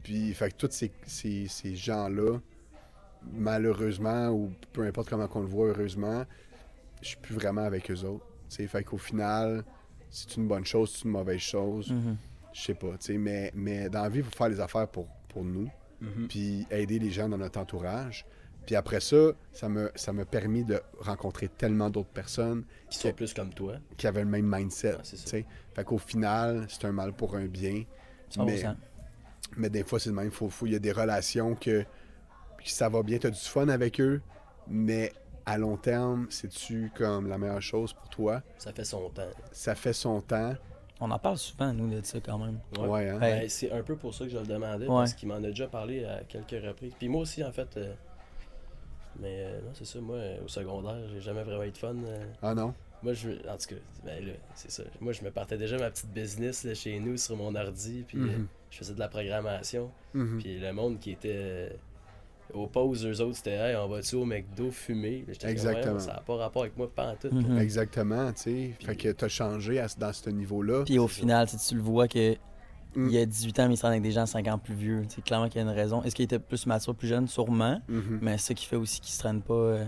Puis, 0.04 0.34
fait 0.34 0.52
que 0.52 0.56
tous 0.56 0.72
ces, 0.72 0.92
ces, 1.06 1.48
ces 1.48 1.76
gens-là, 1.76 2.40
malheureusement, 3.34 4.30
ou 4.30 4.52
peu 4.74 4.84
importe 4.84 5.10
comment 5.10 5.28
qu'on 5.28 5.42
le 5.42 5.48
voit, 5.48 5.68
heureusement, 5.68 6.26
je 7.02 7.10
suis 7.10 7.18
plus 7.18 7.36
vraiment 7.36 7.64
avec 7.64 7.90
eux 7.92 8.04
autres. 8.04 8.26
Tu 8.50 8.56
sais. 8.56 8.68
Fait 8.68 8.84
qu'au 8.84 8.98
final, 8.98 9.64
c'est 10.10 10.36
une 10.38 10.48
bonne 10.48 10.66
chose, 10.66 10.92
c'est 10.96 11.06
une 11.06 11.12
mauvaise 11.12 11.40
chose. 11.40 11.92
Mhm. 11.92 12.18
Je 12.54 12.62
sais 12.62 12.74
pas, 12.74 12.92
tu 13.00 13.14
sais, 13.14 13.18
mais, 13.18 13.52
mais 13.54 13.90
dans 13.90 14.02
la 14.02 14.10
vie, 14.10 14.20
il 14.20 14.24
faut 14.26 14.32
faire 14.36 14.50
les 14.50 14.60
affaires 14.60 14.88
pour, 14.88 15.08
pour 15.30 15.44
nous, 15.46 15.70
Mhm. 16.02 16.28
puis 16.28 16.66
aider 16.72 16.98
les 17.00 17.12
gens 17.12 17.30
dans 17.30 17.38
notre 17.38 17.60
entourage. 17.60 18.26
Puis 18.66 18.76
après 18.76 19.00
ça, 19.00 19.32
ça 19.52 19.68
me, 19.70 19.92
ça 19.96 20.14
m'a 20.14 20.26
permis 20.26 20.64
de 20.64 20.80
rencontrer 21.00 21.48
tellement 21.48 21.90
d'autres 21.90 22.10
personnes 22.10 22.64
Qui 22.90 23.00
sont 23.00 23.12
plus 23.14 23.34
comme 23.34 23.54
toi. 23.54 23.76
qui 23.98 24.06
avaient 24.08 24.24
le 24.24 24.30
même 24.30 24.46
mindset, 24.54 24.94
Ouais, 24.96 25.00
c'est 25.04 25.18
ça. 25.18 25.24
tu 25.24 25.30
sais. 25.30 25.46
Fait 25.76 25.84
qu'au 25.84 25.98
final, 25.98 26.66
c'est 26.70 26.86
un 26.86 26.92
mal 26.92 27.14
pour 27.14 27.36
un 27.36 27.46
bien. 27.48 27.84
Mais, 28.38 28.58
100%. 28.62 28.76
mais 29.58 29.70
des 29.70 29.84
fois, 29.84 30.00
c'est 30.00 30.10
le 30.10 30.16
même. 30.16 30.30
Faut, 30.32 30.50
faut- 30.50 30.68
il 30.68 30.74
y 30.74 30.76
a 30.76 30.80
des 30.80 30.92
relations 30.92 31.56
que, 31.56 31.82
que 31.84 31.86
ça 32.70 32.90
va 32.90 33.02
bien, 33.04 33.18
tu 33.18 33.28
as 33.28 33.32
du 33.32 33.40
fun 33.40 33.68
avec 33.70 34.00
eux, 34.00 34.22
mais 34.68 35.14
à 35.46 35.58
long 35.58 35.78
terme, 35.78 36.28
c'est-tu 36.30 36.92
comme 36.96 37.28
la 37.28 37.38
meilleure 37.38 37.62
chose 37.62 37.94
pour 37.94 38.10
toi? 38.10 38.42
Ça 38.58 38.72
fait 38.74 38.86
son 38.86 39.10
temps. 39.10 39.24
Ça 39.52 39.76
fait 39.76 39.94
son 39.94 40.22
temps. 40.22 40.54
On 41.02 41.10
en 41.12 41.20
parle 41.20 41.38
souvent, 41.38 41.72
nous, 41.74 41.90
de 41.90 42.06
ça 42.06 42.20
quand 42.20 42.38
même. 42.38 42.60
Ouais, 42.78 43.08
hein? 43.10 43.14
Ouais. 43.16 43.20
Ben, 43.20 43.50
c'est 43.50 43.72
un 43.72 43.82
peu 43.84 43.96
pour 43.96 44.14
ça 44.14 44.26
que 44.26 44.32
je 44.32 44.38
le 44.38 44.46
demandais, 44.46 44.86
Ouais. 44.86 44.96
parce 44.96 45.14
qu'il 45.14 45.30
m'en 45.30 45.36
a 45.36 45.40
déjà 45.42 45.68
parlé 45.68 46.04
à 46.04 46.24
quelques 46.28 46.62
reprises. 46.64 46.94
Puis 47.00 47.08
moi 47.08 47.22
aussi, 47.22 47.44
en 47.44 47.52
fait. 47.52 47.78
euh, 47.78 47.94
mais 49.20 49.44
euh, 49.46 49.62
non, 49.62 49.72
c'est 49.74 49.86
ça, 49.86 50.00
moi, 50.00 50.16
euh, 50.18 50.38
au 50.46 50.48
secondaire, 50.48 50.98
j'ai 51.12 51.22
jamais 51.22 51.44
vraiment 51.44 51.64
eu 51.64 51.72
de 51.72 51.78
fun. 51.78 51.96
euh. 52.06 52.24
Ah 52.42 52.54
non? 52.54 52.74
Moi, 53.02 53.14
je 53.14 53.30
en 53.48 53.58
tout 53.58 53.70
cas, 53.76 53.82
ben 54.06 54.26
là, 54.26 54.34
c'est 54.56 54.72
ça. 54.72 54.84
Moi, 55.00 55.14
je 55.14 55.24
me 55.24 55.32
partais 55.32 55.58
déjà 55.58 55.78
ma 55.78 55.90
petite 55.90 56.12
business 56.12 56.64
là, 56.66 56.74
chez 56.74 57.00
nous 57.00 57.16
sur 57.18 57.38
mon 57.38 57.56
ordi, 57.56 58.04
puis 58.06 58.18
euh, 58.18 58.22
Mhm. 58.40 58.48
je 58.70 58.78
faisais 58.78 58.94
de 58.94 59.00
la 59.00 59.08
programmation. 59.08 59.90
Mhm. 60.14 60.40
Puis 60.40 60.60
le 60.60 60.72
monde 60.74 61.00
qui 61.00 61.12
était 61.12 61.78
aux 62.54 62.68
pauses, 62.68 63.06
eux 63.06 63.22
autres, 63.22 63.38
c'était 63.38 63.52
Hey, 63.56 63.76
on 63.76 63.88
va-tu 63.88 64.16
au 64.16 64.26
McDo 64.26 64.72
fumer 64.72 65.26
comme, 65.40 65.50
Exactement. 65.50 66.00
Ça 66.00 66.14
n'a 66.14 66.20
pas 66.22 66.36
rapport 66.36 66.64
avec 66.64 66.78
moi, 66.78 66.90
pas 66.94 67.12
en 67.12 67.16
tout. 67.16 67.30
Mhm. 67.34 67.58
Exactement, 67.60 68.32
tu 68.34 68.42
sais. 68.42 68.72
Fait 68.84 68.96
que 68.96 69.10
t'as 69.12 69.28
changé 69.28 69.80
à 69.80 69.88
ce- 69.88 69.98
dans 70.00 70.14
ce 70.14 70.30
niveau-là. 70.30 70.84
Puis 70.86 71.00
au 71.00 71.08
final, 71.08 71.48
tu 71.48 71.58
tu 71.58 71.76
le 71.76 71.82
vois 71.82 72.08
que 72.08 72.36
Mm. 72.96 73.06
il 73.08 73.12
y 73.12 73.18
a 73.20 73.26
18 73.26 73.60
ans, 73.60 73.68
mais 73.68 73.76
il 73.76 73.78
se 73.78 73.84
rend 73.84 73.90
avec 73.90 74.02
des 74.02 74.12
gens 74.12 74.26
5 74.26 74.48
ans 74.48 74.58
plus 74.58 74.74
vieux. 74.74 75.04
C'est 75.10 75.24
clairement 75.24 75.48
qu'il 75.48 75.58
y 75.58 75.60
a 75.60 75.70
une 75.70 75.76
raison. 75.76 76.02
Est-ce 76.04 76.16
qu'il 76.16 76.26
était 76.26 76.40
plus 76.40 76.66
mature, 76.66 76.96
plus 76.96 77.08
jeune? 77.08 77.28
Sûrement. 77.28 77.80
Mhm. 77.88 78.20
Mais 78.22 78.38
ce 78.40 78.54
qui 78.54 78.66
fait 78.66 78.76
aussi 78.78 79.00
qu'il 79.00 79.14
se 79.14 79.20
traîne 79.20 79.42
pas. 79.42 79.54
euh, 79.54 79.86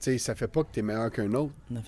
Tu 0.00 0.10
sais, 0.12 0.18
ça 0.18 0.34
fait 0.34 0.46
pas 0.48 0.62
que 0.62 0.70
t'es 0.70 0.82
meilleur 0.82 1.10
qu'un 1.10 1.32
autre, 1.32 1.52
Non, 1.70 1.80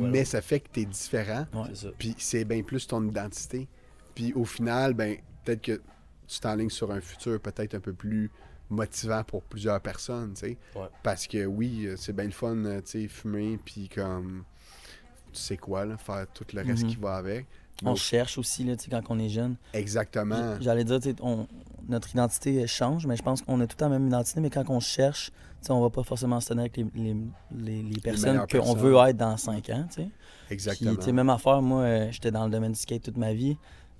mais, 0.00 0.24
ça 0.24 0.42
fait 0.42 0.58
que 0.60 0.68
t'es 0.70 0.84
différent. 0.84 1.46
Ouais. 1.54 1.62
C'est 1.68 1.86
ça. 1.86 1.88
Puis 1.96 2.14
c'est 2.18 2.44
bien 2.44 2.62
plus 2.62 2.86
ton 2.86 3.02
identité. 3.06 3.68
Puis 4.14 4.32
au 4.34 4.44
final, 4.44 4.92
ben 4.92 5.16
peut-être 5.44 5.62
que 5.62 5.80
tu 6.26 6.40
t'enlignes 6.40 6.68
sur 6.70 6.90
un 6.90 7.00
futur 7.00 7.40
peut-être 7.40 7.74
un 7.76 7.80
peu 7.80 7.92
plus 7.92 8.30
motivant 8.70 9.22
pour 9.24 9.42
plusieurs 9.42 9.80
personnes, 9.80 10.32
tu 10.34 10.40
sais. 10.40 10.58
Ouais. 10.74 10.86
Parce 11.02 11.26
que 11.26 11.44
oui, 11.44 11.86
euh, 11.86 11.96
c'est 11.96 12.12
bien 12.14 12.24
le 12.26 12.30
fun, 12.30 12.56
euh, 12.64 12.80
tu 12.80 13.02
sais, 13.02 13.08
fumer, 13.08 13.58
puis 13.64 13.88
comme, 13.88 14.44
tu 15.32 15.40
sais 15.40 15.56
quoi, 15.56 15.84
là, 15.84 15.96
faire 15.96 16.26
tout 16.32 16.44
le 16.54 16.62
reste 16.62 16.84
Mhm. 16.84 16.88
qui 16.90 16.96
va 16.96 17.16
avec. 17.16 17.46
On 17.82 17.94
cherche 17.94 18.36
aussi, 18.36 18.62
là, 18.64 18.76
tu 18.76 18.84
sais, 18.84 18.90
quand 18.90 19.02
on 19.08 19.18
est 19.18 19.30
jeune. 19.30 19.56
Exactement. 19.72 20.56
J'allais 20.60 20.84
dire, 20.84 21.00
tu 21.00 21.10
sais, 21.10 21.16
on- 21.22 21.46
notre 21.88 22.10
identité 22.10 22.66
change, 22.66 23.06
mais 23.06 23.16
je 23.16 23.22
pense 23.22 23.40
qu'on 23.42 23.58
a 23.60 23.66
tout 23.66 23.74
le 23.74 23.78
temps 23.78 23.88
la 23.88 23.98
même 23.98 24.06
identité, 24.08 24.38
mais 24.40 24.50
quand 24.50 24.68
on 24.68 24.80
cherche, 24.80 25.30
tu 25.30 25.66
sais, 25.66 25.72
on 25.72 25.80
va 25.80 25.88
pas 25.88 26.02
forcément 26.02 26.40
se 26.40 26.48
tenir 26.48 26.60
avec 26.60 26.76
les, 26.76 26.86
les, 26.94 27.16
les- 27.56 27.82
les 27.82 28.00
personnes 28.00 28.46
qu'on 28.46 28.74
veut 28.74 28.94
être 29.08 29.16
dans 29.16 29.36
5 29.38 29.70
ans, 29.70 29.86
tu 29.88 30.02
sais. 30.02 30.08
Puis, 30.46 30.54
Exactement. 30.54 30.96
tu 30.96 31.02
sais, 31.04 31.12
même 31.12 31.30
affaire, 31.30 31.62
moi, 31.62 31.82
euh, 31.82 32.08
j'étais 32.12 32.30
dans 32.30 32.44
le 32.44 32.50
domaine 32.50 32.72
du 32.72 32.78
skate 32.78 33.02
toute 33.02 33.16
ma 33.16 33.32
vie. 33.32 33.56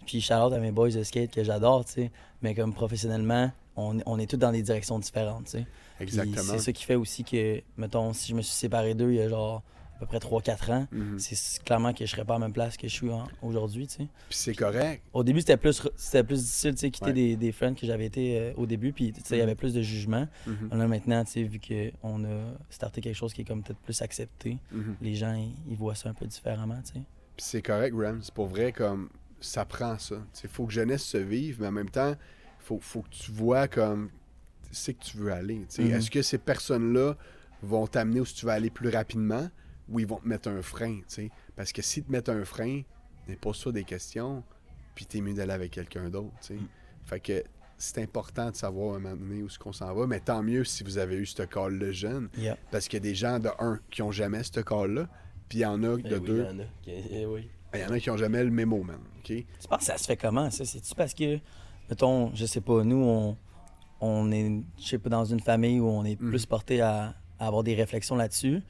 Puis, 0.06 0.20
shout 0.20 0.34
out 0.34 0.52
à 0.52 0.58
mes 0.58 0.72
boys 0.72 0.90
de 0.90 1.02
skate 1.02 1.30
que 1.32 1.42
j'adore, 1.42 1.84
tu 1.86 1.92
sais. 1.92 2.12
Mais 2.42 2.54
comme 2.54 2.74
professionnellement, 2.74 3.50
on, 3.76 3.98
on 4.06 4.18
est 4.18 4.28
tous 4.30 4.36
dans 4.36 4.52
des 4.52 4.62
directions 4.62 4.98
différentes, 4.98 5.44
tu 5.46 5.50
sais. 5.52 5.66
Exactement. 6.00 6.36
C'est 6.42 6.58
ça 6.58 6.72
qui 6.72 6.84
fait 6.84 6.94
aussi 6.94 7.24
que, 7.24 7.60
mettons, 7.76 8.12
si 8.12 8.30
je 8.30 8.34
me 8.34 8.42
suis 8.42 8.54
séparé 8.54 8.94
d'eux 8.94 9.10
il 9.12 9.16
y 9.16 9.20
a 9.20 9.28
genre 9.28 9.62
à 9.96 10.00
peu 10.00 10.06
près 10.06 10.18
3-4 10.18 10.70
ans, 10.72 10.86
Mhm. 10.92 11.18
c'est 11.18 11.34
c'est 11.34 11.62
clairement 11.62 11.92
que 11.92 12.06
je 12.06 12.10
serais 12.10 12.24
pas 12.24 12.36
à 12.36 12.38
la 12.38 12.46
même 12.46 12.54
place 12.54 12.78
que 12.78 12.88
je 12.88 12.92
suis 12.94 13.10
aujourd'hui, 13.42 13.86
tu 13.86 13.92
sais. 13.96 14.08
Puis 14.30 14.38
c'est 14.38 14.54
correct. 14.54 15.02
Au 15.12 15.22
début, 15.22 15.40
c'était 15.40 15.58
plus, 15.58 15.82
c'était 15.96 16.24
plus 16.24 16.38
difficile, 16.42 16.72
tu 16.74 16.78
sais, 16.80 16.90
quitter 16.90 17.06
Ouais. 17.08 17.12
des, 17.12 17.36
des 17.36 17.52
friends 17.52 17.74
que 17.74 17.86
j'avais 17.86 18.06
été 18.06 18.38
euh, 18.38 18.52
au 18.56 18.64
début, 18.64 18.94
puis 18.94 19.12
tu 19.12 19.20
sais, 19.22 19.36
il 19.36 19.40
y 19.40 19.42
avait 19.42 19.54
plus 19.54 19.74
de 19.74 19.82
jugement. 19.82 20.26
Mhm. 20.46 20.70
Là, 20.72 20.88
maintenant, 20.88 21.22
tu 21.26 21.32
sais, 21.32 21.42
vu 21.42 21.60
qu'on 21.60 22.24
a 22.24 22.54
starté 22.70 23.02
quelque 23.02 23.14
chose 23.14 23.34
qui 23.34 23.42
est 23.42 23.44
comme 23.44 23.62
peut-être 23.62 23.80
plus 23.80 24.00
accepté, 24.00 24.56
Mhm. 24.72 24.96
les 25.02 25.14
gens, 25.14 25.34
ils, 25.34 25.52
ils 25.70 25.76
voient 25.76 25.94
ça 25.94 26.08
un 26.08 26.14
peu 26.14 26.24
différemment, 26.24 26.80
tu 26.82 26.94
sais. 26.94 27.00
Puis 27.36 27.44
c'est 27.46 27.62
correct, 27.62 27.94
Rams. 27.94 28.20
C'est 28.22 28.32
pour 28.34 28.46
vrai, 28.46 28.72
comme 28.72 29.10
ça 29.38 29.66
prend 29.66 29.98
ça. 29.98 30.16
Il 30.42 30.48
faut 30.48 30.64
que 30.66 30.72
jeunesse 30.72 31.04
se 31.04 31.18
vive, 31.18 31.58
mais 31.60 31.66
en 31.66 31.72
même 31.72 31.90
temps, 31.90 32.14
faut, 32.70 32.78
faut 32.80 33.02
que 33.02 33.10
tu 33.10 33.32
vois 33.32 33.66
comme 33.68 34.10
c'est 34.70 34.94
que 34.94 35.02
tu 35.02 35.16
veux 35.16 35.32
aller. 35.32 35.66
Mhm. 35.78 35.90
Est-ce 35.90 36.10
que 36.10 36.22
ces 36.22 36.38
personnes-là 36.38 37.16
vont 37.62 37.86
t'amener 37.86 38.20
où 38.20 38.24
tu 38.24 38.46
veux 38.46 38.52
aller 38.52 38.70
plus 38.70 38.88
rapidement 38.88 39.48
ou 39.88 39.98
ils 39.98 40.06
vont 40.06 40.18
te 40.18 40.28
mettre 40.28 40.48
un 40.48 40.62
frein? 40.62 41.00
Parce 41.56 41.72
que 41.72 41.82
s'ils 41.82 42.04
te 42.04 42.12
mettent 42.12 42.28
un 42.28 42.44
frein, 42.44 42.82
n'est 43.26 43.36
pas 43.36 43.52
ça 43.52 43.72
des 43.72 43.84
questions, 43.84 44.44
puis 44.94 45.06
t'es 45.06 45.20
mieux 45.20 45.34
d'aller 45.34 45.52
avec 45.52 45.72
quelqu'un 45.72 46.08
d'autre. 46.08 46.32
Mm. 46.50 46.58
Fait 47.06 47.20
que 47.20 47.42
c'est 47.76 48.00
important 48.02 48.50
de 48.50 48.56
savoir 48.56 48.94
à 48.94 48.96
un 48.98 49.00
moment 49.00 49.16
donné 49.16 49.42
où 49.42 49.46
est-ce 49.46 49.58
qu'on 49.58 49.72
s'en 49.72 49.92
va, 49.94 50.06
mais 50.06 50.20
tant 50.20 50.42
mieux 50.42 50.64
si 50.64 50.84
vous 50.84 50.98
avez 50.98 51.16
eu 51.16 51.26
ce 51.26 51.42
call-là 51.42 51.90
jeune, 51.92 52.28
parce 52.70 52.86
qu'il 52.86 52.98
y 52.98 53.02
a 53.02 53.08
des 53.10 53.14
gens, 53.14 53.38
de 53.40 53.48
un, 53.58 53.80
qui 53.90 54.02
ont 54.02 54.12
jamais 54.12 54.42
ce 54.44 54.60
call-là, 54.60 55.08
puis 55.48 55.58
il 55.58 55.62
y 55.62 55.66
en 55.66 55.82
a 55.82 55.96
de 55.96 56.16
oui, 56.16 56.20
deux, 56.20 56.46
il 56.48 56.56
y 56.56 56.60
en 56.60 56.60
a 56.60 56.64
qui- 56.82 56.90
eh 57.10 57.26
oui. 57.26 57.48
y 57.74 57.84
en 57.84 57.90
a 57.90 57.98
qui 57.98 58.10
ont 58.10 58.16
jamais 58.16 58.44
le 58.44 58.50
mémo, 58.50 58.82
man. 58.84 59.00
OK? 59.18 59.24
Tu 59.24 59.44
penses 59.68 59.78
que 59.80 59.84
ça 59.84 59.98
se 59.98 60.04
fait 60.04 60.16
comment, 60.16 60.50
ça? 60.50 60.64
C'est-tu 60.64 60.94
parce 60.94 61.14
que, 61.14 61.38
mettons, 61.90 62.34
je 62.34 62.46
sais 62.46 62.60
pas, 62.60 62.82
nous, 62.84 62.96
on, 63.04 63.36
on 64.00 64.30
est, 64.32 64.62
je 64.78 64.84
sais 64.86 64.98
pas, 64.98 65.10
dans 65.10 65.24
une 65.24 65.40
famille 65.40 65.80
où 65.80 65.86
on 65.88 66.04
est 66.04 66.18
Mhm. 66.20 66.30
plus 66.30 66.46
porté 66.46 66.80
à, 66.80 67.14
à 67.38 67.46
avoir 67.46 67.62
des 67.62 67.74
réflexions 67.74 68.16
là-dessus? 68.16 68.62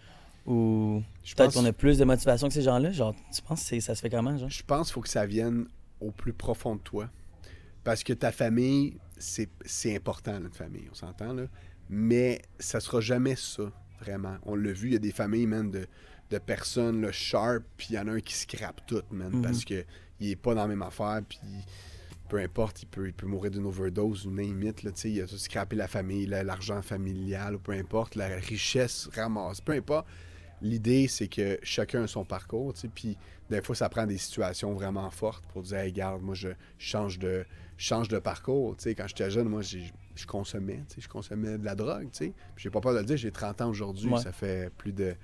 Ou 0.46 1.02
peut-être 1.22 1.52
pense- 1.52 1.54
qu'on 1.54 1.64
a 1.66 1.72
plus 1.72 1.98
de 1.98 2.04
motivation 2.04 2.48
que 2.48 2.54
ces 2.54 2.62
gens-là? 2.62 2.90
Genre, 2.92 3.14
tu 3.32 3.42
penses 3.42 3.68
que 3.68 3.78
ça 3.80 3.94
se 3.94 4.00
fait 4.00 4.10
comment, 4.10 4.36
genre? 4.38 4.48
Je 4.48 4.62
pense 4.62 4.88
qu'il 4.88 4.94
faut 4.94 5.00
que 5.02 5.08
ça 5.08 5.26
vienne 5.26 5.66
au 6.00 6.10
plus 6.10 6.32
profond 6.32 6.76
de 6.76 6.80
toi. 6.80 7.08
Parce 7.84 8.02
que 8.02 8.12
ta 8.14 8.32
famille, 8.32 8.96
c'est 9.18 9.94
important, 9.94 10.38
notre 10.40 10.56
famille, 10.56 10.88
on 10.90 10.94
s'entend, 10.94 11.32
là. 11.34 11.44
Mais 11.88 12.40
ça 12.58 12.80
sera 12.80 13.00
jamais 13.00 13.36
ça, 13.36 13.64
vraiment. 14.00 14.36
On 14.44 14.54
l'a 14.54 14.72
vu, 14.72 14.88
il 14.88 14.92
y 14.94 14.96
a 14.96 15.00
des 15.00 15.12
familles, 15.12 15.46
man, 15.46 15.70
de, 15.70 15.86
de 16.30 16.38
personnes, 16.38 17.02
là, 17.02 17.12
sharp, 17.12 17.62
puis 17.76 17.88
il 17.90 17.96
y 17.96 17.98
en 17.98 18.06
a 18.08 18.12
un 18.12 18.20
qui 18.20 18.34
scrape 18.34 18.80
tout, 18.86 19.02
man, 19.10 19.30
Mhm. 19.32 19.42
parce 19.42 19.64
que 19.64 19.84
il 20.20 20.30
est 20.30 20.36
pas 20.36 20.54
dans 20.54 20.62
la 20.62 20.68
même 20.68 20.82
affaire, 20.82 21.20
puis 21.28 21.38
peu 22.30 22.38
importe, 22.38 22.82
il 22.82 22.86
peut, 22.86 23.08
il 23.08 23.12
peut 23.12 23.26
mourir 23.26 23.50
d'une 23.50 23.66
overdose 23.66 24.24
ou 24.26 24.38
it, 24.40 24.82
là, 24.84 24.92
tu 24.92 25.00
sais, 25.00 25.10
il 25.10 25.20
a 25.20 25.26
tout 25.26 25.36
scrappé 25.36 25.74
la 25.76 25.88
famille, 25.88 26.26
la- 26.26 26.44
l'argent 26.44 26.80
familial, 26.80 27.56
ou 27.56 27.58
peu 27.58 27.72
importe, 27.72 28.14
la 28.14 28.28
richesse 28.28 29.10
ramasse, 29.14 29.60
peu 29.60 29.72
importe. 29.72 30.06
L'idée, 30.62 31.08
c'est 31.08 31.26
que 31.28 31.58
chacun 31.62 32.04
a 32.04 32.06
son 32.06 32.24
parcours, 32.24 32.72
tu 32.74 32.80
sais, 32.82 32.88
puis 32.88 33.16
des 33.50 33.60
fois, 33.62 33.74
ça 33.74 33.88
prend 33.88 34.06
des 34.06 34.18
situations 34.18 34.72
vraiment 34.74 35.10
fortes 35.10 35.44
pour 35.52 35.62
dire, 35.62 35.78
hey, 35.78 35.90
regarde, 35.90 36.22
moi, 36.22 36.34
je 36.34 36.50
change 36.78 37.18
de, 37.18 37.44
je 37.76 37.84
change 37.84 38.08
de 38.08 38.18
parcours, 38.18 38.76
tu 38.76 38.84
sais, 38.84 38.94
quand 38.94 39.08
j'étais 39.08 39.30
jeune, 39.30 39.48
moi, 39.48 39.62
je 39.62 40.26
consommais, 40.26 40.84
tu 40.88 40.96
sais, 40.96 41.00
je 41.00 41.08
consommais 41.08 41.58
de 41.58 41.64
la 41.64 41.74
drogue, 41.74 42.08
tu 42.12 42.26
sais, 42.26 42.32
j'ai 42.56 42.70
pas 42.70 42.80
peur 42.80 42.92
de 42.94 42.98
le 42.98 43.04
dire, 43.04 43.16
j'ai 43.16 43.32
30 43.32 43.60
ans 43.62 43.70
aujourd'hui, 43.70 44.10
Ouais. 44.12 44.20
ça 44.20 44.32
fait 44.32 44.70
plus 44.76 44.92
de, 44.92 45.14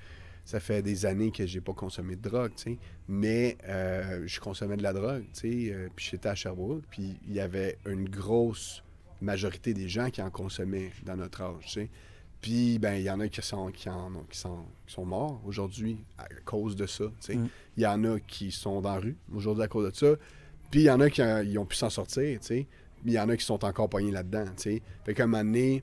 ça 0.46 0.60
fait 0.60 0.80
des 0.80 1.04
années 1.04 1.32
que 1.32 1.44
j'ai 1.44 1.60
pas 1.60 1.72
consommé 1.72 2.14
de 2.14 2.22
drogue, 2.22 2.52
tu 2.56 2.62
sais, 2.62 2.78
mais 3.08 3.58
euh, 3.68 4.22
je 4.26 4.38
consommais 4.38 4.76
de 4.76 4.82
la 4.84 4.92
drogue, 4.92 5.24
tu 5.34 5.40
sais, 5.40 5.72
euh, 5.72 5.88
puis 5.94 6.08
j'étais 6.12 6.28
à 6.28 6.36
Sherbrooke, 6.36 6.84
puis 6.88 7.16
il 7.26 7.34
y 7.34 7.40
avait 7.40 7.78
une 7.84 8.08
grosse 8.08 8.84
majorité 9.20 9.74
des 9.74 9.88
gens 9.88 10.08
qui 10.08 10.22
en 10.22 10.30
consommaient 10.30 10.92
dans 11.04 11.16
notre 11.16 11.42
âge, 11.42 11.64
tu 11.66 11.70
sais. 11.70 11.90
Puis, 12.40 12.78
ben, 12.78 12.94
il 12.94 13.02
y 13.02 13.10
en 13.10 13.18
a 13.18 13.26
qui 13.26 13.42
sont, 13.42 13.72
qui 13.72 13.88
en 13.88 14.12
qui 14.30 14.38
sont, 14.38 14.66
qui 14.86 14.94
sont 14.94 15.04
morts 15.04 15.40
aujourd'hui 15.44 15.98
à 16.16 16.26
cause 16.44 16.76
de 16.76 16.86
ça, 16.86 17.06
tu 17.06 17.12
sais. 17.18 17.34
Mm. 17.34 17.48
Il 17.76 17.82
y 17.82 17.86
en 17.86 18.04
a 18.04 18.20
qui 18.20 18.52
sont 18.52 18.80
dans 18.80 18.94
la 18.94 19.00
rue 19.00 19.16
aujourd'hui 19.34 19.64
à 19.64 19.68
cause 19.68 19.90
de 19.90 19.96
ça. 19.96 20.14
Puis, 20.70 20.82
il 20.82 20.84
y 20.84 20.90
en 20.90 21.00
a 21.00 21.10
qui 21.10 21.22
euh, 21.22 21.42
ils 21.42 21.58
ont 21.58 21.66
pu 21.66 21.74
s'en 21.74 21.90
sortir, 21.90 22.38
tu 22.38 22.46
sais. 22.46 22.66
Il 23.04 23.12
y 23.12 23.18
en 23.18 23.28
a 23.28 23.36
qui 23.36 23.44
sont 23.44 23.64
encore 23.64 23.88
pognés 23.88 24.12
là-dedans, 24.12 24.44
tu 24.56 24.62
sais. 24.62 24.82
Fait 25.04 25.12
qu'à 25.12 25.24
un 25.24 25.26
moment 25.26 25.42
donné, 25.42 25.82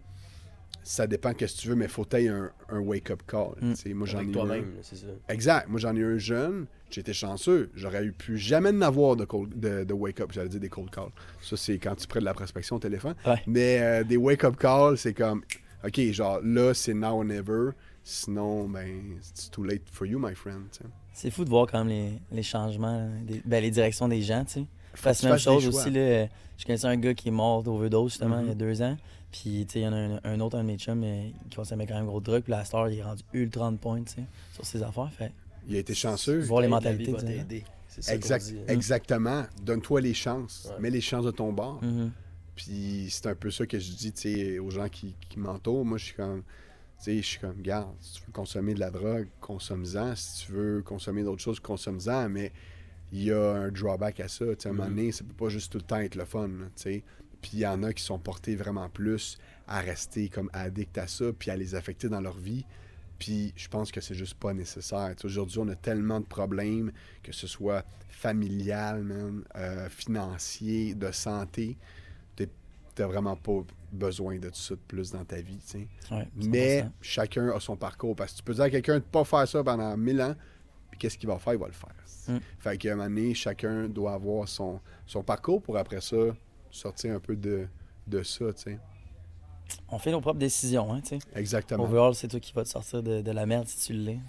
ça 0.83 1.07
dépend 1.07 1.31
de 1.31 1.45
ce 1.45 1.55
que 1.55 1.61
tu 1.61 1.67
veux, 1.69 1.75
mais 1.75 1.87
faut 1.87 2.03
que 2.03 2.29
un, 2.29 2.51
un 2.69 2.79
wake-up 2.79 3.23
call, 3.27 3.53
Mm. 3.61 3.73
Moi, 3.93 4.07
j'en 4.07 4.17
ai 4.19 4.21
Avec 4.21 4.27
eu 4.27 4.29
un. 4.29 4.33
toi-même, 4.33 4.73
c'est 4.81 4.95
ça. 4.97 5.07
Exact. 5.29 5.67
Moi, 5.69 5.79
j'en 5.79 5.95
ai 5.95 5.99
eu 5.99 6.15
un 6.15 6.17
jeune. 6.17 6.65
J'étais 6.91 7.13
chanceux. 7.13 7.71
J'aurais 7.73 8.03
eu 8.05 8.11
pu 8.11 8.37
jamais 8.37 8.69
en 8.69 8.81
avoir 8.81 9.15
de, 9.15 9.25
cold- 9.25 9.57
de, 9.59 9.83
de 9.83 9.93
wake-up. 9.93 10.31
J'allais 10.31 10.49
dire 10.49 10.59
des 10.59 10.69
cold 10.69 10.89
calls. 10.91 11.09
Ça, 11.41 11.57
c'est 11.57 11.79
quand 11.79 11.95
tu 11.95 12.05
prends 12.07 12.19
de 12.19 12.25
la 12.25 12.33
prospection 12.33 12.75
au 12.75 12.79
téléphone. 12.79 13.15
Ouais. 13.25 13.41
Mais 13.47 13.79
euh, 13.81 14.03
des 14.03 14.17
wake-up 14.17 14.57
calls, 14.57 14.97
c'est 14.97 15.13
comme, 15.13 15.41
OK, 15.85 15.99
genre 16.11 16.39
là, 16.43 16.73
c'est 16.73 16.93
now 16.93 17.17
or 17.17 17.23
never. 17.25 17.71
Sinon, 18.03 18.67
ben, 18.67 19.15
it's 19.17 19.49
too 19.49 19.63
late 19.63 19.83
for 19.91 20.05
you, 20.05 20.19
my 20.19 20.35
friend. 20.35 20.63
C'est 21.13 21.31
fou 21.31 21.45
de 21.45 21.49
voir 21.49 21.67
quand 21.67 21.85
même 21.85 21.87
les, 21.89 22.11
les 22.31 22.43
changements, 22.43 22.97
là, 22.97 23.07
des- 23.23 23.41
ben, 23.45 23.61
les 23.61 23.71
directions 23.71 24.07
des 24.07 24.21
gens, 24.21 24.43
tu 24.45 24.53
sais. 24.53 24.65
Faut 24.95 25.03
Parce 25.05 25.21
que 25.21 25.27
même 25.27 25.37
chose 25.39 25.67
aussi, 25.67 25.89
là, 25.89 25.99
euh, 26.01 26.25
je 26.57 26.65
connaissais 26.65 26.85
un 26.87 26.97
gars 26.97 27.13
qui 27.15 27.29
est 27.29 27.31
mort 27.31 27.63
d'overdose 27.63 28.11
justement 28.11 28.41
il 28.41 28.47
y 28.49 28.51
a 28.51 28.55
deux 28.55 28.81
ans. 28.83 28.95
Puis, 29.33 29.65
tu 29.67 29.73
sais, 29.73 29.79
il 29.79 29.83
y 29.83 29.87
en 29.87 29.91
a 29.93 29.97
un, 29.97 30.19
un 30.23 30.39
autre, 30.39 30.57
un 30.57 30.61
de 30.63 30.67
mes 30.67 30.77
chums, 30.77 31.03
euh, 31.03 31.29
qui 31.49 31.55
consommait 31.57 31.85
quand 31.87 31.95
même 31.95 32.05
gros 32.05 32.19
de 32.21 32.25
drogue. 32.25 32.43
Puis 32.43 32.51
la 32.51 32.63
star, 32.63 32.87
il 32.89 32.99
est 32.99 33.03
rendu 33.03 33.23
ultra 33.33 33.67
on 33.67 33.75
point, 33.75 34.01
tu 34.03 34.13
sais, 34.13 34.23
sur 34.53 34.65
ses 34.65 34.81
affaires. 34.83 35.11
Fait 35.11 35.31
Il 35.67 35.75
a 35.75 35.79
été 35.79 35.93
chanceux. 35.93 36.39
Voir 36.43 36.61
les 36.61 36.67
mentalités 36.69 37.11
va 37.11 37.21
t'aider. 37.21 37.65
Ça 37.99 38.13
Exact, 38.15 38.45
dit. 38.45 38.57
hein. 38.59 38.63
exactement. 38.69 39.43
Donne-toi 39.61 39.99
les 40.01 40.13
chances. 40.13 40.67
Ouais. 40.71 40.79
Mets 40.81 40.89
les 40.91 41.01
chances 41.01 41.25
de 41.25 41.31
ton 41.31 41.51
bord. 41.51 41.83
mhm. 41.83 42.11
Puis 42.55 43.07
c'est 43.09 43.25
un 43.27 43.33
peu 43.35 43.49
ça 43.49 43.65
que 43.65 43.79
je 43.79 43.91
dis 43.91 44.11
tu 44.11 44.21
sais, 44.21 44.59
aux 44.59 44.69
gens 44.69 44.87
qui, 44.87 45.15
qui 45.29 45.39
m'entourent. 45.39 45.83
Moi, 45.85 45.97
je 45.97 46.05
suis 46.05 46.13
comme, 46.15 46.43
tu 46.99 47.05
sais, 47.05 47.17
je 47.17 47.21
suis 47.25 47.39
comme, 47.39 47.59
garde, 47.61 47.89
si 47.99 48.13
tu 48.13 48.21
veux 48.27 48.31
consommer 48.31 48.75
de 48.75 48.79
la 48.79 48.91
drogue, 48.91 49.27
consomme-en. 49.41 50.15
Si 50.15 50.45
tu 50.45 50.51
veux 50.51 50.81
consommer 50.83 51.23
d'autres 51.23 51.41
choses, 51.41 51.59
consomme-en. 51.59 52.29
Mais 52.29 52.51
il 53.11 53.23
y 53.23 53.31
a 53.31 53.53
un 53.53 53.71
drawback 53.71 54.19
à 54.19 54.27
ça. 54.27 54.45
Tu 54.45 54.55
sais, 54.59 54.67
à 54.67 54.71
un 54.71 54.75
moment 54.75 54.87
Mhm. 54.89 54.95
donné, 54.95 55.11
ça 55.11 55.23
peut 55.23 55.33
pas 55.33 55.49
juste 55.49 55.71
tout 55.71 55.79
le 55.79 55.83
temps 55.83 55.97
être 55.97 56.13
le 56.15 56.25
fun. 56.25 56.47
là, 56.47 56.65
tu 56.75 56.83
sais. 56.83 57.03
Puis 57.43 57.51
il 57.55 57.59
y 57.59 57.67
en 57.67 57.83
a 57.83 57.93
qui 57.93 58.01
sont 58.01 58.17
portés 58.17 58.55
vraiment 58.55 58.89
plus 58.89 59.37
à 59.67 59.81
rester 59.81 60.29
comme 60.29 60.49
addicts 60.53 60.97
à 60.97 61.07
ça, 61.07 61.25
puis 61.37 61.51
à 61.51 61.57
les 61.57 61.75
affecter 61.75 62.09
dans 62.09 62.21
leur 62.21 62.37
vie. 62.37 62.65
Puis 63.19 63.53
je 63.55 63.67
pense 63.67 63.91
que 63.91 64.01
c'est 64.01 64.15
juste 64.15 64.35
pas 64.35 64.53
nécessaire. 64.53 65.13
Aujourd'hui, 65.23 65.59
on 65.59 65.67
a 65.67 65.75
tellement 65.75 66.19
de 66.19 66.25
problèmes, 66.25 66.91
que 67.21 67.31
ce 67.31 67.45
soit 67.45 67.85
familial, 68.09 69.03
man, 69.03 69.43
euh, 69.55 69.89
financier, 69.89 70.95
de 70.95 71.11
santé. 71.11 71.77
T'as 72.95 73.07
vraiment 73.07 73.35
pas 73.35 73.63
besoin 73.91 74.37
de 74.37 74.49
tout 74.49 74.59
ça 74.59 74.75
de 74.75 74.79
plus 74.87 75.11
dans 75.11 75.25
ta 75.25 75.41
vie. 75.41 75.57
Ouais, 76.11 76.27
Mais 76.35 76.83
100%. 76.83 76.91
chacun 77.01 77.49
a 77.49 77.59
son 77.59 77.75
parcours. 77.75 78.15
Parce 78.15 78.33
que 78.33 78.37
tu 78.37 78.43
peux 78.43 78.53
dire 78.53 78.65
à 78.65 78.69
quelqu'un 78.69 78.99
de 78.99 79.03
pas 79.03 79.23
faire 79.23 79.47
ça 79.47 79.63
pendant 79.63 79.97
mille 79.97 80.21
ans, 80.21 80.35
puis 80.91 80.99
qu'est-ce 80.99 81.17
qu'il 81.17 81.27
va 81.27 81.39
faire? 81.39 81.53
Il 81.53 81.59
va 81.59 81.65
le 81.65 81.73
faire. 81.73 81.95
Mm. 82.27 82.37
Fait 82.59 82.77
qu'à 82.77 82.91
un 82.93 82.95
moment 82.97 83.09
donné, 83.09 83.33
chacun 83.33 83.89
doit 83.89 84.13
avoir 84.13 84.47
son, 84.47 84.79
son 85.07 85.23
parcours 85.23 85.59
pour 85.59 85.75
après 85.75 86.01
ça 86.01 86.35
sortir 86.73 87.13
un 87.15 87.19
peu 87.19 87.35
de, 87.35 87.67
de 88.07 88.23
ça. 88.23 88.51
tu 88.53 88.61
sais. 88.63 88.79
On 89.89 89.97
fait 89.97 90.11
nos 90.11 90.21
propres 90.21 90.39
décisions, 90.39 90.91
hein, 90.93 91.01
tu 91.01 91.09
sais. 91.09 91.19
Exactement. 91.35 91.83
Overall, 91.83 92.13
c'est 92.15 92.27
toi 92.27 92.39
qui 92.39 92.51
vas 92.53 92.63
te 92.63 92.69
sortir 92.69 93.01
de, 93.01 93.21
de 93.21 93.31
la 93.31 93.45
merde 93.45 93.67
si 93.67 93.79
tu 93.87 93.93
l'es. 93.93 94.19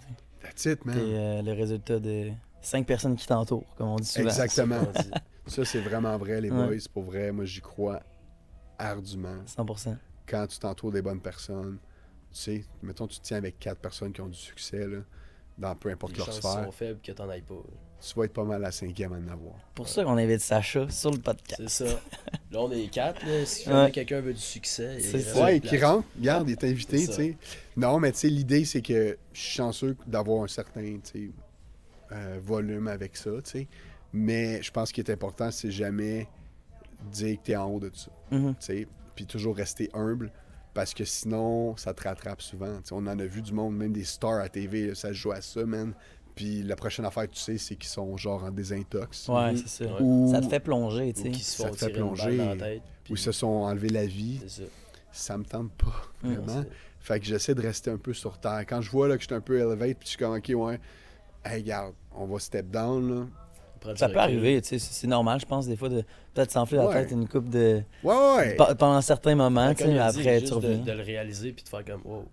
That's 0.42 0.64
it, 0.66 0.84
man. 0.84 0.94
T'es 0.94 1.00
euh, 1.02 1.42
le 1.42 1.52
résultat 1.52 1.98
de 1.98 2.30
cinq 2.60 2.86
personnes 2.86 3.16
qui 3.16 3.26
t'entourent, 3.26 3.64
comme 3.76 3.88
on 3.88 3.96
dit 3.96 4.04
souvent. 4.06 4.26
Exactement. 4.28 4.80
Ça, 5.46 5.64
c'est 5.64 5.80
vraiment 5.80 6.16
vrai, 6.16 6.40
les 6.40 6.50
Ouais. 6.50 6.66
boys. 6.68 6.84
Pour 6.92 7.02
vrai, 7.02 7.30
moi, 7.32 7.44
j'y 7.44 7.60
crois 7.60 8.00
ardument. 8.78 9.42
100%. 9.46 9.96
Quand 10.26 10.46
tu 10.46 10.58
t'entoures 10.58 10.92
des 10.92 11.02
bonnes 11.02 11.20
personnes, 11.20 11.78
tu 12.32 12.38
sais, 12.40 12.64
mettons, 12.82 13.06
tu 13.06 13.18
te 13.18 13.24
tiens 13.24 13.36
avec 13.38 13.58
quatre 13.58 13.78
personnes 13.80 14.12
qui 14.12 14.20
ont 14.22 14.28
du 14.28 14.38
succès, 14.38 14.86
là, 14.86 14.98
dans 15.58 15.74
peu 15.76 15.90
importe 15.90 16.12
Les 16.12 16.18
leur 16.18 16.26
chances 16.26 16.36
sphère, 16.38 16.64
sont 16.64 16.72
faibles 16.72 17.00
que 17.00 17.12
t'en 17.12 17.28
ailles 17.28 17.42
pas. 17.42 17.62
Tu 18.06 18.18
vas 18.18 18.24
être 18.26 18.32
pas 18.32 18.44
mal 18.44 18.60
la 18.60 18.70
cinquième 18.70 19.12
à 19.12 19.16
en 19.16 19.28
avoir. 19.32 19.54
Pour 19.74 19.88
ça 19.88 20.04
qu'on 20.04 20.18
invite 20.18 20.40
Sacha 20.40 20.88
sur 20.90 21.10
le 21.10 21.18
podcast. 21.18 21.62
C'est 21.66 21.86
ça. 21.86 22.00
Là, 22.50 22.60
on 22.60 22.70
est 22.70 22.88
quatre. 22.88 23.24
Là. 23.26 23.46
Si 23.46 23.68
Ouais. 23.70 23.90
quelqu'un 23.90 24.20
veut 24.20 24.34
du 24.34 24.40
succès, 24.40 24.96
il 24.98 25.22
ça. 25.22 25.44
Ouais, 25.44 25.60
qui 25.60 25.78
rentre, 25.78 26.06
regarde, 26.18 26.48
il 26.48 26.52
est 26.52 26.64
invité, 26.64 27.06
tu. 27.08 27.36
Non, 27.76 27.98
mais 27.98 28.12
tu 28.12 28.18
sais, 28.18 28.28
l'idée, 28.28 28.64
c'est 28.64 28.82
que 28.82 29.16
je 29.32 29.40
suis 29.40 29.52
chanceux 29.56 29.96
d'avoir 30.06 30.44
un 30.44 30.48
certain, 30.48 30.98
tu 31.02 31.32
euh, 32.12 32.38
volume 32.42 32.88
avec 32.88 33.16
ça, 33.16 33.30
tu 33.42 33.50
sais. 33.50 33.68
Mais 34.12 34.62
je 34.62 34.70
pense 34.70 34.92
qu'il 34.92 35.02
est 35.02 35.10
important, 35.10 35.50
c'est 35.50 35.70
jamais 35.72 36.28
dire 37.10 37.36
que 37.38 37.42
t'es 37.46 37.56
en 37.56 37.66
haut 37.66 37.80
de 37.80 37.90
ça. 37.94 38.10
Tu 38.30 38.54
sais, 38.60 38.86
puis 39.16 39.26
toujours 39.26 39.56
rester 39.56 39.90
humble 39.94 40.30
parce 40.74 40.92
que 40.94 41.04
sinon 41.04 41.76
ça 41.76 41.94
te 41.94 42.02
rattrape 42.02 42.42
souvent. 42.42 42.76
Tu 42.78 42.88
sais, 42.88 42.94
on 42.94 42.98
en 42.98 43.18
a 43.18 43.24
vu 43.24 43.42
du 43.42 43.52
monde, 43.52 43.76
même 43.76 43.92
des 43.92 44.04
stars 44.04 44.40
à 44.40 44.48
TV, 44.48 44.88
là, 44.88 44.94
ça 44.94 45.08
se 45.08 45.14
joue 45.14 45.32
à 45.32 45.40
ça, 45.40 45.64
man. 45.64 45.94
Puis 46.34 46.62
la 46.62 46.74
prochaine 46.76 47.04
affaire 47.04 47.28
que 47.28 47.34
tu 47.34 47.40
sais, 47.40 47.58
c'est 47.58 47.76
qu'ils 47.76 47.88
sont 47.88 48.16
genre 48.16 48.42
en 48.44 48.50
désintox. 48.50 49.28
Ouais, 49.28 49.52
Mhm. 49.52 49.56
c'est 49.58 49.84
ça. 49.84 49.90
Ou, 50.02 50.30
Ça 50.32 50.40
te 50.40 50.48
fait 50.48 50.60
plonger, 50.60 51.12
tu 51.12 51.20
Ou 51.20 51.22
sais. 51.24 51.30
qui 51.30 51.40
se 51.44 51.56
Ça 51.58 51.68
font 51.68 51.72
te 51.74 51.78
fait 51.78 51.90
plonger. 51.90 52.36
dans 52.36 52.46
la 52.50 52.56
tête. 52.56 52.82
ou 53.10 53.14
ils 53.14 53.18
se 53.18 53.32
sont 53.32 53.46
enlevés 53.46 53.90
la 53.90 54.06
vie. 54.06 54.38
C'est 54.42 54.62
ça. 54.62 54.68
Ça 55.12 55.38
me 55.38 55.44
tente 55.44 55.70
pas, 55.72 55.92
Mm. 56.22 56.34
vraiment. 56.34 56.64
Fait 57.00 57.20
que 57.20 57.26
j'essaie 57.26 57.54
de 57.54 57.60
rester 57.60 57.90
un 57.90 57.98
peu 57.98 58.14
sur 58.14 58.38
terre. 58.38 58.64
Quand 58.66 58.80
je 58.80 58.90
vois 58.90 59.06
là, 59.08 59.16
que 59.16 59.22
je 59.22 59.26
suis 59.28 59.34
un 59.34 59.40
peu 59.42 59.58
elevate, 59.60 59.98
puis 59.98 60.04
je 60.04 60.08
suis 60.08 60.16
comme, 60.18 60.34
OK, 60.34 60.50
ouais, 60.54 60.80
hey, 61.44 61.60
regarde, 61.62 61.92
on 62.16 62.24
va 62.26 62.38
step 62.38 62.68
down, 62.70 63.08
là. 63.20 63.26
Ça 63.96 64.08
peut 64.08 64.18
arriver, 64.18 64.62
tu 64.62 64.68
sais. 64.70 64.78
C'est 64.78 65.06
normal, 65.06 65.38
je 65.38 65.44
pense, 65.44 65.66
des 65.68 65.76
fois, 65.76 65.90
de 65.90 66.02
peut-être 66.32 66.50
s'enfler 66.50 66.78
la 66.78 66.86
Ouais. 66.86 66.94
tête 66.94 67.10
une 67.12 67.28
coupe 67.28 67.50
de. 67.50 67.82
Ouais, 68.02 68.14
ouais. 68.38 68.56
pe- 68.56 68.74
Pendant 68.74 69.02
certains 69.02 69.34
moments, 69.34 69.74
tu 69.74 69.84
sais, 69.84 69.98
après, 69.98 70.40
tu 70.40 70.48
de, 70.48 70.54
reviens. 70.54 70.78
de 70.78 70.92
le 70.92 71.02
réaliser 71.02 71.52
puis 71.52 71.62
de 71.62 71.68
faire 71.68 71.84
comme 71.84 72.00
wow, 72.06 72.24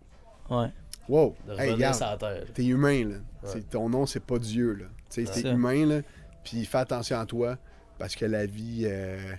Ouais. 0.50 0.68
Wow. 1.12 1.36
de 1.46 1.52
Hey, 1.52 1.58
revenir 1.58 1.74
regarde. 1.76 1.96
sur 1.96 2.06
la 2.06 2.18
terre. 2.18 2.44
T'es 2.54 2.66
humain, 2.66 3.04
là. 3.06 3.16
Ouais. 3.16 3.22
C'est- 3.44 3.70
Ton 3.70 3.90
nom, 3.90 4.06
c'est 4.06 4.20
pas 4.24 4.40
Dieu, 4.40 4.74
là. 4.74 4.86
Tu 5.10 5.26
sais, 5.26 5.30
Ouais. 5.36 5.42
t'es 5.44 5.52
humain, 5.52 5.86
là. 5.86 6.02
Puis 6.44 6.64
fais 6.66 6.78
attention 6.80 7.20
à 7.20 7.26
toi, 7.26 7.58
parce 8.00 8.16
que 8.16 8.26
la 8.26 8.46
vie, 8.46 8.84
euh, 8.86 9.34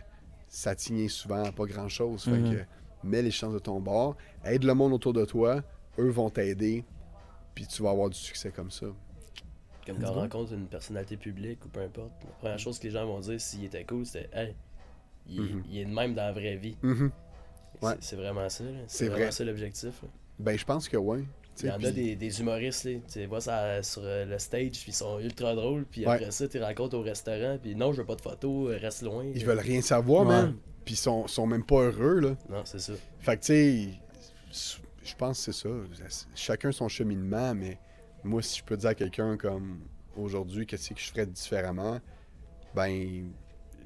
ça 0.48 0.74
tient 0.74 1.08
souvent 1.08 1.44
à 1.44 1.50
pas 1.52 1.64
grand-chose. 1.64 2.24
Fait 2.24 2.30
Mhm. 2.32 2.54
que 2.54 2.62
mets 3.04 3.22
les 3.22 3.30
chances 3.30 3.54
de 3.54 3.58
ton 3.58 3.80
bord, 3.80 4.16
aide 4.44 4.64
le 4.64 4.74
monde 4.74 4.92
autour 4.92 5.12
de 5.12 5.24
toi, 5.24 5.62
eux 5.98 6.10
vont 6.10 6.30
t'aider, 6.30 6.84
puis 7.54 7.66
tu 7.66 7.82
vas 7.82 7.90
avoir 7.90 8.08
du 8.10 8.18
succès 8.18 8.50
comme 8.50 8.70
ça. 8.70 8.86
Comme 9.86 9.98
quand 9.98 10.10
on 10.10 10.14
rencontre 10.14 10.52
une 10.52 10.66
personnalité 10.68 11.16
publique 11.16 11.64
ou 11.64 11.68
peu 11.68 11.80
importe, 11.80 12.12
la 12.24 12.30
première 12.38 12.58
chose 12.58 12.78
que 12.78 12.84
les 12.84 12.90
gens 12.92 13.04
vont 13.04 13.18
dire 13.18 13.40
s'il 13.40 13.64
était 13.64 13.84
cool, 13.84 14.06
c'était 14.06 14.28
Hey, 14.32 14.54
il, 15.26 15.40
Mhm. 15.42 15.62
il 15.70 15.78
est 15.78 15.84
de 15.86 15.90
même 15.90 16.14
dans 16.14 16.22
la 16.22 16.32
vraie 16.32 16.56
vie. 16.56 16.76
Mhm. 16.82 17.10
C'est- 17.80 17.86
Ouais. 17.86 17.94
C'est 18.00 18.16
vraiment 18.16 18.48
ça. 18.48 18.62
là. 18.62 18.70
C'est 18.86 18.98
C'est 18.98 19.06
vraiment 19.06 19.22
vrai. 19.24 19.32
ça 19.32 19.44
l'objectif. 19.44 20.02
Ben, 20.38 20.56
je 20.56 20.64
pense 20.64 20.88
que 20.88 20.96
oui. 20.96 21.24
Il 21.60 21.66
y 21.68 21.70
en 21.70 21.82
a 21.84 21.90
des, 21.90 22.16
des 22.16 22.40
humoristes, 22.40 22.84
là, 22.84 22.92
tu 23.12 23.18
les 23.18 23.26
vois 23.26 23.40
ça, 23.40 23.82
sur 23.82 24.02
euh, 24.04 24.24
le 24.24 24.38
stage, 24.38 24.70
puis 24.72 24.84
ils 24.88 24.94
sont 24.94 25.18
ultra 25.18 25.54
drôles, 25.54 25.84
puis 25.84 26.06
Ouais. 26.06 26.14
après 26.14 26.30
ça, 26.30 26.48
tu 26.48 26.58
les 26.58 26.64
rencontres 26.64 26.96
au 26.96 27.02
restaurant, 27.02 27.58
puis 27.62 27.74
non, 27.76 27.92
je 27.92 28.00
veux 28.00 28.06
pas 28.06 28.16
de 28.16 28.20
photos, 28.22 28.70
euh, 28.72 28.78
reste 28.78 29.02
loin. 29.02 29.24
Ils 29.34 29.44
veulent 29.44 29.58
rien 29.58 29.80
savoir, 29.82 30.22
Ouais. 30.26 30.28
man. 30.42 30.56
Puis 30.84 30.94
ils 30.94 30.98
sont, 30.98 31.26
sont 31.28 31.46
même 31.46 31.64
pas 31.64 31.82
heureux, 31.82 32.20
là. 32.20 32.36
Non, 32.48 32.62
c'est 32.64 32.80
ça. 32.80 32.94
Fait 33.20 33.36
que, 33.36 33.42
tu 33.44 33.46
sais, 34.50 34.76
je 35.04 35.14
pense 35.14 35.44
que 35.46 35.52
c'est 35.52 35.68
ça. 35.68 36.24
Chacun 36.34 36.72
son 36.72 36.88
cheminement, 36.88 37.54
mais 37.54 37.78
moi, 38.24 38.42
si 38.42 38.58
je 38.60 38.64
peux 38.64 38.76
dire 38.76 38.90
à 38.90 38.94
quelqu'un 38.94 39.36
comme 39.36 39.80
aujourd'hui, 40.16 40.66
qu'est-ce 40.66 40.90
que 40.94 41.00
je 41.00 41.10
ferais 41.10 41.26
différemment, 41.26 42.00
ben, 42.74 43.30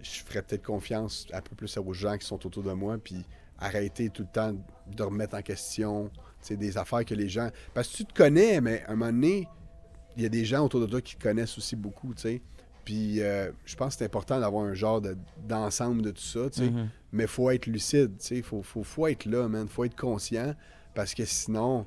je 0.03 0.11
ferais 0.25 0.43
peut-être 0.43 0.65
confiance 0.65 1.27
un 1.33 1.41
peu 1.41 1.55
plus 1.57 1.77
aux 1.79 1.93
gens 1.93 2.17
qui 2.17 2.27
sont 2.27 2.45
autour 2.47 2.63
de 2.63 2.73
moi, 2.73 2.97
puis 2.99 3.25
arrêter 3.59 4.11
tout 4.11 4.23
le 4.23 4.29
temps 4.29 4.53
de 4.87 5.03
remettre 5.03 5.35
en 5.37 5.43
question, 5.43 6.11
sais, 6.41 6.57
des 6.57 6.77
affaires 6.79 7.05
que 7.05 7.15
les 7.15 7.29
gens. 7.29 7.51
Parce 7.75 7.89
que 7.89 7.97
tu 7.97 8.05
te 8.05 8.15
connais, 8.15 8.61
mais 8.61 8.83
à 8.87 8.93
un 8.93 8.97
moment 8.97 9.13
donné, 9.13 9.49
il 10.17 10.23
y 10.23 10.27
a 10.27 10.29
des 10.29 10.45
gens 10.45 10.65
autour 10.65 10.81
de 10.81 10.87
toi 10.87 11.01
qui 11.01 11.17
te 11.17 11.23
connaissent 11.23 11.57
aussi 11.59 11.77
beaucoup, 11.77 12.15
tu 12.15 12.23
sais. 12.23 12.43
Puis 12.85 13.21
euh, 13.21 13.51
je 13.65 13.75
pense 13.75 13.95
que 13.95 13.99
c'est 13.99 14.05
important 14.05 14.39
d'avoir 14.39 14.65
un 14.65 14.75
genre 14.75 15.01
de- 15.01 15.17
d'ensemble 15.49 16.03
de 16.03 16.11
tout 16.13 16.23
ça, 16.23 16.49
tu 16.51 16.61
sais. 16.61 16.71
Mhm. 16.71 16.89
Mais 17.13 17.27
faut 17.27 17.51
être 17.51 17.67
lucide, 17.67 18.17
tu 18.19 18.27
sais. 18.27 18.43
Faut, 18.43 18.63
faut, 18.63 18.83
faut 18.85 19.07
être 19.09 19.25
là, 19.27 19.49
man. 19.49 19.67
Faut 19.69 19.85
être 19.85 19.97
conscient. 19.97 20.55
Parce 20.95 21.13
que 21.15 21.25
sinon, 21.25 21.87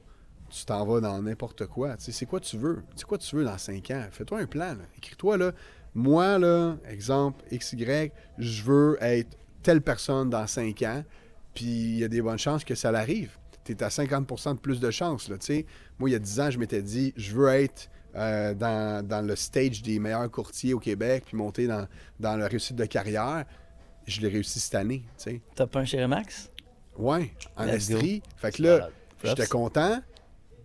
tu 0.50 0.66
t'en 0.66 0.86
vas 0.86 1.00
dans 1.00 1.22
n'importe 1.22 1.66
quoi. 1.68 1.95
Tu 1.97 2.06
sais, 2.06 2.12
c'est 2.12 2.26
quoi 2.26 2.39
tu 2.39 2.58
veux? 2.58 2.84
C'est 2.95 3.06
quoi 3.06 3.18
tu 3.18 3.36
veux 3.36 3.43
dans 3.45 3.58
5 3.58 3.89
ans? 3.91 4.06
Fais-toi 4.12 4.39
un 4.39 4.45
plan. 4.45 4.76
Écris-toi, 4.97 5.38
là. 5.38 5.52
moi, 5.95 6.38
là, 6.38 6.78
exemple, 6.88 7.43
XY, 7.52 8.12
je 8.38 8.64
veux 8.64 8.97
être 9.02 9.38
telle 9.64 9.82
personne 9.82 10.30
dans 10.30 10.45
5 10.47 10.82
ans, 10.84 11.04
puis 11.54 11.66
il 11.66 11.97
y 12.00 12.04
a 12.04 12.08
des 12.08 12.22
bonnes 12.22 12.38
chances 12.38 12.64
que 12.64 12.76
ça 12.76 12.91
l'arrive. 12.91 13.38
Tu 13.76 13.84
es 13.84 13.84
à 13.84 13.89
50% 13.89 14.55
de 14.55 14.59
plus 14.59 14.80
de 14.80 14.89
chances, 14.89 15.30
là. 15.30 15.36
Moi, 15.99 16.09
il 16.09 16.13
y 16.13 16.15
a 16.15 16.20
10 16.20 16.39
ans, 16.39 16.49
je 16.49 16.57
m'étais 16.57 16.82
dit, 16.82 17.13
je 17.15 17.36
veux 17.36 17.49
être 17.49 17.89
euh, 18.15 18.55
dans, 18.55 19.05
dans 19.05 19.22
le 19.22 19.36
stage 19.36 19.84
des 19.84 19.99
meilleurs 19.99 20.32
courtiers 20.32 20.74
au 20.74 20.80
Québec, 20.80 21.26
puis 21.28 21.38
monter 21.38 21.67
dans, 21.67 21.88
dans 22.20 22.36
la 22.36 22.47
réussite 22.47 22.76
de 22.76 22.86
carrière. 22.86 23.45
Je 24.07 24.22
l'ai 24.22 24.30
réussi 24.30 24.59
cette 24.59 24.76
année, 24.76 25.03
tu. 25.24 25.39
Top 25.55 25.76
1 25.76 25.86
chez 25.86 26.01
Remax? 26.01 26.49
Ouais, 26.97 27.32
en 27.55 27.65
Let's 27.65 27.89
go. 27.89 27.97
Estrie. 27.97 28.24
Fait 28.38 28.51
que 28.51 28.63
là, 28.63 28.89
j'étais 29.24 29.45
content, 29.45 30.01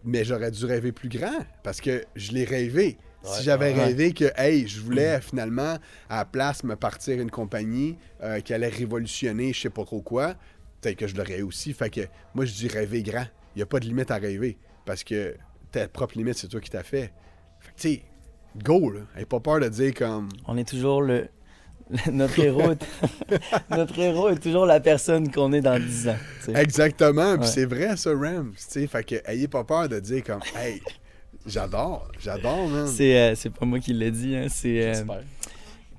mais 0.04 0.24
j'aurais 0.24 0.50
dû 0.50 0.64
rêver 0.64 0.92
plus 0.92 1.10
grand 1.10 1.44
parce 1.62 1.80
que 1.80 2.04
je 2.16 2.32
l'ai 2.32 2.44
rêvé. 2.44 2.96
Ouais, 3.22 3.30
si 3.30 3.42
j'avais 3.42 3.74
ouais. 3.74 3.84
rêvé 3.84 4.12
que, 4.12 4.32
hey, 4.36 4.66
je 4.66 4.80
voulais 4.80 5.20
finalement, 5.20 5.78
à 6.08 6.18
la 6.18 6.24
place, 6.24 6.64
me 6.64 6.76
partir 6.76 7.20
une 7.20 7.30
compagnie 7.30 7.96
euh, 8.22 8.40
qui 8.40 8.52
allait 8.52 8.68
révolutionner 8.68 9.52
je 9.52 9.62
sais 9.62 9.70
pas 9.70 9.84
trop 9.84 10.02
quoi, 10.02 10.34
peut-être 10.84 10.98
que 10.98 11.06
je 11.06 11.16
l'aurais 11.16 11.42
aussi. 11.42 11.72
Fait 11.72 11.90
que 11.90 12.02
moi, 12.34 12.44
je 12.44 12.52
dis 12.52 12.68
rêver 12.68 13.02
grand. 13.02 13.26
Il 13.54 13.58
n'y 13.58 13.62
a 13.62 13.66
pas 13.66 13.80
de 13.80 13.86
limite 13.86 14.10
à 14.10 14.16
rêver 14.16 14.58
parce 14.84 15.02
que 15.04 15.34
ta 15.72 15.88
propre 15.88 16.16
limite, 16.18 16.36
c'est 16.38 16.48
toi 16.48 16.60
qui 16.60 16.70
t'as 16.70 16.82
fait. 16.82 17.12
Fait 17.60 17.70
que, 17.74 17.80
tu 17.80 17.88
sais, 17.88 18.02
go, 18.62 18.90
là. 18.90 19.00
Aie 19.16 19.24
pas 19.24 19.40
peur 19.40 19.60
de 19.60 19.68
dire 19.68 19.94
comme. 19.94 20.28
On 20.46 20.56
est 20.56 20.68
toujours 20.68 21.02
le. 21.02 21.28
notre, 22.10 22.38
héros 22.40 22.72
est... 22.72 22.86
notre 23.70 23.98
héros 23.98 24.28
est 24.30 24.42
toujours 24.42 24.66
la 24.66 24.80
personne 24.80 25.30
qu'on 25.30 25.52
est 25.52 25.60
dans 25.60 25.78
10 25.78 26.08
ans. 26.08 26.16
Exactement, 26.54 27.34
puis 27.34 27.42
Ouais. 27.42 27.46
c'est 27.52 27.64
vrai 27.66 27.96
ça, 27.96 28.10
Rams. 28.10 28.52
Tu 28.56 28.64
sais, 28.66 28.86
fait 28.86 29.04
que 29.04 29.16
ayez 29.30 29.48
pas 29.48 29.64
peur 29.64 29.88
de 29.88 30.00
dire 30.00 30.24
comme, 30.24 30.40
hey, 30.56 30.82
j'adore, 31.46 32.10
j'adore, 32.18 32.68
man. 32.68 32.86
C'est 32.88 33.18
euh, 33.18 33.34
c'est 33.34 33.50
pas 33.50 33.66
moi 33.66 33.78
qui 33.80 33.92
l'ai 33.92 34.10
dit, 34.10 34.34
hein, 34.34 34.46
c'est. 34.48 35.04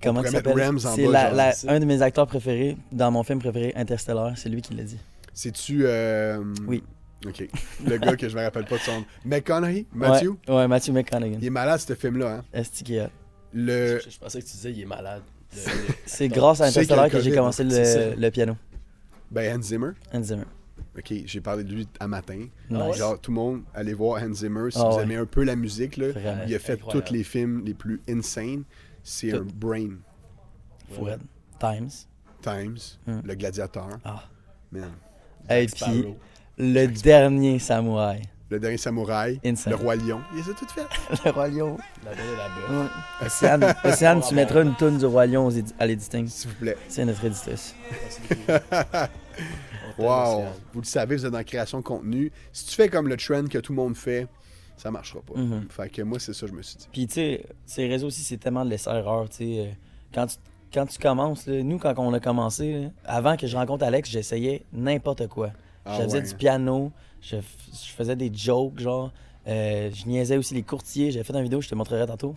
Comment 0.05 0.21
il 0.23 0.29
s'appelle? 0.29 1.53
C'est 1.55 1.69
un 1.69 1.79
de 1.79 1.85
mes 1.85 2.01
acteurs 2.01 2.27
préférés 2.27 2.77
dans 2.91 3.11
mon 3.11 3.23
film 3.23 3.39
préféré, 3.39 3.73
Interstellar. 3.75 4.33
C'est 4.37 4.49
lui 4.49 4.61
qui 4.61 4.73
l'a 4.73 4.83
dit. 4.83 4.97
C'est-tu. 5.33 5.81
euh, 5.85 6.41
Oui. 6.67 6.83
OK. 7.25 7.47
Le 7.85 7.97
gars 7.97 8.15
que 8.15 8.29
je 8.29 8.35
me 8.37 8.43
rappelle 8.43 8.65
pas 8.65 8.75
de 8.77 8.81
son 8.81 8.99
nom. 8.99 9.05
McConaughey, 9.25 9.85
Matthew? 9.93 10.29
Ouais, 10.47 10.55
ouais 10.55 10.67
Matthew 10.67 10.89
McConaughey. 10.91 11.37
Il 11.41 11.45
est 11.45 11.49
malade, 11.49 11.79
ce 11.79 11.93
film-là. 11.95 12.35
Hein? 12.37 12.43
Est-ce 12.53 12.83
qu'il 12.83 12.99
a- 12.99 13.09
Le... 13.53 13.99
Je, 14.03 14.09
je 14.11 14.19
pensais 14.19 14.41
que 14.41 14.45
tu 14.45 14.51
disais 14.51 14.71
il 14.71 14.81
est 14.81 14.85
malade. 14.85 15.21
Le- 15.55 15.61
C'est 16.05 16.27
grâce 16.27 16.61
à 16.61 16.65
Interstellar 16.65 17.09
que 17.09 17.19
j'ai 17.19 17.31
commencé 17.33 17.63
le, 17.63 18.15
le 18.19 18.29
piano. 18.29 18.55
Ben, 19.31 19.57
Hans 19.57 19.61
Zimmer. 19.61 19.91
Hans 20.13 20.21
Zimmer. 20.23 20.43
OK, 20.97 21.13
j'ai 21.25 21.41
parlé 21.41 21.63
de 21.63 21.73
lui 21.73 21.87
à 21.99 22.07
matin. 22.07 22.45
Nice. 22.69 22.95
Genre, 22.97 23.19
tout 23.19 23.31
le 23.31 23.35
monde, 23.35 23.61
allez 23.73 23.93
voir 23.93 24.21
Hans 24.23 24.33
Zimmer. 24.33 24.69
Si 24.71 24.77
Ah 24.79 24.89
vous 24.89 24.97
ouais. 24.97 25.03
aimez 25.03 25.15
un 25.15 25.25
peu 25.25 25.43
la 25.43 25.55
musique, 25.55 25.97
là, 25.97 26.09
Vraiment. 26.11 26.43
il 26.47 26.53
a 26.55 26.59
fait 26.59 26.73
Incroyable. 26.73 27.05
tous 27.07 27.13
les 27.13 27.23
films 27.23 27.63
les 27.65 27.73
plus 27.73 27.99
insane. 28.07 28.63
C'est 29.07 29.29
Tout. 29.29 29.37
un 29.37 29.45
brain. 29.53 29.89
Fouette. 30.91 31.19
Times. 31.59 31.89
Times, 32.41 32.77
Hmm. 33.07 33.21
Le 33.23 33.35
Gladiateur. 33.35 33.87
Ah. 34.03 34.23
Man. 34.71 34.91
Et 35.49 35.67
puis, 35.67 36.05
le 36.57 36.87
dernier 36.87 37.59
samouraï. 37.59 38.23
Le 38.49 38.59
Dernier 38.59 38.77
Samouraï. 38.77 39.39
Insane. 39.43 39.73
Le 39.73 39.77
Roi 39.77 39.95
Lion. 39.95 40.21
Il 40.33 40.37
les 40.43 40.51
a 40.51 40.53
toutes 40.53 40.69
faites. 40.69 40.85
le 41.25 41.31
Roi 41.31 41.47
Lion. 41.47 41.77
La 42.03 42.11
belle 42.11 42.19
et 42.19 42.37
la. 42.37 42.79
Ouais. 42.83 42.87
Océane, 43.25 43.75
Océane, 43.83 44.21
tu 44.21 44.35
mettras 44.35 44.61
une 44.61 44.75
toune 44.75 44.99
du 44.99 45.05
Roi 45.07 45.25
Lion 45.25 45.49
à 45.79 45.87
l'éditing. 45.87 46.27
S'il 46.27 46.49
vous 46.51 46.55
plaît. 46.57 46.77
C'est 46.87 47.05
notre 47.05 47.25
éditrice. 47.25 47.75
Wow! 49.97 50.05
Océane. 50.07 50.53
Vous 50.73 50.81
le 50.81 50.85
savez, 50.85 51.15
vous 51.15 51.25
êtes 51.25 51.31
dans 51.31 51.37
la 51.37 51.43
création 51.43 51.79
de 51.79 51.83
contenu. 51.83 52.31
Si 52.51 52.65
tu 52.67 52.75
fais 52.75 52.89
comme 52.89 53.07
le 53.07 53.17
trend 53.17 53.45
que 53.47 53.57
tout 53.57 53.71
le 53.71 53.77
monde 53.77 53.95
fait, 53.95 54.27
ça 54.77 54.91
marchera 54.91 55.21
pas. 55.21 55.39
Mhm. 55.39 55.67
Fait 55.69 55.89
que 55.89 56.01
moi, 56.01 56.19
c'est 56.19 56.33
ça, 56.33 56.47
je 56.47 56.51
me 56.53 56.61
suis 56.61 56.77
dit. 56.77 56.87
Puis, 56.91 57.07
tu 57.07 57.13
sais, 57.15 57.45
ces 57.65 57.87
réseaux 57.87 58.07
aussi, 58.07 58.21
c'est 58.21 58.37
tellement 58.37 58.65
de 58.65 58.69
laisser-erreur. 58.69 59.27
Euh, 59.41 59.71
quand 60.13 60.27
tu, 60.27 60.35
quand 60.73 60.85
tu 60.85 60.97
commences, 60.99 61.47
là, 61.47 61.63
nous, 61.63 61.77
quand 61.79 61.93
on 61.97 62.13
a 62.13 62.19
commencé, 62.19 62.73
là, 62.83 62.87
avant 63.05 63.37
que 63.37 63.47
je 63.47 63.55
rencontre 63.55 63.85
Alex, 63.85 64.09
j'essayais 64.09 64.63
n'importe 64.73 65.27
quoi. 65.27 65.51
Ah 65.85 65.97
je 65.97 66.03
faisais 66.03 66.17
ouais. 66.21 66.27
du 66.27 66.35
piano, 66.35 66.91
je, 67.21 67.37
f- 67.37 67.41
je 67.71 67.91
faisais 67.91 68.15
des 68.15 68.31
jokes, 68.33 68.79
genre. 68.79 69.11
Euh, 69.47 69.89
je 69.93 70.05
niaisais 70.07 70.37
aussi 70.37 70.53
les 70.55 70.63
courtiers. 70.63 71.11
J'avais 71.11 71.23
fait 71.23 71.33
une 71.33 71.43
vidéo, 71.43 71.61
je 71.61 71.69
te 71.69 71.75
montrerai 71.75 72.05
tantôt. 72.07 72.33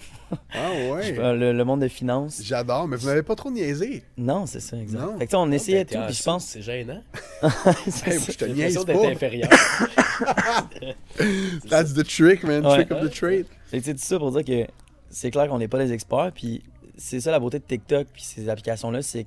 Ah 0.53 0.71
ouais! 0.93 1.13
Le, 1.37 1.53
le 1.53 1.65
monde 1.65 1.81
de 1.81 1.89
finance. 1.89 2.41
J'adore, 2.45 2.87
mais 2.87 2.97
vous 2.97 3.07
n'avez 3.07 3.23
pas 3.23 3.35
trop 3.35 3.51
niaisé. 3.51 4.05
Non, 4.17 4.47
c'est 4.47 4.61
ça, 4.61 4.77
exact. 4.77 5.01
Non. 5.01 5.13
Fait 5.19 5.27
que, 5.27 5.31
tu 5.31 5.31
sais, 5.31 5.37
on 5.37 5.51
essayait 5.53 5.85
Ben, 5.85 6.01
tout, 6.01 6.07
puis 6.07 6.15
je 6.15 6.23
en- 6.29 6.33
pense. 6.33 6.45
C'est 6.47 6.63
gênant. 6.63 7.03
c'est 7.89 8.09
Hey, 8.09 8.19
ça. 8.21 8.33
je 8.33 8.39
te 8.39 8.45
J'ai 8.47 8.53
niaise 8.53 8.77
l'impression 8.77 8.85
pas. 8.85 8.93
d'être 8.93 9.17
inférieur. 9.17 9.49
That's 11.69 11.95
the 11.95 12.05
trick, 12.05 12.45
man. 12.45 12.65
Ouais. 12.67 12.85
Trick 12.85 12.91
of 12.93 13.09
the 13.09 13.13
trade. 13.15 13.47
Que, 13.71 13.81
sais, 13.81 13.93
tout 13.95 14.01
ça 14.01 14.19
pour 14.19 14.33
dire 14.33 14.45
que 14.45 14.71
c'est 15.11 15.31
clair 15.31 15.49
qu'on 15.49 15.59
n'est 15.59 15.69
pas 15.69 15.79
des 15.79 15.93
experts, 15.93 16.33
puis 16.35 16.63
c'est 16.97 17.21
ça 17.21 17.31
la 17.31 17.39
beauté 17.41 17.59
de 17.59 17.65
TikTok, 17.65 18.07
puis 18.13 18.23
ces 18.23 18.49
applications-là, 18.49 19.03
c'est 19.03 19.25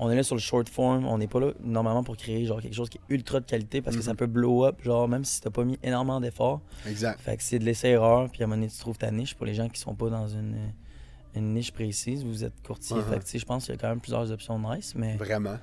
qu'on 0.00 0.10
est 0.10 0.16
là 0.16 0.22
sur 0.22 0.34
le 0.34 0.40
short 0.40 0.66
form, 0.68 1.06
on 1.06 1.18
n'est 1.18 1.26
pas 1.26 1.40
là 1.40 1.52
normalement 1.62 2.02
pour 2.02 2.16
créer 2.16 2.46
genre 2.46 2.62
quelque 2.62 2.74
chose 2.74 2.88
qui 2.88 2.96
est 2.96 3.14
ultra 3.14 3.40
de 3.40 3.44
qualité 3.44 3.82
parce 3.82 3.96
que 3.96 4.02
ça 4.02 4.14
peut 4.14 4.26
blow 4.26 4.64
up, 4.64 4.82
genre 4.82 5.06
même 5.06 5.26
si 5.26 5.42
t'as 5.42 5.50
pas 5.50 5.62
mis 5.62 5.78
énormément 5.82 6.20
d'efforts. 6.20 6.62
Exact. 6.86 7.20
Fait 7.20 7.36
que 7.36 7.42
c'est 7.42 7.58
de 7.58 7.64
l'essai-erreur, 7.64 8.30
puis 8.30 8.42
à 8.42 8.44
un 8.44 8.46
moment 8.46 8.62
donné, 8.62 8.72
tu 8.72 8.78
trouves 8.78 8.96
ta 8.96 9.10
niche 9.10 9.34
pour 9.34 9.44
les 9.44 9.52
gens 9.52 9.68
qui 9.68 9.78
sont 9.78 9.94
pas 9.94 10.08
dans 10.08 10.26
une, 10.26 10.56
une 11.34 11.52
niche 11.52 11.72
précise. 11.72 12.24
Vous 12.24 12.44
êtes 12.44 12.62
courtier, 12.62 12.96
fait 13.02 13.18
que 13.18 13.24
tu 13.24 13.32
sais, 13.32 13.38
je 13.38 13.44
pense 13.44 13.66
qu'il 13.66 13.74
y 13.74 13.78
a 13.78 13.80
quand 13.80 13.90
même 13.90 14.00
plusieurs 14.00 14.30
options 14.32 14.58
nice, 14.58 14.94
mais. 14.96 15.16
Vraiment. 15.16 15.58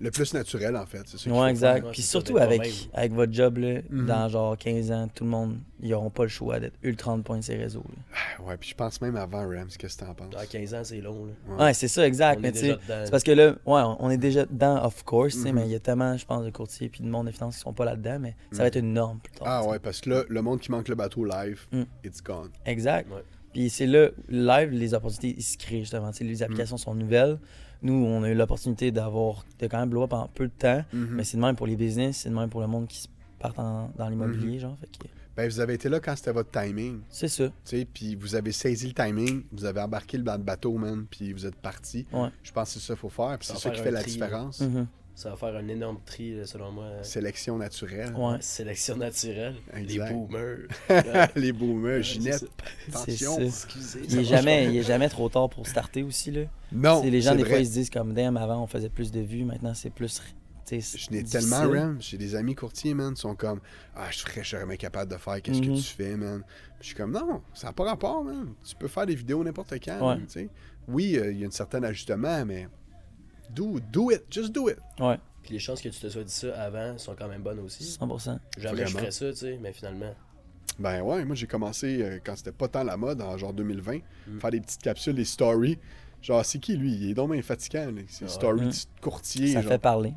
Le 0.00 0.12
plus 0.12 0.32
naturel, 0.32 0.76
en 0.76 0.86
fait. 0.86 1.02
C'est 1.06 1.28
Ouais, 1.30 1.50
exact. 1.50 1.86
Puis 1.90 2.02
surtout 2.02 2.38
avec, 2.38 2.88
avec 2.94 3.12
votre 3.12 3.32
job, 3.32 3.58
là, 3.58 3.80
Mhm. 3.90 4.06
dans 4.06 4.28
genre 4.28 4.56
15 4.56 4.92
ans, 4.92 5.08
tout 5.12 5.24
le 5.24 5.30
monde, 5.30 5.58
ils 5.82 5.92
auront 5.92 6.10
pas 6.10 6.22
le 6.22 6.28
choix 6.28 6.60
d'être 6.60 6.76
ultra 6.84 7.16
de 7.16 7.22
points 7.22 7.38
de 7.38 7.42
ces 7.42 7.56
réseaux. 7.56 7.84
là. 7.88 8.02
faire. 8.12 8.46
Ouais, 8.46 8.56
puis 8.56 8.68
je 8.70 8.74
pense 8.76 9.00
même 9.00 9.16
avant 9.16 9.40
Rams, 9.48 9.68
qu'est-ce 9.76 9.96
que 9.98 10.04
t'en 10.04 10.14
penses? 10.14 10.30
Dans 10.30 10.46
15 10.48 10.74
ans, 10.74 10.82
c'est 10.84 11.00
long. 11.00 11.26
Là. 11.26 11.32
Ouais. 11.56 11.64
Ouais, 11.64 11.74
c'est 11.74 11.88
ça, 11.88 12.06
exact. 12.06 12.38
On 12.38 12.42
mais 12.42 12.52
tu 12.52 12.58
sais, 12.60 12.76
c'est 12.86 13.10
parce 13.10 13.24
que 13.24 13.32
là, 13.32 13.48
ouais, 13.66 13.82
on 13.98 14.08
est 14.10 14.16
déjà 14.18 14.44
dedans, 14.46 14.84
of 14.84 15.02
course, 15.04 15.34
tu 15.34 15.40
sais, 15.42 15.48
Mhm. 15.50 15.54
mais 15.56 15.66
il 15.66 15.72
y 15.72 15.74
a 15.74 15.80
tellement, 15.80 16.16
je 16.16 16.24
pense, 16.24 16.44
de 16.44 16.50
courtiers 16.50 16.88
puis 16.88 17.02
de 17.02 17.08
monde 17.08 17.26
des 17.26 17.32
finances 17.32 17.56
qui 17.56 17.60
sont 17.62 17.72
pas 17.72 17.84
là-dedans, 17.84 18.18
mais 18.20 18.36
ça 18.52 18.56
Mhm. 18.56 18.58
va 18.58 18.66
être 18.66 18.76
une 18.78 18.92
norme 18.92 19.18
plus 19.18 19.32
tard. 19.32 19.48
Ah 19.48 19.64
ouais, 19.68 19.78
parce 19.80 20.00
que 20.00 20.10
là, 20.10 20.22
le 20.28 20.42
monde 20.42 20.60
qui 20.60 20.70
manque 20.70 20.86
le 20.88 20.94
bateau 20.94 21.24
live, 21.24 21.66
Mm. 21.72 21.82
it's 22.04 22.22
gone. 22.22 22.50
Exact. 22.66 23.10
Ouais. 23.12 23.22
Puis 23.52 23.68
c'est 23.70 23.86
là, 23.86 24.10
live, 24.28 24.70
les 24.70 24.94
opportunités, 24.94 25.34
ils 25.36 25.42
se 25.42 25.58
créent 25.58 25.80
justement. 25.80 26.10
Tu 26.12 26.18
sais, 26.18 26.24
Mm. 26.24 26.28
les 26.28 26.42
applications 26.44 26.76
sont 26.76 26.94
nouvelles. 26.94 27.38
Nous, 27.82 27.92
on 27.94 28.22
a 28.24 28.30
eu 28.30 28.34
l'opportunité 28.34 28.90
d'avoir, 28.90 29.44
de 29.60 29.66
quand 29.66 29.78
même 29.78 29.88
blow 29.90 30.06
en 30.10 30.28
peu 30.34 30.46
de 30.48 30.52
temps, 30.52 30.84
Mhm. 30.92 31.08
mais 31.12 31.24
c'est 31.24 31.36
de 31.36 31.42
même 31.42 31.54
pour 31.56 31.66
les 31.66 31.76
business, 31.76 32.18
c'est 32.18 32.30
de 32.30 32.34
même 32.34 32.50
pour 32.50 32.60
le 32.60 32.66
monde 32.66 32.86
qui 32.88 32.98
se 33.02 33.08
part 33.38 33.58
en- 33.58 33.90
dans 33.96 34.08
l'immobilier, 34.08 34.56
Mm-hmm. 34.56 34.60
genre. 34.60 34.76
Fait 34.80 34.86
que 34.86 35.06
Ben, 35.36 35.48
vous 35.48 35.60
avez 35.60 35.74
été 35.74 35.88
là 35.88 36.00
quand 36.00 36.16
c'était 36.16 36.32
votre 36.32 36.50
timing. 36.50 36.98
c'est 37.08 37.28
ça. 37.28 37.46
Tu 37.46 37.52
sais, 37.64 37.84
puis 37.84 38.16
vous 38.16 38.34
avez 38.34 38.50
saisi 38.50 38.88
le 38.88 38.94
timing, 38.94 39.44
vous 39.52 39.64
avez 39.64 39.80
embarqué 39.80 40.16
le 40.16 40.24
ba- 40.24 40.36
bateau, 40.36 40.76
man, 40.76 41.06
puis 41.08 41.32
vous 41.32 41.46
êtes 41.46 41.54
parti. 41.54 42.04
Ouais. 42.12 42.30
Je 42.42 42.50
pense 42.50 42.74
que 42.74 42.80
c'est 42.80 42.86
ça 42.86 42.94
qu'il 42.94 43.00
faut 43.00 43.08
faire, 43.08 43.38
puis 43.38 43.46
c'est 43.46 43.56
ça 43.56 43.70
qui 43.70 43.80
fait 43.80 43.92
la 43.92 44.02
tri. 44.02 44.10
différence. 44.12 44.60
Mhm. 44.60 44.86
Ça 45.18 45.30
va 45.30 45.36
faire 45.36 45.56
un 45.56 45.66
énorme 45.66 45.98
tri, 46.06 46.36
là, 46.36 46.46
selon 46.46 46.70
moi. 46.70 47.02
Sélection 47.02 47.58
naturelle. 47.58 48.14
Ouais. 48.14 48.36
Sélection 48.40 48.96
naturelle. 48.96 49.56
Exact. 49.74 50.10
Les 50.10 50.14
boomers. 50.14 50.58
Les 51.34 51.52
boomers, 51.52 52.02
Ginette, 52.04 52.44
attention. 52.88 53.34
ça. 53.34 53.42
Excusez. 53.42 54.00
Il 54.04 54.10
ça 54.10 54.14
est, 54.14 54.16
marche 54.20 54.28
jamais, 54.28 54.64
il 54.66 54.76
est 54.76 54.82
jamais 54.84 55.08
trop 55.08 55.28
tard 55.28 55.50
pour 55.50 55.66
starter 55.66 56.04
aussi. 56.04 56.30
Là. 56.30 56.42
Non, 56.70 57.02
les 57.02 57.20
gens, 57.20 57.34
des 57.34 57.42
vrai. 57.42 57.50
fois, 57.50 57.58
ils 57.58 57.66
se 57.66 57.72
disent 57.72 57.90
comme 57.90 58.14
Damn, 58.14 58.36
avant, 58.36 58.62
on 58.62 58.68
faisait 58.68 58.90
plus 58.90 59.10
de 59.10 59.18
vues, 59.18 59.44
maintenant, 59.44 59.74
c'est 59.74 59.90
plus. 59.90 60.22
Je 60.70 61.10
n'ai 61.10 61.24
tellement, 61.24 61.68
Ram. 61.68 61.96
J'ai 61.98 62.16
des 62.16 62.36
amis 62.36 62.54
courtiers, 62.54 62.94
man, 62.94 63.14
qui 63.14 63.20
sont 63.20 63.34
comme 63.34 63.58
Ah, 63.96 64.06
je 64.12 64.18
serais 64.18 64.44
jamais 64.44 64.76
capable 64.76 65.10
de 65.10 65.16
faire 65.16 65.42
qu'est-ce 65.42 65.60
que 65.60 65.76
tu 65.76 65.82
fais, 65.82 66.16
man. 66.16 66.44
Puis 66.78 66.80
je 66.82 66.86
suis 66.86 66.94
comme 66.94 67.10
Non, 67.10 67.42
ça 67.54 67.66
n'a 67.66 67.72
pas 67.72 67.84
rapport, 67.84 68.22
man. 68.22 68.52
Tu 68.64 68.76
peux 68.76 68.86
faire 68.86 69.06
des 69.06 69.16
vidéos 69.16 69.42
n'importe 69.42 69.74
quand, 69.84 69.94
Ouais. 69.98 70.14
man, 70.14 70.26
tu 70.26 70.32
sais. 70.34 70.48
Oui, 70.86 71.16
euh, 71.16 71.32
il 71.32 71.40
y 71.40 71.44
a 71.44 71.48
un 71.48 71.50
certain 71.50 71.82
ajustement, 71.82 72.44
mais 72.44 72.68
do, 73.54 73.78
do 73.92 74.10
it, 74.10 74.22
just 74.30 74.52
do 74.52 74.68
it. 74.68 74.76
Ouais, 75.00 75.18
Puis 75.42 75.52
les 75.54 75.58
chances 75.58 75.80
que 75.80 75.88
tu 75.88 75.98
te 76.00 76.08
sois 76.08 76.24
dit 76.24 76.32
ça 76.32 76.60
avant 76.62 76.96
sont 76.98 77.14
quand 77.14 77.28
même 77.28 77.42
bonnes 77.42 77.60
aussi. 77.60 77.84
100%. 77.84 78.24
Jamais 78.26 78.38
je 78.58 78.82
Vraiment. 78.82 78.98
ferais 78.98 79.10
ça, 79.10 79.30
tu 79.30 79.36
sais, 79.36 79.58
mais 79.60 79.72
finalement. 79.72 80.14
Ben 80.78 81.02
ouais, 81.02 81.24
moi 81.24 81.34
j'ai 81.34 81.46
commencé 81.46 82.00
euh, 82.02 82.18
quand 82.24 82.36
c'était 82.36 82.52
pas 82.52 82.68
tant 82.68 82.84
la 82.84 82.96
mode, 82.96 83.20
en 83.20 83.36
genre 83.36 83.52
2020, 83.52 83.98
Mm. 84.28 84.38
faire 84.40 84.50
des 84.50 84.60
petites 84.60 84.82
capsules, 84.82 85.14
des 85.14 85.24
stories. 85.24 85.78
Genre, 86.22 86.44
c'est 86.44 86.58
qui 86.58 86.76
lui? 86.76 86.92
Il 86.94 87.10
est 87.10 87.14
donc 87.14 87.32
bien 87.32 87.42
fatigant. 87.42 87.90
C'est 88.08 88.24
Ah 88.24 88.26
ouais. 88.26 88.30
story 88.32 88.66
Mm. 88.66 89.00
courtier. 89.00 89.46
Ça 89.52 89.60
genre. 89.62 89.70
fait 89.72 89.78
parler. 89.78 90.14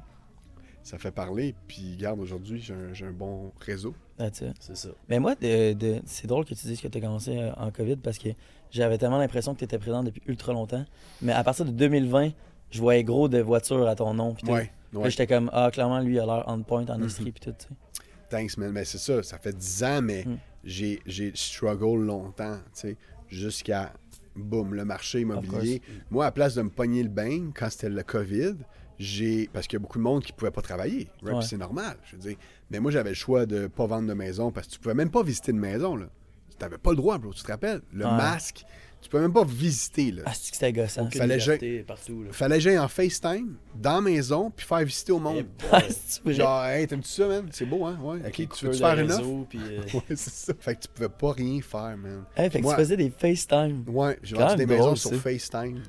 Ça 0.84 0.98
fait 0.98 1.12
parler. 1.12 1.54
Puis, 1.68 1.94
regarde, 1.96 2.20
aujourd'hui, 2.20 2.60
j'ai 2.60 3.06
un, 3.06 3.12
bon 3.12 3.52
réseau. 3.60 3.94
C'est 4.32 4.76
ça. 4.76 4.90
Mais 5.10 5.20
moi, 5.20 5.36
de, 5.36 5.74
de- 5.74 6.02
c'est 6.06 6.26
drôle 6.28 6.44
que 6.46 6.54
tu 6.56 6.66
dises 6.68 6.82
que 6.82 6.88
tu 6.88 6.98
as 6.98 7.02
commencé 7.02 7.38
euh, 7.38 7.52
en 7.56 7.70
COVID 7.72 7.98
parce 7.98 8.18
que 8.18 8.30
j'avais 8.72 8.98
tellement 8.98 9.18
l'impression 9.20 9.54
que 9.54 9.60
tu 9.60 9.66
étais 9.66 9.78
présent 9.78 10.04
depuis 10.04 10.22
ultra 10.28 10.54
longtemps. 10.54 10.86
Mais 11.22 11.34
à 11.34 11.44
partir 11.44 11.66
de 11.66 11.72
2020, 11.72 12.32
je 12.72 12.80
voyais 12.80 13.04
gros 13.04 13.28
de 13.30 13.40
voitures 13.40 13.88
à 13.88 13.96
ton 13.96 14.14
nom. 14.14 14.34
Puis. 14.34 14.48
Ouais. 14.52 14.72
Mhm. 14.94 15.10
j'étais 15.10 15.28
comme, 15.28 15.50
ah, 15.54 15.70
clairement, 15.72 16.00
lui, 16.02 16.16
il 16.16 16.20
a 16.20 16.26
l'air 16.26 16.44
on 16.48 16.64
point 16.64 16.86
en 16.88 17.02
Estrie. 17.04 17.32
Puis 17.32 17.40
tout, 17.40 17.52
tu 17.58 17.68
sais. 17.68 18.04
Thanks, 18.30 18.58
man. 18.58 18.72
Mais 18.72 18.84
c'est 18.86 18.98
ça, 18.98 19.22
ça 19.24 19.38
fait 19.38 19.56
10 19.56 19.84
ans, 19.84 20.02
mais 20.02 20.24
Mm. 20.26 20.38
j'ai, 20.66 21.00
j'ai 21.06 21.32
struggle 21.36 22.04
longtemps, 22.06 22.58
tu 22.74 22.82
sais, 22.82 22.98
jusqu'à, 23.30 23.94
boum, 24.36 24.74
le 24.74 24.84
marché 24.86 25.22
immobilier. 25.22 25.82
Moi, 26.10 26.26
à 26.26 26.32
place 26.32 26.56
de 26.56 26.62
me 26.62 26.70
pogner 26.70 27.04
le 27.04 27.10
bain 27.10 27.52
quand 27.56 27.70
c'était 27.70 27.90
le 27.90 28.04
COVID, 28.04 28.56
j'ai. 29.00 29.50
Parce 29.54 29.66
qu'il 29.68 29.78
y 29.78 29.82
a 29.82 29.84
beaucoup 29.84 29.98
de 29.98 30.04
monde 30.04 30.24
qui 30.24 30.32
pouvait 30.34 30.52
pas 30.52 30.62
travailler. 30.62 31.10
right? 31.24 31.38
Ouais. 31.38 31.42
C'est 31.42 31.58
normal, 31.58 31.98
je 32.06 32.16
veux 32.16 32.22
dire. 32.22 32.38
Mais 32.70 32.80
moi, 32.80 32.92
j'avais 32.92 33.10
le 33.10 33.16
choix 33.16 33.46
de 33.46 33.68
pas 33.68 33.86
vendre 33.86 34.08
de 34.08 34.14
maison 34.14 34.52
parce 34.52 34.68
que 34.68 34.74
tu 34.74 34.80
pouvais 34.80 34.96
même 34.96 35.10
pas 35.12 35.24
visiter 35.24 35.52
une 35.52 35.60
maison, 35.60 35.96
là. 35.96 36.08
Tu 36.52 36.58
n'avais 36.66 36.78
pas 36.78 36.92
le 36.92 36.98
droit, 36.98 37.18
bro, 37.18 37.34
tu 37.34 37.42
te 37.44 37.52
rappelles? 37.52 37.82
Le 37.92 38.06
Ouais. 38.06 38.12
masque, 38.12 38.64
Tu 39.02 39.10
peux 39.10 39.20
même 39.20 39.34
pas 39.34 39.44
visiter, 39.44 40.12
là. 40.12 40.22
Ah, 40.26 40.32
c'est 40.34 40.52
que 40.52 40.56
c'était 40.58 40.72
gossant. 40.74 41.10
Fallait 41.10 41.38
liberté 41.38 41.80
partout. 41.80 42.24
Là. 42.24 42.30
Fallait 42.32 42.56
que 42.58 42.62
j'aille 42.62 42.78
en 42.80 42.88
FaceTime, 42.88 43.56
dans 43.76 43.96
la 43.96 44.02
maison, 44.02 44.52
puis 44.56 44.66
faire 44.66 44.84
visiter 44.86 45.12
au 45.12 45.18
Eh 45.18 45.22
monde. 45.22 45.46
boy. 45.60 45.70
Ah? 45.72 46.32
Genre, 46.32 46.66
hey, 46.66 46.88
t'aimes-tu 46.88 47.10
ça, 47.10 47.28
man? 47.28 47.50
C'est 47.52 47.66
beau, 47.66 47.86
hein? 47.86 47.98
Ouais. 48.02 48.20
Ok, 48.28 48.48
tu 48.58 48.66
veux 48.66 48.74
faire 48.74 49.00
une 49.00 49.12
offre? 49.12 49.46
puis, 49.50 49.60
euh, 49.60 49.82
Ouais, 49.94 50.02
c'est 50.10 50.30
ça. 50.30 50.54
Fait 50.60 50.76
que 50.76 50.82
tu 50.82 50.88
pouvais 50.90 51.10
pas 51.10 51.32
rien 51.34 51.60
faire, 51.62 51.98
man. 51.98 52.24
Hey, 52.38 52.50
fait 52.50 52.60
que 52.60 52.64
Moi- 52.64 52.76
tu 52.76 52.80
faisais 52.82 52.98
des 52.98 53.10
FaceTime. 53.10 53.84
Ouais, 53.88 54.20
j'ai 54.24 54.36
vendu 54.36 54.56
des 54.56 54.66
maisons 54.66 54.96
sur. 54.96 55.16
FaceTime. 55.16 55.82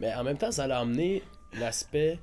Mais 0.00 0.14
en 0.14 0.22
même 0.24 0.38
temps, 0.38 0.52
ça 0.52 0.64
a 0.64 0.78
amené 0.80 1.22
l'aspect. 1.58 2.18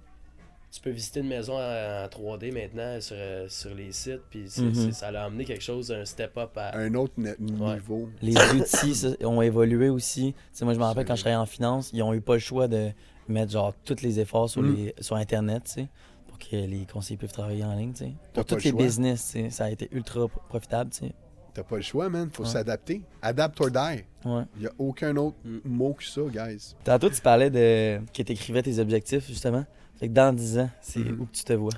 Tu 0.74 0.82
peux 0.82 0.90
visiter 0.90 1.20
une 1.20 1.28
maison 1.28 1.54
en 1.54 1.60
en 1.60 2.08
3D 2.08 2.52
maintenant 2.52 3.00
sur, 3.00 3.16
euh, 3.16 3.46
sur 3.48 3.76
les 3.76 3.92
sites, 3.92 4.22
puis 4.32 4.46
Mhm. 4.58 4.92
ça 4.92 5.10
a 5.10 5.26
amené 5.26 5.46
quelque 5.46 5.62
chose, 5.62 5.92
un 5.92 6.04
step-up 6.04 6.50
à. 6.58 6.76
Un 6.76 6.96
autre 6.96 7.14
niveau. 7.40 8.10
Les 8.24 8.34
outils 8.56 8.96
ça, 8.96 9.10
ont 9.24 9.42
évolué 9.44 9.90
aussi. 9.90 10.34
Moi, 10.64 10.74
je 10.74 10.80
me 10.80 10.84
rappelle 10.84 11.06
quand 11.06 11.16
je 11.16 11.22
travaillais 11.22 11.40
en 11.40 11.46
finance, 11.46 11.92
ils 11.94 12.02
ont 12.02 12.12
eu 12.16 12.22
pas 12.22 12.34
le 12.34 12.40
choix 12.40 12.68
de 12.68 12.90
mettre 13.28 13.52
genre 13.52 13.72
tous 13.86 14.02
les 14.02 14.20
efforts 14.20 14.50
sur, 14.50 14.64
Mm. 14.64 14.76
les, 14.76 14.96
sur 15.00 15.16
Internet, 15.16 15.64
tu 15.66 15.72
sais, 15.74 15.88
pour 16.28 16.40
que 16.40 16.56
les 16.56 16.88
conseillers 16.92 17.18
puissent 17.18 17.32
travailler 17.34 17.64
en 17.64 17.76
ligne, 17.76 17.94
tu 17.94 18.06
sais. 18.06 18.12
T'as 18.34 18.42
Pour 18.42 18.46
tous 18.46 18.56
le 18.56 18.62
les 18.64 18.70
choix. 18.72 18.82
business, 18.84 19.26
tu 19.32 19.32
sais, 19.44 19.50
ça 19.52 19.66
a 19.66 19.70
été 19.70 19.88
ultra 19.92 20.28
pro- 20.28 20.42
profitable, 20.50 20.90
tu 20.90 21.06
sais. 21.06 21.14
T'as 21.54 21.62
pas 21.64 21.76
le 21.76 21.84
choix, 21.84 22.10
man. 22.10 22.32
Faut 22.34 22.44
Ouais. 22.46 22.50
s'adapter. 22.50 23.04
Adapt 23.22 23.62
or 23.62 23.70
die. 23.70 24.04
Ouais. 24.26 24.42
Il 24.58 24.64
y 24.64 24.68
a 24.68 24.72
aucun 24.80 25.16
autre 25.18 25.38
Mm. 25.46 25.60
mot 25.66 25.94
que 25.94 26.04
ça, 26.04 26.22
guys. 26.32 26.74
Tantôt, 26.84 27.12
tu 27.12 27.22
parlais 27.22 27.52
de 27.52 28.00
que 28.12 28.24
tu 28.24 28.32
écrivais 28.32 28.64
tes 28.64 28.80
objectifs, 28.80 29.28
justement. 29.28 29.64
Fait 30.04 30.10
que 30.10 30.14
dans 30.16 30.34
10 30.34 30.60
ans, 30.60 30.70
c'est 30.82 31.00
Mhm. 31.00 31.22
où 31.22 31.26
que 31.28 31.32
tu 31.32 31.46
te 31.46 31.54
vois? 31.54 31.72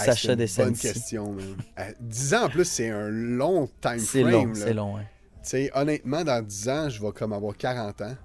Hey, 0.00 0.06
Sacha 0.06 0.28
c'est 0.30 0.34
des 0.36 0.58
une 0.58 0.64
bonne 0.64 0.76
question, 0.76 1.32
man. 1.32 1.44
À 1.76 1.84
10 2.00 2.34
ans, 2.34 2.46
en 2.46 2.48
plus, 2.48 2.64
c'est 2.64 2.88
un 2.90 3.08
long 3.08 3.68
time 3.80 3.98
C'est 4.00 4.22
frame. 4.22 4.32
long, 4.32 4.46
là. 4.46 4.54
c'est 4.54 4.74
long. 4.74 4.96
Tu 4.96 5.04
sais, 5.44 5.70
honnêtement, 5.76 6.24
dans 6.24 6.44
10 6.44 6.68
ans, 6.68 6.88
je 6.88 7.00
vais 7.00 7.12
comme 7.12 7.32
avoir 7.32 7.56
40 7.56 8.00
ans. 8.02 8.16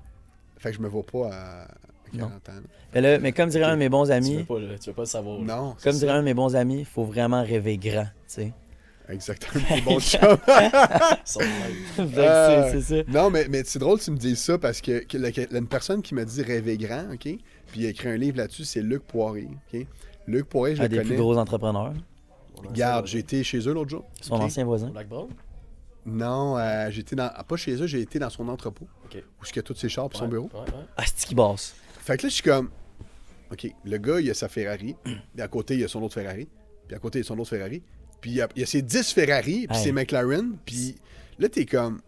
Fait 0.57 0.71
que 0.71 0.77
je 0.77 0.81
me 0.81 0.87
vois 0.87 1.03
pas 1.03 1.29
à 1.31 1.67
40 2.17 2.49
ans. 2.49 2.53
Mais, 2.95 3.01
là, 3.01 3.19
mais 3.19 3.31
comme 3.31 3.49
dirait 3.49 3.65
un 3.65 3.73
de 3.75 3.79
mes 3.79 3.89
bons 3.89 4.05
Tu 4.05 4.09
veux 4.09 4.15
amis, 4.15 4.43
pas, 4.43 4.57
le- 4.59 4.79
tu 4.79 4.89
veux 4.89 4.95
pas 4.95 5.03
le 5.03 5.07
savoir. 5.07 5.37
là. 5.37 5.45
Non. 5.55 5.75
c'est 5.77 5.87
comme 5.91 5.99
dirait 5.99 6.13
un 6.13 6.19
de 6.21 6.25
mes 6.25 6.33
bons 6.33 6.55
amis, 6.55 6.79
il 6.79 6.85
faut 6.85 7.03
vraiment 7.03 7.43
rêver 7.43 7.77
grand, 7.77 8.05
tu 8.05 8.09
sais. 8.25 8.53
Exactement. 9.07 9.63
Fait 9.67 9.99
que 11.97 12.17
Euh, 12.17 12.71
c'est 12.71 12.81
c'est 12.81 13.03
ça. 13.03 13.11
Non, 13.11 13.29
mais, 13.29 13.45
mais 13.49 13.61
c'est 13.65 13.77
drôle 13.77 13.99
que 13.99 14.03
tu 14.05 14.11
me 14.11 14.17
dises 14.17 14.39
ça 14.39 14.57
parce 14.57 14.81
que, 14.81 15.03
que 15.03 15.17
la- 15.19 15.31
que- 15.31 15.55
une 15.55 15.67
personne 15.67 16.01
qui 16.01 16.15
m'a 16.15 16.25
dit 16.25 16.41
rêver 16.41 16.77
grand, 16.77 17.03
OK? 17.13 17.27
Puis 17.73 17.81
il 17.81 17.85
a 17.87 17.89
écrit 17.89 18.07
un 18.09 18.17
livre 18.17 18.37
là-dessus, 18.37 18.65
c'est 18.65 18.83
Luc 18.83 19.01
Poirier, 19.01 19.47
OK? 19.73 19.87
Luc 20.27 20.45
Poirier, 20.45 20.75
je 20.75 20.81
Un 20.81 20.83
le 20.83 20.89
des 20.89 21.01
plus 21.01 21.15
gros 21.15 21.35
entrepreneurs. 21.39 21.95
J'ai 23.05 23.17
été 23.17 23.43
chez 23.43 23.57
eux 23.67 23.73
l'autre 23.73 23.89
jour. 23.89 24.05
Son 24.21 24.35
ancien 24.35 24.63
voisin. 24.63 24.89
Black 24.91 25.07
Brown? 25.09 25.27
Non, 26.05 26.55
euh, 26.59 26.91
j'étais 26.91 27.15
dans. 27.15 27.31
ah, 27.33 27.43
Pas 27.43 27.55
chez 27.55 27.73
eux, 27.81 27.87
j'ai 27.87 28.01
été 28.01 28.19
dans 28.19 28.29
son 28.29 28.47
entrepôt. 28.47 28.87
Ok. 29.05 29.15
Où 29.15 29.43
est-ce 29.43 29.51
qu'il 29.51 29.55
y 29.55 29.59
a 29.59 29.63
tous 29.63 29.73
ses 29.73 29.89
chars 29.89 30.07
pour 30.07 30.19
son 30.19 30.25
Ouais, 30.25 30.29
bureau. 30.31 30.49
Ouais, 30.53 30.59
ouais. 30.59 30.85
Ah, 30.97 31.03
c'est 31.07 31.25
qui 31.27 31.33
bosse? 31.33 31.73
Fait 31.99 32.15
que 32.17 32.23
là, 32.23 32.29
je 32.29 32.33
suis 32.35 32.43
comme. 32.43 32.69
OK, 33.51 33.67
le 33.83 33.97
gars, 33.97 34.19
il 34.19 34.29
a 34.29 34.33
sa 34.35 34.49
Ferrari. 34.49 34.95
Puis 35.03 35.41
à 35.41 35.47
côté, 35.47 35.73
il 35.73 35.79
y 35.79 35.83
a 35.83 35.87
son 35.87 36.03
autre 36.03 36.13
Ferrari. 36.13 36.47
Puis 36.87 36.95
à 36.95 36.99
côté, 36.99 37.19
il 37.19 37.21
y 37.23 37.25
a 37.25 37.27
son 37.27 37.39
autre 37.39 37.49
Ferrari. 37.49 37.81
Puis 38.21 38.31
il 38.31 38.35
y 38.37 38.41
a, 38.41 38.47
il 38.55 38.61
a 38.63 38.65
ses 38.67 38.81
10 38.83 39.13
Ferrari, 39.13 39.65
puis 39.67 39.77
Hey. 39.77 39.83
ses 39.83 39.91
McLaren. 39.91 40.57
Puis 40.65 40.95
là, 41.39 41.49
t'es 41.49 41.65
comme. 41.65 42.01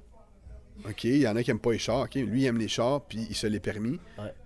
OK, 0.88 1.06
il 1.06 1.18
y 1.22 1.28
en 1.28 1.36
a 1.36 1.42
qui 1.44 1.50
aiment 1.52 1.60
pas 1.60 1.72
les 1.72 1.80
chars. 1.80 2.02
OK, 2.04 2.16
lui, 2.16 2.42
il 2.44 2.46
aime 2.46 2.58
les 2.60 2.68
chars, 2.68 3.02
puis 3.02 3.26
il 3.30 3.36
se 3.36 3.48
l'est 3.48 3.60
permis. 3.60 3.98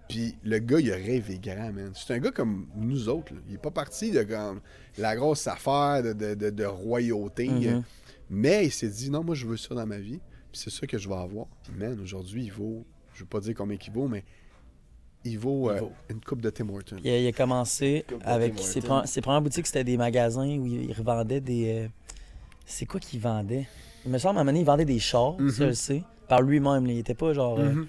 Puis 0.10 0.36
le 0.43 0.57
gars, 0.60 0.80
il 0.80 0.91
a 0.91 0.95
rêvé 0.95 1.39
grand, 1.41 1.72
man. 1.72 1.91
C'est 1.93 2.14
un 2.16 2.20
gars 2.20 2.32
comme 2.32 2.68
nous 2.76 3.07
autres. 3.07 3.34
là. 3.34 3.39
Il 3.47 3.55
est 3.55 3.60
pas 3.60 3.72
parti 3.72 4.12
de 4.12 4.24
comme 4.24 4.60
la 4.97 5.16
grosse 5.16 5.45
affaire 5.47 6.01
de, 6.03 6.12
de- 6.14 6.34
de- 6.34 6.49
de 6.49 6.66
royauté. 6.66 7.47
Mhm. 7.47 7.84
Mais 8.32 8.66
il 8.66 8.72
s'est 8.72 8.89
dit, 8.89 9.10
non, 9.10 9.24
moi, 9.24 9.36
je 9.36 9.45
veux 9.47 9.55
ça 9.57 9.74
dans 9.76 9.86
ma 9.86 9.97
vie. 9.99 10.20
Puis 10.51 10.62
c'est 10.64 10.70
ça 10.72 10.86
que 10.88 10.97
je 10.97 11.07
vais 11.07 11.16
avoir. 11.16 11.45
Puis, 11.64 11.74
man, 11.78 11.97
aujourd'hui, 12.01 12.43
il 12.45 12.51
vaut, 12.51 12.84
je 13.14 13.20
veux 13.22 13.28
pas 13.28 13.39
dire 13.39 13.53
combien 13.55 13.78
il 13.86 13.93
vaut, 13.93 14.07
mais 14.07 14.24
il 15.24 15.38
vaut, 15.38 15.70
Il 15.72 15.76
euh, 15.78 15.80
vaut. 15.82 15.91
une 16.10 16.22
coupe 16.22 16.41
de 16.41 16.49
Tim 16.49 16.70
Hortons. 16.70 16.97
Il 17.03 17.10
a, 17.12 17.20
il 17.20 17.28
a 17.28 17.32
commencé 17.32 18.03
avec 18.24 18.57
ses, 18.60 18.80
Hortons. 18.80 19.01
pre- 19.01 19.05
ses 19.05 19.22
premières 19.22 19.41
boutiques, 19.43 19.68
c'était 19.68 19.84
des 19.84 19.97
magasins 19.97 20.57
où 20.57 20.66
il, 20.66 20.86
il 20.89 20.93
revendait 20.93 21.39
des. 21.41 21.84
euh, 21.86 21.88
c'est 22.66 22.86
quoi 22.88 22.99
qu'il 22.99 23.20
vendait? 23.20 23.68
Il 24.05 24.12
me 24.12 24.18
semble 24.18 24.38
à 24.38 24.41
un 24.41 24.43
moment 24.43 24.51
donné, 24.53 24.62
il 24.62 24.66
vendait 24.66 24.86
des 24.86 24.97
chars, 24.99 25.36
ça 25.38 25.43
Mhm. 25.43 25.51
je 25.51 25.64
le 25.66 25.74
sais, 25.74 26.03
par 26.28 26.41
lui-même. 26.41 26.88
Il 26.88 26.97
était 26.97 27.14
pas 27.16 27.34
genre 27.34 27.60
euh, 27.60 27.72
Mhm. 27.74 27.88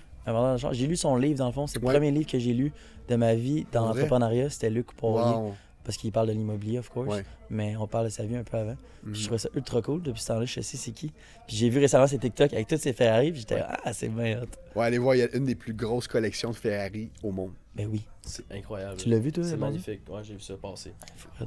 J'ai 0.73 0.87
lu 0.87 0.97
son 0.97 1.17
livre 1.17 1.39
dans 1.39 1.47
le 1.47 1.53
fond. 1.53 1.67
C'est 1.67 1.79
le 1.81 1.87
Ouais. 1.87 1.93
premier 1.95 2.11
livre 2.11 2.31
que 2.31 2.39
j'ai 2.39 2.53
lu 2.53 2.73
de 3.09 3.17
ma 3.17 3.35
vie 3.35 3.67
dans 3.73 3.87
l'entrepreneuriat. 3.87 4.51
C'était 4.51 4.71
Luc 4.71 4.93
Poirier. 4.95 5.37
Wow. 5.37 5.55
Parce 5.83 5.97
qu'il 5.97 6.13
parle 6.13 6.29
de 6.29 6.33
l'immobilier, 6.33 6.79
of 6.79 6.91
course. 6.91 7.09
Ouais. 7.09 7.25
Mais 7.49 7.75
on 7.77 7.87
parle 7.87 8.05
de 8.05 8.11
sa 8.11 8.23
vie 8.25 8.37
un 8.37 8.45
peu 8.45 8.57
avant. 8.59 8.77
Mhm. 9.03 9.15
Je 9.15 9.23
trouvais 9.25 9.39
ça 9.39 9.49
ultra 9.57 9.81
cool. 9.81 10.03
Depuis 10.03 10.21
ce 10.21 10.27
temps-là, 10.29 10.45
je 10.45 10.61
sais 10.61 10.77
c'est 10.77 10.91
qui. 10.93 11.11
Puis 11.49 11.57
j'ai 11.57 11.71
vu 11.71 11.81
récemment 11.81 12.07
ses 12.07 12.19
TikTok 12.19 12.53
avec 12.53 12.69
toutes 12.69 12.81
ses 12.83 12.93
Ferrari. 12.93 13.33
Puis 13.33 13.41
j'étais, 13.41 13.55
Ouais. 13.57 13.63
ah, 13.85 13.93
c'est 13.95 14.09
bien 14.09 14.43
hot. 14.43 14.47
Ouais, 14.79 14.85
allez 14.87 14.99
voir, 14.99 15.15
il 15.15 15.19
y 15.19 15.23
a 15.23 15.35
une 15.35 15.47
des 15.47 15.55
plus 15.55 15.73
grosses 15.73 16.07
collections 16.07 16.51
de 16.51 16.57
Ferrari 16.57 17.11
au 17.23 17.33
monde. 17.33 17.53
Ben 17.75 17.89
oui. 17.91 18.03
C'est 18.23 18.45
incroyable. 18.53 18.99
Tu 18.99 19.09
l'as 19.09 19.19
vu, 19.19 19.33
toi 19.33 19.43
C'est 19.43 19.57
magnifique. 19.57 20.03
Ouais, 20.09 20.23
j'ai 20.23 20.35
vu 20.35 20.41
ça 20.41 20.55
passer. 20.59 20.93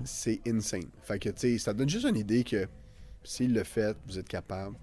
C'est 0.03 0.41
insane. 0.47 0.85
Fait 1.03 1.19
que, 1.19 1.29
tu 1.29 1.35
sais, 1.37 1.57
ça 1.59 1.71
donne 1.73 1.87
juste 1.89 2.05
une 2.07 2.17
idée 2.17 2.43
que 2.43 2.67
s'il 3.23 3.53
le 3.53 3.63
fait, 3.63 3.95
vous 4.07 4.17
êtes 4.17 4.27
capable. 4.27 4.75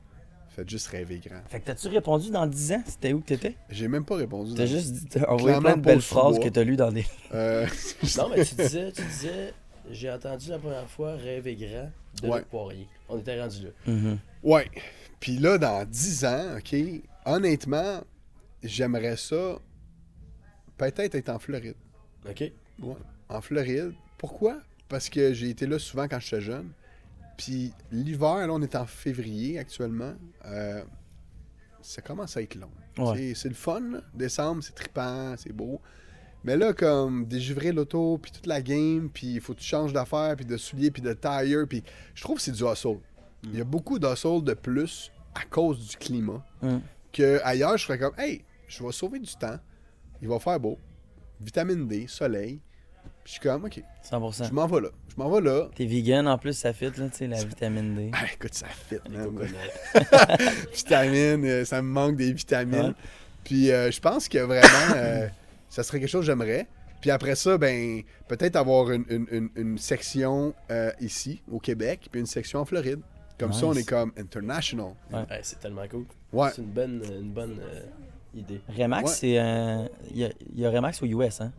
Faites 0.50 0.68
juste 0.68 0.88
rêver 0.88 1.20
grand. 1.24 1.40
Fait 1.48 1.60
que 1.60 1.66
t'as-tu 1.66 1.88
répondu 1.88 2.30
dans 2.30 2.46
10 2.46 2.72
ans? 2.72 2.82
C'était 2.86 3.12
où 3.12 3.20
que 3.20 3.26
t'étais? 3.26 3.56
J'ai 3.70 3.86
même 3.88 4.04
pas 4.04 4.16
répondu. 4.16 4.54
T'as 4.54 4.66
juste 4.66 4.92
dit- 4.92 5.06
t'as 5.06 5.20
envoyé 5.22 5.44
Clairement 5.44 5.60
plein 5.60 5.76
de 5.76 5.82
belles 5.82 6.00
phrases 6.02 6.38
que 6.40 6.48
t'as 6.48 6.64
lues 6.64 6.76
dans 6.76 6.90
des. 6.90 7.06
Euh, 7.32 7.66
Non, 8.18 8.28
mais 8.30 8.44
tu 8.44 8.54
disais, 8.56 8.90
tu 8.92 9.02
disais, 9.02 9.54
j'ai 9.90 10.10
entendu 10.10 10.50
la 10.50 10.58
première 10.58 10.88
fois 10.90 11.14
Rêver 11.14 11.54
grand 11.56 11.90
de 12.22 12.28
Ouais. 12.28 12.42
Poirier. 12.50 12.88
On 13.08 13.18
était 13.18 13.40
rendu 13.40 13.64
là. 13.64 13.70
Mhm. 13.86 14.18
Ouais. 14.42 14.68
Puis 15.20 15.36
là, 15.38 15.56
dans 15.58 15.84
10 15.88 16.24
ans, 16.24 16.56
OK, 16.58 16.74
honnêtement, 17.26 18.00
j'aimerais 18.64 19.16
ça 19.16 19.58
peut-être 20.76 21.14
être 21.14 21.28
en 21.28 21.38
Floride. 21.38 21.74
OK? 22.28 22.40
Ouais, 22.82 22.94
en 23.28 23.40
Floride. 23.40 23.92
Pourquoi? 24.18 24.60
Parce 24.88 25.08
que 25.08 25.32
j'ai 25.32 25.50
été 25.50 25.66
là 25.66 25.78
souvent 25.78 26.08
quand 26.08 26.18
j'étais 26.18 26.40
jeune. 26.40 26.70
Puis 27.42 27.72
l'hiver, 27.90 28.46
là, 28.46 28.52
on 28.52 28.60
est 28.62 28.76
en 28.76 28.86
février 28.86 29.58
actuellement. 29.58 30.14
euh, 30.46 30.82
ça 31.82 32.02
commence 32.02 32.36
à 32.36 32.42
être 32.42 32.56
long. 32.56 32.70
Ouais. 32.98 33.32
C'est- 33.34 33.48
le 33.48 33.54
fun, 33.54 33.80
là. 33.80 34.00
Décembre, 34.12 34.62
c'est 34.62 34.74
trippant, 34.74 35.34
c'est 35.38 35.52
beau. 35.52 35.80
Mais 36.44 36.54
là, 36.56 36.74
comme 36.74 37.24
dégivrer 37.24 37.72
l'auto, 37.72 38.18
puis 38.18 38.30
toute 38.32 38.46
la 38.46 38.60
game, 38.60 39.08
puis 39.08 39.34
il 39.34 39.40
faut 39.40 39.54
que 39.54 39.60
tu 39.60 39.64
changes 39.66 39.92
d'affaires, 39.92 40.36
puis 40.36 40.44
de 40.44 40.56
souliers, 40.58 40.90
puis 40.90 41.00
de 41.00 41.12
tire, 41.14 41.66
puis 41.66 41.82
je 42.14 42.22
trouve 42.22 42.36
que 42.36 42.42
c'est 42.42 42.52
du 42.52 42.62
hustle. 42.64 42.98
Il 43.44 43.56
y 43.56 43.60
a 43.62 43.64
beaucoup 43.64 43.98
d'hustle 43.98 44.44
de 44.44 44.52
plus 44.52 45.10
à 45.34 45.44
cause 45.46 45.88
du 45.88 45.96
climat. 45.96 46.44
Mm. 46.60 46.78
Que 47.12 47.40
ailleurs, 47.44 47.78
je 47.78 47.84
ferais 47.86 47.98
comme, 47.98 48.14
hey, 48.18 48.44
je 48.68 48.84
vais 48.84 48.92
sauver 48.92 49.18
du 49.18 49.34
temps, 49.36 49.58
il 50.20 50.28
va 50.28 50.38
faire 50.38 50.60
beau, 50.60 50.78
vitamine 51.40 51.88
D, 51.88 52.06
soleil. 52.06 52.60
Puis 53.24 53.34
je 53.34 53.38
suis 53.38 53.40
comme, 53.40 53.64
ok, 53.64 53.82
100%. 54.10 54.48
je 54.48 54.52
m'en 54.52 54.66
vais 54.66 54.80
là. 54.80 54.88
Je 55.08 55.14
m'en 55.22 55.30
vais 55.30 55.40
là. 55.40 55.68
T'es 55.74 55.84
vegan 55.86 56.26
en 56.26 56.38
plus, 56.38 56.54
ça 56.54 56.72
fit, 56.72 56.86
là, 56.86 56.90
tu 56.92 57.08
sais, 57.12 57.26
la 57.26 57.42
vitamine 57.44 57.94
D. 57.94 58.10
Ah, 58.14 58.24
écoute, 58.32 58.54
ça 58.54 58.66
fit, 58.66 58.96
Les 59.10 59.16
man. 59.18 59.26
coconuts. 59.26 59.54
vitamines, 60.74 61.44
euh, 61.44 61.64
ça 61.64 61.82
me 61.82 61.88
manque 61.88 62.16
des 62.16 62.32
vitamines. 62.32 62.80
Ouais. 62.80 62.92
Puis 63.44 63.70
euh, 63.70 63.90
je 63.90 64.00
pense 64.00 64.28
que 64.28 64.38
vraiment, 64.38 64.94
euh, 64.96 65.28
ça 65.68 65.82
serait 65.82 66.00
quelque 66.00 66.08
chose 66.08 66.22
que 66.22 66.26
j'aimerais. 66.26 66.66
Puis 67.00 67.10
après 67.10 67.34
ça, 67.34 67.56
ben, 67.56 68.02
peut-être 68.28 68.56
avoir 68.56 68.90
une, 68.90 69.04
une- 69.08 69.26
une- 69.30 69.50
une 69.56 69.78
section 69.78 70.54
euh, 70.70 70.90
ici, 71.00 71.40
au 71.50 71.58
Québec, 71.58 72.08
puis 72.10 72.20
une 72.20 72.26
section 72.26 72.60
en 72.60 72.64
Floride. 72.64 73.00
Comme 73.38 73.54
ça, 73.54 73.64
on 73.66 73.72
est 73.72 73.88
comme 73.88 74.12
international. 74.18 74.88
Ouais. 75.10 75.20
Ouais, 75.20 75.40
c'est 75.42 75.58
tellement 75.60 75.88
cool. 75.88 76.04
Ouais. 76.30 76.50
C'est 76.54 76.60
une 76.60 76.68
bonne, 76.68 77.02
une 77.20 77.30
bonne 77.30 77.56
euh, 77.58 77.80
idée. 78.38 78.60
Remax, 78.76 79.08
Ouais. 79.08 79.16
c'est 79.16 79.38
un. 79.38 79.88
Il 80.10 80.18
y, 80.18 80.24
a, 80.26 80.30
il 80.54 80.60
y 80.60 80.66
a 80.66 80.70
Remax 80.70 81.02
aux 81.02 81.06
US, 81.06 81.40
hein? 81.40 81.50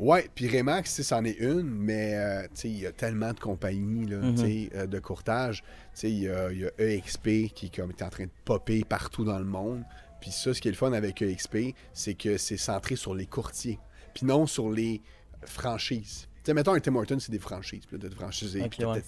Ouais, 0.00 0.30
puis 0.34 0.48
Remax, 0.48 1.02
c'en 1.02 1.24
est 1.24 1.38
une, 1.40 1.62
mais 1.68 2.14
euh, 2.14 2.46
il 2.64 2.78
y 2.80 2.86
a 2.86 2.92
tellement 2.92 3.34
de 3.34 3.38
compagnies 3.38 4.06
là, 4.06 4.16
Mhm. 4.16 4.68
euh, 4.74 4.86
de 4.86 4.98
courtage. 4.98 5.62
Il 6.02 6.20
y 6.20 6.28
a, 6.28 6.50
il 6.50 6.60
y 6.60 6.64
a 6.64 6.70
EXP 6.78 7.52
qui 7.54 7.70
comme, 7.70 7.90
est 7.90 8.02
en 8.02 8.08
train 8.08 8.24
de 8.24 8.30
popper 8.46 8.82
partout 8.82 9.24
dans 9.24 9.38
le 9.38 9.44
monde. 9.44 9.82
Puis 10.22 10.30
ça, 10.30 10.54
ce 10.54 10.60
qui 10.60 10.68
est 10.68 10.70
le 10.70 10.76
fun 10.76 10.92
avec 10.94 11.20
EXP, 11.20 11.74
c'est 11.92 12.14
que 12.14 12.38
c'est 12.38 12.56
centré 12.56 12.96
sur 12.96 13.14
les 13.14 13.26
courtiers, 13.26 13.78
puis 14.14 14.24
non 14.24 14.46
sur 14.46 14.70
les 14.70 15.02
franchises. 15.44 16.28
Sais, 16.44 16.54
mettons, 16.54 16.72
un 16.72 16.80
Tim 16.80 16.94
Hortons, 16.96 17.18
c'est 17.18 17.32
des 17.32 17.38
franchises, 17.38 17.82
là, 17.92 17.98
de 17.98 18.08
franchisés, 18.08 18.66
puis 18.70 18.84
ouais. 18.86 19.02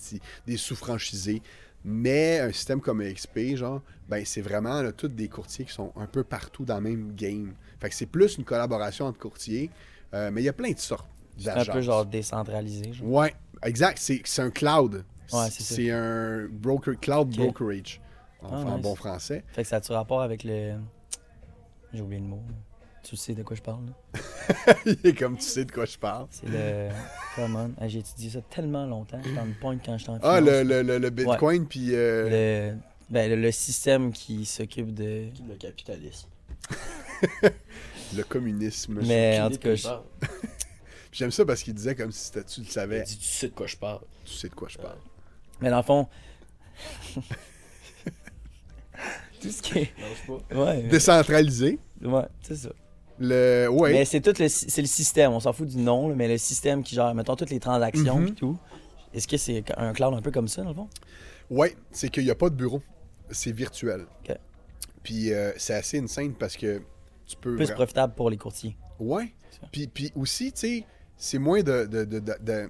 des 0.46 0.56
sous-franchisés. 0.58 1.40
Mais 1.84 2.38
un 2.40 2.52
système 2.52 2.80
comme 2.80 3.00
EXP, 3.02 3.56
genre, 3.56 3.82
ben 4.08 4.24
c'est 4.24 4.42
vraiment 4.42 4.82
là, 4.82 4.92
tous 4.92 5.08
des 5.08 5.28
courtiers 5.28 5.64
qui 5.64 5.72
sont 5.72 5.92
un 5.96 6.06
peu 6.06 6.22
partout 6.22 6.64
dans 6.64 6.76
le 6.76 6.82
même 6.82 7.14
game. 7.14 7.54
Fait 7.80 7.88
que 7.88 7.94
c'est 7.94 8.06
plus 8.06 8.36
une 8.36 8.44
collaboration 8.44 9.06
entre 9.06 9.18
courtiers, 9.18 9.70
euh, 10.14 10.30
mais 10.30 10.42
il 10.42 10.44
y 10.44 10.48
a 10.48 10.52
plein 10.52 10.70
de 10.72 10.78
sortes 10.78 11.06
C'est 11.38 11.50
un 11.50 11.64
peu 11.64 11.80
genre 11.80 12.04
décentralisé. 12.06 12.92
Genre. 12.92 13.08
Ouais, 13.08 13.34
exact. 13.62 13.98
C'est 14.00 14.20
c'est 14.24 14.42
un 14.42 14.50
cloud. 14.50 15.04
Ouais, 15.32 15.48
c'est 15.50 15.90
un 15.90 16.46
broker, 16.50 16.98
cloud 17.00 17.28
Ok. 17.32 17.36
brokerage. 17.36 18.00
En, 18.42 18.48
Ah, 18.52 18.56
en 18.56 18.74
nice. 18.74 18.82
bon 18.82 18.94
français. 18.94 19.44
Fait 19.52 19.62
que 19.62 19.68
ça 19.68 19.76
a-tu 19.76 19.92
rapport 19.92 20.20
avec 20.22 20.44
le. 20.44 20.74
J'ai 21.94 22.00
oublié 22.02 22.20
le 22.20 22.26
mot. 22.26 22.42
Tu 23.02 23.16
sais 23.16 23.34
de 23.34 23.42
quoi 23.42 23.56
je 23.56 23.62
parle, 23.62 23.80
là? 23.86 24.74
Il 24.86 24.98
est 25.04 25.14
comme 25.18 25.36
tu 25.36 25.42
sais 25.44 25.64
de 25.64 25.72
quoi 25.72 25.84
je 25.86 25.98
parle. 25.98 26.26
C'est 26.30 26.48
le. 26.48 26.88
Come 27.36 27.56
on. 27.56 27.70
Ah, 27.80 27.88
J'ai 27.88 27.98
étudié 28.00 28.30
ça 28.30 28.40
tellement 28.50 28.86
longtemps. 28.86 29.20
J'étais 29.24 29.38
en 29.40 29.46
point 29.60 29.76
quand 29.84 29.96
j'étais 29.98 30.10
en 30.10 30.18
Ah, 30.22 30.38
finance. 30.38 30.48
le, 30.48 30.62
le, 30.62 30.82
le, 30.82 30.98
le 30.98 31.10
Bitcoin, 31.10 31.66
puis. 31.66 31.94
euh, 31.94 32.70
Le, 32.72 32.76
ben, 33.10 33.28
le, 33.30 33.36
le 33.36 33.50
système 33.52 34.12
qui 34.12 34.44
s'occupe 34.44 34.92
de. 34.94 35.28
Le 35.48 35.54
capitalisme. 35.58 36.28
Le 38.16 38.22
communisme. 38.24 39.00
Mais 39.04 39.40
en 39.40 39.50
tout 39.50 39.58
cas, 39.58 39.74
je-? 39.74 39.88
J'aime 41.12 41.30
ça 41.30 41.44
parce 41.44 41.62
qu'il 41.62 41.74
disait 41.74 41.94
comme 41.94 42.10
si 42.12 42.30
tu 42.32 42.38
le 42.38 42.44
Il 42.66 42.70
savais. 42.70 43.02
dit, 43.02 43.18
tu 43.18 43.24
sais 43.26 43.48
de 43.48 43.52
quoi 43.54 43.66
je 43.66 43.76
parle. 43.76 44.00
Tu 44.24 44.32
sais 44.34 44.48
de 44.48 44.54
quoi 44.54 44.68
je 44.68 44.78
parle. 44.78 44.96
mais 45.60 45.68
dans 45.70 45.76
le 45.78 45.82
fond. 45.82 46.08
tout 49.40 49.50
ce 49.50 49.62
qui 49.62 49.78
est. 49.78 49.92
Lâche 49.98 50.26
pas. 50.48 50.56
Ouais, 50.64 50.82
Décentralisé. 50.84 51.78
ouais 52.02 52.24
c'est 52.42 52.56
ça. 52.56 52.70
Le. 53.18 53.68
Ouais. 53.70 53.92
Mais 53.92 54.04
c'est 54.04 54.20
tout 54.20 54.32
le, 54.38 54.48
c'est 54.48 54.80
le 54.80 54.86
système, 54.88 55.32
on 55.32 55.40
s'en 55.40 55.52
fout 55.52 55.68
du 55.68 55.76
nom, 55.78 56.08
là, 56.08 56.14
mais 56.14 56.28
le 56.28 56.38
système 56.38 56.82
qui 56.82 56.94
gère, 56.94 57.14
mettons, 57.14 57.36
toutes 57.36 57.50
les 57.50 57.60
transactions 57.60 58.18
Mhm. 58.20 58.28
et 58.28 58.32
tout. 58.34 58.58
Est-ce 59.14 59.28
que 59.28 59.36
c'est 59.36 59.62
un 59.76 59.92
cloud 59.92 60.14
un 60.14 60.22
peu 60.22 60.30
comme 60.30 60.48
ça, 60.48 60.62
dans 60.62 60.70
le 60.70 60.74
fond? 60.74 60.88
Ouais, 61.50 61.76
c'est 61.90 62.08
qu'il 62.08 62.24
n'y 62.24 62.30
a 62.30 62.34
pas 62.34 62.48
de 62.48 62.54
bureau. 62.54 62.82
C'est 63.30 63.52
virtuel. 63.52 64.06
Puis 65.02 65.32
euh, 65.32 65.52
c'est 65.58 65.74
assez 65.74 65.98
insane 65.98 66.32
parce 66.32 66.56
que 66.56 66.80
tu 67.32 67.36
peux. 67.40 67.56
Plus 67.56 67.70
profitable 67.70 68.14
pour 68.14 68.30
les 68.30 68.36
courtiers. 68.36 68.76
Ouais. 68.98 69.34
Puis, 69.70 69.86
puis 69.86 70.12
aussi, 70.16 70.52
tu 70.52 70.60
sais, 70.60 70.84
c'est 71.16 71.38
moins 71.38 71.62
de, 71.62 71.86
de, 71.86 72.04
de, 72.04 72.18
de, 72.18 72.34
de, 72.42 72.68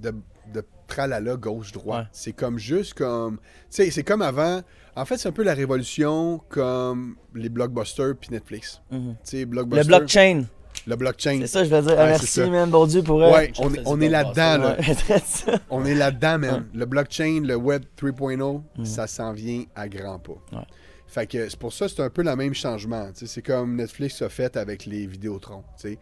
de- 0.00 0.14
de 0.52 0.62
tralala 0.86 1.36
gauche-droite. 1.36 2.02
Ouais. 2.04 2.08
C'est 2.12 2.32
comme 2.32 2.58
juste 2.58 2.94
comme. 2.94 3.38
Tu 3.38 3.42
sais, 3.70 3.90
c'est 3.90 4.02
comme 4.02 4.20
avant. 4.22 4.60
En 4.96 5.04
fait, 5.06 5.16
c'est 5.16 5.28
un 5.28 5.32
peu 5.32 5.42
la 5.42 5.54
révolution 5.54 6.40
comme 6.50 7.16
les 7.34 7.48
blockbusters 7.48 8.14
puis 8.20 8.30
Netflix. 8.30 8.80
Mhm. 8.90 9.14
Tu 9.24 9.30
sais, 9.30 9.38
Le 9.40 9.46
blockbuster. 9.46 9.86
blockchain, 9.88 10.44
Le 10.86 10.96
blockchain. 10.96 11.38
c'est 11.40 11.46
ça, 11.46 11.64
je 11.64 11.70
veux 11.74 11.82
dire. 11.82 11.94
Ah, 11.98 12.06
merci, 12.06 12.40
man, 12.42 12.68
bon 12.70 12.86
Dieu, 12.86 13.02
pour. 13.02 13.16
Ouais, 13.18 13.52
on, 13.58 13.72
on 13.86 14.00
est 14.00 14.08
là-dedans, 14.10 14.58
là. 14.58 14.76
On 15.70 15.84
est 15.86 15.94
là-dedans, 15.94 16.38
man. 16.38 16.66
Le 16.74 16.84
blockchain, 16.84 17.40
le 17.44 17.56
web 17.56 17.84
3.0, 17.96 18.62
Mhm. 18.78 18.84
ça 18.84 19.06
s'en 19.06 19.32
vient 19.32 19.64
à 19.74 19.88
grands 19.88 20.18
pas. 20.18 20.34
Ouais. 20.52 20.66
Fait 21.14 21.28
que 21.28 21.48
c'est 21.48 21.58
pour 21.58 21.72
ça 21.72 21.88
c'est 21.88 22.00
un 22.00 22.10
peu 22.10 22.22
le 22.22 22.34
même 22.34 22.54
changement. 22.54 23.06
tu 23.12 23.20
sais. 23.20 23.26
C'est 23.26 23.42
comme 23.42 23.76
Netflix 23.76 24.20
a 24.22 24.28
fait 24.28 24.56
avec 24.56 24.84
les 24.84 25.06
Vidéotrons. 25.06 25.62
sais. 25.76 25.96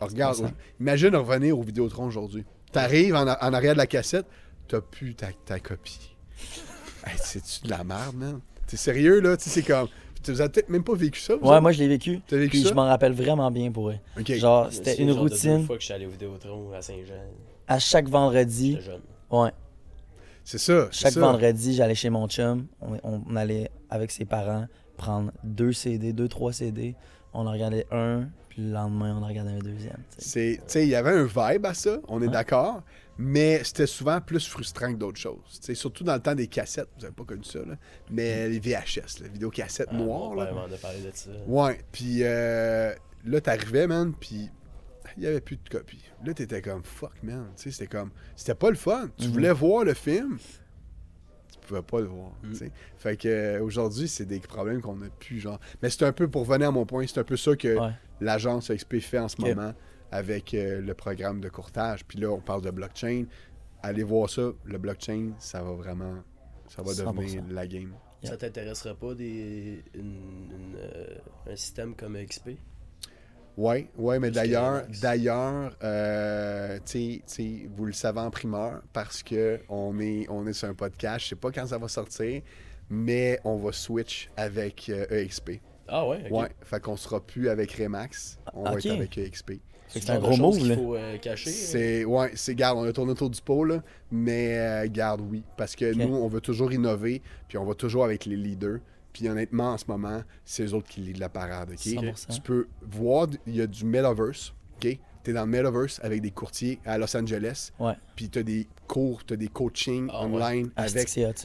Regarde, 0.00 0.36
100%. 0.36 0.50
imagine 0.80 1.16
revenir 1.16 1.58
aux 1.58 1.62
Vidéotrons 1.62 2.06
aujourd'hui. 2.06 2.44
T'arrives 2.70 3.14
en, 3.16 3.26
en 3.26 3.52
arrière 3.52 3.72
de 3.74 3.78
la 3.78 3.86
cassette, 3.88 4.24
t'as 4.68 4.80
plus 4.80 5.14
ta, 5.14 5.26
ta 5.44 5.58
copie. 5.58 6.14
hey, 7.06 7.12
C'est-tu 7.18 7.64
de 7.66 7.70
la 7.70 7.82
merde, 7.84 8.14
man? 8.16 8.40
T'es 8.66 8.76
sérieux, 8.76 9.20
là? 9.20 9.36
Tu 9.36 9.44
sais, 9.44 9.50
c'est 9.50 9.62
comme... 9.62 9.88
Tu 10.22 10.30
vous 10.32 10.40
avez 10.40 10.50
peut-être 10.50 10.68
même 10.68 10.84
pas 10.84 10.94
vécu 10.94 11.18
ça, 11.20 11.34
Ouais, 11.34 11.40
autres? 11.48 11.60
moi, 11.60 11.72
je 11.72 11.80
l'ai 11.80 11.88
vécu. 11.88 12.20
T'as 12.28 12.36
vécu 12.36 12.50
Puis 12.50 12.62
ça? 12.62 12.68
je 12.68 12.74
m'en 12.74 12.84
rappelle 12.86 13.12
vraiment 13.12 13.50
bien 13.50 13.72
pour 13.72 13.90
eux. 13.90 13.96
OK. 14.18 14.32
Genre, 14.34 14.68
c'était 14.72 14.94
une 14.96 15.08
genre 15.08 15.24
de 15.24 15.28
Deux 15.28 15.34
routine 15.34 15.66
fois 15.66 15.74
que 15.74 15.80
je 15.80 15.86
suis 15.86 15.94
allé 15.94 16.06
au 16.06 16.10
Vidéotron 16.10 16.72
à 16.72 16.80
Saint-Jean. 16.80 17.14
à 17.66 17.78
chaque 17.80 18.08
vendredi. 18.08 18.78
Jeune. 18.80 19.00
Ouais. 19.30 19.50
C'est 20.44 20.58
ça, 20.58 20.88
c'est 20.92 21.00
Chaque 21.02 21.12
ça. 21.14 21.20
vendredi, 21.20 21.74
j'allais 21.74 21.94
chez 21.96 22.08
mon 22.10 22.28
chum. 22.28 22.66
On 22.80 23.34
allait 23.36 23.70
avec 23.92 24.10
ses 24.10 24.24
parents 24.24 24.66
prendre 24.96 25.32
deux 25.44 25.72
CD, 25.72 26.12
deux, 26.12 26.28
trois 26.28 26.52
CD. 26.52 26.94
On 27.34 27.46
en 27.46 27.52
regardait 27.52 27.86
un, 27.90 28.28
puis 28.48 28.62
le 28.62 28.72
lendemain, 28.72 29.16
on 29.18 29.22
en 29.22 29.28
regardait 29.28 29.52
un 29.52 29.58
deuxième. 29.58 29.98
tu 30.18 30.24
sais. 30.66 30.82
Il 30.82 30.88
y 30.88 30.94
avait 30.94 31.10
un 31.12 31.24
vibe 31.24 31.66
à 31.66 31.74
ça, 31.74 31.98
on 32.08 32.20
est 32.20 32.26
Ouais. 32.26 32.32
d'accord, 32.32 32.82
mais 33.18 33.62
c'était 33.64 33.86
souvent 33.86 34.20
plus 34.20 34.46
frustrant 34.46 34.92
que 34.92 34.98
d'autres 34.98 35.18
choses. 35.18 35.60
Surtout 35.74 36.04
dans 36.04 36.14
le 36.14 36.20
temps 36.20 36.34
des 36.34 36.46
cassettes, 36.46 36.88
vous 36.98 37.04
avez 37.04 37.14
pas 37.14 37.24
connu 37.24 37.44
ça, 37.44 37.60
là, 37.60 37.76
mais 38.10 38.48
les 38.48 38.58
VHS, 38.60 39.20
les 39.22 39.28
vidéocassettes 39.30 39.88
Ah, 39.90 39.96
noires. 39.96 40.36
Père 40.36 40.54
m'en 40.54 40.64
a 40.64 40.76
parlé 40.80 41.00
de 41.00 41.10
ça. 41.14 41.30
Ouais, 41.46 41.78
puis 41.90 42.18
euh, 42.22 42.94
là, 43.24 43.40
t'arrivais, 43.40 43.86
man, 43.86 44.12
puis 44.18 44.50
il 45.16 45.22
y 45.22 45.26
avait 45.26 45.40
plus 45.40 45.56
de 45.56 45.68
copies. 45.70 46.04
Là, 46.24 46.34
t'étais 46.34 46.60
comme 46.62 46.84
fuck, 46.84 47.14
man. 47.22 47.46
C'était 47.56 47.86
comme. 47.86 48.10
C'était 48.36 48.54
pas 48.54 48.70
le 48.70 48.76
fun. 48.76 49.08
Tu 49.18 49.26
Mhm. 49.26 49.32
voulais 49.32 49.52
voir 49.52 49.84
le 49.84 49.94
film, 49.94 50.38
pouvais 51.80 51.82
pas 51.82 52.00
le 52.00 52.06
voir. 52.06 52.32
Sais. 52.52 52.70
Fait 52.98 53.16
que 53.16 53.28
euh, 53.28 53.62
aujourd'hui, 53.62 54.08
c'est 54.08 54.26
des 54.26 54.40
problèmes 54.40 54.80
qu'on 54.80 55.00
a 55.02 55.08
plus, 55.20 55.40
genre. 55.40 55.58
Mais 55.82 55.90
c'est 55.90 56.04
un 56.04 56.12
peu, 56.12 56.28
pour 56.28 56.44
venir 56.44 56.68
à 56.68 56.70
mon 56.70 56.86
point, 56.86 57.06
c'est 57.06 57.18
un 57.20 57.24
peu 57.24 57.36
ça 57.36 57.56
que 57.56 57.78
Ouais. 57.78 57.92
l'agence 58.20 58.70
XP 58.70 58.98
fait 59.00 59.18
en 59.18 59.28
ce 59.28 59.40
moment 59.40 59.72
avec 60.10 60.54
euh, 60.54 60.80
le 60.80 60.94
programme 60.94 61.40
de 61.40 61.48
courtage. 61.48 62.04
Puis 62.04 62.18
là, 62.18 62.28
on 62.30 62.40
parle 62.40 62.62
de 62.62 62.70
blockchain. 62.70 63.24
Allez 63.82 64.02
voir 64.02 64.28
ça. 64.30 64.52
Le 64.64 64.78
blockchain, 64.78 65.32
ça 65.38 65.62
va 65.62 65.72
vraiment. 65.72 66.22
Ça 66.68 66.82
va 66.82 66.92
100%. 66.92 66.96
devenir 67.14 67.44
la 67.50 67.66
game. 67.66 67.92
Ça 68.22 68.36
t'intéresserait 68.36 68.94
pas 68.94 69.14
des, 69.14 69.82
une- 69.94 70.48
une, 70.52 70.76
euh, 70.76 71.18
un 71.50 71.56
système 71.56 71.96
comme 71.96 72.16
XP? 72.16 72.50
Ouais, 73.56 73.88
ouais, 73.98 74.18
mais 74.18 74.30
d'ailleurs, 74.30 74.84
d'ailleurs, 75.02 75.76
euh, 75.84 76.78
vous 77.76 77.84
le 77.84 77.92
savez 77.92 78.20
en 78.20 78.30
primeur 78.30 78.82
parce 78.92 79.22
que 79.22 79.60
on 79.68 79.98
est, 80.00 80.26
on 80.30 80.46
est 80.46 80.52
sur 80.54 80.68
un 80.68 80.74
podcast. 80.74 81.24
Je 81.24 81.28
sais 81.30 81.36
pas 81.36 81.50
quand 81.50 81.66
ça 81.66 81.78
va 81.78 81.88
sortir, 81.88 82.42
mais 82.88 83.38
on 83.44 83.56
va 83.56 83.72
switch 83.72 84.30
avec 84.36 84.88
euh, 84.88 85.06
EXP. 85.10 85.60
Ah 85.88 86.06
ouais, 86.06 86.22
ok. 86.30 86.38
Ouais, 86.38 86.48
fait 86.62 86.80
qu'on 86.80 86.96
sera 86.96 87.20
plus 87.20 87.48
avec 87.48 87.72
Remax, 87.72 88.38
on 88.54 88.64
va 88.64 88.78
être 88.78 88.90
avec 88.90 89.18
EXP. 89.18 89.52
C'est 89.88 90.08
un 90.08 90.18
gros 90.18 90.38
move, 90.38 90.56
qu'il 90.56 90.68
là. 90.68 90.76
faut 90.76 90.96
euh, 90.96 91.18
cacher. 91.18 91.50
hein. 91.50 91.54
C'est 91.54 92.04
ouais, 92.06 92.30
c'est 92.34 92.54
garde, 92.54 92.78
on 92.78 92.84
a 92.84 92.92
tourné 92.92 93.12
autour 93.12 93.28
du 93.28 93.42
pot 93.42 93.64
là, 93.64 93.82
mais 94.10 94.56
euh, 94.56 94.86
garde 94.90 95.20
oui, 95.20 95.42
parce 95.58 95.76
que 95.76 95.92
nous 95.92 96.14
on 96.14 96.28
veut 96.28 96.40
toujours 96.40 96.72
innover, 96.72 97.20
puis 97.48 97.58
on 97.58 97.64
va 97.66 97.74
toujours 97.74 98.04
avec 98.04 98.24
les 98.24 98.36
leaders. 98.36 98.78
Puis 99.12 99.28
honnêtement 99.28 99.72
en 99.72 99.78
ce 99.78 99.84
moment, 99.88 100.22
c'est 100.44 100.64
eux 100.64 100.74
autres 100.74 100.88
qui 100.88 101.00
lead 101.00 101.18
la 101.18 101.28
parade, 101.28 101.70
OK? 101.70 101.76
100%. 101.78 102.34
Tu 102.34 102.40
peux 102.40 102.66
voir 102.82 103.26
il 103.46 103.56
y 103.56 103.60
a 103.60 103.66
du 103.66 103.84
metaverse, 103.84 104.54
OK? 104.76 104.98
T'es 105.22 105.32
dans 105.32 105.42
le 105.42 105.50
metaverse 105.50 106.00
avec 106.02 106.20
des 106.20 106.30
courtiers 106.32 106.80
à 106.84 106.98
Los 106.98 107.16
Angeles, 107.16 107.70
Ouais. 107.78 107.94
puis 108.16 108.28
t'as 108.28 108.42
des 108.42 108.66
cours, 108.88 109.24
t'as 109.24 109.36
des 109.36 109.48
coachings 109.48 110.08
Ah 110.12 110.22
online 110.24 110.70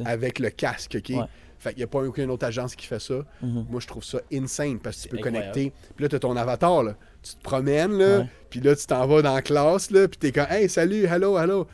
avec 0.06 0.40
le 0.40 0.50
casque, 0.50 0.98
OK? 0.98 1.10
Ouais. 1.16 1.26
Fait 1.60 1.72
qu'il 1.72 1.80
n'y 1.80 1.84
a 1.84 1.88
pas 1.88 2.04
aucune 2.04 2.30
autre 2.30 2.46
agence 2.46 2.76
qui 2.76 2.86
fait 2.86 3.00
ça. 3.02 3.26
Mhm. 3.42 3.66
Moi, 3.70 3.80
je 3.82 3.88
trouve 3.88 4.04
ça 4.04 4.20
insane 4.32 4.80
parce 4.80 4.98
que 4.98 5.02
tu 5.04 5.10
peux 5.10 5.18
connecter. 5.18 5.74
Puis 5.96 6.04
là, 6.04 6.10
tu 6.10 6.16
as 6.16 6.20
ton 6.20 6.36
avatar. 6.36 6.84
Là. 6.84 6.96
Tu 7.24 7.34
te 7.36 7.42
promènes, 7.42 7.98
là, 7.98 8.28
puis 8.50 8.60
là, 8.60 8.76
tu 8.76 8.86
t'en 8.86 9.06
vas 9.08 9.22
dans 9.24 9.34
la 9.34 9.42
classe, 9.42 9.90
là, 9.92 10.08
puis 10.08 10.18
tu 10.20 10.28
es 10.28 10.32
comme 10.32 10.46
Hey, 10.50 10.70
salut, 10.70 11.06
hello, 11.06 11.38
hello. 11.38 11.68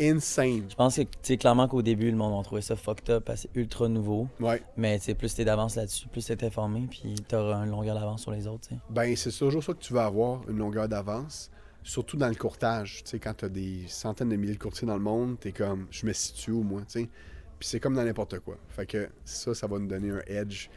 Insane. 0.00 0.64
Je 0.68 0.74
pense 0.74 0.96
que, 0.96 1.02
tu 1.22 1.36
clairement 1.36 1.68
qu'au 1.68 1.82
début, 1.82 2.10
le 2.10 2.16
monde 2.16 2.40
a 2.40 2.42
trouvé 2.42 2.62
ça 2.62 2.76
fucked 2.76 3.10
up, 3.10 3.24
parce 3.24 3.42
que 3.42 3.48
c'est 3.52 3.60
ultra 3.60 3.88
nouveau. 3.88 4.28
Ouais. 4.40 4.62
Mais, 4.76 4.98
tu 4.98 5.14
plus 5.14 5.34
t'es 5.34 5.44
d'avance 5.44 5.76
là-dessus, 5.76 6.08
plus 6.08 6.24
t'es 6.24 6.42
informé, 6.44 6.86
puis 6.90 7.14
t'auras 7.28 7.64
une 7.64 7.70
longueur 7.70 7.94
d'avance 7.94 8.22
sur 8.22 8.30
les 8.30 8.46
autres. 8.46 8.68
Ben, 8.88 9.14
c'est 9.16 9.30
toujours 9.30 9.62
ça 9.62 9.72
que 9.72 9.78
tu 9.78 9.92
vas 9.92 10.06
avoir, 10.06 10.48
une 10.48 10.58
longueur 10.58 10.88
d'avance. 10.88 11.50
Surtout 11.82 12.16
dans 12.18 12.28
le 12.28 12.34
courtage. 12.34 13.02
Tu 13.04 13.10
sais, 13.10 13.18
quand 13.18 13.34
tu 13.34 13.46
as 13.46 13.48
des 13.48 13.84
centaines 13.88 14.28
de 14.28 14.36
milliers 14.36 14.54
de 14.54 14.58
courtiers 14.58 14.86
dans 14.86 14.96
le 14.96 15.02
monde, 15.02 15.38
tu 15.40 15.48
es 15.48 15.52
comme 15.52 15.86
Je 15.90 16.04
me 16.04 16.12
situe 16.12 16.50
au 16.50 16.62
moins, 16.62 16.82
tu 16.82 17.00
sais. 17.00 17.08
Puis 17.58 17.68
c'est 17.68 17.80
comme 17.80 17.94
dans 17.94 18.04
n'importe 18.04 18.38
quoi. 18.40 18.56
Fait 18.68 18.86
que 18.86 19.08
ça, 19.24 19.54
ça 19.54 19.66
va 19.66 19.78
nous 19.78 19.86
donner 19.86 20.10
un 20.10 20.22
edge 20.26 20.68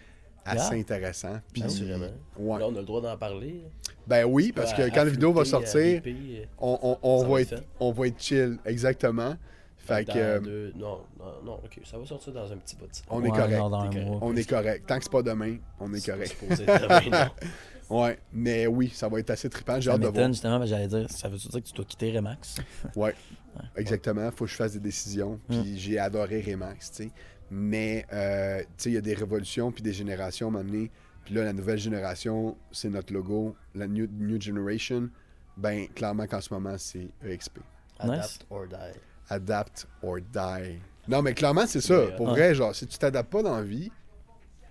assez 0.46 0.74
Yeah. 0.76 0.82
intéressant. 0.82 1.39
Puis, 1.52 1.64
Assurément. 1.64 2.08
ouais. 2.38 2.60
Là, 2.60 2.68
on 2.68 2.76
a 2.76 2.80
le 2.80 2.86
droit 2.86 3.02
d'en 3.02 3.18
parler. 3.18 3.64
Ben 4.06 4.26
oui, 4.26 4.52
parce 4.54 4.74
que 4.74 4.82
À- 4.82 4.89
quand 4.89 5.02
à 5.02 5.06
la 5.06 5.12
vidéo 5.12 5.32
va 5.34 5.46
sortir, 5.46 6.02
euh, 6.06 6.46
on, 6.60 6.78
on- 6.82 6.98
on 7.04 7.26
va 7.28 7.41
être, 7.41 7.50
fait. 7.60 7.68
on 7.80 7.91
va 7.91 8.08
être 8.08 8.22
chill, 8.22 8.58
exactement. 8.66 9.36
Fait 9.78 10.06
dans 10.06 10.14
que 10.14 10.20
euh, 10.20 10.39
deux- 10.39 10.74
Non, 10.78 11.00
non, 11.20 11.26
non, 11.46 11.54
ok. 11.64 11.80
Ça 11.84 11.98
va 11.98 12.06
sortir 12.06 12.32
dans 12.34 12.52
un 12.52 12.58
petit 12.58 12.76
bout 12.78 12.86
de 12.88 12.91
temps. 12.91 13.00
on 13.10 13.22
est 13.24 13.30
Ouais, 13.30 13.38
correct. 13.38 13.58
genre 13.58 13.70
dans 13.70 13.80
un 13.82 13.89
T'es 13.89 14.06
mois, 14.06 14.20
On 14.22 14.36
est 14.36 14.50
correct. 14.50 14.86
Tant 14.88 14.98
que 14.98 15.04
c'est 15.04 15.12
pas 15.12 15.24
demain, 15.24 15.58
on 15.80 15.94
est 15.94 16.00
C'est 16.00 16.12
correct. 16.12 16.38
demain, 16.50 17.02
non. 17.26 17.30
Ouais, 17.89 18.18
mais 18.32 18.66
oui, 18.66 18.89
ça 18.96 19.10
va 19.10 19.20
être 19.20 19.30
assez 19.30 19.50
trippant. 19.50 19.76
J'ai 19.80 19.89
Ça 19.89 19.96
hâte 19.96 20.02
de 20.02 20.08
voir. 20.08 20.28
justement, 20.30 20.66
j'allais 20.66 20.88
dire, 20.88 21.06
ça 21.12 21.28
veut-tu 21.28 21.50
dire 21.50 21.62
que 21.62 21.68
tu 21.68 21.74
dois 21.74 21.86
quitter 21.86 22.16
Remax? 22.16 22.56
Ouais, 22.96 23.14
exactement. 23.76 24.32
Faut 24.32 24.46
que 24.46 24.52
je 24.52 24.56
fasse 24.56 24.72
des 24.74 24.80
décisions. 24.80 25.39
Mm. 25.50 25.62
Puis 25.62 25.78
j'ai 25.80 26.00
adoré 26.00 26.41
Remax, 26.41 26.91
tu 26.91 27.04
sais. 27.04 27.10
Mais, 27.56 28.06
euh, 28.12 28.62
tu 28.62 28.66
sais, 28.78 28.89
il 28.89 28.93
y 28.93 28.97
a 28.97 29.01
des 29.01 29.14
révolutions 29.14 29.72
puis 29.72 29.84
des 29.84 29.93
générations 29.93 30.47
à 30.47 30.49
un 30.49 30.54
moment 30.54 30.66
donné. 30.66 30.89
Puis 31.24 31.36
là, 31.36 31.43
la 31.43 31.54
nouvelle 31.54 31.78
génération, 31.78 32.58
c'est 32.72 32.89
notre 32.89 33.14
logo. 33.14 33.56
La 33.76 33.88
New, 33.88 34.08
new 34.08 34.41
Generation, 34.41 35.10
ben, 35.56 35.88
clairement 35.93 36.26
qu'en 36.26 36.41
ce 36.41 36.51
moment, 36.51 36.76
c'est 36.78 37.08
EXP. 37.24 37.59
Adapt 38.00 38.46
or 38.50 38.67
die. 38.67 39.00
Adapt 39.30 39.88
or 40.01 40.17
die. 40.20 40.80
Non, 41.08 41.21
mais 41.21 41.34
clairement, 41.34 41.67
c'est 41.67 41.82
ça. 41.82 42.08
Pour 42.17 42.28
ouais. 42.28 42.34
vrai, 42.34 42.55
genre, 42.55 42.75
si 42.75 42.88
tu 42.88 42.97
t'adaptes 42.97 43.32
pas 43.32 43.43
dans 43.43 43.55
la 43.55 43.62
vie, 43.63 43.92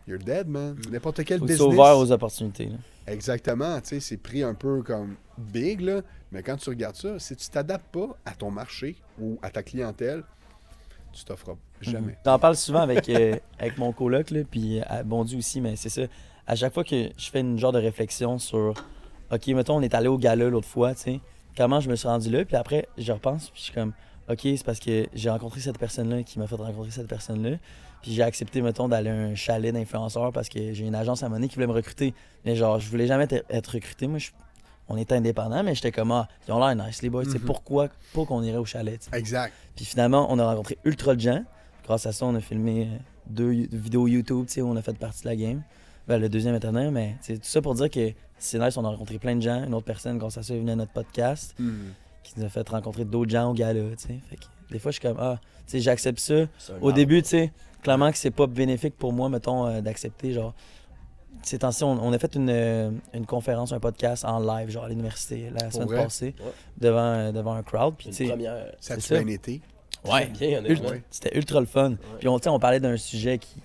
you're 0.09 0.19
dead, 0.19 0.49
man. 0.49 0.77
N'importe 0.91 1.25
quel 1.25 1.39
Faut 1.39 1.45
que 1.45 1.53
tu 1.53 1.59
business. 1.59 1.59
sois 1.59 1.69
ouvert 1.69 1.99
aux 1.99 2.11
opportunités, 2.11 2.67
là. 2.67 2.77
Exactement, 3.07 3.81
tu 3.81 3.89
sais, 3.89 4.01
c'est 4.01 4.17
pris 4.17 4.43
un 4.43 4.55
peu 4.55 4.83
comme 4.83 5.17
big, 5.37 5.81
là, 5.81 6.03
mais 6.31 6.43
quand 6.43 6.57
tu 6.57 6.69
regardes 6.71 6.97
ça, 6.97 7.19
si 7.19 7.35
tu 7.35 7.49
t'adaptes 7.49 7.93
pas 7.93 8.17
à 8.25 8.33
ton 8.33 8.51
marché 8.51 8.97
ou 9.21 9.39
à 9.43 9.51
ta 9.51 9.63
clientèle, 9.63 10.23
tu 11.13 11.25
t'offres 11.25 11.57
jamais. 11.81 12.17
J'en 12.25 12.39
parle 12.39 12.57
souvent 12.57 12.81
avec, 12.81 13.09
euh, 13.09 13.37
avec 13.59 13.79
mon 13.79 13.93
coloc, 13.93 14.31
là, 14.31 14.41
puis 14.51 14.81
à 14.81 15.03
Bondu 15.03 15.37
aussi, 15.39 15.61
mais 15.61 15.77
c'est 15.77 15.89
ça. 15.89 16.03
À 16.47 16.57
chaque 16.57 16.75
fois 16.75 16.85
que 16.85 17.11
je 17.17 17.31
fais 17.31 17.41
une 17.41 17.59
genre 17.59 17.73
de 17.73 17.79
réflexion 17.79 18.39
sur, 18.39 18.75
OK, 19.33 19.47
mettons, 19.49 19.77
on 19.77 19.83
est 19.83 19.95
allé 19.95 20.09
au 20.09 20.19
gala 20.19 20.49
l'autre 20.49 20.69
fois, 20.69 20.95
tu 20.95 21.01
sais, 21.03 21.21
comment 21.57 21.81
je 21.81 21.89
me 21.91 21.97
suis 21.97 22.09
rendu 22.09 22.31
là, 22.31 22.45
puis 22.45 22.57
après, 22.57 22.89
je 22.99 23.13
repense, 23.13 23.51
puis 23.51 23.59
je 23.61 23.65
suis 23.65 23.73
comme, 23.73 23.93
OK, 24.29 24.41
c'est 24.43 24.65
parce 24.65 24.81
que 24.81 25.07
j'ai 25.15 25.31
rencontré 25.31 25.61
cette 25.61 25.79
personne-là 25.79 26.23
qui 26.23 26.39
m'a 26.39 26.47
fait 26.47 26.55
rencontrer 26.57 26.91
cette 26.91 27.09
personne-là, 27.09 27.57
puis 28.03 28.13
j'ai 28.13 28.23
accepté, 28.23 28.63
mettons, 28.63 28.89
d'aller 28.89 29.11
à 29.11 29.15
un 29.15 29.35
chalet 29.37 29.73
d'influenceurs 29.73 30.33
parce 30.33 30.49
que 30.49 30.73
j'ai 30.73 30.85
une 30.85 30.95
agence 30.95 31.23
à 31.23 31.29
monnaie 31.29 31.47
qui 31.49 31.55
voulait 31.55 31.69
me 31.69 31.73
recruter. 31.73 32.15
Mais 32.45 32.57
genre, 32.57 32.81
je 32.81 32.89
voulais 32.91 33.07
jamais 33.07 33.29
être 33.49 33.69
recruté. 33.71 34.09
Moi, 34.09 34.19
je- 34.19 34.31
on 34.93 34.97
était 34.97 35.15
indépendants, 35.17 35.63
mais 35.65 35.75
j'étais 35.75 35.91
comme, 35.91 36.13
ah, 36.13 36.29
ils 36.47 36.53
ont 36.53 36.65
l'air 36.65 36.77
nice, 36.77 37.03
les 37.03 37.11
boys, 37.11 37.25
c'est 37.25 37.39
Mhm. 37.41 37.47
pourquoi 37.47 37.89
pas 38.15 38.25
qu'on 38.25 38.43
irait 38.43 38.59
au 38.59 38.65
chalet. 38.65 39.01
Exact. 39.13 39.53
Puis 39.75 39.85
finalement, 39.85 40.27
on 40.31 40.39
a 40.39 40.45
rencontré 40.47 40.79
ultra 40.85 41.15
de 41.17 41.21
gens. 41.21 41.43
Grâce 41.85 42.07
à 42.07 42.13
ça, 42.13 42.27
on 42.27 42.35
a 42.37 42.41
filmé 42.41 42.89
deux 43.27 43.51
vidéos 43.73 44.07
YouTube, 44.07 44.47
tu 44.47 44.53
sais, 44.55 44.61
où 44.63 44.69
on 44.69 44.77
a 44.77 44.83
fait 44.83 44.97
partie 44.97 45.23
de 45.23 45.29
la 45.29 45.37
game. 45.37 45.63
Ben, 46.07 46.19
le 46.19 46.29
deuxième 46.29 46.53
vétérinaire, 46.55 46.93
mais 46.93 47.17
c'est 47.21 47.35
tout 47.35 47.41
ça 47.49 47.61
pour 47.63 47.75
dire 47.75 47.89
que 47.91 48.13
c'est 48.39 48.59
nice, 48.59 48.77
on 48.77 48.85
a 48.85 48.89
rencontré 48.89 49.19
plein 49.19 49.35
de 49.37 49.41
gens. 49.43 49.65
Une 49.65 49.73
autre 49.75 49.87
personne, 49.87 50.19
grâce 50.19 50.37
à 50.39 50.43
ça, 50.43 50.55
est 50.55 50.59
venue 50.59 50.71
à 50.73 50.77
notre 50.77 50.93
podcast, 50.93 51.55
Mhm. 51.59 51.93
qui 52.23 52.35
nous 52.39 52.45
a 52.45 52.49
fait 52.49 52.69
rencontrer 52.69 53.05
d'autres 53.05 53.31
gens 53.31 53.51
au 53.51 53.55
gala, 53.55 53.81
tu 53.97 54.09
sais. 54.09 54.19
Fait 54.29 54.37
que 54.37 54.43
des 54.71 54.79
fois, 54.79 54.91
je 54.91 54.99
suis 54.99 55.09
comme, 55.09 55.19
ah, 55.21 55.39
tu 55.67 55.73
sais, 55.73 55.81
j'accepte 55.81 56.19
ça. 56.21 56.45
Au 56.81 56.93
début, 56.93 57.23
tu 57.23 57.29
sais, 57.31 57.53
clairement 57.83 58.11
que 58.11 58.19
c'est 58.19 58.31
pas 58.31 58.47
bénéfique 58.47 58.97
pour 58.97 59.13
moi, 59.13 59.29
mettons, 59.29 59.67
euh, 59.67 59.81
d'accepter, 59.81 60.33
genre. 60.33 60.55
Ces 61.43 61.59
temps-ci, 61.59 61.83
on, 61.85 61.93
on 61.93 62.13
a 62.13 62.19
fait 62.19 62.35
une, 62.37 62.49
euh, 62.51 62.91
une 63.15 63.27
conférence, 63.27 63.73
un 63.73 63.81
podcast 63.81 64.25
en 64.25 64.39
live, 64.41 64.71
genre 64.71 64.85
à 64.85 64.89
l'université, 64.89 65.51
la 65.59 65.71
semaine 65.71 65.89
vrai? 65.89 66.05
passée, 66.05 66.35
Ouais. 66.41 66.53
devant, 66.79 66.99
euh, 67.01 67.33
devant 67.33 67.55
un 67.55 67.63
crowd. 67.63 67.95
Puis, 67.97 68.11
Une 68.17 68.29
première. 68.29 68.73
Ça 68.81 68.95
a 68.95 69.01
C'est 69.01 69.23
bien 69.25 69.35
été. 69.35 69.61
ouais, 70.05 70.31
c'était 71.11 71.37
ultra 71.37 71.61
le 71.61 71.67
fun. 71.67 71.95
Puis, 72.19 72.29
on, 72.29 72.39
on 72.47 72.59
parlait 72.59 72.81
d'un 72.81 72.97
sujet 72.97 73.39
qui 73.39 73.57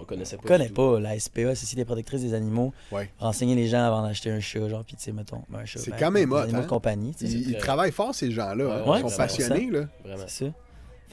On 0.00 0.04
connaissait 0.04 0.36
pas. 0.36 0.42
on 0.44 0.48
connaît 0.48 0.68
pas, 0.68 0.98
la 1.00 1.18
SPA, 1.18 1.54
Société 1.54 1.84
protectrice 1.84 2.22
des 2.22 2.34
animaux. 2.34 2.72
Ouais. 2.92 3.10
Renseigner 3.18 3.54
les 3.54 3.66
gens 3.68 3.82
avant 3.84 4.02
d'acheter 4.02 4.30
un 4.30 4.40
chat, 4.40 4.68
genre, 4.68 4.84
puis 4.84 4.96
tu 4.96 5.02
sais, 5.04 5.12
mettons, 5.12 5.42
un 5.54 5.64
chat. 5.64 5.78
C'est 5.80 5.90
ben, 5.92 5.96
quand 5.98 6.10
même 6.10 6.32
hot, 6.32 6.36
animaux 6.36 6.60
hein? 6.60 6.66
compagnie. 6.66 7.14
Ils, 7.20 7.44
c'est 7.52 7.58
travaillent 7.58 7.92
fort, 7.92 8.14
ces 8.14 8.30
gens-là. 8.30 8.64
Ouais, 8.64 8.72
hein? 8.72 8.90
ouais, 8.90 9.00
Ils 9.04 9.10
sont 9.10 9.16
passionnés, 9.16 9.70
là. 9.70 9.80
Vraiment. 10.04 10.24
C'est 10.26 10.46
ça. 10.46 10.52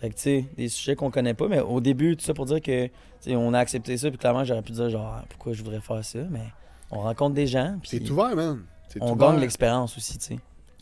Fait 0.01 0.09
que, 0.09 0.15
tu 0.15 0.21
sais, 0.21 0.45
des 0.57 0.67
sujets 0.67 0.95
qu'on 0.95 1.11
connaît 1.11 1.33
pas, 1.35 1.47
mais 1.47 1.59
au 1.59 1.79
début, 1.79 2.17
tout 2.17 2.25
ça 2.25 2.33
pour 2.33 2.45
dire 2.45 2.59
que, 2.59 2.87
tu 2.87 2.91
sais, 3.21 3.35
on 3.35 3.53
a 3.53 3.59
accepté 3.59 3.95
ça, 3.97 4.09
puis 4.09 4.17
clairement, 4.17 4.43
j'aurais 4.43 4.63
pu 4.63 4.71
dire, 4.73 4.89
genre, 4.89 5.13
Ah, 5.19 5.25
pourquoi 5.29 5.53
je 5.53 5.61
voudrais 5.63 5.79
faire 5.79 6.03
ça, 6.03 6.19
mais 6.29 6.41
on 6.89 6.99
rencontre 7.01 7.35
des 7.35 7.47
gens, 7.47 7.77
puis 7.81 7.89
C'est 7.91 8.09
ouvert, 8.09 8.35
man. 8.35 8.63
C'est 8.89 9.01
on 9.01 9.15
gagne 9.15 9.39
l'expérience 9.39 9.95
aussi, 9.95 10.17
tu 10.17 10.25
sais. 10.25 10.39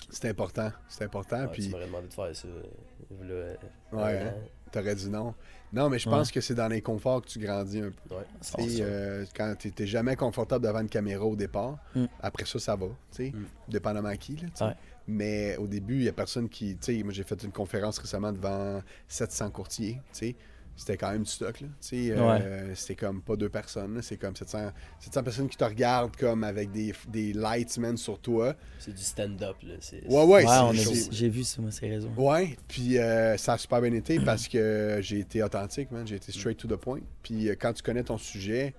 C'est 0.10 0.30
important. 0.30 0.72
C'est 0.88 1.04
important. 1.04 1.42
Ouais, 1.42 1.48
puis, 1.52 1.66
Tu 1.66 1.70
m'aurais 1.70 1.86
demandé 1.86 2.08
de 2.08 2.14
faire 2.14 2.36
ça. 2.36 2.48
euh, 2.48 3.56
Ouais, 3.92 4.20
hein. 4.24 4.28
an. 4.36 4.48
t'aurais 4.72 4.96
dit 4.96 5.10
non. 5.10 5.36
Non, 5.72 5.88
mais 5.90 6.00
je 6.00 6.10
Ouais. 6.10 6.16
pense 6.16 6.32
que 6.32 6.42
c'est 6.42 6.56
dans 6.56 6.68
l'inconfort 6.68 7.22
que 7.22 7.28
tu 7.28 7.38
grandis 7.40 7.80
un 7.80 7.92
peu. 7.92 8.16
Ouais. 8.16 8.24
C'est 8.42 8.82
euh, 8.82 9.26
quand 9.36 9.54
tu 9.60 9.72
n'es 9.78 9.86
jamais 9.86 10.16
confortable 10.16 10.66
devant 10.66 10.80
une 10.80 10.90
caméra 10.90 11.24
au 11.26 11.36
départ, 11.36 11.78
Mm. 11.96 12.06
après 12.22 12.46
ça, 12.46 12.58
ça 12.58 12.76
va, 12.76 12.88
tu 12.88 12.94
sais, 13.12 13.32
Mm. 13.32 13.46
dépendamment 13.68 14.08
à 14.10 14.18
qui, 14.18 14.34
là, 14.38 14.44
tu 14.48 14.50
sais. 14.56 14.64
Ouais. 14.66 14.74
Mais 15.10 15.58
au 15.58 15.68
début, 15.68 15.96
il 15.98 16.02
n'y 16.04 16.08
a 16.08 16.14
personne 16.14 16.48
qui, 16.50 16.76
tu 16.78 16.98
sais, 16.98 17.04
moi 17.04 17.12
j'ai 17.14 17.24
fait 17.24 17.42
une 17.44 17.52
conférence 17.52 17.98
récemment 17.98 18.32
devant 18.32 18.82
700 19.08 19.50
courtiers, 19.52 19.96
tu 20.14 20.20
sais. 20.20 20.36
C'était 20.76 20.96
quand 20.96 21.12
même 21.12 21.24
du 21.24 21.30
stock, 21.30 21.60
là. 21.60 21.68
Tu 21.82 21.88
sais, 22.08 22.12
euh, 22.12 22.74
c'était 22.74 22.96
comme 22.96 23.22
pas 23.22 23.36
deux 23.36 23.50
personnes, 23.50 23.96
là. 23.96 24.02
C'est 24.02 24.16
comme 24.16 24.34
700, 24.34 24.72
700 25.02 25.24
personnes 25.24 25.50
qui 25.50 25.58
te 25.58 25.64
regardent 25.66 26.16
comme 26.16 26.46
avec 26.46 26.72
des, 26.72 26.94
des 27.10 27.34
lights, 27.34 27.78
man, 27.80 27.98
sur 27.98 28.18
toi. 28.18 28.56
C'est 28.78 28.94
du 28.94 29.02
stand-up. 29.04 29.58
là. 29.64 29.74
C'est- 29.82 30.06
Ouais, 30.08 30.24
ouais, 30.24 30.46
Ouais, 30.46 30.78
c'est 30.78 31.12
j'ai 31.12 31.28
vu 31.28 31.44
ça, 31.44 31.62
moi, 31.62 31.72
ces 31.72 31.90
réseaux. 31.90 32.08
Ouais, 32.16 32.56
puis 32.70 32.98
euh, 32.98 33.36
ça 33.36 33.54
a 33.54 33.58
super 33.58 33.82
bien 33.82 33.92
été 33.92 34.22
parce 34.22 34.48
que 34.48 35.00
j'ai 35.02 35.20
été 35.20 35.44
authentique, 35.44 35.92
man. 35.92 36.08
J'ai 36.08 36.16
été 36.16 36.32
straight 36.32 36.58
to 36.58 36.68
the 36.70 36.80
point. 36.80 37.02
Puis 37.24 37.50
euh, 37.50 37.56
quand 37.60 37.74
tu 37.74 37.84
connais 37.84 38.04
ton 38.04 38.18
sujet, 38.18 38.74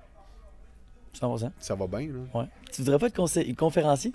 100%. 1.20 1.50
ça 1.58 1.74
va 1.74 1.86
bien, 1.86 2.08
là. 2.08 2.20
Ouais. 2.40 2.46
Tu 2.72 2.80
voudrais 2.82 2.98
pas 2.98 3.08
être 3.08 3.16
conseil- 3.16 3.54
conférencier? 3.54 4.12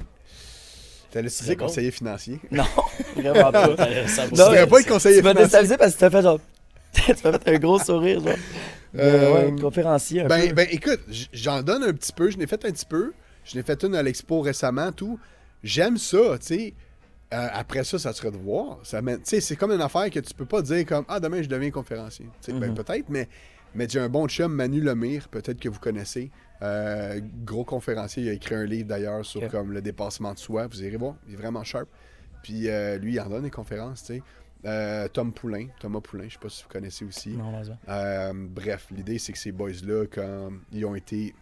Bon. 1.21 1.65
conseiller 1.65 1.91
financier. 1.91 2.39
Non, 2.51 2.63
vraiment 3.15 3.51
pas. 3.51 3.67
100% 3.75 4.29
Tu 4.29 4.35
pas 4.69 4.79
être 4.79 4.87
conseiller 4.87 5.17
tu 5.17 5.23
m'as 5.23 5.29
financier. 5.31 5.43
déstabilisé 5.43 5.77
parce 5.77 5.91
que 5.91 5.97
tu 5.97 5.99
t'as 6.01 6.09
fait 6.09 6.21
genre. 6.21 6.39
tu 6.93 7.11
m'as 7.23 7.39
fait 7.39 7.55
un 7.55 7.59
gros 7.59 7.79
sourire, 7.79 8.19
genre. 8.21 8.35
Euh, 8.97 9.51
ouais, 9.51 9.61
conférencier, 9.61 10.21
un 10.21 10.27
Ben, 10.27 10.47
peu. 10.49 10.53
ben 10.53 10.67
écoute, 10.71 11.01
j'en 11.33 11.61
donne 11.61 11.83
un 11.83 11.91
petit 11.93 12.13
peu. 12.13 12.29
Je 12.31 12.37
l'ai 12.37 12.47
fait 12.47 12.63
un 12.65 12.71
petit 12.71 12.85
peu. 12.85 13.11
Je 13.43 13.55
l'ai 13.55 13.63
fait 13.63 13.83
une 13.83 13.95
à 13.95 14.01
l'expo 14.01 14.39
récemment, 14.41 14.91
tout. 14.91 15.19
J'aime 15.63 15.97
ça, 15.97 16.17
tu 16.39 16.45
sais. 16.47 16.73
Euh, 17.33 17.47
après 17.53 17.83
ça, 17.83 17.97
ça 17.99 18.13
serait 18.13 18.31
de 18.31 18.37
voir. 18.37 18.77
Ça 18.83 19.01
mène- 19.01 19.17
tu 19.17 19.23
sais, 19.25 19.41
c'est 19.41 19.55
comme 19.55 19.71
une 19.71 19.81
affaire 19.81 20.09
que 20.09 20.19
tu 20.19 20.33
peux 20.33 20.45
pas 20.45 20.61
dire 20.61 20.85
comme 20.85 21.03
Ah, 21.07 21.19
demain, 21.19 21.41
je 21.41 21.49
deviens 21.49 21.71
conférencier. 21.71 22.27
Tu 22.41 22.51
sais, 22.53 22.57
ben, 22.57 22.69
Mhm. 22.69 22.75
peut-être, 22.75 23.05
mais, 23.09 23.27
mais 23.73 23.87
j'ai 23.89 23.99
un 23.99 24.07
bon 24.09 24.27
chum, 24.27 24.53
Manu 24.53 24.79
Lemire, 24.79 25.27
peut-être 25.27 25.59
que 25.59 25.67
vous 25.67 25.79
connaissez. 25.79 26.29
Euh, 26.61 27.19
gros 27.43 27.65
conférencier. 27.65 28.23
Il 28.23 28.29
a 28.29 28.33
écrit 28.33 28.55
un 28.55 28.65
livre 28.65 28.87
d'ailleurs 28.87 29.25
sur 29.25 29.41
comme 29.49 29.71
le 29.71 29.81
dépassement 29.81 30.33
de 30.33 30.39
soi. 30.39 30.67
Vous 30.67 30.81
irez 30.83 30.97
voir. 30.97 31.15
Il 31.27 31.33
est 31.33 31.37
vraiment 31.37 31.63
sharp. 31.63 31.87
Puis 32.43 32.69
euh, 32.69 32.97
lui, 32.97 33.13
il 33.13 33.19
en 33.19 33.27
donne 33.29 33.43
des 33.43 33.51
conférences, 33.51 34.03
tu 34.03 34.15
sais. 34.15 34.23
Euh, 34.65 35.07
Tom 35.09 35.31
Poulain, 35.31 35.67
Thomas 35.79 35.99
Poulain, 36.01 36.23
je 36.27 36.33
sais 36.33 36.39
pas 36.39 36.49
si 36.49 36.63
vous 36.63 36.69
connaissez 36.69 37.05
aussi. 37.05 37.29
Non, 37.29 37.51
bref, 38.33 38.87
l'idée 38.89 39.19
c'est 39.19 39.31
que 39.31 39.37
ces 39.37 39.51
boys-là, 39.51 40.05
comme 40.07 40.63
ils 40.71 40.85
ont 40.85 40.95
été. 40.95 41.35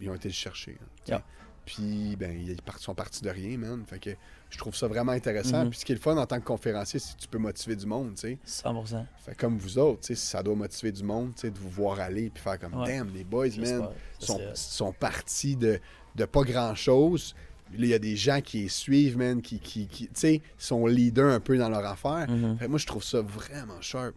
Ils 0.00 0.08
ont 0.08 0.14
été 0.14 0.28
le 0.28 0.34
chercher. 0.34 0.78
hein. 0.80 0.86
Yeah. 1.06 1.22
Puis 1.64 2.16
ben, 2.18 2.32
ils 2.36 2.56
sont 2.78 2.94
partis 2.94 3.22
de 3.22 3.30
rien, 3.30 3.56
man. 3.58 3.84
Fait 3.86 3.98
que 3.98 4.10
je 4.52 4.58
trouve 4.58 4.76
ça 4.76 4.86
vraiment 4.86 5.12
intéressant. 5.12 5.64
Mhm. 5.64 5.70
Puis 5.70 5.78
ce 5.80 5.84
qui 5.84 5.92
est 5.92 5.94
le 5.94 6.00
fun 6.00 6.16
en 6.16 6.26
tant 6.26 6.38
que 6.38 6.44
conférencier, 6.44 7.00
c'est 7.00 7.16
que 7.16 7.22
tu 7.22 7.28
peux 7.28 7.38
motiver 7.38 7.74
du 7.74 7.86
monde, 7.86 8.14
tu 8.14 8.20
sais. 8.20 8.62
100%. 8.64 9.06
Fait 9.24 9.34
comme 9.34 9.56
vous 9.56 9.78
autres, 9.78 10.00
tu 10.00 10.06
sais, 10.08 10.14
ça 10.14 10.42
doit 10.42 10.54
motiver 10.54 10.92
du 10.92 11.02
monde, 11.02 11.34
tu 11.34 11.40
sais, 11.42 11.50
de 11.50 11.58
vous 11.58 11.70
voir 11.70 11.98
aller 12.00 12.28
puis 12.30 12.42
faire 12.42 12.58
comme 12.58 12.74
Ouais. 12.74 12.86
damn, 12.86 13.10
les 13.14 13.24
boys, 13.24 13.48
man, 13.58 13.88
Ça 14.18 14.26
sont, 14.26 14.40
sont 14.54 14.92
partis 14.92 15.56
de, 15.56 15.80
de 16.14 16.24
pas 16.26 16.42
grand 16.42 16.74
chose. 16.74 17.34
Là, 17.72 17.78
il 17.78 17.86
y 17.86 17.94
a 17.94 17.98
des 17.98 18.16
gens 18.16 18.42
qui 18.42 18.64
les 18.64 18.68
suivent, 18.68 19.16
man, 19.16 19.40
qui, 19.40 19.58
qui, 19.58 19.86
qui, 19.86 20.04
tu 20.08 20.12
sais, 20.14 20.42
sont 20.58 20.86
leaders 20.86 21.32
un 21.32 21.40
peu 21.40 21.56
dans 21.56 21.70
leur 21.70 21.86
affaire. 21.86 22.28
Mhm. 22.28 22.58
Fait 22.58 22.66
que 22.66 22.70
moi, 22.70 22.78
je 22.78 22.86
trouve 22.86 23.02
ça 23.02 23.22
vraiment 23.22 23.80
sharp. 23.80 24.14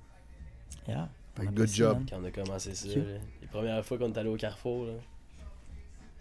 Yeah. 0.87 1.09
Fait 1.35 1.45
good 1.47 1.67
job. 1.69 1.97
man. 1.99 2.05
Quand 2.09 2.19
on 2.21 2.25
a 2.25 2.31
commencé 2.31 2.75
ça, 2.75 2.87
là, 2.89 2.95
les 3.41 3.47
premières 3.47 3.85
fois 3.85 3.97
qu'on 3.97 4.11
est 4.11 4.17
allé 4.17 4.29
au 4.29 4.35
Carrefour, 4.35 4.85
là, 4.87 4.93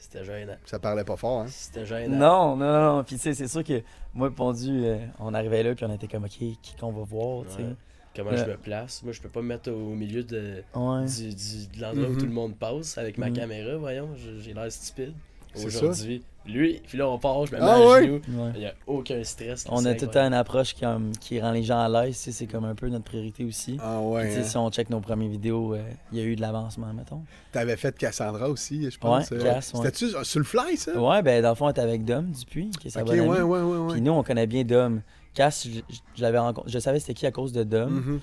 c'était 0.05 0.25
gênant. 0.25 0.57
Ça 0.67 0.79
parlait 0.79 1.05
pas 1.05 1.17
fort, 1.17 1.41
hein? 1.43 1.47
C'était 1.49 1.85
gênant. 1.87 2.17
Non, 2.17 2.57
non, 2.57 2.73
non, 2.73 2.97
non. 2.97 3.05
Puis 3.05 3.17
tu 3.17 3.23
sais, 3.23 3.35
c'est 3.35 3.49
sûr 3.49 3.65
que 3.65 3.83
moi, 4.15 4.31
Pondu, 4.31 4.85
euh, 4.85 4.99
on 5.19 5.35
arrivait 5.35 5.63
là, 5.63 5.75
puis 5.75 5.85
on 5.85 5.93
était 5.95 6.07
comme, 6.09 6.25
OK, 6.25 6.31
qui 6.31 6.77
qu'on 6.79 6.93
va 6.93 7.03
voir, 7.03 7.45
tu 7.47 7.55
sais? 7.57 7.63
Ouais. 7.63 7.75
Comment 8.17 8.31
Ouais. 8.31 8.37
je 8.37 8.45
me 8.45 8.57
place? 8.57 9.03
Moi, 9.03 9.13
je 9.13 9.21
peux 9.21 9.29
pas 9.29 9.41
me 9.43 9.49
mettre 9.49 9.73
au 9.73 9.95
milieu 9.95 10.23
de, 10.23 10.63
Ouais. 10.75 11.05
du, 11.07 11.35
du- 11.35 11.67
de 11.77 11.81
l'endroit 11.83 12.09
où 12.11 12.17
tout 12.17 12.27
le 12.27 12.33
monde 12.33 12.55
passe 12.55 12.97
avec 12.97 13.19
ma 13.19 13.29
Mhm. 13.29 13.37
caméra, 13.37 13.77
voyons, 13.77 14.11
j'ai 14.41 14.55
l'air 14.55 14.71
stupide. 14.71 15.15
C'est 15.55 15.67
Aujourd'hui, 15.67 16.23
lui, 16.47 16.81
puis 16.87 16.99
là 16.99 17.09
on 17.09 17.19
part, 17.19 17.47
je 17.47 17.53
me 17.55 17.59
mets 17.61 17.67
Ah 17.67 17.75
à 17.77 17.81
ouais? 17.87 18.05
genoux, 18.07 18.21
Ouais. 18.29 18.51
il 18.55 18.61
n'y 18.61 18.67
a 18.67 18.75
aucun 18.87 19.23
stress. 19.25 19.65
là, 19.67 19.71
On 19.75 19.85
a 19.87 19.95
tout 19.95 20.05
le 20.07 20.11
temps 20.11 20.27
une 20.27 20.35
approche 20.35 20.75
qui, 20.75 20.85
um, 20.85 21.13
qui 21.19 21.41
rend 21.41 21.53
les 21.53 21.63
gens 21.63 21.79
à 21.79 21.89
l'aise, 21.89 22.17
c'est 22.17 22.47
comme 22.47 22.65
un 22.65 22.75
peu 22.75 22.89
notre 22.89 23.05
priorité 23.05 23.45
aussi. 23.45 23.79
Ah 23.81 24.01
ouais. 24.01 24.37
hein. 24.37 24.43
si 24.43 24.57
on 24.57 24.71
check 24.71 24.91
nos 24.91 25.01
premières 25.01 25.29
vidéos, 25.31 25.75
euh, 25.75 25.83
il 26.13 26.19
y 26.19 26.21
a 26.21 26.25
eu 26.25 26.37
de 26.37 26.41
l'avancement, 26.41 26.93
mettons. 26.93 27.23
T'avais 27.53 27.77
fait 27.77 27.97
Cassandra 27.97 28.49
aussi, 28.51 28.91
je 28.91 28.99
pense. 28.99 29.31
Ouais, 29.31 29.39
euh. 29.43 29.61
C'était-tu 29.61 30.11
sur 30.25 30.39
le 30.41 30.45
fly, 30.45 30.77
ça? 30.77 30.99
Ouais, 31.01 31.23
ben 31.23 31.43
dans 31.43 31.51
le 31.51 31.55
fond, 31.55 31.67
on 31.67 31.71
était 31.71 31.81
avec 31.81 32.05
Dom 32.05 32.31
Dupuis, 32.33 32.71
qui 32.81 32.89
est 32.89 32.91
sa 32.91 33.01
ok, 33.03 33.07
bonne 33.09 33.21
ouais, 33.21 33.39
amie. 33.39 33.41
ouais, 33.43 33.61
ouais, 33.61 33.77
ouais. 33.79 33.93
Puis 33.93 34.01
nous, 34.03 34.13
on 34.13 34.23
connaît 34.23 34.47
bien 34.47 34.65
Dom. 34.65 35.01
Cass, 35.35 35.67
je, 35.67 35.81
je- 35.93 35.99
je 36.15 36.23
l'avais 36.23 36.39
rencontré, 36.39 36.71
je 36.71 36.79
savais 36.79 37.01
c'était 37.01 37.15
qui 37.15 37.27
à 37.27 37.33
cause 37.33 37.53
de 37.53 37.65
Dom. 37.65 37.91
Mhm. 37.91 38.21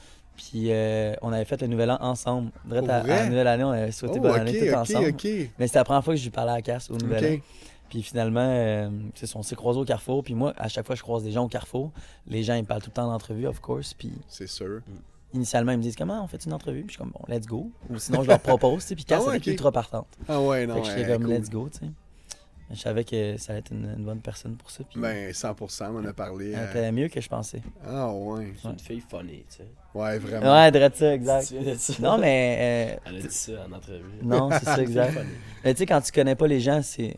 Puis 0.49 0.71
euh, 0.71 1.13
on 1.21 1.31
avait 1.31 1.45
fait 1.45 1.61
le 1.61 1.67
nouvel 1.67 1.91
an 1.91 1.97
ensemble. 2.01 2.51
Direct 2.65 2.89
à, 2.89 2.97
à 2.97 3.03
la 3.03 3.25
nouvelle 3.27 3.47
année, 3.47 3.63
on 3.63 3.69
avait 3.69 3.91
souhaité 3.91 4.15
Oh, 4.17 4.21
bonne 4.23 4.39
année 4.41 4.57
tout 4.57 4.73
ensemble. 4.75 5.13
Mais 5.59 5.67
c'était 5.67 5.79
la 5.79 5.83
première 5.83 6.03
fois 6.03 6.13
que 6.15 6.19
je 6.19 6.23
lui 6.23 6.31
parlais 6.31 6.53
à 6.53 6.61
Cass 6.61 6.89
au 6.89 6.97
nouvel 6.97 7.35
an. 7.35 7.41
Puis 7.89 8.01
finalement, 8.01 8.39
euh, 8.41 8.89
on 9.35 9.43
s'est 9.43 9.55
croisés 9.55 9.79
au 9.79 9.85
Carrefour. 9.85 10.23
Puis 10.23 10.33
moi, 10.33 10.53
à 10.57 10.67
chaque 10.67 10.85
fois 10.85 10.95
que 10.95 10.97
je 10.99 11.03
croise 11.03 11.23
des 11.23 11.31
gens 11.31 11.43
au 11.43 11.47
Carrefour, 11.47 11.91
les 12.27 12.41
gens, 12.41 12.55
ils 12.55 12.61
me 12.61 12.65
parlent 12.67 12.81
tout 12.81 12.89
le 12.89 12.93
temps 12.95 13.07
d'entrevue, 13.07 13.45
of 13.47 13.59
course. 13.59 13.93
Puis 13.93 14.11
C'est 14.27 14.47
sûr. 14.47 14.79
initialement, 15.33 15.73
ils 15.73 15.77
me 15.77 15.83
disent 15.83 15.95
comment 15.97 16.23
on 16.23 16.27
fait 16.27 16.43
une 16.45 16.53
entrevue? 16.53 16.81
Puis 16.83 16.89
je 16.89 16.93
suis 16.93 16.97
comme, 16.99 17.11
bon, 17.11 17.21
let's 17.33 17.45
go. 17.45 17.69
Ou 17.89 17.99
sinon, 17.99 18.23
je 18.23 18.29
leur 18.29 18.39
propose. 18.39 18.85
Puis 18.85 19.03
Cass, 19.05 19.23
Ah 19.25 19.29
ouais, 19.29 19.37
était 19.37 19.51
ultra 19.51 19.71
partante. 19.71 20.07
Ah 20.27 20.41
ouais, 20.41 20.65
non, 20.65 20.75
fait 20.75 20.81
que 20.81 20.87
ouais, 20.87 20.93
j'étais 20.97 21.11
comme, 21.13 21.23
cool. 21.25 21.33
let's 21.33 21.49
go, 21.49 21.69
tu 21.71 21.79
sais. 21.85 21.91
Je 22.73 22.79
savais 22.79 23.03
que 23.03 23.35
ça 23.37 23.51
allait 23.51 23.59
être 23.59 23.71
une, 23.73 23.93
une 23.97 24.05
bonne 24.05 24.21
personne 24.21 24.55
pour 24.55 24.71
ça. 24.71 24.85
Puis 24.89 24.97
Ben, 24.97 25.29
100%, 25.31 25.87
on 25.91 25.97
en 25.99 26.05
a 26.05 26.13
parlé. 26.13 26.51
elle 26.51 26.59
euh, 26.59 26.69
était 26.69 26.91
mieux 26.93 27.09
que 27.09 27.19
je 27.19 27.27
pensais. 27.27 27.61
Ah 27.85 28.09
ouais. 28.13 28.53
C'est 28.61 28.69
une 28.69 28.79
fille 28.79 29.01
funny, 29.01 29.43
tu 29.49 29.57
sais. 29.57 29.67
Ouais, 29.93 30.17
vraiment. 30.19 30.53
Ouais, 30.53 30.71
direct 30.71 30.95
ça, 30.97 31.13
exact. 31.13 31.51
De? 31.53 32.01
Non, 32.01 32.17
mais. 32.17 32.97
euh, 33.05 33.09
Elle 33.09 33.17
a 33.17 33.21
dit 33.21 33.27
ça 33.35 33.51
en 33.69 33.73
entrevue. 33.73 34.03
non, 34.23 34.49
c'est 34.51 34.65
ça, 34.65 34.81
exact. 34.81 35.17
Mais 35.63 35.73
tu 35.73 35.79
sais, 35.79 35.85
quand 35.85 36.01
tu 36.01 36.11
connais 36.11 36.35
pas 36.35 36.47
les 36.47 36.59
gens, 36.61 36.81
c'est. 36.81 37.15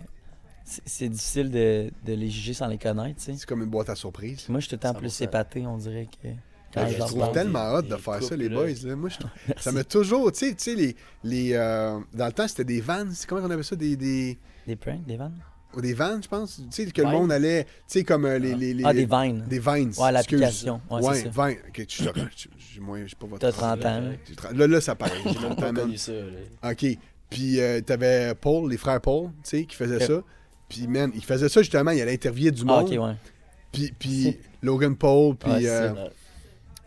c'est- 0.66 1.10
difficile 1.10 1.52
de, 1.52 1.91
de 2.06 2.14
les 2.14 2.30
juger 2.30 2.54
sans 2.54 2.68
les 2.68 2.78
connaître, 2.80 3.18
tu 3.20 3.26
sais. 3.26 3.36
C'est 3.38 3.45
comme 3.45 3.62
une 3.62 3.70
boîte 3.70 3.90
à 3.90 3.95
surprise. 3.95 4.48
Moi, 4.50 4.60
je 4.60 4.68
suis 4.68 4.78
tout 4.78 4.86
le 4.88 4.91
temps 4.94 4.98
plus 4.98 5.10
100%. 5.20 5.24
épaté, 5.26 5.68
on 5.68 5.78
dirait 5.78 6.08
que. 6.22 6.30
Quand 6.74 6.88
je 6.88 6.98
trouve 6.98 7.32
tellement 7.32 7.60
hâte 7.60 7.88
de 7.88 7.95
faire 7.98 8.24
ça, 8.24 8.36
les 8.36 8.50
là. 8.50 8.56
boys. 8.56 8.70
là. 8.84 8.95
Moi, 8.95 9.10
je 9.10 9.20
trouve- 9.20 9.32
ça 9.60 9.72
m'a 9.72 9.84
toujours, 9.84 10.32
tu 10.32 10.40
sais, 10.48 10.56
tu 10.56 10.64
sais, 10.64 10.76
les, 10.76 10.95
les 11.24 11.54
euh, 11.54 12.00
dans 12.14 12.26
le 12.26 12.32
temps, 12.34 12.48
c'était 12.48 12.64
des 12.64 12.82
vannes. 12.82 13.12
C'est 13.14 13.28
comment 13.30 13.41
on 13.45 13.52
appelle 13.52 13.64
ça, 13.64 13.76
des, 13.76 13.95
des, 13.95 14.40
Des 14.66 14.76
pranks, 14.76 15.06
des 15.06 15.18
vannes 15.18 15.38
ou 15.76 15.82
des 15.82 15.94
vannes, 15.95 16.22
je 16.24 16.28
pense. 16.28 16.58
Tu 16.72 16.86
sais 16.86 16.86
que 16.91 17.02
le 17.02 17.08
Vines? 17.10 17.18
monde 17.20 17.32
allait, 17.32 17.64
tu 17.66 17.70
sais, 17.88 18.04
comme 18.04 18.26
euh, 18.26 18.38
les, 18.40 18.54
les, 18.56 18.74
les- 18.76 18.84
Ah, 18.86 18.94
des 18.94 19.06
vines. 19.06 19.44
des 19.48 19.58
vines. 19.60 19.91
Ouais, 19.98 20.12
l'application. 20.12 20.80
Ouais, 20.90 21.02
Ouais, 21.02 21.16
c'est 21.16 21.32
ça. 21.34 21.48
Vine. 21.48 21.58
Ok, 21.68 21.86
je 21.90 22.04
j'ai 22.74 23.16
pas 23.16 23.28
votre. 23.28 23.40
T'as 23.40 23.52
30 23.52 23.86
ans. 23.86 24.02
J'ai 24.28 24.58
Là, 24.58 24.68
là, 24.68 24.82
ça 24.82 24.95
paraît. 24.95 25.12
J'ai 25.26 25.40
même 25.40 25.56
30 25.56 25.60
pas 25.60 25.72
man. 25.72 25.98
ça. 25.98 26.12
là. 26.12 26.72
OK. 26.72 26.86
Puis 27.30 27.60
euh, 27.60 27.82
t'avais 27.82 28.34
Paul, 28.36 28.70
les 28.70 28.78
frères 28.78 29.02
Paul, 29.02 29.28
tu 29.28 29.34
sais, 29.44 29.66
qui 29.66 29.76
faisaient 29.76 29.95
Ok. 29.98 30.04
ça. 30.04 30.24
Puis, 30.70 30.88
man, 30.88 31.12
ils 31.14 31.24
faisaient 31.24 31.50
ça 31.50 31.62
justement, 31.62 31.91
il 31.91 32.02
allait 32.02 32.14
interviewer 32.14 32.52
du 32.52 32.62
Ah, 32.64 32.82
monde. 32.82 32.91
ok, 32.94 33.00
ouais. 33.04 33.14
Puis, 33.72 33.94
puis 33.98 34.38
Logan 34.62 34.95
Paul, 34.95 35.36
puis... 35.36 35.52
Ouais, 35.52 35.62
c'est 35.62 35.70
euh, 35.70 35.94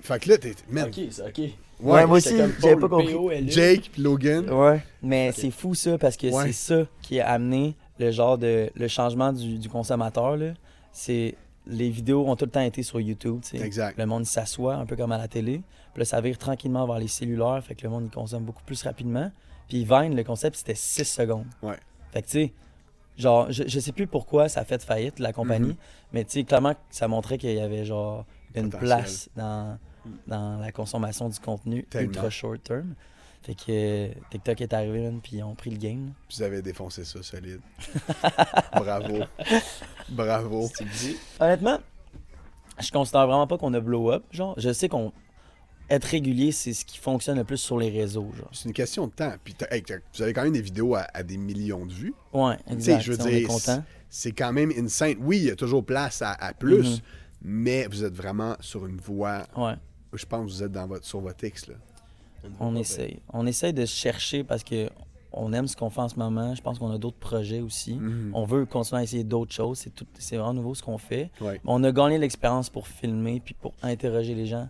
fait 0.01 0.19
que 0.23 0.29
là, 0.31 0.39
t'es... 0.39 0.55
Man, 0.71 0.89
Ok, 0.89 1.01
c'est 1.11 1.23
ok. 1.23 1.39
ouais, 1.39 1.53
Ouais, 1.81 2.07
moi 2.07 2.19
J'étais 2.19 2.35
aussi, 2.35 2.43
comme 2.43 2.53
j'avais 2.63 2.73
Paul, 2.77 2.81
pas 2.81 2.89
compris. 2.97 3.13
P.O.L.E.. 3.13 3.51
Jake, 3.51 3.91
puis 3.93 4.03
Logan. 4.03 4.49
Ouais. 4.51 4.83
Mais 5.03 5.31
c'est 5.33 5.51
fou 5.51 5.75
ça, 5.75 5.99
parce 5.99 6.17
que 6.17 6.29
Ouais. 6.29 6.47
c'est 6.47 6.53
ça 6.53 6.87
qui 7.03 7.21
a 7.21 7.29
amené 7.31 7.77
le 7.99 8.11
genre 8.11 8.39
de. 8.39 8.71
le 8.75 8.89
changement 8.89 9.33
du, 9.33 9.59
du 9.59 9.69
consommateur, 9.69 10.37
là. 10.37 10.53
C'est. 10.93 11.35
Les 11.67 11.91
vidéos 11.91 12.29
ont 12.29 12.37
tout 12.37 12.45
le 12.45 12.51
temps 12.51 12.61
été 12.61 12.83
sur 12.83 13.01
YouTube, 13.01 13.41
tu 13.43 13.57
sais. 13.59 13.65
Exact. 13.65 13.99
Le 13.99 14.07
monde 14.07 14.25
s'assoit 14.25 14.77
un 14.77 14.87
peu 14.87 14.95
comme 14.97 15.13
à 15.13 15.19
la 15.19 15.27
télé. 15.29 15.63
Puis 15.95 16.01
là, 16.01 16.05
ça 16.05 16.21
vire 16.21 16.39
tranquillement 16.39 16.87
vers 16.87 16.99
les 16.99 17.09
cellulaires, 17.09 17.63
fait 17.65 17.75
que 17.75 17.83
le 17.83 17.91
monde 17.91 18.05
il 18.07 18.11
consomme 18.11 18.45
beaucoup 18.45 18.63
plus 18.65 18.83
rapidement. 18.83 19.31
Puis 19.69 19.85
Vine, 19.85 20.15
le 20.15 20.23
concept, 20.23 20.57
c'était 20.57 20.75
6 20.77 21.05
secondes. 21.05 21.47
Ouais. 21.63 21.77
Fait 22.13 22.23
que, 22.23 22.27
tu 22.27 22.33
sais, 22.33 22.53
genre, 23.19 23.51
je, 23.51 23.65
je 23.67 23.81
sais 23.81 23.93
plus 23.93 24.07
pourquoi 24.07 24.49
ça 24.49 24.61
a 24.61 24.65
fait 24.65 24.83
faillite, 24.85 25.19
la 25.19 25.33
compagnie, 25.33 25.71
Mhm. 25.71 25.77
mais 26.13 26.25
tu 26.25 26.33
sais, 26.33 26.45
clairement, 26.45 26.75
ça 26.91 27.09
montrait 27.09 27.37
qu'il 27.39 27.53
y 27.53 27.59
avait, 27.61 27.85
genre, 27.85 28.25
une 28.55 28.71
Potentiel. 28.71 28.81
place 28.89 29.29
dans, 29.37 29.79
dans 30.29 30.59
la 30.59 30.71
consommation 30.71 31.29
du 31.29 31.39
contenu 31.41 31.83
Tellement. 31.91 32.09
ultra 32.13 32.31
short 32.31 32.63
term. 32.63 32.95
Fait 33.47 33.55
que 33.55 33.63
euh, 33.69 34.09
TikTok 34.31 34.61
est 34.61 34.73
arrivé, 34.75 35.01
man, 35.03 35.21
puis 35.23 35.37
ils 35.37 35.43
ont 35.45 35.55
pris 35.55 35.71
le 35.71 35.77
game. 35.77 36.13
Vous 36.35 36.43
avez 36.43 36.63
défoncé 36.63 37.05
ça 37.05 37.23
solide. 37.23 37.61
Bravo. 38.75 39.21
Bravo. 40.09 40.69
Honnêtement, 41.39 41.79
je 42.81 42.91
considère 42.91 43.27
vraiment 43.27 43.47
pas 43.47 43.57
qu'on 43.59 43.73
a 43.75 43.81
blow 43.81 44.11
up. 44.11 44.25
Genre, 44.33 44.55
je 44.59 44.73
sais 44.73 44.89
qu'on 44.89 45.13
être 45.89 46.05
régulier, 46.07 46.51
c'est 46.51 46.73
ce 46.73 46.85
qui 46.85 46.99
fonctionne 46.99 47.37
le 47.39 47.45
plus 47.45 47.59
sur 47.59 47.79
les 47.79 47.89
réseaux. 47.91 48.33
Genre. 48.37 48.51
C'est 48.53 48.65
une 48.69 48.75
question 48.75 49.07
de 49.07 49.13
temps. 49.13 49.33
Puis 49.45 49.55
t'as- 49.55 49.69
hey, 49.71 49.83
t'as- 49.83 49.99
vous 50.15 50.23
avez 50.23 50.33
quand 50.33 50.43
même 50.43 50.53
des 50.53 50.61
vidéos 50.63 50.97
à, 50.97 51.07
à 51.15 51.23
des 51.23 51.37
millions 51.37 51.87
de 51.87 51.93
vues. 51.93 52.15
Ouais, 52.33 52.57
Tu 52.57 52.63
sais, 52.71 52.75
exact. 52.75 53.01
je 53.03 53.13
veux 53.13 53.23
on 53.23 53.27
est 53.27 53.39
dire, 53.39 53.49
content. 53.49 53.85
c'est 54.11 54.33
quand 54.33 54.53
même 54.53 54.73
insane. 54.77 55.15
Oui, 55.21 55.37
il 55.39 55.45
y 55.45 55.51
a 55.51 55.57
toujours 55.57 55.85
place 55.87 56.21
à, 56.23 56.33
à 56.33 56.53
plus, 56.53 56.97
Mhm. 56.97 56.99
mais 57.43 57.87
vous 57.87 58.03
êtes 58.03 58.15
vraiment 58.15 58.57
sur 58.59 58.87
une 58.87 58.97
voie. 58.99 59.47
Ouais, 59.57 59.75
Je 60.13 60.25
pense 60.27 60.47
que 60.47 60.51
vous 60.57 60.63
êtes 60.65 60.73
dans 60.73 60.89
votre, 60.89 61.05
sur 61.07 61.21
votre 61.21 61.45
X. 61.45 61.69
Là. 61.69 61.75
On 62.61 62.75
essaye. 62.77 63.21
On 63.33 63.47
essaye 63.47 63.73
de 63.73 63.85
chercher 63.87 64.45
parce 64.45 64.63
que 64.65 64.89
on 65.33 65.53
aime 65.53 65.67
ce 65.69 65.77
qu'on 65.77 65.91
fait 65.91 66.01
en 66.01 66.09
ce 66.09 66.17
moment. 66.19 66.55
Je 66.55 66.63
pense 66.63 66.79
qu'on 66.79 66.91
a 66.91 66.99
d'autres 66.99 67.19
projets 67.19 67.61
aussi. 67.61 67.95
Mhm. 67.95 68.31
On 68.35 68.45
veut 68.45 68.65
continuer 68.65 69.01
à 69.01 69.05
essayer 69.05 69.25
d'autres 69.25 69.53
choses. 69.53 69.79
C'est 69.79 69.95
tout, 69.95 70.07
c'est 70.19 70.37
vraiment 70.37 70.55
nouveau 70.55 70.75
ce 70.75 70.83
qu'on 70.83 70.97
fait. 70.99 71.31
Ouais. 71.41 71.61
On 71.67 71.83
a 71.85 71.93
gagné 71.93 72.17
l'expérience 72.19 72.71
pour 72.71 72.89
filmer 72.89 73.41
puis 73.45 73.55
pour 73.55 73.73
interroger 73.83 74.35
les 74.35 74.47
gens, 74.47 74.69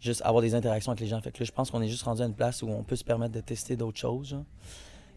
juste 0.00 0.20
avoir 0.22 0.42
des 0.42 0.54
interactions 0.54 0.92
avec 0.92 1.00
les 1.00 1.06
gens. 1.06 1.20
Fait 1.22 1.32
que 1.32 1.38
là, 1.38 1.44
je 1.46 1.52
pense 1.52 1.70
qu'on 1.70 1.80
est 1.80 1.88
juste 1.88 2.02
rendu 2.02 2.20
à 2.20 2.26
une 2.26 2.34
place 2.34 2.62
où 2.62 2.68
on 2.68 2.82
peut 2.82 2.96
se 2.96 3.04
permettre 3.04 3.32
de 3.32 3.40
tester 3.40 3.74
d'autres 3.76 3.98
choses. 3.98 4.28
genre. 4.28 4.44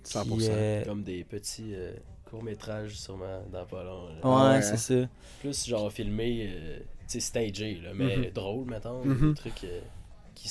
100%. 0.03 0.23
Puis, 0.37 0.47
euh, 0.49 0.85
Comme 0.85 1.03
des 1.03 1.23
petits 1.23 1.73
euh, 1.73 1.91
courts-métrages, 2.29 2.95
sûrement, 2.95 3.41
dans 3.51 3.65
pas 3.65 3.83
long. 3.83 4.05
ouais, 4.23 4.53
Ouais, 4.55 4.61
c'est 4.61 4.77
ça. 4.77 5.09
Plus, 5.41 5.65
genre, 5.67 5.91
filmé, 5.91 6.47
euh, 6.47 6.77
tu 6.79 6.85
sais, 7.07 7.19
stagé, 7.19 7.81
là, 7.83 7.89
mais 7.93 8.15
Mhm. 8.17 8.29
drôle, 8.29 8.65
mettons. 8.69 9.03
Mhm. 9.03 9.29
Des 9.29 9.35
trucs 9.35 9.65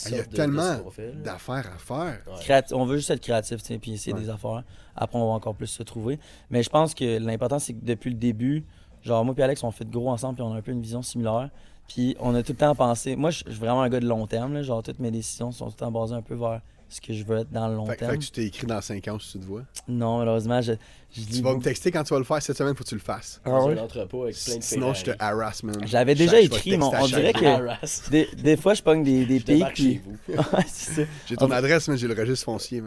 Il 0.06 0.16
y 0.16 0.20
a 0.20 0.22
de, 0.24 0.28
tellement. 0.34 0.76
D'affaires 1.22 1.70
à 1.74 1.78
faire. 1.78 2.18
Ouais. 2.26 2.40
Créati- 2.40 2.74
on 2.74 2.84
veut 2.84 2.96
juste 2.96 3.10
être 3.10 3.20
créatif, 3.20 3.62
tu 3.62 3.68
sais, 3.68 3.78
puis 3.78 3.92
essayer 3.92 4.12
Ouais. 4.14 4.20
des 4.20 4.30
affaires. 4.30 4.62
Après, 4.96 5.18
on 5.18 5.26
va 5.28 5.32
encore 5.34 5.54
plus 5.54 5.66
se 5.66 5.82
trouver. 5.82 6.18
Mais 6.50 6.62
je 6.62 6.70
pense 6.70 6.94
que 6.94 7.18
l'important, 7.18 7.58
c'est 7.58 7.74
que 7.74 7.84
depuis 7.84 8.10
le 8.10 8.16
début, 8.16 8.64
genre, 9.02 9.24
moi 9.24 9.34
et 9.36 9.42
Alex, 9.42 9.62
on 9.64 9.70
fait 9.70 9.84
de 9.84 9.90
gros 9.92 10.10
ensemble, 10.10 10.34
puis 10.36 10.42
on 10.42 10.52
a 10.52 10.56
un 10.56 10.62
peu 10.62 10.72
une 10.72 10.82
vision 10.82 11.02
similaire. 11.02 11.50
Puis 11.88 12.16
on 12.20 12.34
a 12.34 12.42
tout 12.42 12.52
le 12.52 12.58
temps 12.58 12.74
pensé. 12.74 13.14
Moi, 13.16 13.30
je 13.30 13.44
je 13.46 13.50
suis 13.50 13.60
vraiment 13.60 13.82
un 13.82 13.88
gars 13.88 14.00
de 14.00 14.06
long 14.06 14.26
terme, 14.26 14.54
là, 14.54 14.62
genre, 14.62 14.82
toutes 14.82 14.98
mes 15.00 15.10
décisions 15.10 15.52
sont 15.52 15.66
tout 15.66 15.72
le 15.72 15.76
temps 15.76 15.90
basées 15.90 16.14
un 16.14 16.22
peu 16.22 16.34
vers 16.34 16.60
ce 16.88 17.00
que 17.00 17.12
je 17.12 17.24
veux 17.24 17.38
être 17.38 17.50
dans 17.50 17.68
le 17.68 17.74
long 17.74 17.86
Fait, 17.86 17.96
terme. 17.96 18.12
fait 18.12 18.18
que 18.18 18.22
tu 18.24 18.30
t'es 18.30 18.44
écrit 18.44 18.66
dans 18.66 18.80
5 18.80 19.08
ans 19.08 19.18
si 19.18 19.32
tu 19.32 19.38
te 19.40 19.44
vois. 19.44 19.62
Non, 19.88 20.18
malheureusement, 20.18 20.60
je, 20.62 20.72
je 21.14 21.36
Tu 21.36 21.42
vas 21.42 21.54
me 21.54 21.60
texter 21.62 21.90
quand 21.90 22.02
tu 22.04 22.12
vas 22.12 22.18
le 22.18 22.24
faire 22.24 22.42
cette 22.42 22.56
semaine, 22.56 22.74
faut 22.74 22.82
que 22.84 22.88
tu 22.88 22.94
le 22.96 23.00
fasses. 23.00 23.40
Ah 23.44 23.64
ouais? 23.64 23.78
avec 23.78 23.90
plein 24.10 24.26
de 24.26 24.32
Sinon, 24.62 24.92
je 24.94 25.04
te 25.04 25.10
Ferrari. 25.12 25.40
harass, 25.40 25.62
man. 25.62 25.76
J'avais 25.86 26.14
déjà 26.14 26.40
écrit, 26.40 26.74
à 26.74 26.78
on 26.80 27.06
dirait 27.06 27.32
que- 27.32 27.44
Harass. 27.44 28.02
Des, 28.10 28.28
des 28.36 28.56
fois, 28.56 28.74
je 28.74 28.82
pogne 28.82 29.02
des, 29.04 29.24
des 29.24 29.38
Je 29.38 29.44
pics. 29.44 29.54
débarque 29.54 29.76
chez 29.76 29.82
Puis... 29.82 30.00
vous. 30.04 30.34
Ouais, 30.34 30.64
c'est 30.66 30.92
ça. 30.92 31.02
J'ai 31.26 31.36
ton 31.36 31.46
On- 31.46 31.50
adresse, 31.52 31.88
mais 31.88 31.96
j'ai 31.96 32.08
le 32.08 32.14
registre 32.14 32.44
foncier. 32.46 32.82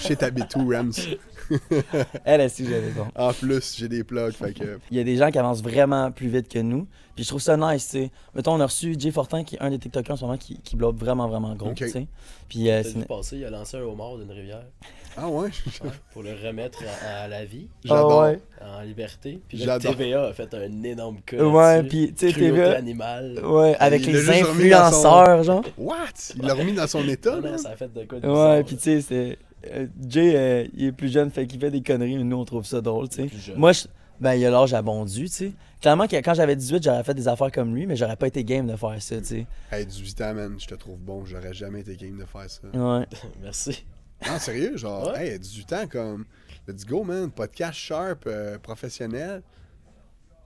sais 0.00 0.16
t'habites 0.16 0.54
où, 0.56 0.68
Rams. 0.68 0.92
Elle, 2.24 2.40
elle, 2.40 2.50
si 2.50 2.64
j'avais 2.66 2.90
bon. 2.90 3.06
En 3.16 3.32
plus, 3.32 3.74
j'ai 3.76 3.88
des 3.88 4.04
plugs. 4.04 4.32
Fait 4.32 4.52
que. 4.52 4.78
Il 4.90 4.96
y 4.96 5.00
a 5.00 5.04
des 5.04 5.16
gens 5.16 5.30
qui 5.30 5.38
avancent 5.38 5.62
vraiment 5.62 6.10
plus 6.10 6.28
vite 6.28 6.48
que 6.48 6.58
nous. 6.58 6.86
Puis 7.14 7.24
je 7.24 7.28
trouve 7.28 7.42
ça 7.42 7.56
nice, 7.58 7.84
tu 7.90 7.90
sais. 7.98 8.10
Mettons, 8.34 8.54
on 8.54 8.60
a 8.60 8.64
reçu 8.66 8.94
Jay 8.98 9.10
Fortin, 9.10 9.44
qui 9.44 9.56
est 9.56 9.60
un 9.60 9.68
des 9.68 9.78
TikTokers 9.78 10.14
en 10.14 10.16
ce 10.16 10.24
moment, 10.24 10.38
qui, 10.38 10.58
qui 10.62 10.76
bloque 10.76 10.96
vraiment, 10.96 11.28
vraiment 11.28 11.54
gros, 11.54 11.74
tu 11.74 11.86
sais. 11.88 12.06
Puis 12.48 12.70
euh, 12.70 12.82
passer, 13.06 13.36
il 13.38 13.44
a 13.44 13.50
lancé 13.50 13.76
un 13.76 13.82
homard 13.82 14.16
d'une 14.16 14.30
rivière 14.30 14.64
Ah 15.16 15.28
ouais? 15.28 15.48
ouais, 15.82 15.90
pour 16.12 16.22
le 16.22 16.30
remettre 16.32 16.82
à, 17.04 17.22
à 17.24 17.28
la 17.28 17.44
vie, 17.44 17.68
J'adore. 17.84 18.22
Ah 18.22 18.30
ouais. 18.30 18.40
en 18.78 18.80
liberté. 18.82 19.40
Puis 19.48 19.58
là, 19.58 19.64
J'adore. 19.66 19.96
TVA 19.96 20.24
a 20.26 20.32
fait 20.32 20.54
un 20.54 20.82
énorme 20.82 21.20
cas. 21.26 21.36
Ouais, 21.44 21.82
puis 21.82 22.12
tu 22.16 22.28
sais, 22.28 22.32
TVA. 22.32 22.76
animale. 22.76 23.40
Ouais, 23.44 23.76
avec 23.78 24.06
les 24.06 24.22
son- 24.22 24.32
influenceurs, 24.32 25.42
genre. 25.42 25.64
What? 25.76 25.96
Il 26.36 26.42
l'a 26.46 26.54
remis 26.54 26.72
dans 26.72 26.86
son 26.86 27.06
état, 27.08 27.40
Non, 27.40 27.58
ça 27.58 27.70
a 27.70 27.76
fait 27.76 27.92
de 27.92 28.04
quoi 28.04 28.20
de 28.20 28.26
Ouais, 28.28 28.62
puis 28.64 28.76
tu 28.76 28.82
sais, 28.82 29.00
c'est. 29.02 29.38
euh, 29.72 29.86
Jay, 30.08 30.32
euh, 30.34 30.66
il 30.74 30.86
est 30.86 30.92
plus 30.92 31.12
jeune, 31.12 31.30
fait 31.30 31.46
qu'il 31.46 31.60
fait 31.60 31.70
des 31.70 31.82
conneries, 31.82 32.16
mais 32.16 32.24
nous, 32.24 32.36
on 32.38 32.44
trouve 32.44 32.64
ça 32.64 32.80
drôle, 32.80 33.08
tu 33.08 33.16
sais. 33.16 33.26
Plus 33.28 33.38
jeune. 33.38 33.56
Moi, 33.58 33.72
je- 33.72 33.84
ben, 34.20 34.34
il 34.34 34.44
a 34.46 34.50
l'âge 34.50 34.72
abondu, 34.72 35.24
tu 35.24 35.28
sais. 35.28 35.52
Clairement, 35.80 36.06
que 36.06 36.14
quand 36.16 36.34
j'avais 36.34 36.54
18, 36.54 36.82
j'aurais 36.84 37.02
fait 37.02 37.14
des 37.14 37.26
affaires 37.26 37.50
comme 37.50 37.74
lui, 37.74 37.86
mais 37.86 37.96
j'aurais 37.96 38.14
pas 38.14 38.28
été 38.28 38.44
game 38.44 38.68
de 38.68 38.76
faire 38.76 38.94
ça, 39.02 39.16
tu 39.18 39.24
sais. 39.24 39.46
Hey, 39.72 39.84
18 39.84 40.20
ans, 40.20 40.32
man, 40.34 40.54
je 40.58 40.66
te 40.68 40.74
trouve 40.76 40.96
bon. 40.98 41.24
J'aurais 41.24 41.52
jamais 41.52 41.80
été 41.80 41.96
game 41.96 42.16
de 42.18 42.24
faire 42.24 42.48
ça. 42.48 42.60
Ouais. 42.72 43.04
Merci. 43.42 43.84
Non, 44.26 44.38
sérieux, 44.38 44.76
genre, 44.76 45.12
Ouais. 45.12 45.28
hey, 45.32 45.38
18 45.38 45.72
ans, 45.72 45.86
comme. 45.90 46.24
Let's 46.68 46.84
go, 46.86 47.02
man. 47.02 47.30
Podcast 47.30 47.74
sharp, 47.78 48.24
euh, 48.26 48.58
professionnel. 48.58 49.42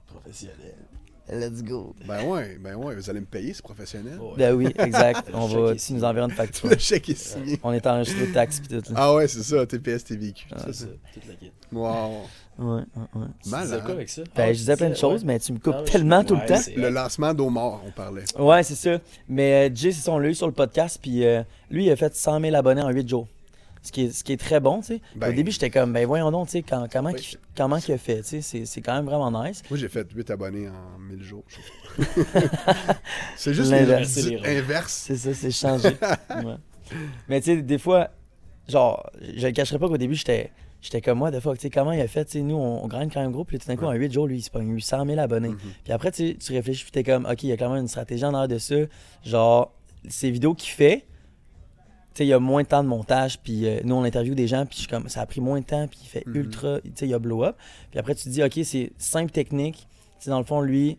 Professionnel. 0.06 0.74
Let's 1.28 1.60
go. 1.64 1.92
Ben 2.06 2.24
ouais, 2.24 2.56
ben 2.60 2.76
ouais, 2.76 2.94
vous 2.94 3.10
allez 3.10 3.18
me 3.18 3.26
payer, 3.26 3.52
c'est 3.52 3.60
professionnel. 3.62 4.16
Ouais. 4.20 4.34
Ben 4.38 4.54
oui, 4.54 4.68
exact. 4.78 5.28
On 5.34 5.46
va, 5.46 5.76
signé. 5.76 5.98
nous 5.98 6.04
enverras 6.04 6.26
une 6.28 6.30
facture. 6.34 6.68
Le 6.70 6.78
chèque 6.78 7.08
est 7.08 7.18
signé. 7.18 7.58
On 7.64 7.72
est 7.72 7.84
enregistré 7.84 8.28
de 8.28 8.32
taxes 8.32 8.60
pis 8.60 8.68
tout. 8.68 8.76
là. 8.76 8.94
Ah 8.94 9.12
ouais, 9.14 9.26
c'est 9.26 9.42
ça, 9.42 9.66
TPS, 9.66 10.04
TVQ. 10.04 10.46
Ah, 10.52 10.58
C'est 10.66 10.72
ça, 10.72 10.86
toute 11.12 11.26
la 11.26 11.34
kit. 11.34 11.50
Wow. 11.72 12.12
Ouais, 12.58 12.64
ouais, 12.74 12.82
ouais. 13.16 13.26
Tu 13.42 13.50
Malade. 13.50 13.66
disais 13.70 13.80
quoi 13.80 13.90
avec 13.90 14.08
ça? 14.08 14.22
Ben, 14.22 14.30
Ah, 14.44 14.52
je 14.52 14.58
disais 14.58 14.76
plein 14.76 14.88
de 14.90 14.94
tu 14.94 15.00
choses, 15.00 15.22
ouais. 15.22 15.26
mais 15.26 15.40
tu 15.40 15.52
me 15.52 15.58
coupes 15.58 15.74
Ah, 15.76 15.82
tellement 15.82 16.22
je- 16.22 16.26
tout 16.28 16.36
le 16.36 16.46
temps. 16.46 16.60
Le 16.76 16.88
lancement 16.90 17.34
d'Omar, 17.34 17.80
on 17.84 17.90
parlait. 17.90 18.22
Ouais, 18.38 18.62
c'est 18.62 18.76
ça. 18.76 18.98
Mais 19.28 19.68
euh, 19.68 19.74
Jay, 19.74 19.90
c'est 19.90 20.02
ça, 20.02 20.12
on 20.12 20.18
l'a 20.20 20.28
eu 20.28 20.34
sur 20.34 20.46
le 20.46 20.52
podcast, 20.52 21.00
puis 21.02 21.26
euh, 21.26 21.42
lui, 21.70 21.86
il 21.86 21.90
a 21.90 21.96
fait 21.96 22.14
100 22.14 22.40
000 22.40 22.54
abonnés 22.54 22.82
en 22.82 22.90
8 22.90 23.08
jours. 23.08 23.26
Ce 23.86 23.92
qui 23.92 24.06
est, 24.06 24.10
ce 24.10 24.24
qui 24.24 24.32
est 24.32 24.36
très 24.36 24.58
bon, 24.58 24.80
tu 24.80 24.86
sais. 24.86 25.00
Ben- 25.14 25.30
Au 25.30 25.32
début, 25.32 25.52
j'étais 25.52 25.70
comme, 25.70 25.92
ben 25.92 26.04
voyons 26.06 26.30
donc, 26.32 26.46
tu 26.48 26.52
sais, 26.52 26.62
quand- 26.62 26.88
comment, 26.92 27.10
Oui. 27.10 27.20
qu'il- 27.20 27.38
comment 27.56 27.78
qu'il 27.78 27.94
a 27.94 27.98
fait, 27.98 28.18
tu 28.22 28.28
sais, 28.28 28.40
c'est- 28.40 28.66
c'est 28.66 28.80
quand 28.80 28.94
même 28.94 29.04
vraiment 29.04 29.30
nice. 29.44 29.62
Moi, 29.70 29.78
j'ai 29.78 29.88
fait 29.88 30.06
8 30.12 30.28
abonnés 30.30 30.68
en 30.68 30.98
1000 30.98 31.22
jours. 31.22 31.44
je 31.96 32.02
c'est 33.36 33.54
juste 33.54 33.70
L'inverse. 33.70 34.18
inverse. 34.44 34.92
C'est 35.06 35.16
ça, 35.16 35.34
c'est 35.34 35.50
changé. 35.50 35.90
Ouais. 36.30 36.54
Mais 37.28 37.40
tu 37.40 37.46
sais, 37.56 37.62
des 37.62 37.78
fois, 37.78 38.10
genre, 38.68 39.10
je 39.20 39.44
le 39.46 39.52
cacherai 39.52 39.78
pas 39.78 39.88
qu'au 39.88 39.96
début, 39.96 40.14
j'étais. 40.14 40.50
J'étais 40.82 41.00
comme 41.00 41.18
moi, 41.18 41.30
des 41.32 41.40
fois, 41.40 41.54
tu 41.56 41.62
sais, 41.62 41.70
comment 41.70 41.90
il 41.90 42.00
a 42.00 42.06
fait, 42.06 42.24
tu 42.26 42.32
sais, 42.32 42.40
nous, 42.42 42.54
on, 42.54 42.84
on 42.84 42.86
gagne 42.86 43.10
quand 43.10 43.20
même 43.20 43.32
gros, 43.32 43.44
puis 43.44 43.58
tout 43.58 43.66
d'un 43.66 43.74
coup, 43.76 43.86
en 43.86 43.92
8 43.92 44.12
jours, 44.12 44.26
lui, 44.28 44.38
il 44.38 44.42
se 44.42 44.50
pogne 44.50 44.70
800 44.72 45.04
000 45.06 45.18
abonnés. 45.18 45.48
Mhm. 45.48 45.58
Puis 45.82 45.92
après, 45.92 46.12
tu, 46.12 46.36
réfléchis, 46.50 46.84
puis 46.84 46.92
t'es 46.92 47.02
comme, 47.02 47.26
OK, 47.26 47.42
il 47.42 47.48
y 47.48 47.52
a 47.52 47.56
quand 47.56 47.70
même 47.70 47.80
une 47.82 47.88
stratégie 47.88 48.24
en 48.24 48.34
arrière 48.34 48.46
de 48.48 48.58
ça. 48.58 48.74
Genre, 49.24 49.72
ces 50.08 50.30
vidéos 50.30 50.54
qu'il 50.54 50.70
fait, 50.70 51.04
il 52.24 52.28
y 52.28 52.32
a 52.32 52.38
moins 52.38 52.62
de 52.62 52.68
temps 52.68 52.82
de 52.82 52.88
montage, 52.88 53.38
puis 53.40 53.66
euh, 53.66 53.80
nous, 53.84 53.94
on 53.94 54.04
interviewe 54.04 54.34
des 54.34 54.46
gens, 54.48 54.64
puis 54.66 54.74
je 54.76 54.80
suis 54.80 54.88
comme, 54.88 55.08
ça 55.08 55.20
a 55.20 55.26
pris 55.26 55.40
moins 55.40 55.60
de 55.60 55.64
temps, 55.66 55.86
puis 55.88 55.98
il 56.02 56.06
fait 56.08 56.24
Mhm. 56.26 56.36
ultra, 56.36 56.80
tu 56.80 56.90
sais, 56.94 57.06
il 57.06 57.10
y 57.10 57.14
a 57.14 57.18
blow 57.18 57.44
up. 57.44 57.56
Puis 57.90 57.98
après, 58.00 58.14
tu 58.14 58.24
te 58.24 58.28
dis, 58.28 58.42
OK, 58.42 58.58
c'est 58.64 58.92
simple 58.98 59.30
technique. 59.32 59.86
Tu 60.18 60.24
sais, 60.24 60.30
dans 60.30 60.38
le 60.38 60.44
fond, 60.44 60.60
lui, 60.60 60.98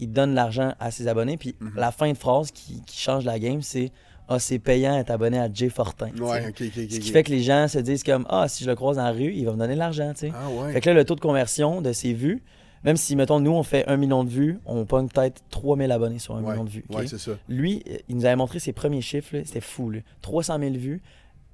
il 0.00 0.10
donne 0.12 0.34
l'argent 0.34 0.74
à 0.80 0.90
ses 0.90 1.08
abonnés, 1.08 1.36
puis 1.36 1.54
Mhm. 1.60 1.72
la 1.76 1.92
fin 1.92 2.10
de 2.12 2.16
phrase 2.16 2.50
qui, 2.50 2.82
qui 2.86 2.98
change 2.98 3.24
la 3.24 3.38
game, 3.38 3.62
c'est, 3.62 3.90
ah, 4.28 4.38
c'est 4.38 4.58
payant 4.58 4.96
d'être 4.96 5.10
abonné 5.10 5.38
à 5.38 5.48
Jay 5.52 5.68
Fortin. 5.68 6.10
Ouais. 6.20 6.52
Ce 6.58 6.98
qui 6.98 7.10
fait 7.10 7.22
que 7.24 7.30
les 7.30 7.42
gens 7.42 7.68
se 7.68 7.78
disent 7.78 8.02
comme, 8.04 8.26
ah, 8.30 8.48
si 8.48 8.64
je 8.64 8.68
le 8.70 8.74
croise 8.76 8.96
dans 8.96 9.04
la 9.04 9.12
rue, 9.12 9.32
il 9.32 9.44
va 9.44 9.52
me 9.52 9.58
donner 9.58 9.74
de 9.74 9.78
l'argent, 9.78 10.12
tu 10.12 10.28
sais. 10.28 10.32
Ah 10.34 10.48
ouais. 10.48 10.72
Fait 10.72 10.80
que 10.80 10.88
là, 10.90 10.94
le 10.94 11.04
taux 11.04 11.14
de 11.16 11.20
conversion 11.20 11.80
de 11.82 11.92
ses 11.92 12.12
vues, 12.14 12.42
même 12.84 12.96
si, 12.96 13.16
mettons, 13.16 13.40
nous, 13.40 13.52
on 13.52 13.62
fait 13.62 13.86
un 13.88 13.96
million 13.96 14.24
de 14.24 14.30
vues, 14.30 14.58
on 14.66 14.84
pogne 14.84 15.08
peut-être 15.08 15.42
3000 15.50 15.90
abonnés 15.92 16.18
sur 16.18 16.34
un 16.36 16.42
ouais, 16.42 16.52
million 16.52 16.64
de 16.64 16.70
vues. 16.70 16.84
ok? 16.88 16.98
Ouais, 16.98 17.06
c'est 17.06 17.18
ça. 17.18 17.32
Lui, 17.48 17.82
euh, 17.88 17.96
il 18.08 18.16
nous 18.16 18.24
avait 18.24 18.36
montré 18.36 18.58
ses 18.58 18.72
premiers 18.72 19.00
chiffres, 19.02 19.36
c'était 19.44 19.60
fou. 19.60 19.90
Là. 19.90 20.00
300 20.22 20.58
000 20.58 20.72
vues 20.74 21.02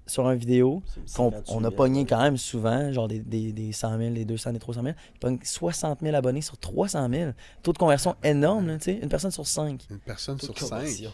sur 0.06 0.28
une 0.30 0.38
vidéo 0.38 0.82
qu'on 1.14 1.30
58 1.30 1.52
on 1.55 1.59
a 1.59 1.60
000, 1.62 1.74
pogné 1.74 2.06
quand 2.06 2.22
même 2.22 2.38
souvent, 2.38 2.90
genre 2.92 3.09
des, 3.09 3.18
des, 3.18 3.52
des 3.52 3.72
100 3.72 3.98
000, 3.98 4.10
des 4.14 4.24
200, 4.24 4.52
des 4.55 4.59
300 4.59 4.82
000. 4.82 4.94
Il 5.14 5.18
pogne 5.18 5.38
60 5.42 6.00
000 6.00 6.16
abonnés 6.16 6.40
sur 6.40 6.56
300 6.56 7.09
000. 7.10 7.32
Taux 7.62 7.72
de 7.74 7.78
conversion 7.78 8.16
énorme, 8.24 8.78
tu 8.78 8.84
sais, 8.84 8.98
une 9.02 9.10
personne 9.10 9.30
sur 9.30 9.46
5. 9.46 9.86
Une 9.90 9.98
personne 9.98 10.40
sur 10.40 10.59
5. 10.59 10.68
conversion. 10.68 11.12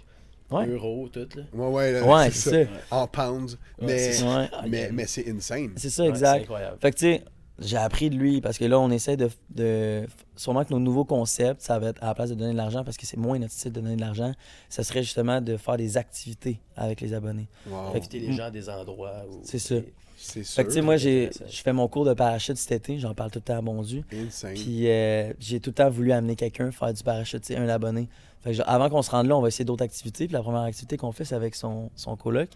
Ouais. 0.50 0.66
Euros, 0.68 1.08
tout, 1.08 1.26
là. 1.34 1.42
Ouais, 1.54 1.72
ouais, 1.72 1.92
là, 1.92 2.04
Ouais, 2.06 2.30
c'est 2.30 2.64
ça. 2.66 2.70
En 2.90 3.08
pounds. 3.08 3.58
Ouais, 3.80 3.86
mais 3.86 3.98
c'est 3.98 4.12
ça. 4.12 4.26
Ouais. 4.40 4.48
mais, 4.68 4.90
mais 4.92 5.06
c'est 5.06 5.28
insane. 5.28 5.72
C'est 5.76 5.90
ça, 5.90 6.06
exact. 6.06 6.36
C'est 6.36 6.42
incroyable. 6.42 6.76
Fait 6.80 6.90
que, 6.92 6.96
tu 6.96 7.06
sais, 7.06 7.24
j'ai 7.58 7.76
appris 7.76 8.10
de 8.10 8.16
lui 8.16 8.40
parce 8.40 8.58
que 8.58 8.64
là, 8.64 8.78
on 8.80 8.90
essaie 8.90 9.16
de, 9.16 9.30
de. 9.50 10.06
Sûrement 10.36 10.64
que 10.64 10.72
nos 10.72 10.80
nouveaux 10.80 11.04
concepts, 11.04 11.62
ça 11.62 11.78
va 11.78 11.90
être 11.90 12.02
à 12.02 12.06
la 12.06 12.14
place 12.14 12.30
de 12.30 12.34
donner 12.34 12.52
de 12.52 12.56
l'argent 12.56 12.82
parce 12.82 12.96
que 12.96 13.06
c'est 13.06 13.16
moins 13.16 13.38
notre 13.38 13.52
style 13.52 13.72
de 13.72 13.80
donner 13.80 13.96
de 13.96 14.00
l'argent, 14.00 14.32
ça 14.68 14.82
serait 14.82 15.02
justement 15.02 15.40
de 15.40 15.56
faire 15.56 15.76
des 15.76 15.96
activités 15.96 16.58
avec 16.76 17.00
les 17.00 17.14
abonnés. 17.14 17.48
Wow. 17.68 17.92
Fait 17.92 18.12
les 18.12 18.32
gens 18.32 18.44
à 18.44 18.50
des 18.50 18.68
endroits 18.68 19.24
où. 19.30 19.40
C'est 19.44 19.58
ça. 19.58 19.76
C'est 20.16 20.42
sûr. 20.42 20.54
Fait 20.54 20.64
que, 20.64 20.68
tu 20.68 20.74
sais, 20.76 20.80
moi, 20.80 20.96
j'ai, 20.96 21.30
je 21.48 21.60
fais 21.62 21.72
mon 21.72 21.86
cours 21.88 22.04
de 22.04 22.14
parachute 22.14 22.56
cet 22.56 22.72
été, 22.72 22.98
j'en 22.98 23.14
parle 23.14 23.30
tout 23.30 23.40
le 23.40 23.44
temps 23.44 23.58
à 23.58 23.60
Bondu. 23.60 24.04
Insane. 24.12 24.54
Puis 24.54 24.88
euh, 24.88 25.32
j'ai 25.38 25.60
tout 25.60 25.70
le 25.70 25.74
temps 25.74 25.90
voulu 25.90 26.12
amener 26.12 26.34
quelqu'un 26.34 26.70
faire 26.70 26.92
du 26.92 27.02
parachute, 27.02 27.48
un 27.50 27.68
abonné. 27.68 28.08
Fait 28.42 28.50
que 28.50 28.56
genre, 28.56 28.68
avant 28.68 28.88
qu'on 28.88 29.02
se 29.02 29.10
rende 29.10 29.26
là, 29.26 29.36
on 29.36 29.40
va 29.40 29.48
essayer 29.48 29.64
d'autres 29.64 29.84
activités. 29.84 30.26
Puis 30.26 30.32
la 30.32 30.42
première 30.42 30.62
activité 30.62 30.96
qu'on 30.96 31.12
fait, 31.12 31.24
c'est 31.24 31.34
avec 31.34 31.54
son, 31.54 31.90
son 31.96 32.16
coloc. 32.16 32.48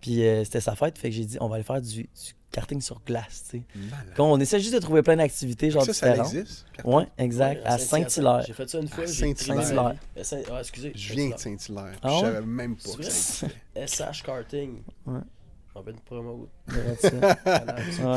Puis 0.00 0.22
euh, 0.22 0.44
c'était 0.44 0.60
sa 0.60 0.74
fête, 0.74 0.98
fait 0.98 1.08
que 1.08 1.16
j'ai 1.16 1.24
dit, 1.24 1.38
on 1.40 1.48
va 1.48 1.54
aller 1.56 1.64
faire 1.64 1.80
du, 1.80 2.02
du 2.02 2.08
karting 2.54 2.80
sur 2.80 3.00
glace, 3.04 3.44
tu 3.50 3.58
sais. 3.58 3.62
On 4.18 4.38
essaie 4.40 4.60
juste 4.60 4.74
de 4.74 4.78
trouver 4.78 5.02
plein 5.02 5.16
d'activités, 5.16 5.70
genre 5.70 5.84
ça, 5.84 5.92
ça 5.92 6.16
existe? 6.16 6.64
Ouais, 6.84 7.06
exact. 7.18 7.62
Ouais, 7.62 7.66
à 7.66 7.78
Saint-Hilaire. 7.78 8.42
J'ai 8.46 8.52
fait 8.52 8.68
ça 8.70 8.78
une 8.78 8.88
fois. 8.88 9.06
Saint-Hilaire. 9.06 9.94
Saint- 10.22 10.42
Ah, 10.52 10.58
excusez. 10.60 10.92
Je 10.94 11.12
viens 11.14 11.30
de 11.30 11.38
Saint-Hilaire. 11.38 11.92
Ah 12.02 12.08
Je 12.08 12.14
ouais? 12.14 12.20
savais 12.32 12.46
même 12.46 12.76
pas 12.76 12.82
C'est 12.84 12.96
que 12.98 13.02
ça 13.04 13.46
vrai? 13.46 13.54
existait. 13.82 14.14
SH 14.14 14.22
Karting. 14.24 14.82
Ouais. 15.06 15.20
On 15.76 15.80
va 15.80 15.90
une 15.90 15.98
promo. 15.98 16.48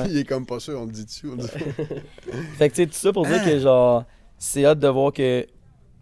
Il 0.07 0.17
est 0.17 0.23
comme 0.25 0.45
pas 0.45 0.59
sûr, 0.59 0.79
on 0.79 0.85
le 0.85 0.91
dit 0.91 1.05
dessus. 1.05 1.27
On 1.31 1.35
dit 1.35 1.47
Fait 2.57 2.69
que 2.69 2.75
tu 2.75 2.81
sais, 2.83 2.87
tout 2.87 2.93
ça 2.93 3.11
pour 3.11 3.25
dire 3.25 3.43
que 3.43 3.57
genre, 3.59 4.05
c'est 4.37 4.63
hâte 4.65 4.77
de 4.79 4.87
voir 4.87 5.11
que, 5.11 5.47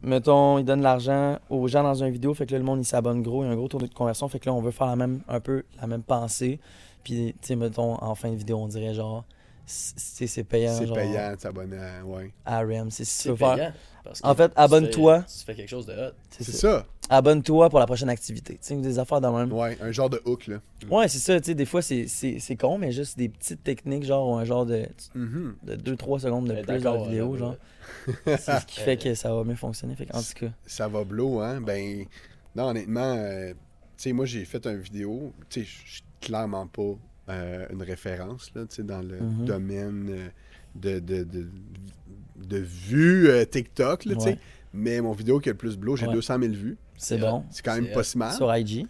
mettons, 0.01 0.57
ils 0.59 0.65
donnent 0.65 0.79
de 0.79 0.83
l'argent 0.83 1.39
aux 1.49 1.67
gens 1.69 1.83
dans 1.83 1.93
une 1.95 2.09
vidéo, 2.09 2.33
fait 2.33 2.45
que 2.45 2.51
là, 2.51 2.57
le 2.59 2.65
monde, 2.65 2.81
il 2.81 2.85
s'abonne 2.85 3.21
gros, 3.21 3.43
il 3.43 3.47
y 3.47 3.49
a 3.49 3.53
un 3.53 3.55
gros 3.55 3.69
tour 3.69 3.79
de 3.79 3.87
conversion, 3.87 4.27
fait 4.27 4.39
que 4.39 4.47
là, 4.47 4.53
on 4.53 4.61
veut 4.61 4.71
faire 4.71 4.87
la 4.87 4.95
même, 4.97 5.21
un 5.29 5.39
peu 5.39 5.63
la 5.79 5.87
même 5.87 6.03
pensée. 6.03 6.59
Puis, 7.05 7.33
tu 7.41 7.47
sais, 7.47 7.55
mettons, 7.55 7.93
en 8.03 8.15
fin 8.15 8.31
de 8.31 8.35
vidéo, 8.35 8.57
on 8.57 8.67
dirait 8.67 8.93
genre, 8.93 9.23
c'est 9.65 10.27
c'est 10.27 10.43
payant, 10.43 10.75
c'est 10.77 10.85
genre, 10.87 10.95
payant 10.97 11.33
de 11.35 11.39
s'abonner 11.39 11.77
à. 11.77 12.03
Ouais. 12.05 12.33
à 12.45 12.59
REM. 12.59 12.91
C'est 12.91 13.05
si 13.05 13.31
payant. 13.31 13.71
parce 14.03 14.19
que 14.21 14.27
En 14.27 14.35
fait, 14.35 14.49
tu 14.49 14.53
abonne-toi. 14.57 15.21
fais- 15.21 15.27
Tu 15.39 15.45
fais 15.45 15.55
quelque 15.55 15.69
chose 15.69 15.85
de 15.85 15.93
hot. 15.93 16.11
C'est 16.29 16.43
C'est 16.43 16.51
ça. 16.51 16.59
ça. 16.79 16.85
Abonne-toi 17.07 17.69
pour 17.69 17.79
la 17.79 17.85
prochaine 17.85 18.09
activité. 18.09 18.53
Tu 18.53 18.59
sais, 18.61 18.75
des 18.75 18.99
affaires 18.99 19.21
de 19.21 19.27
même. 19.27 19.51
Ouais, 19.53 19.77
un 19.81 19.91
genre 19.91 20.09
de 20.09 20.19
hook, 20.25 20.47
là. 20.47 20.57
Ouais, 20.89 21.07
c'est 21.07 21.19
ça, 21.19 21.39
tu 21.39 21.45
sais, 21.47 21.55
des 21.55 21.65
fois, 21.65 21.81
c'est- 21.83 22.07
c'est 22.07 22.39
c'est 22.39 22.55
con, 22.55 22.77
mais 22.79 22.91
juste 22.91 23.17
des 23.17 23.29
petites 23.29 23.63
techniques, 23.63 24.03
genre, 24.03 24.27
ou 24.27 24.33
un 24.35 24.43
genre 24.45 24.65
de, 24.65 24.87
Mhm. 25.15 25.55
de 25.63 25.75
2-3 25.75 26.19
secondes 26.19 26.47
de 26.47 26.61
plus 26.63 26.81
dans 26.81 26.95
la 26.95 27.03
vidéo, 27.03 27.37
genre. 27.37 27.55
C'est 28.25 28.37
ce 28.59 28.65
qui 28.65 28.79
fait 28.79 28.97
que 28.97 29.13
ça 29.13 29.33
va 29.33 29.43
mieux 29.43 29.55
fonctionner. 29.55 29.95
Fait 29.95 30.07
en 30.13 30.19
tout 30.21 30.33
cas, 30.39 30.47
Ça 30.65 30.87
va 30.87 31.03
blow, 31.03 31.39
hein? 31.39 31.61
Ben, 31.61 32.05
non, 32.55 32.69
honnêtement, 32.69 33.13
euh, 33.15 33.51
tu 33.51 33.55
sais, 33.97 34.11
moi, 34.11 34.25
j'ai 34.25 34.43
fait 34.45 34.65
une 34.65 34.77
vidéo. 34.79 35.31
Tu 35.49 35.61
sais, 35.61 35.65
je 35.67 35.91
suis 35.93 36.03
clairement 36.21 36.67
pas 36.67 36.93
euh, 37.29 37.65
une 37.71 37.81
référence, 37.83 38.51
là, 38.55 38.65
tu 38.67 38.75
sais, 38.77 38.83
dans 38.83 39.01
le 39.01 39.19
Mhm. 39.19 39.45
domaine 39.45 40.07
euh, 40.09 40.27
de, 40.75 40.99
de, 40.99 41.23
de, 41.23 41.47
de 42.37 42.57
vues 42.57 43.29
euh, 43.29 43.45
TikTok, 43.45 44.05
là, 44.05 44.15
tu 44.15 44.21
sais. 44.21 44.27
Ouais. 44.29 44.39
Mais 44.73 45.01
mon 45.01 45.13
vidéo 45.13 45.39
qui 45.39 45.49
a 45.49 45.53
le 45.53 45.57
plus 45.57 45.77
blow, 45.77 45.95
j'ai 45.95 46.05
Ouais. 46.07 46.13
200 46.13 46.37
000 46.39 46.53
vues. 46.53 46.77
c'est 46.97 47.17
bon. 47.17 47.43
C'est 47.49 47.63
quand 47.63 47.75
même 47.75 47.85
C'est 47.87 47.93
pas 47.93 48.03
si 48.03 48.17
mal. 48.17 48.33
Sur 48.35 48.55
IG. 48.55 48.85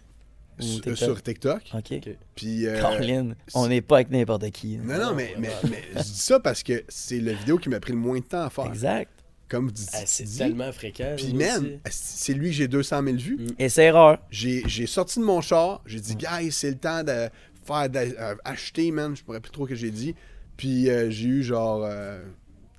ou 0.58 0.62
Sur, 0.62 1.20
TikTok? 1.22 1.62
sur 1.64 1.82
TikTok. 1.82 2.16
Puis. 2.34 2.66
euh, 2.66 2.80
Caroline, 2.80 3.34
on 3.54 3.68
n'est 3.68 3.80
pas 3.82 3.96
avec 3.96 4.10
n'importe 4.10 4.50
qui. 4.50 4.78
non, 4.78 4.98
non, 4.98 5.14
mais, 5.14 5.34
mais, 5.38 5.50
mais 5.70 5.82
je 5.94 6.02
dis 6.02 6.18
ça 6.18 6.40
parce 6.40 6.62
que 6.62 6.82
c'est 6.88 7.20
la 7.20 7.34
vidéo 7.34 7.58
qui 7.58 7.68
m'a 7.68 7.78
pris 7.80 7.92
le 7.92 7.98
moins 7.98 8.18
de 8.18 8.24
temps 8.24 8.42
à 8.42 8.50
faire. 8.50 8.66
Exact. 8.66 9.10
Comme 9.48 9.72
tu 9.72 9.82
Ah, 9.92 9.98
c'est 10.06 10.24
dis. 10.24 10.38
tellement 10.38 10.72
fréquent. 10.72 11.14
Puis, 11.16 11.32
aussi. 11.36 11.78
c'est 11.90 12.34
lui 12.34 12.48
que 12.48 12.54
j'ai 12.56 12.66
200 12.68 13.02
000 13.04 13.16
vues. 13.16 13.36
Mm. 13.38 13.46
Et 13.60 13.68
c'est 13.68 13.84
erreur. 13.84 14.18
J'ai 14.30 14.62
j'ai 14.66 14.86
sorti 14.86 15.20
de 15.20 15.24
mon 15.24 15.40
char, 15.40 15.82
j'ai 15.86 16.00
dit, 16.00 16.16
guys, 16.16 16.50
c'est 16.50 16.70
le 16.70 16.78
temps 16.78 17.04
de 17.04 17.28
faire 17.64 17.88
de- 17.88 17.98
euh, 18.18 18.34
acheter, 18.44 18.90
man. 18.90 19.14
Je 19.16 19.22
pourrais 19.22 19.40
plus 19.40 19.52
trop 19.52 19.66
que 19.66 19.74
j'ai 19.76 19.90
dit. 19.92 20.14
Puis 20.56 20.90
euh, 20.90 21.10
j'ai 21.10 21.28
eu 21.28 21.42
genre 21.44 21.82
euh, 21.84 22.24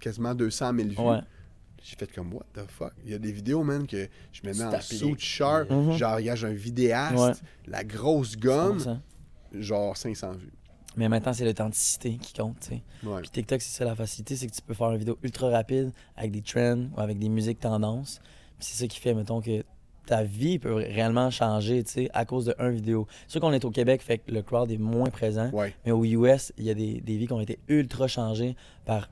quasiment 0.02 0.36
200 0.36 0.74
000 0.76 0.90
vues. 0.90 0.98
Ouais. 0.98 1.20
J'ai 1.84 1.96
fait 1.96 2.12
comme, 2.14 2.34
what 2.34 2.46
the 2.54 2.70
fuck? 2.70 2.92
Il 3.06 3.12
y 3.12 3.14
a 3.14 3.18
des 3.20 3.32
vidéos, 3.32 3.64
man, 3.64 3.88
que 3.88 4.10
je 4.34 4.42
me 4.46 4.54
mets 4.54 4.64
en 4.66 4.82
suit 4.82 5.16
sharp. 5.20 5.70
Mhm. 5.70 5.94
Genre, 5.96 6.16
regarde, 6.16 6.38
j'ai 6.38 6.48
un 6.48 6.54
vidéaste, 6.54 7.16
Ouais. 7.18 7.32
la 7.68 7.86
grosse 7.86 8.36
gomme, 8.36 8.80
100%. 8.80 9.00
genre 9.54 9.96
500 9.96 10.34
vues. 10.34 10.52
Mais 10.96 11.10
maintenant, 11.10 11.34
c'est 11.34 11.46
l'authenticité 11.46 12.18
qui 12.18 12.34
compte. 12.34 12.70
Ouais. 13.04 13.22
Puis 13.22 13.30
TikTok, 13.30 13.62
c'est 13.62 13.78
ça 13.78 13.86
la 13.86 13.96
facilité, 13.96 14.36
c'est 14.36 14.48
que 14.48 14.54
tu 14.56 14.62
peux 14.62 14.74
faire 14.74 14.92
une 14.92 14.98
vidéo 14.98 15.18
ultra 15.22 15.50
rapide 15.50 15.92
avec 16.16 16.32
des 16.32 16.42
trends 16.42 16.86
ou 16.96 17.00
avec 17.00 17.20
des 17.20 17.30
musiques 17.30 17.60
tendances. 17.60 18.20
Puis 18.58 18.70
c'est 18.72 18.82
ça 18.84 18.88
qui 18.88 19.00
fait, 19.00 19.14
mettons, 19.14 19.40
que 19.42 19.64
ta 20.08 20.24
vie 20.24 20.58
peut 20.58 20.74
réellement 20.74 21.30
changer, 21.30 21.84
à 22.14 22.26
cause 22.26 22.46
de 22.46 22.56
un 22.58 22.70
vidéo. 22.70 23.06
C'est 23.28 23.34
sûr 23.34 23.42
qu'on 23.42 23.52
est 23.54 23.66
au 23.66 23.72
Québec, 23.72 24.02
fait 24.02 24.20
que 24.20 24.32
le 24.32 24.42
crowd 24.42 24.72
est 24.72 24.78
moins 24.78 25.10
présent. 25.10 25.52
Ouais. 25.52 25.76
Mais 25.86 25.92
aux 25.92 26.04
US, 26.06 26.54
il 26.58 26.64
y 26.64 26.70
a 26.70 26.74
des, 26.74 27.02
des 27.02 27.18
vies 27.18 27.28
qui 27.28 27.34
ont 27.34 27.42
été 27.42 27.60
ultra 27.68 28.08
changées 28.08 28.56
par 28.86 29.10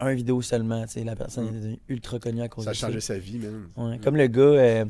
un 0.00 0.12
vidéo 0.14 0.42
seulement. 0.42 0.84
La 0.96 1.16
personne 1.16 1.44
Mm. 1.44 1.48
est 1.48 1.52
devenue 1.60 1.78
ultra 1.88 2.18
connue 2.18 2.42
à 2.42 2.48
cause 2.48 2.64
Ça 2.64 2.70
a 2.70 2.72
de 2.72 2.76
ça. 2.78 2.86
changé 2.88 3.00
sa 3.00 3.16
vie. 3.18 3.40
Ouais, 3.76 3.98
Comme 4.02 4.16
le 4.16 4.26
gars 4.26 4.42
euh, 4.42 4.84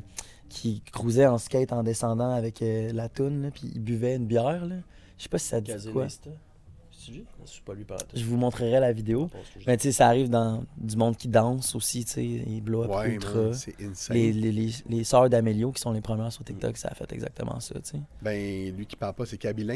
qui 0.49 0.81
cruisait 0.91 1.27
en 1.27 1.37
skate 1.39 1.73
en 1.73 1.83
descendant 1.83 2.31
avec 2.35 2.63
euh, 2.63 2.91
la 2.93 3.09
toune, 3.11 3.51
puis 3.55 3.71
il 3.75 3.81
buvait 3.81 4.17
une 4.17 4.27
bière. 4.27 4.65
Là. 4.67 4.77
Je 5.19 5.23
sais 5.25 5.29
pas 5.29 5.39
si 5.39 5.47
ça 5.49 5.61
dit 5.61 5.73
quoi. 5.93 6.07
Pas 7.65 7.75
lui 7.75 7.85
par 7.85 7.99
Je 8.15 8.25
vous 8.25 8.37
montrerai 8.37 8.79
la 8.79 8.93
vidéo. 8.93 9.29
Mais 9.67 9.77
tu 9.77 9.85
sais, 9.85 9.93
ça 9.93 10.07
arrive 10.07 10.29
dans 10.31 10.65
du 10.77 10.97
monde 10.97 11.17
qui 11.17 11.27
danse 11.27 11.75
aussi, 11.75 12.05
tu 12.05 12.13
sais, 12.13 12.25
ils 12.25 12.61
blow 12.61 12.85
up 12.85 12.91
Ouais, 12.91 13.15
ultra. 13.15 13.35
man, 13.43 13.55
c'est 13.55 13.75
insane. 13.83 14.17
Les, 14.17 14.33
les, 14.33 14.53
les, 14.53 14.71
les 14.89 15.03
sœurs 15.05 15.29
d'Amélio 15.29 15.73
qui 15.73 15.81
sont 15.81 15.91
les 15.93 16.01
premières 16.01 16.33
sur 16.33 16.45
TikTok, 16.45 16.77
ça 16.77 16.89
a 16.89 16.95
fait 16.95 17.11
exactement 17.13 17.59
ça, 17.59 17.75
tu 17.81 17.91
sais. 17.93 18.01
Ben, 18.23 18.77
lui 18.77 18.87
qui 18.87 18.95
parle 18.95 19.15
pas, 19.15 19.27
c'est 19.27 19.37
Kaby. 19.39 19.69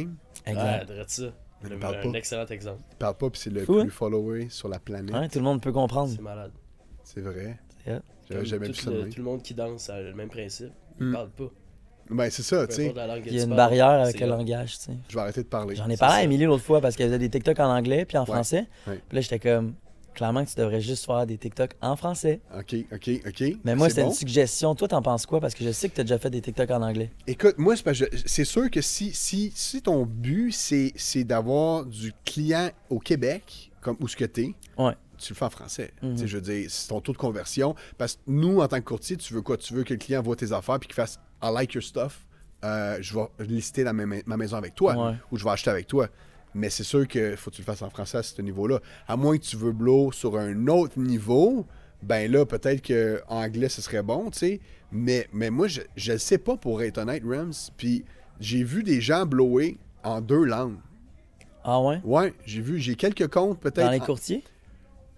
Ah, 0.47 0.51
Exact. 0.51 1.09
ça. 1.11 1.33
Il 1.65 1.73
Un, 1.73 1.79
parle 1.79 1.97
un 1.97 2.13
pas. 2.13 2.19
excellent 2.19 2.47
exemple. 2.47 2.83
Il 2.93 2.97
parle 2.97 3.17
pas, 3.17 3.31
puis 3.31 3.41
c'est 3.41 3.51
le 3.51 3.65
Fou, 3.65 3.73
plus 3.81 3.89
hein? 3.89 3.91
followé 3.91 4.49
sur 4.51 4.69
la 4.69 4.79
planète. 4.79 5.15
Ouais, 5.17 5.29
tout 5.29 5.39
le 5.39 5.45
monde 5.45 5.61
peut 5.61 5.73
comprendre. 5.73 6.13
C'est 6.15 6.21
malade. 6.23 6.53
C'est 7.03 7.23
vrai. 7.23 7.59
Hot. 7.89 7.93
J'avais 8.31 8.45
jamais 8.45 8.67
tout 8.69 8.73
vu 8.75 8.81
ça 8.81 8.91
tout 8.91 9.17
le 9.19 9.23
monde 9.25 9.43
qui 9.43 9.55
danse 9.55 9.89
a 9.91 10.01
le 10.01 10.13
même 10.15 10.29
principe. 10.29 10.71
Il 11.01 11.07
Mm. 11.07 11.13
parle 11.13 11.31
pas. 11.31 11.51
Ben, 12.11 12.31
c'est 12.31 12.43
ça, 12.43 12.67
tu 12.67 12.75
sais. 12.77 12.95
Il 12.95 12.97
y 12.97 12.99
a 13.01 13.19
tu 13.21 13.29
une 13.31 13.41
parles, 13.49 13.57
barrière 13.57 13.87
avec 13.89 14.21
le 14.21 14.27
langage, 14.27 14.79
tu 14.79 14.85
sais. 14.85 14.93
Je 15.09 15.15
vais 15.15 15.21
arrêter 15.21 15.43
de 15.43 15.49
parler. 15.49 15.75
J'en 15.77 15.89
ai 15.89 15.97
parlé 15.97 16.17
à. 16.21 16.23
Émilie 16.23 16.45
l'autre 16.45 16.63
fois 16.65 16.81
parce 16.81 16.97
qu'elle 16.97 17.09
faisait 17.09 17.19
des 17.19 17.29
TikTok 17.31 17.59
en 17.61 17.69
anglais 17.77 18.05
puis 18.05 18.17
en 18.17 18.21
Ouais. 18.23 18.27
français. 18.27 18.67
Ouais. 18.87 19.01
Puis 19.09 19.17
là, 19.17 19.21
j'étais 19.21 19.39
comme, 19.39 19.75
clairement 20.15 20.45
que 20.45 20.49
tu 20.51 20.57
devrais 20.57 20.81
juste 20.81 21.05
faire 21.05 21.27
des 21.27 21.37
TikTok 21.37 21.73
en 21.83 21.95
français. 21.97 22.41
OK, 22.57 22.75
OK, 22.93 23.11
OK. 23.27 23.43
Mais 23.65 23.75
moi, 23.75 23.89
C'est 23.89 23.97
c'était 23.97 24.03
bon? 24.05 24.09
une 24.11 24.15
suggestion. 24.15 24.75
Toi, 24.75 24.89
t'en 24.89 25.03
penses 25.03 25.27
quoi? 25.27 25.41
Parce 25.41 25.55
que 25.55 25.63
je 25.65 25.71
sais 25.73 25.89
que 25.89 25.95
t'as 25.97 26.05
déjà 26.05 26.19
fait 26.19 26.31
des 26.31 26.41
TikTok 26.41 26.71
en 26.71 26.81
anglais. 26.83 27.11
Écoute, 27.27 27.57
moi, 27.59 27.75
c'est 28.25 28.45
sûr 28.45 28.71
que 28.71 28.81
si, 28.81 29.13
si, 29.13 29.53
si 29.55 29.83
ton 29.83 30.07
but, 30.07 30.53
c'est 30.53 30.93
c'est 30.97 31.25
d'avoir 31.25 31.85
du 31.85 32.13
client 32.25 32.71
au 32.89 32.99
Québec, 32.99 33.71
comme 33.81 33.97
où 34.01 34.09
ce 34.09 34.17
que 34.17 34.25
t'es, 34.25 34.55
Ouais. 34.79 34.95
tu 35.19 35.33
le 35.33 35.37
fais 35.37 35.45
en 35.45 35.51
français. 35.51 35.91
Mhm. 36.03 36.15
Tu 36.15 36.21
sais, 36.21 36.27
Je 36.29 36.37
veux 36.39 36.43
dire, 36.43 36.67
c'est 36.71 36.89
ton 36.89 37.01
taux 37.03 37.13
de 37.13 37.19
conversion. 37.19 37.75
Parce 37.99 38.15
que 38.17 38.21
nous, 38.27 38.61
en 38.61 38.69
tant 38.69 38.79
que 38.79 38.85
courtier, 38.85 39.17
tu 39.19 39.35
veux 39.35 39.43
quoi? 39.43 39.57
Tu 39.59 39.75
veux 39.75 39.85
que 39.85 39.93
le 39.93 39.99
client 39.99 40.23
voit 40.23 40.37
tes 40.37 40.53
affaires 40.53 40.79
puis 40.79 40.87
qu'il 40.89 40.95
fasse 40.95 41.19
«I 41.43 41.51
like 41.53 41.75
your 41.75 41.83
stuff 41.83 42.27
euh, 42.65 42.97
je 43.01 43.15
vais 43.15 43.27
lister 43.47 43.85
la 43.85 43.93
ma, 43.93 44.05
ma 44.25 44.37
maison 44.37 44.57
avec 44.57 44.75
toi 44.75 44.95
Ouais. 44.97 45.15
ou 45.31 45.37
je 45.37 45.45
vais 45.45 45.51
acheter 45.51 45.71
avec 45.71 45.87
toi.» 45.87 46.09
Mais 46.55 46.71
c'est 46.71 46.85
sûr 46.85 47.07
qu'il 47.07 47.37
faut 47.37 47.51
que 47.51 47.57
tu 47.57 47.63
le 47.63 47.67
fasses 47.67 47.83
en 47.83 47.91
français 47.91 48.17
à 48.19 48.23
ce 48.23 48.41
niveau-là. 48.41 48.81
À 49.07 49.17
moins 49.17 49.37
que 49.37 49.43
tu 49.45 49.57
veux 49.57 49.73
blow 49.73 50.11
sur 50.11 50.39
un 50.39 50.67
autre 50.69 50.99
niveau, 50.99 51.67
ben 52.03 52.33
là, 52.33 52.47
peut-être 52.47 52.81
que 52.81 53.21
anglais, 53.29 53.69
ce 53.69 53.83
serait 53.83 54.03
bon, 54.03 54.31
tu 54.31 54.39
sais. 54.39 54.61
Mais, 54.91 55.29
mais 55.35 55.51
moi, 55.51 55.67
je 55.69 56.13
ne 56.13 56.17
sais 56.17 56.39
pas, 56.39 56.57
pour 56.57 56.83
être 56.83 56.97
honnête, 56.97 57.23
Rams. 57.27 57.53
Puis 57.77 58.05
j'ai 58.41 58.65
vu 58.65 58.83
des 58.83 59.03
gens 59.03 59.27
blower 59.27 59.77
en 60.03 60.23
deux 60.23 60.45
langues. 60.45 60.79
Ah 61.63 61.81
ouais? 61.83 62.01
Ouais, 62.05 62.33
j'ai 62.47 62.63
vu, 62.63 62.79
j'ai 62.81 62.95
quelques 62.95 63.29
comptes 63.29 63.61
peut-être. 63.61 63.85
Dans 63.87 63.91
les 63.93 64.01
en- 64.01 64.05
courtiers? 64.07 64.43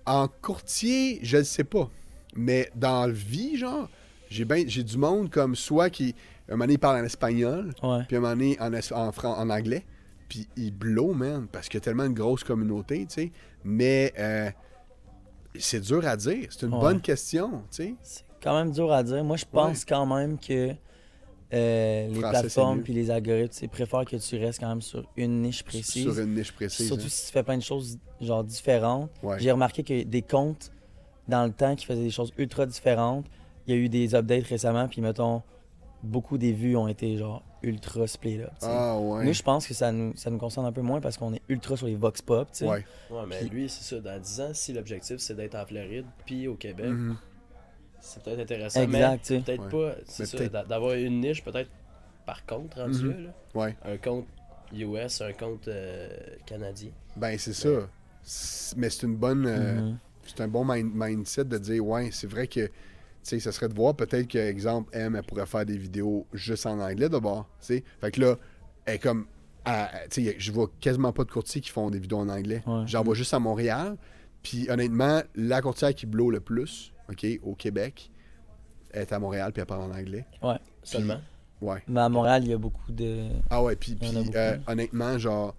en 0.06 0.26
courtier, 0.42 1.20
je 1.22 1.36
ne 1.38 1.42
sais 1.44 1.64
pas. 1.64 1.88
Mais 2.34 2.70
dans 2.74 3.06
la 3.06 3.12
vie, 3.12 3.56
genre, 3.56 3.88
j'ai 4.30 4.44
ben, 4.44 4.68
j'ai 4.68 4.82
du 4.84 4.96
monde 4.98 5.30
comme 5.30 5.55
soit 5.56 5.90
qui, 5.90 6.14
un 6.48 6.52
moment 6.52 6.64
donné, 6.64 6.74
il 6.74 6.78
parle 6.78 7.00
en 7.00 7.05
espagnol, 7.05 7.72
Ouais. 7.82 8.00
puis 8.06 8.16
un 8.16 8.20
moment 8.20 8.34
donné, 8.34 8.56
en, 8.60 8.72
es- 8.72 8.92
en, 8.92 9.12
fran- 9.12 9.36
en 9.38 9.50
anglais. 9.50 9.84
Puis 10.28 10.46
il 10.56 10.72
blow, 10.72 11.14
man, 11.14 11.46
parce 11.50 11.68
qu'il 11.68 11.78
y 11.78 11.82
a 11.82 11.84
tellement 11.84 12.05
une 12.05 12.12
grosse 12.14 12.44
communauté, 12.44 13.06
tu 13.06 13.14
sais. 13.14 13.32
Mais 13.64 14.12
euh, 14.18 14.50
c'est 15.59 15.80
dur 15.80 16.06
à 16.06 16.16
dire. 16.16 16.46
C'est 16.50 16.66
une 16.66 16.74
Ouais. 16.74 16.80
bonne 16.80 17.00
question, 17.00 17.62
tu 17.70 17.76
sais. 17.82 17.94
C'est 18.02 18.24
quand 18.42 18.55
même 18.56 18.70
dur 18.72 18.92
à 18.92 19.02
dire. 19.02 19.24
Moi, 19.24 19.36
je 19.36 19.46
pense 19.50 19.84
quand 19.84 20.05
même 20.06 20.38
que 20.38 20.74
euh, 21.55 22.09
les 22.09 22.14
Français, 22.14 22.36
c'est 22.36 22.40
plateformes 22.40 22.82
puis 22.82 22.92
les 22.92 23.10
algorithmes 23.10 23.48
tu 23.48 23.59
sais, 23.60 23.68
préfèrent 23.68 24.05
que 24.05 24.16
tu 24.16 24.36
restes 24.36 24.60
quand 24.60 24.68
même 24.68 24.82
sur 24.82 25.09
une 25.16 25.40
niche 25.40 25.62
précise. 25.64 26.02
Sur 26.02 26.18
une 26.18 26.34
niche 26.34 26.52
précise. 26.52 26.86
Surtout 26.86 27.05
hein. 27.05 27.09
si 27.09 27.26
tu 27.26 27.32
fais 27.32 27.42
plein 27.42 27.56
de 27.56 27.62
choses 27.62 27.98
genre 28.20 28.44
différentes. 28.44 29.10
J'ai 29.38 29.50
remarqué 29.50 29.82
que 29.82 30.02
des 30.02 30.22
comptes 30.22 30.70
dans 31.26 31.44
le 31.46 31.52
temps 31.52 31.74
qui 31.74 31.86
faisaient 31.86 32.02
des 32.02 32.10
choses 32.10 32.32
ultra 32.36 32.66
différentes, 32.66 33.24
il 33.68 33.74
y 33.74 33.78
a 33.78 33.80
eu 33.80 33.88
des 33.88 34.14
updates 34.14 34.46
récemment, 34.46 34.88
puis 34.88 35.00
mettons, 35.00 35.42
beaucoup 36.02 36.38
des 36.38 36.52
vues 36.52 36.76
ont 36.76 36.88
été 36.88 37.16
genre 37.16 37.42
ultra 37.62 38.06
split 38.06 38.40
up. 38.40 38.50
sais. 38.58 38.66
Ah, 38.68 38.98
ouais. 38.98 39.24
Nous, 39.24 39.32
je 39.32 39.42
pense 39.42 39.66
que 39.66 39.74
ça 39.74 39.92
nous, 39.92 40.16
ça 40.16 40.30
nous 40.30 40.38
concerne 40.38 40.64
un 40.66 40.72
peu 40.72 40.80
moins 40.80 41.00
parce 41.00 41.16
qu'on 41.18 41.34
est 41.34 41.42
ultra 41.48 41.76
sur 41.76 41.86
les 41.86 41.96
Vox 41.96 42.22
Pop. 42.22 42.48
tu 42.52 42.58
sais. 42.58 42.66
ouais. 42.68 42.84
Ouais, 43.10 43.22
mais 43.28 43.38
Puis- 43.40 43.48
lui, 43.50 43.68
c'est 43.68 43.82
ça. 43.96 44.00
Dans 44.00 44.18
10 44.20 44.40
ans, 44.40 44.50
si 44.52 44.72
l'objectif 44.72 45.18
c'est 45.18 45.34
d'être 45.34 45.54
en 45.56 45.66
Floride 45.66 46.06
puis 46.24 46.46
au 46.48 46.54
Québec, 46.54 46.86
Mhm. 46.86 47.16
c'est 48.00 48.22
peut-être 48.22 48.40
intéressant. 48.40 48.82
Exact, 48.82 49.18
tu 49.22 49.26
sais. 49.26 49.34
Mais 49.34 49.40
peut-être 49.42 49.74
Ouais. 49.76 49.90
pas. 49.92 49.96
C'est 50.06 50.26
ça, 50.26 50.64
d'avoir 50.64 50.94
une 50.94 51.20
niche, 51.20 51.42
peut-être 51.44 51.70
par 52.24 52.46
contre, 52.46 52.80
rendu 52.80 53.02
Mhm. 53.04 53.10
là, 53.10 53.16
là. 53.20 53.60
Ouais. 53.60 53.76
Un 53.84 53.96
compte 53.96 54.26
US, 54.72 55.20
un 55.20 55.32
compte 55.32 55.66
euh, 55.68 56.08
canadien. 56.46 56.90
Ben, 57.16 57.36
c'est 57.38 57.54
ça. 57.54 57.88
C'est- 58.22 58.76
Mais 58.76 58.88
c'est 58.90 59.04
une 59.06 59.16
bonne. 59.16 59.46
euh, 59.46 59.80
Mhm. 59.80 59.98
c'est 60.26 60.40
un 60.42 60.48
bon 60.48 60.64
mind- 60.64 60.92
mindset 60.94 61.44
de 61.46 61.58
dire 61.58 61.84
ouais, 61.84 62.10
c'est 62.12 62.26
vrai 62.30 62.46
que 62.46 62.70
sais, 63.28 63.40
ça 63.40 63.52
serait 63.52 63.68
de 63.68 63.74
voir 63.74 63.94
peut-être 63.94 64.28
que, 64.28 64.38
exemple, 64.38 64.90
M, 64.96 65.16
elle 65.16 65.22
pourrait 65.22 65.46
faire 65.46 65.64
des 65.66 65.78
vidéos 65.78 66.26
juste 66.32 66.66
en 66.66 66.78
anglais 66.80 67.09
d'abord. 67.09 67.48
tu 67.60 67.66
sais. 67.66 67.84
Fait 68.00 68.10
que 68.10 68.20
là, 68.20 68.36
elle 68.84 68.94
est 68.94 68.98
comme. 68.98 69.26
tu 70.10 70.24
sais, 70.24 70.36
je 70.38 70.52
vois 70.52 70.70
quasiment 70.80 71.12
pas 71.12 71.24
de 71.24 71.30
courtiers 71.30 71.60
qui 71.60 71.70
font 71.70 71.90
des 71.90 71.98
vidéos 71.98 72.18
en 72.18 72.28
anglais. 72.28 72.62
Ouais. 72.66 72.82
J'en 72.86 73.02
vois 73.02 73.14
juste 73.14 73.34
à 73.34 73.38
Montréal. 73.38 73.96
Puis 74.42 74.70
honnêtement, 74.70 75.20
la 75.34 75.60
courtière 75.60 75.94
qui 75.94 76.06
blow 76.06 76.30
le 76.30 76.40
plus, 76.40 76.92
OK, 77.10 77.26
au 77.42 77.55
Québec, 77.55 78.10
est 78.92 79.12
à 79.12 79.18
Montréal 79.18 79.52
puis 79.52 79.60
elle 79.60 79.66
parle 79.66 79.82
en 79.82 79.94
anglais. 79.94 80.26
Seulement? 80.82 81.20
Ouais. 81.60 81.82
Mais 81.88 82.00
à 82.00 82.09
Montréal, 82.09 82.44
il 82.44 82.50
y 82.50 82.55
a 82.55 82.59
beaucoup 82.59 82.92
de. 82.92 83.28
Ah 83.50 83.62
ouais, 83.62 83.76
puis, 83.76 83.98
euh, 84.34 84.56
honnêtement, 84.66 85.18
genre, 85.18 85.56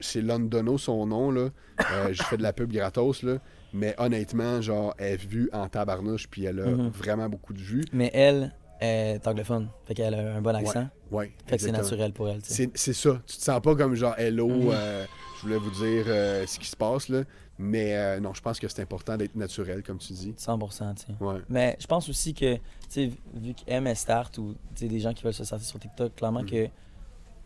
c'est 0.00 0.22
Londono 0.22 0.76
son 0.76 1.06
nom, 1.06 1.30
là. 1.30 1.50
Euh, 1.92 2.08
J'ai 2.12 2.24
fait 2.24 2.36
de 2.36 2.42
la 2.42 2.52
pub 2.52 2.72
gratos, 2.72 3.22
là. 3.22 3.38
Mais 3.72 3.94
honnêtement, 3.98 4.60
genre, 4.60 4.94
elle 4.98 5.14
est 5.14 5.16
vue 5.24 5.48
en 5.52 5.68
tabarnouche, 5.68 6.28
puis 6.28 6.44
elle 6.44 6.60
a 6.60 6.66
Mhm. 6.66 6.88
vraiment 6.90 7.28
beaucoup 7.28 7.52
de 7.52 7.60
vues. 7.60 7.84
Mais 7.92 8.10
elle, 8.14 8.52
est 8.80 9.26
anglophone. 9.26 9.68
Fait 9.84 9.94
qu'elle 9.94 10.14
a 10.14 10.34
un 10.36 10.40
bon 10.40 10.54
accent. 10.54 10.88
Ouais, 11.10 11.30
Fait 11.46 11.56
que 11.56 11.62
c'est 11.62 11.72
naturel 11.72 12.12
pour 12.12 12.28
elle, 12.28 12.40
tu 12.42 12.52
sais. 12.54 12.70
C'est 12.74 12.92
ça. 12.94 13.20
Tu 13.26 13.36
te 13.36 13.42
sens 13.42 13.60
pas 13.60 13.74
comme 13.76 13.94
genre 13.94 14.14
hello, 14.18 14.48
Mhm. 14.48 14.70
euh, 14.72 15.04
je 15.36 15.42
voulais 15.42 15.58
vous 15.58 15.70
dire 15.70 16.04
euh, 16.06 16.46
ce 16.46 16.58
qui 16.58 16.66
se 16.68 16.76
passe 16.76 17.08
là. 17.08 17.22
Mais 17.58 17.94
euh, 17.94 18.20
non, 18.20 18.32
je 18.32 18.40
pense 18.40 18.58
que 18.58 18.66
c'est 18.68 18.80
important 18.80 19.18
d'être 19.18 19.34
naturel, 19.36 19.82
comme 19.82 19.98
tu 19.98 20.14
dis. 20.14 20.32
100%, 20.38 20.94
tu 20.94 21.02
sais. 21.06 21.12
Ouais. 21.22 21.40
Mais 21.50 21.76
je 21.78 21.86
pense 21.86 22.08
aussi 22.08 22.32
que, 22.32 22.54
tu 22.54 22.60
sais, 22.88 23.10
vu 23.34 23.52
qu'M 23.52 23.86
est 23.86 23.94
start 23.94 24.38
ou 24.38 24.54
tu 24.74 24.84
sais, 24.84 24.88
des 24.88 24.98
gens 25.00 25.12
qui 25.12 25.22
veulent 25.24 25.34
se 25.34 25.44
sortir 25.44 25.68
sur 25.68 25.78
TikTok, 25.78 26.14
clairement 26.16 26.40
Mhm. 26.40 26.46
que, 26.50 26.68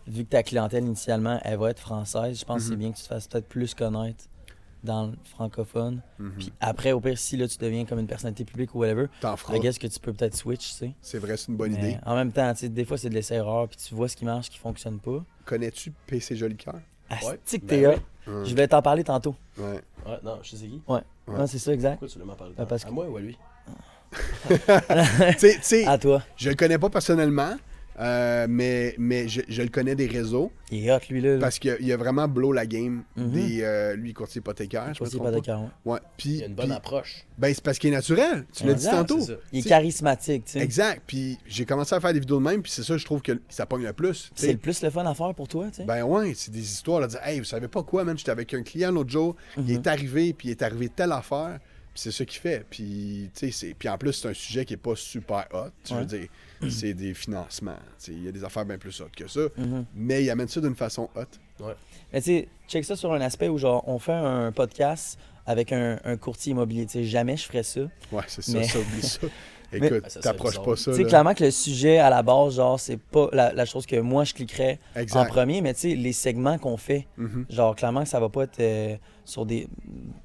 vu 0.06 0.24
que 0.24 0.28
ta 0.30 0.42
clientèle 0.44 0.84
initialement, 0.84 1.40
elle 1.42 1.58
va 1.58 1.70
être 1.70 1.80
française, 1.80 2.38
je 2.38 2.44
pense 2.44 2.62
que 2.62 2.68
c'est 2.68 2.76
bien 2.76 2.92
que 2.92 2.96
tu 2.98 3.02
te 3.02 3.08
fasses 3.08 3.26
peut-être 3.26 3.48
plus 3.48 3.74
connaître 3.74 4.26
dans 4.84 5.06
le 5.06 5.12
francophone. 5.24 6.00
Mhm. 6.18 6.32
Puis 6.38 6.52
après, 6.60 6.92
au 6.92 7.00
pire, 7.00 7.18
si 7.18 7.36
là, 7.36 7.48
tu 7.48 7.56
deviens 7.58 7.84
comme 7.84 7.98
une 7.98 8.06
personnalité 8.06 8.44
publique 8.44 8.74
ou 8.74 8.78
whatever, 8.80 9.06
I 9.22 9.60
guess 9.60 9.78
que 9.78 9.86
tu 9.86 9.98
peux 10.00 10.12
peut-être 10.12 10.36
switch, 10.36 10.68
tu 10.68 10.74
sais. 10.74 10.92
C'est 11.00 11.18
vrai, 11.18 11.36
c'est 11.36 11.48
une 11.48 11.56
bonne 11.56 11.72
Mais 11.72 11.78
idée. 11.92 11.98
En 12.06 12.14
même 12.14 12.32
temps, 12.32 12.52
tu 12.52 12.60
sais, 12.60 12.68
des 12.68 12.84
fois, 12.84 12.96
c'est 12.98 13.08
de 13.08 13.14
l'essai-erreur, 13.14 13.68
puis 13.68 13.78
tu 13.78 13.94
vois 13.94 14.08
ce 14.08 14.16
qui 14.16 14.24
marche, 14.24 14.46
ce 14.46 14.50
qui 14.50 14.58
fonctionne 14.58 14.98
pas. 15.00 15.24
Connais-tu 15.44 15.92
PC 16.06 16.36
Joli 16.36 16.56
Cœur? 16.56 16.74
Ouais, 17.10 17.16
Asti 17.44 17.60
que 17.60 17.66
ben 17.66 17.68
t'es 17.68 17.80
Je 18.44 18.54
vais 18.54 18.66
t'en 18.68 18.80
parler 18.82 19.04
tantôt. 19.04 19.34
Ouais. 19.58 19.80
Ouais, 20.06 20.18
non, 20.22 20.38
je 20.42 20.56
sais 20.56 20.66
qui. 20.66 20.80
Ouais. 20.88 21.00
Non, 21.28 21.46
c'est 21.46 21.58
ça, 21.58 21.72
exact. 21.72 21.98
Pourquoi 21.98 22.08
tu 22.08 22.18
m'en 22.24 22.34
parler 22.34 22.54
Ben, 22.56 22.66
parce 22.66 22.84
À 22.84 22.88
que- 22.88 22.92
moi 22.94 23.08
ou 23.08 23.16
à 23.16 23.20
lui? 23.20 23.36
Tu 24.48 24.56
sais- 25.38 25.54
tu 25.56 25.58
sais, 25.62 25.86
À 25.86 25.98
toi. 25.98 26.22
je 26.36 26.48
le 26.50 26.54
connais 26.54 26.78
pas 26.78 26.88
personnellement, 26.90 27.56
euh, 28.00 28.46
mais, 28.48 28.94
mais 28.98 29.28
je, 29.28 29.40
je 29.48 29.62
le 29.62 29.68
connais 29.68 29.94
des 29.94 30.06
réseaux 30.06 30.50
Il 30.70 30.86
est 30.86 30.92
hot, 30.92 30.98
lui, 31.10 31.20
là. 31.20 31.38
parce 31.38 31.58
qu'il 31.58 31.92
a 31.92 31.96
vraiment 31.96 32.26
blow 32.28 32.52
la 32.52 32.66
game 32.66 33.04
Mhm. 33.16 33.30
des 33.30 33.62
euh, 33.62 33.94
lui 33.96 34.12
courtier 34.12 34.40
hypothécaire. 34.40 34.92
Je 34.94 35.18
pas. 35.18 35.40
carreau. 35.40 35.68
Ouais. 35.84 35.98
Puis, 36.16 36.30
Il 36.30 36.36
y 36.38 36.42
a 36.42 36.46
une 36.46 36.54
bonne 36.54 36.66
puis- 36.66 36.74
approche. 36.74 37.26
ben, 37.38 37.52
c'est 37.54 37.62
parce 37.62 37.78
qu'il 37.78 37.90
est 37.92 37.96
naturel. 37.96 38.44
Tu 38.52 38.64
l'as 38.66 38.74
dit 38.74 38.86
tantôt. 38.86 39.20
c'est 39.20 39.32
ça. 39.32 39.38
Il 39.52 39.58
est 39.58 39.62
T'sais- 39.62 39.68
charismatique, 39.68 40.44
tu 40.46 40.52
sais. 40.52 40.60
Exact. 40.60 41.02
Puis 41.06 41.38
j'ai 41.46 41.64
commencé 41.64 41.94
à 41.94 42.00
faire 42.00 42.12
des 42.12 42.20
vidéos 42.20 42.38
de 42.38 42.44
même, 42.44 42.62
puis 42.62 42.72
c'est 42.72 42.82
ça, 42.82 42.96
je 42.96 43.04
trouve 43.04 43.22
que 43.22 43.40
ça 43.48 43.66
pogne 43.66 43.84
le 43.84 43.92
plus. 43.92 44.24
tu 44.34 44.42
C'est 44.46 44.52
le 44.52 44.58
plus 44.58 44.82
le 44.82 44.90
fun 44.90 45.04
à 45.06 45.14
faire 45.14 45.34
pour 45.34 45.48
toi, 45.48 45.66
tu 45.68 45.76
sais. 45.76 45.84
Ben 45.84 46.02
ouais, 46.04 46.32
c'est 46.34 46.50
des 46.50 46.60
histoires 46.62 47.00
là, 47.00 47.06
de 47.06 47.12
dire 47.12 47.20
Hey, 47.24 47.38
vous 47.38 47.44
savez 47.44 47.68
pas 47.68 47.82
quoi, 47.82 48.04
man, 48.04 48.16
j'étais 48.18 48.30
avec 48.32 48.52
un 48.54 48.62
client 48.62 48.90
l'autre 48.90 49.10
jour, 49.10 49.36
il 49.56 49.62
Mhm. 49.64 49.70
est 49.70 49.86
arrivé, 49.86 50.32
puis 50.32 50.48
il 50.48 50.50
est 50.50 50.62
arrivé 50.62 50.88
telle 50.88 51.12
affaire, 51.12 51.58
puis 51.92 52.02
c'est 52.02 52.10
ça 52.10 52.24
qu'il 52.24 52.40
fait. 52.40 52.64
Puis, 52.68 53.30
tu 53.34 53.46
sais, 53.46 53.52
c'est- 53.52 53.74
puis 53.74 53.88
en 53.88 53.96
plus, 53.96 54.12
c'est 54.14 54.28
un 54.28 54.34
sujet 54.34 54.64
qui 54.64 54.74
est 54.74 54.78
pas 54.78 54.96
super 54.96 55.46
hot. 55.52 55.70
Je 55.88 55.94
veux 55.94 56.04
Ouais. 56.64 56.68
dire, 56.70 56.78
c'est 56.78 56.94
des 56.94 57.14
financements. 57.14 57.76
tu 57.98 58.06
sais, 58.06 58.12
Il 58.12 58.24
y 58.24 58.28
a 58.28 58.32
des 58.32 58.42
affaires 58.44 58.64
bien 58.64 58.78
plus 58.78 59.00
hot 59.00 59.06
que 59.16 59.26
ça. 59.28 59.40
Mhm. 59.56 59.84
Mais 59.94 60.22
il 60.24 60.30
amène 60.30 60.48
ça 60.48 60.60
d'une 60.60 60.74
façon 60.76 61.08
hot. 61.14 61.24
Mais 62.12 62.20
tu 62.20 62.26
sais, 62.26 62.48
check 62.68 62.84
ça 62.84 62.96
sur 62.96 63.12
un 63.12 63.20
aspect 63.20 63.48
où, 63.48 63.58
genre, 63.58 63.82
on 63.88 63.98
fait 63.98 64.12
un 64.12 64.50
podcast 64.52 65.18
avec 65.46 65.72
un, 65.72 66.00
un 66.04 66.16
courtier 66.16 66.52
immobilier. 66.52 66.86
Tu 66.86 66.92
sais, 66.92 67.04
jamais 67.04 67.36
je 67.36 67.44
ferais 67.44 67.62
ça. 67.62 67.80
Ouais, 68.12 68.22
c'est 68.26 68.42
ça, 68.42 68.58
Mais- 68.58 68.64
ça, 68.68 68.78
oublie 68.78 69.02
ça. 69.02 69.20
Écoute, 69.72 70.02
Ah, 70.04 70.20
t'approches 70.20 70.62
pas 70.62 70.76
ça. 70.76 70.92
Tu 70.92 70.98
sais, 70.98 71.04
clairement 71.04 71.34
que 71.34 71.44
le 71.44 71.50
sujet 71.50 71.98
à 71.98 72.10
la 72.10 72.22
base, 72.22 72.56
genre, 72.56 72.78
c'est 72.78 72.98
pas 72.98 73.28
la, 73.32 73.52
la 73.52 73.64
chose 73.64 73.86
que 73.86 73.96
moi 74.00 74.24
je 74.24 74.34
cliquerais 74.34 74.78
en 75.14 75.24
premier, 75.26 75.60
mais 75.60 75.74
tu 75.74 75.80
sais, 75.90 75.94
les 75.96 76.12
segments 76.12 76.58
qu'on 76.58 76.76
fait, 76.76 77.06
Mhm. 77.16 77.46
genre, 77.50 77.74
clairement 77.74 78.02
que 78.02 78.08
ça 78.08 78.20
va 78.20 78.28
pas 78.28 78.44
être 78.44 78.60
euh, 78.60 78.96
sur 79.24 79.46
des. 79.46 79.66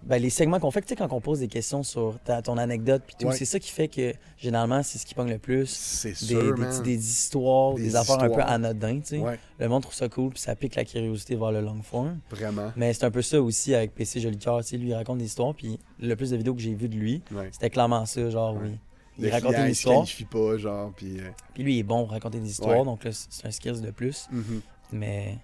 Ben, 0.04 0.22
les 0.22 0.30
segments 0.30 0.60
qu'on 0.60 0.72
fait, 0.72 0.82
tu 0.82 0.90
sais, 0.90 0.96
quand 0.96 1.12
on 1.14 1.22
pose 1.22 1.40
des 1.40 1.48
questions 1.48 1.84
sur 1.84 2.18
ta, 2.26 2.42
ton 2.42 2.58
anecdote, 2.58 3.02
puis 3.06 3.16
tout, 3.20 3.28
Ouais. 3.28 3.36
c'est 3.36 3.46
ça 3.46 3.60
qui 3.60 3.72
fait 3.72 3.88
que, 3.88 4.14
généralement, 4.38 4.84
c'est 4.84 4.98
ce 4.98 5.06
qui 5.06 5.14
pogne 5.16 5.30
le 5.30 5.38
plus. 5.38 5.70
C'est 5.70 6.10
Des, 6.10 6.16
sûr, 6.16 6.56
des, 6.84 6.96
histoires, 6.98 7.76
des, 7.76 7.84
Des 7.84 7.96
affaires 7.96 8.22
un 8.22 8.30
peu 8.30 8.42
anodines, 8.42 9.02
tu 9.02 9.08
sais. 9.10 9.18
Ouais, 9.20 9.40
Le 9.60 9.68
monde 9.70 9.84
trouve 9.84 9.94
ça 9.96 10.10
cool, 10.10 10.32
puis 10.32 10.40
ça 10.40 10.56
pique 10.56 10.76
la 10.76 10.84
curiosité 10.86 11.36
vers 11.36 11.52
le 11.52 11.62
long 11.62 11.82
form. 11.82 12.20
vraiment. 12.32 12.72
Mais 12.76 12.94
c'est 12.94 13.06
un 13.06 13.12
peu 13.12 13.22
ça 13.22 13.42
aussi 13.42 13.74
avec 13.74 13.94
PC 13.96 14.20
Joli 14.20 14.38
Cœur, 14.38 14.60
tu 14.62 14.70
sais, 14.70 14.78
lui 14.78 14.90
il 14.90 14.94
raconte 14.94 15.20
des 15.20 15.26
histoires, 15.26 15.54
puis 15.54 15.80
le 16.00 16.16
plus 16.16 16.32
de 16.32 16.38
vidéos 16.38 16.54
que 16.54 16.62
j'ai 16.62 16.74
vues 16.74 16.90
de 16.90 16.96
lui, 16.96 17.22
Ouais. 17.34 17.50
c'était 17.52 17.70
clairement 17.70 18.06
ça, 18.06 18.30
genre, 18.30 18.54
Ouais. 18.56 18.62
oui. 18.64 18.72
Il 19.20 19.30
racontait 19.30 19.54
client, 19.56 19.66
une 19.66 19.72
il 19.72 19.76
se 19.76 19.88
qualifie 19.88 20.26
pas, 20.26 20.58
genre, 20.58 20.92
puis... 20.96 21.20
euh, 21.20 21.30
puis 21.54 21.64
lui 21.64 21.76
il 21.76 21.80
est 21.80 21.84
bon 21.84 22.04
pour 22.04 22.12
raconter 22.12 22.40
des 22.40 22.50
histoires, 22.50 22.80
Ouais. 22.80 22.86
donc 22.86 23.04
là 23.04 23.12
c'est 23.14 23.46
un 23.46 23.52
skills 23.52 23.82
de 23.82 23.92
plus. 23.92 24.28
mhm. 24.32 24.62
Mais, 24.92 25.38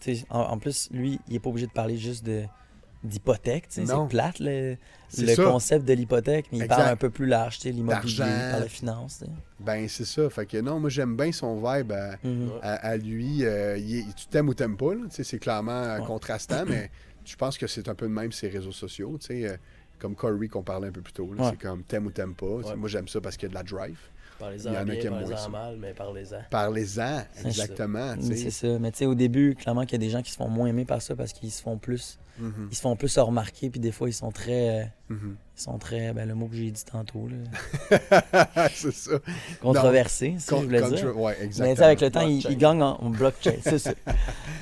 tu 0.00 0.16
sais, 0.16 0.24
en, 0.30 0.40
en 0.40 0.58
plus, 0.58 0.88
lui, 0.90 1.20
il 1.28 1.36
est 1.36 1.38
pas 1.38 1.50
obligé 1.50 1.66
de 1.68 1.72
parler 1.72 1.96
juste 1.96 2.24
de 2.24 2.42
d'hypothèque, 3.04 3.68
tu 3.68 3.84
sais, 3.84 3.92
Non. 3.92 4.04
c'est 4.04 4.10
plate 4.10 4.38
le, 4.38 4.76
le 5.18 5.36
concept 5.44 5.84
de 5.86 5.92
l'hypothèque, 5.92 6.46
mais 6.52 6.58
il 6.58 6.62
Exact. 6.62 6.76
parle 6.76 6.88
un 6.90 6.96
peu 6.96 7.10
plus 7.10 7.26
large, 7.26 7.56
tu 7.56 7.62
sais, 7.62 7.72
l'immobilier, 7.72 8.22
parle 8.50 8.62
de 8.62 8.68
finance, 8.68 9.18
tu 9.18 9.24
sais. 9.24 9.30
Ben, 9.58 9.88
c'est 9.88 10.04
ça. 10.04 10.30
Fait 10.30 10.46
que 10.46 10.56
non, 10.58 10.78
moi, 10.78 10.88
j'aime 10.88 11.16
bien 11.16 11.32
son 11.32 11.56
vibe 11.56 11.90
à, 11.92 12.16
Mhm. 12.22 12.50
À 12.62 12.96
lui. 12.96 13.44
euh, 13.44 13.76
il 13.76 13.96
est- 13.98 14.14
tu 14.14 14.26
t'aimes 14.26 14.48
ou 14.48 14.54
t'aimes 14.54 14.76
pas, 14.76 14.94
là. 14.94 15.00
Tu 15.10 15.16
sais, 15.16 15.24
c'est 15.24 15.38
clairement 15.40 15.72
euh, 15.72 15.98
Ouais. 15.98 16.06
contrastant, 16.06 16.64
mais 16.66 16.90
je 17.24 17.34
pense 17.34 17.58
que 17.58 17.66
c'est 17.66 17.88
un 17.88 17.94
peu 17.96 18.06
de 18.06 18.12
même 18.12 18.30
ses 18.30 18.48
réseaux 18.48 18.70
sociaux, 18.72 19.18
tu 19.20 19.26
sais. 19.26 19.58
Comme 20.02 20.16
Corey 20.16 20.48
qu'on 20.48 20.64
parlait 20.64 20.88
un 20.88 20.92
peu 20.92 21.00
plus 21.00 21.12
tôt. 21.12 21.24
Ouais. 21.24 21.50
C'est 21.50 21.58
comme 21.58 21.84
t'aimes 21.84 22.06
ou 22.06 22.10
t'aimes 22.10 22.34
pas. 22.34 22.46
Ouais. 22.46 22.74
Moi, 22.74 22.88
j'aime 22.88 23.06
ça 23.06 23.20
parce 23.20 23.36
qu'il 23.36 23.48
y 23.48 23.50
a 23.50 23.50
de 23.50 23.54
la 23.54 23.62
drive. 23.62 24.00
Il 24.40 24.44
y 24.44 24.60
Parlez-en 24.66 24.72
en 24.72 24.74
a 24.74 24.84
bien, 24.84 24.96
qui 24.96 25.06
aiment 25.06 25.12
moins 25.12 25.20
parlez-en 25.22 25.36
ça. 25.36 25.48
mal, 25.48 25.76
mais 25.78 25.94
parlez-en. 25.94 26.40
Parlez-en, 26.50 27.22
exactement. 27.44 28.16
tu 28.16 28.36
C'est 28.36 28.50
ça. 28.50 28.78
Mais 28.80 28.90
tu 28.90 28.98
sais, 28.98 29.06
au 29.06 29.14
début, 29.14 29.54
clairement 29.54 29.82
qu'il 29.82 29.92
y 29.92 30.02
a 30.02 30.04
des 30.04 30.10
gens 30.10 30.20
qui 30.20 30.32
se 30.32 30.36
font 30.36 30.48
moins 30.48 30.66
aimer 30.66 30.84
par 30.84 31.00
ça 31.00 31.14
parce 31.14 31.32
qu'ils 31.32 31.52
se 31.52 31.62
font 31.62 31.78
plus 31.78 32.18
Mhm, 32.38 32.68
ils 32.70 32.74
se 32.74 32.80
font 32.80 32.96
plus 32.96 33.16
remarquer, 33.18 33.68
puis 33.70 33.78
des 33.78 33.92
fois, 33.92 34.08
ils 34.08 34.14
sont 34.14 34.30
très. 34.30 34.80
euh, 34.80 34.84
mhm. 35.10 35.36
ils 35.56 35.60
sont 35.60 35.78
très. 35.78 36.12
Ben, 36.14 36.26
le 36.26 36.34
mot 36.34 36.46
que 36.46 36.56
j'ai 36.56 36.70
dit 36.70 36.84
tantôt, 36.84 37.28
là, 37.28 38.68
c'est 38.74 38.92
ça. 38.92 39.18
controversé, 39.60 40.36
que 40.46 40.56
je 40.56 40.62
voulais 40.64 40.82
dire. 40.90 41.16
Ouais, 41.18 41.36
Mais 41.38 41.44
exactement. 41.44 41.74
tu 41.74 41.78
sais, 41.78 41.84
avec 41.84 42.00
le 42.00 42.10
temps, 42.10 42.26
ils, 42.26 42.56
gagnent 42.56 42.82
en, 42.82 43.10
blockchain, 43.10 43.56
c'est 43.62 43.78
ça. 43.78 43.92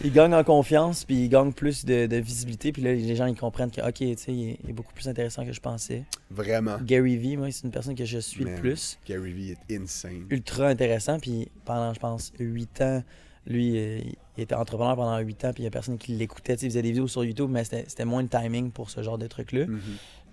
Ils 0.02 0.12
gagnent 0.12 0.34
en 0.34 0.44
confiance, 0.44 1.05
puis 1.05 1.24
ils 1.24 1.28
gagnent 1.28 1.52
plus 1.52 1.84
de, 1.84 2.06
de 2.06 2.16
visibilité, 2.16 2.72
puis 2.72 2.82
là, 2.82 2.92
les 2.92 3.14
gens, 3.16 3.26
ils 3.26 3.36
comprennent 3.36 3.70
que, 3.70 3.80
OK, 3.80 3.94
tu 3.94 4.16
sais, 4.16 4.32
il, 4.32 4.51
est- 4.51 4.59
il 4.64 4.70
est 4.70 4.74
beaucoup 4.74 4.92
plus 4.92 5.09
intéressant 5.09 5.44
que 5.47 5.52
je 5.52 5.60
pensais. 5.60 6.05
Vraiment. 6.30 6.78
Gary 6.82 7.16
Vee, 7.16 7.36
moi, 7.36 7.48
c'est 7.52 7.64
une 7.64 7.70
personne 7.70 7.94
que 7.94 8.05
je 8.05 8.18
suis 8.18 8.44
le 8.44 8.55
plus. 8.56 8.98
Gary 9.06 9.32
Vee 9.32 9.52
est 9.68 9.76
insane. 9.76 10.26
Ultra 10.30 10.66
intéressant, 10.68 11.18
puis 11.20 11.51
pendant, 11.64 11.94
je 11.94 12.01
pense, 12.01 12.32
8 12.38 12.80
ans, 12.82 13.02
lui, 13.47 13.78
euh, 13.78 14.01
il 14.41 14.45
était 14.45 14.55
entrepreneur 14.55 14.97
pendant 14.97 15.19
8 15.19 15.45
ans, 15.45 15.53
puis 15.53 15.62
il 15.62 15.65
y 15.65 15.69
a 15.69 15.71
personne 15.71 15.99
qui 15.99 16.12
l'écoutait. 16.12 16.55
Tu 16.57 16.61
sais, 16.61 16.67
Il 16.67 16.71
faisait 16.71 16.83
des 16.83 16.89
vidéos 16.89 17.09
sur 17.09 17.25
YouTube, 17.25 17.51
mais 17.51 17.65
c'était 17.65 17.85
c'était 17.89 18.05
moins 18.05 18.23
de 18.23 18.29
timing 18.29 18.71
pour 18.71 18.91
ce 18.91 19.03
genre 19.03 19.19
de 19.19 19.27
truc-là. 19.27 19.67
Mhm. 19.67 19.81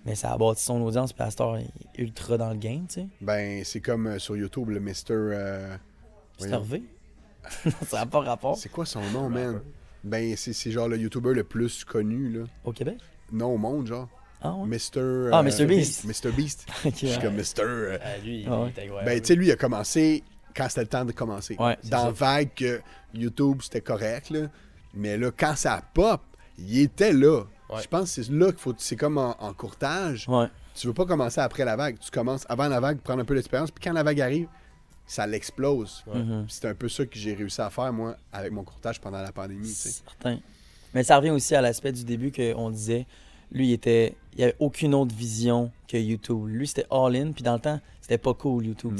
Mais 0.04 0.14
ça 0.14 0.32
a 0.32 0.38
bâti 0.38 0.62
son 0.62 0.80
audience, 0.82 1.12
puis 1.12 1.24
il 1.28 1.60
est 2.00 2.02
ultra 2.02 2.38
dans 2.38 2.50
le 2.50 2.56
game, 2.56 2.86
tu 2.88 2.94
sais. 3.00 3.06
Ben, 3.20 3.62
c'est 3.64 3.80
comme 3.80 4.06
euh, 4.06 4.18
sur 4.18 4.36
YouTube, 4.36 4.70
le 4.70 4.80
Mr. 4.80 4.92
euh, 5.10 5.76
C'est 6.38 6.46
voyons. 6.48 6.54
Hervé? 6.54 6.82
ça 7.86 7.98
n'a 7.98 8.06
pas 8.06 8.20
rapport. 8.20 8.56
C'est 8.56 8.68
quoi 8.68 8.86
son 8.86 9.02
nom, 9.12 9.28
man? 9.28 9.60
Ben, 10.04 10.34
c'est 10.36 10.52
c'est 10.52 10.70
genre 10.70 10.88
le 10.88 10.96
YouTuber 10.96 11.34
le 11.34 11.44
plus 11.44 11.84
connu, 11.84 12.30
là. 12.30 12.44
Au 12.64 12.72
Québec? 12.72 12.98
Non, 13.32 13.46
au 13.54 13.58
monde, 13.58 13.86
genre. 13.88 14.08
Ah 14.40 14.54
ouais? 14.54 14.68
Mr. 14.68 14.98
euh, 14.98 15.30
Ah, 15.32 15.42
Mr. 15.42 15.66
Beast. 15.66 16.04
Mr. 16.04 16.30
Beast. 16.30 16.66
Ok, 16.86 16.92
Je 16.92 17.06
suis 17.06 17.08
ouais. 17.16 17.22
comme 17.22 17.34
Mr. 17.34 17.60
euh, 17.62 17.98
Ah, 18.00 18.18
lui, 18.24 18.42
il 18.42 18.48
Ah 18.48 18.60
ouais. 18.62 18.72
Ben, 19.04 19.20
tu 19.20 19.26
sais, 19.26 19.34
lui, 19.34 19.48
il 19.48 19.52
a 19.52 19.56
commencé 19.56 20.22
quand 20.58 20.68
c'était 20.68 20.80
le 20.82 20.88
temps 20.88 21.04
de 21.04 21.12
commencer. 21.12 21.56
Ouais, 21.58 21.78
Dans 21.84 22.10
vague 22.10 22.50
que 22.54 22.80
YouTube, 23.14 23.60
c'était 23.62 23.80
correct, 23.80 24.30
là. 24.30 24.48
Mais 24.92 25.16
là, 25.16 25.30
quand 25.34 25.54
ça 25.54 25.80
pop, 25.94 26.20
il 26.58 26.80
était 26.80 27.12
là. 27.12 27.44
Ouais. 27.70 27.82
Je 27.82 27.88
pense 27.88 28.14
que 28.14 28.22
c'est 28.24 28.32
là 28.32 28.46
qu'il 28.46 28.58
faut. 28.58 28.74
C'est 28.76 28.96
comme 28.96 29.18
en, 29.18 29.36
en 29.40 29.52
courtage. 29.52 30.26
Ouais. 30.28 30.46
Tu 30.74 30.86
veux 30.88 30.94
pas 30.94 31.06
commencer 31.06 31.40
après 31.40 31.64
la 31.64 31.76
vague. 31.76 31.98
Tu 32.00 32.10
commences 32.10 32.44
avant 32.48 32.66
la 32.68 32.80
vague, 32.80 32.98
prendre 32.98 33.20
un 33.20 33.24
peu 33.24 33.34
d'expérience. 33.36 33.70
Puis 33.70 33.84
quand 33.84 33.92
la 33.92 34.02
vague 34.02 34.20
arrive, 34.20 34.48
ça 35.06 35.26
l'explose. 35.26 36.02
Ouais. 36.06 36.18
Mhm. 36.18 36.44
Puis 36.46 36.56
C'est 36.58 36.68
un 36.68 36.74
peu 36.74 36.88
ça 36.88 37.06
que 37.06 37.16
j'ai 37.18 37.34
réussi 37.34 37.60
à 37.60 37.70
faire, 37.70 37.92
moi, 37.92 38.16
avec 38.32 38.50
mon 38.50 38.64
courtage 38.64 39.00
pendant 39.00 39.22
la 39.22 39.32
pandémie. 39.32 39.68
Certain. 39.68 40.38
Mais 40.94 41.04
ça 41.04 41.18
revient 41.18 41.30
aussi 41.30 41.54
à 41.54 41.60
l'aspect 41.60 41.92
du 41.92 42.04
début 42.04 42.32
qu'on 42.32 42.70
disait, 42.70 43.06
lui, 43.52 43.68
il 43.68 43.72
était, 43.74 44.14
il 44.36 44.44
avait 44.44 44.56
aucune 44.58 44.94
autre 44.94 45.14
vision 45.14 45.70
que 45.86 45.96
YouTube. 45.96 46.46
Lui, 46.48 46.66
c'était 46.66 46.86
all-in, 46.90 47.32
puis 47.32 47.42
dans 47.42 47.54
le 47.54 47.60
temps, 47.60 47.80
c'était 48.08 48.18
pas 48.18 48.32
cool 48.32 48.64
YouTube. 48.66 48.94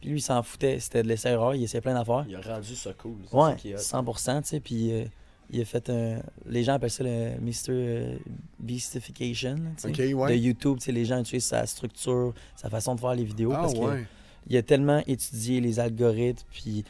Puis 0.00 0.10
lui, 0.10 0.18
il 0.18 0.22
s'en 0.22 0.42
foutait, 0.42 0.78
c'était 0.80 1.02
de 1.02 1.08
l'essai-erreur, 1.08 1.54
il 1.54 1.62
essayait 1.64 1.80
plein 1.80 1.94
d'affaires. 1.94 2.26
Il 2.28 2.36
a 2.36 2.40
rendu 2.42 2.74
ça 2.76 2.92
cool. 2.92 3.16
Ouais, 3.32 3.52
ça 3.52 3.54
qui 3.56 3.70
est 3.70 3.74
hot. 3.74 3.78
100%, 3.78 4.42
tu 4.42 4.48
sais, 4.48 4.60
puis 4.60 4.92
euh, 4.92 5.04
il 5.48 5.60
a 5.62 5.64
fait 5.64 5.88
un... 5.88 6.20
Les 6.46 6.62
gens 6.62 6.74
appellent 6.74 6.90
ça 6.90 7.02
le 7.04 7.40
Mr. 7.40 7.54
euh, 7.70 8.16
Beastification, 8.58 9.56
ouais. 9.84 10.30
De 10.30 10.34
YouTube, 10.36 10.78
tu 10.78 10.84
sais, 10.84 10.92
les 10.92 11.04
gens 11.04 11.18
utilisent 11.20 11.46
sa 11.46 11.66
structure, 11.66 12.34
sa 12.54 12.68
façon 12.70 12.94
de 12.94 13.00
faire 13.00 13.14
les 13.14 13.24
vidéos, 13.24 13.52
Ah, 13.54 13.60
parce 13.62 13.74
que 13.74 13.78
ouais. 13.78 14.06
il 14.48 14.56
a 14.56 14.62
tellement 14.62 15.02
étudié 15.06 15.60
les 15.60 15.80
algorithmes, 15.80 16.46
puis 16.50 16.84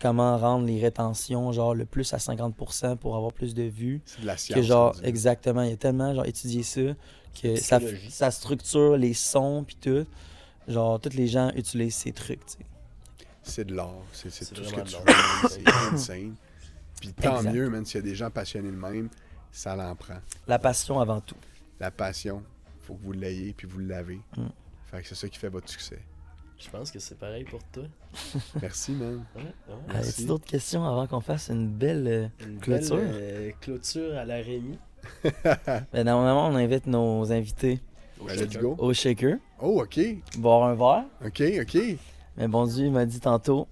comment 0.00 0.38
rendre 0.38 0.64
les 0.66 0.80
rétentions 0.80 1.50
genre 1.52 1.74
le 1.74 1.84
plus 1.84 2.12
à 2.14 2.18
50% 2.18 2.96
pour 2.96 3.16
avoir 3.16 3.32
plus 3.32 3.54
de 3.54 3.64
vues. 3.64 4.00
C'est 4.04 4.20
de 4.22 4.26
la 4.26 4.36
science. 4.36 4.56
Que 4.60 4.64
genre, 4.64 4.94
exactement, 5.02 5.62
il 5.62 5.72
a 5.72 5.76
tellement 5.76 6.14
genre 6.14 6.26
étudié 6.26 6.62
ça 6.62 6.80
que 7.42 7.54
Psychologie. 7.56 8.10
ça 8.10 8.30
structure 8.30 8.96
les 8.96 9.14
sons 9.14 9.64
puis 9.66 9.76
tout. 9.80 10.06
Genre, 10.68 11.00
tous 11.00 11.14
les 11.14 11.26
gens 11.26 11.50
utilisent 11.56 11.96
ces 11.96 12.12
trucs, 12.12 12.44
tu 12.46 12.52
sais. 12.58 12.66
C'est 13.42 13.64
de 13.64 13.74
l'art. 13.74 13.88
C'est 14.12 14.30
c'est 14.30 14.44
C'est 14.44 14.54
tout 14.54 14.64
ce 14.64 14.74
que 14.74 14.80
tu 14.82 14.92
de 14.92 14.98
veux. 14.98 15.04
l'art. 15.06 15.48
C'est 15.50 15.68
insane. 15.94 16.34
Puis 17.00 17.12
tant 17.14 17.36
Exact. 17.38 17.52
mieux, 17.52 17.70
même 17.70 17.84
s'il 17.86 17.96
y 18.00 18.04
a 18.04 18.06
des 18.06 18.14
gens 18.14 18.30
passionnés 18.30 18.70
de 18.70 18.76
même, 18.76 19.08
ça 19.50 19.74
l'en 19.74 19.94
prend. 19.96 20.18
La 20.46 20.58
passion 20.58 21.00
avant 21.00 21.20
tout. 21.20 21.36
La 21.80 21.90
passion, 21.90 22.42
faut 22.82 22.94
que 22.94 23.02
vous 23.02 23.12
l'ayez 23.12 23.54
puis 23.54 23.66
vous 23.66 23.78
l'avez. 23.78 24.20
Mm. 24.36 24.46
Fait 24.90 25.02
que 25.02 25.08
c'est 25.08 25.14
ça 25.14 25.28
qui 25.28 25.38
fait 25.38 25.48
votre 25.48 25.68
succès. 25.68 26.00
Je 26.58 26.68
pense 26.70 26.90
que 26.90 26.98
c'est 26.98 27.16
pareil 27.16 27.44
pour 27.44 27.62
toi. 27.72 27.84
Merci, 28.60 28.90
man. 28.92 29.24
Ouais, 29.36 29.42
ouais. 29.42 29.74
Merci. 29.88 30.08
As-tu 30.10 30.24
d'autres 30.26 30.44
questions 30.46 30.84
avant 30.84 31.06
qu'on 31.06 31.20
fasse 31.20 31.48
une 31.50 31.68
belle. 31.68 32.06
euh, 32.08 32.28
Une 32.46 32.58
Clôture? 32.58 32.96
belle, 32.96 33.10
euh, 33.14 33.50
clôture 33.60 34.16
à 34.18 34.24
la 34.24 34.36
Rémi. 34.36 34.76
Ben, 35.92 36.04
normalement, 36.04 36.48
on 36.48 36.56
invite 36.56 36.86
nos 36.86 37.30
invités 37.32 37.80
Au 38.20 38.24
Ben, 38.26 38.36
shaker. 38.38 38.44
let's 38.46 38.56
go. 38.58 38.76
au 38.78 38.92
shaker, 38.92 39.36
Oh, 39.60 39.82
OK. 39.82 39.98
boire 40.38 40.64
un 40.64 40.74
verre. 40.74 41.04
OK, 41.24 41.42
OK. 41.62 41.82
Mais 42.36 42.48
bon 42.48 42.66
Dieu, 42.66 42.86
il 42.86 42.92
m'a 42.92 43.04
dit 43.06 43.20
tantôt 43.20 43.66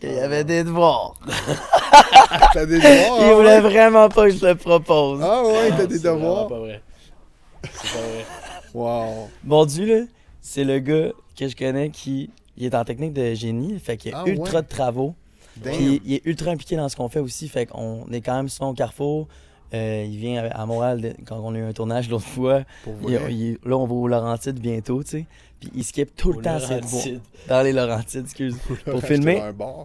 qu'il 0.00 0.12
y 0.12 0.18
avait 0.18 0.44
des 0.44 0.64
devoirs. 0.64 1.14
T'as 2.52 2.66
des 2.66 2.76
devoirs? 2.76 3.18
il 3.20 3.24
ah 3.30 3.34
voulait 3.34 3.48
ouais? 3.56 3.60
vraiment 3.60 4.08
pas 4.08 4.24
que 4.28 4.36
je 4.36 4.44
le 4.46 4.54
propose. 4.54 5.20
Ah 5.22 5.42
ouais, 5.44 5.70
t'as 5.70 5.86
des 5.86 5.98
c'est 5.98 6.04
devoirs? 6.04 6.48
pas 6.48 6.58
vrai. 6.58 6.82
C'est 7.62 7.92
pas 7.92 7.98
vrai. 7.98 8.24
Wow. 8.74 9.30
Bon 9.42 9.64
Dieu, 9.64 9.86
là, 9.86 10.06
c'est 10.42 10.64
le 10.64 10.78
gars 10.80 11.10
que 11.38 11.48
je 11.48 11.56
connais 11.56 11.88
qui 11.88 12.28
il 12.58 12.66
est 12.66 12.74
en 12.74 12.84
technique 12.84 13.14
de 13.14 13.32
génie, 13.32 13.78
fait 13.78 13.96
qu'il 13.96 14.10
y 14.10 14.14
a 14.14 14.18
Ah 14.26 14.28
ultra 14.28 14.56
ouais? 14.56 14.62
de 14.62 14.68
travaux. 14.68 15.14
Damn. 15.56 15.74
Puis 15.74 16.02
il 16.04 16.14
est 16.14 16.26
ultra 16.26 16.50
impliqué 16.50 16.76
dans 16.76 16.88
ce 16.90 16.96
qu'on 16.96 17.08
fait 17.08 17.20
aussi, 17.20 17.48
fait 17.48 17.64
qu'on 17.64 18.06
est 18.12 18.20
quand 18.20 18.34
même 18.36 18.50
souvent 18.50 18.70
au 18.70 18.74
Carrefour. 18.74 19.28
Euh, 19.74 20.04
il 20.08 20.16
vient 20.18 20.44
à 20.44 20.64
Montréal 20.66 21.00
de- 21.00 21.14
quand 21.26 21.40
on 21.42 21.54
a 21.54 21.58
eu 21.58 21.62
un 21.62 21.72
tournage 21.72 22.08
l'autre 22.08 22.24
fois. 22.26 22.62
Pour 22.84 22.94
Il- 23.10 23.16
vrai? 23.18 23.34
il- 23.34 23.58
là, 23.64 23.76
on 23.76 23.86
va 23.86 23.94
aux 23.94 24.06
Laurentides 24.08 24.60
bientôt, 24.60 25.02
tu 25.02 25.10
sais. 25.10 25.26
Puis 25.60 25.70
il 25.74 25.84
skip 25.84 26.14
tout 26.14 26.32
le 26.32 26.38
Au 26.38 26.42
temps 26.42 26.54
devoirs. 26.54 26.70
Laurentide. 26.80 27.20
Dans 27.48 27.62
les 27.62 27.72
Laurentides, 27.72 28.24
excuse. 28.24 28.56
Pour 28.84 29.02
filmer, 29.02 29.40
un 29.40 29.52
bar. 29.52 29.78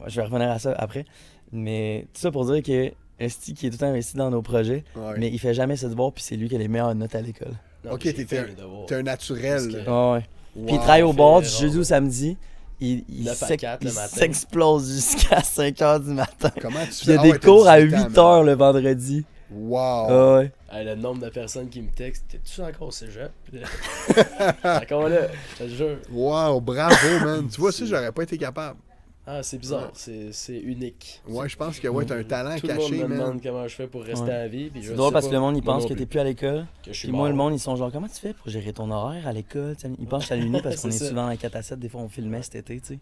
Ouais, 0.00 0.06
je 0.08 0.16
vais 0.20 0.26
revenir 0.26 0.50
à 0.50 0.58
ça 0.58 0.72
après. 0.76 1.04
Mais 1.52 2.06
tout 2.12 2.20
ça 2.20 2.30
pour 2.32 2.44
dire 2.50 2.62
que 2.62 2.92
Esti 3.20 3.54
qui 3.54 3.66
est 3.66 3.70
tout 3.70 3.74
le 3.74 3.78
temps 3.78 3.86
investi 3.86 4.16
dans 4.16 4.30
nos 4.30 4.42
projets, 4.42 4.82
Ouais. 4.96 5.14
mais 5.18 5.28
il 5.28 5.38
fait 5.38 5.54
jamais 5.54 5.76
ses 5.76 5.88
devoirs, 5.88 6.10
puis 6.12 6.24
c'est 6.24 6.34
lui 6.36 6.48
qui 6.48 6.56
a 6.56 6.58
les 6.58 6.66
meilleures 6.66 6.94
notes 6.96 7.14
à 7.14 7.20
l'école. 7.20 7.52
Ok, 7.88 8.00
t'es 8.00 8.38
un- 8.38 8.96
un 8.96 9.02
naturel. 9.02 9.68
Que-. 9.68 9.84
Ah 9.86 10.12
ouais. 10.14 10.24
Wow. 10.56 10.66
Puis 10.66 10.74
il 10.74 10.78
travaille 10.78 11.02
au 11.02 11.12
bar 11.12 11.40
du 11.40 11.48
jeudi 11.48 11.76
au 11.76 11.80
ouais. 11.80 11.84
samedi. 11.84 12.36
Il, 12.80 13.04
il 13.08 13.24
9 13.24 13.42
à 13.42 13.46
s'ex- 13.46 13.60
4 13.60 13.84
le 13.84 13.90
il 13.90 13.94
matin. 13.94 14.16
s'explose 14.16 14.92
jusqu'à 14.92 15.42
5 15.44 15.74
h 15.76 16.04
du 16.04 16.10
matin. 16.10 16.50
Comment 16.60 16.80
tu 16.84 16.86
Puis 16.90 16.98
il 17.04 17.10
y 17.10 17.12
fais? 17.12 17.12
a 17.16 17.20
Ah 17.20 17.22
des 17.22 17.30
ouais, 17.30 17.38
t'as 17.38 17.46
cours 17.48 17.68
à 17.68 17.80
18 17.80 17.94
ans, 17.96 18.08
8 18.08 18.18
heures 18.18 18.42
le 18.44 18.52
vendredi. 18.54 19.24
Wow. 19.50 19.76
Ah 20.08 20.34
ouais. 20.38 20.52
Hey, 20.72 20.84
le 20.84 20.94
nombre 20.96 21.24
de 21.24 21.28
personnes 21.30 21.68
qui 21.68 21.80
me 21.80 21.90
textent, 21.90 22.24
t'es-tu 22.28 22.60
encore 22.62 22.88
au 22.88 22.90
cégep? 22.90 23.30
encore 24.64 25.08
là, 25.08 25.28
je 25.58 25.64
te 25.64 25.68
jure. 25.68 25.98
Wow, 26.10 26.60
bravo, 26.60 27.20
man. 27.24 27.48
Tu 27.48 27.60
vois, 27.60 27.70
ça, 27.72 27.84
j'aurais 27.84 28.10
pas 28.12 28.22
été 28.22 28.36
capable. 28.38 28.78
Ah, 29.26 29.42
c'est 29.42 29.56
bizarre, 29.56 29.90
c'est 29.94 30.32
c'est 30.32 30.58
unique. 30.58 31.22
Ouais, 31.26 31.48
je 31.48 31.56
pense 31.56 31.80
que 31.80 31.88
ouais, 31.88 32.04
t'as 32.04 32.16
un 32.18 32.24
talent 32.24 32.56
Tout 32.58 32.66
le 32.66 32.74
monde 32.74 32.82
caché, 32.90 33.02
me 33.02 33.08
man. 33.08 33.18
demande 33.18 33.42
comment 33.42 33.66
je 33.66 33.74
fais 33.74 33.86
pour 33.86 34.02
rester 34.02 34.26
Ouais. 34.26 34.32
à 34.34 34.48
vie. 34.48 34.68
Puis 34.68 34.82
je 34.82 34.88
C'est 34.90 34.94
drôle 34.96 35.14
parce 35.14 35.28
que 35.28 35.32
le 35.32 35.40
monde, 35.40 35.56
il 35.56 35.62
pense 35.62 35.84
que 35.84 35.88
t'es 35.94 35.96
plus, 35.96 36.06
plus 36.06 36.18
à 36.20 36.24
l'école. 36.24 36.66
que 36.84 36.92
je 36.92 36.98
suis 36.98 37.08
Puis 37.08 37.16
moi, 37.16 37.28
le 37.30 37.34
monde, 37.34 37.54
ils 37.54 37.58
sont 37.58 37.74
genre, 37.74 37.90
comment 37.90 38.06
tu 38.08 38.20
fais 38.20 38.34
pour 38.34 38.48
gérer 38.50 38.74
ton 38.74 38.90
horaire 38.90 39.26
à 39.26 39.32
l'école? 39.32 39.76
Tu 39.76 39.88
sais, 39.88 39.94
Ils 39.98 40.06
pensent 40.06 40.30
à 40.30 40.36
l'uni 40.36 40.60
parce 40.60 40.76
qu'on 40.82 40.88
est 40.88 40.92
souvent 41.08 41.26
à 41.26 41.36
4 41.38 41.56
à 41.56 41.62
7. 41.62 41.78
Des 41.78 41.88
fois, 41.88 42.02
on 42.02 42.08
filmait 42.10 42.42
cet 42.42 42.56
été, 42.56 42.78
tu 42.80 42.86
sais. 42.86 42.98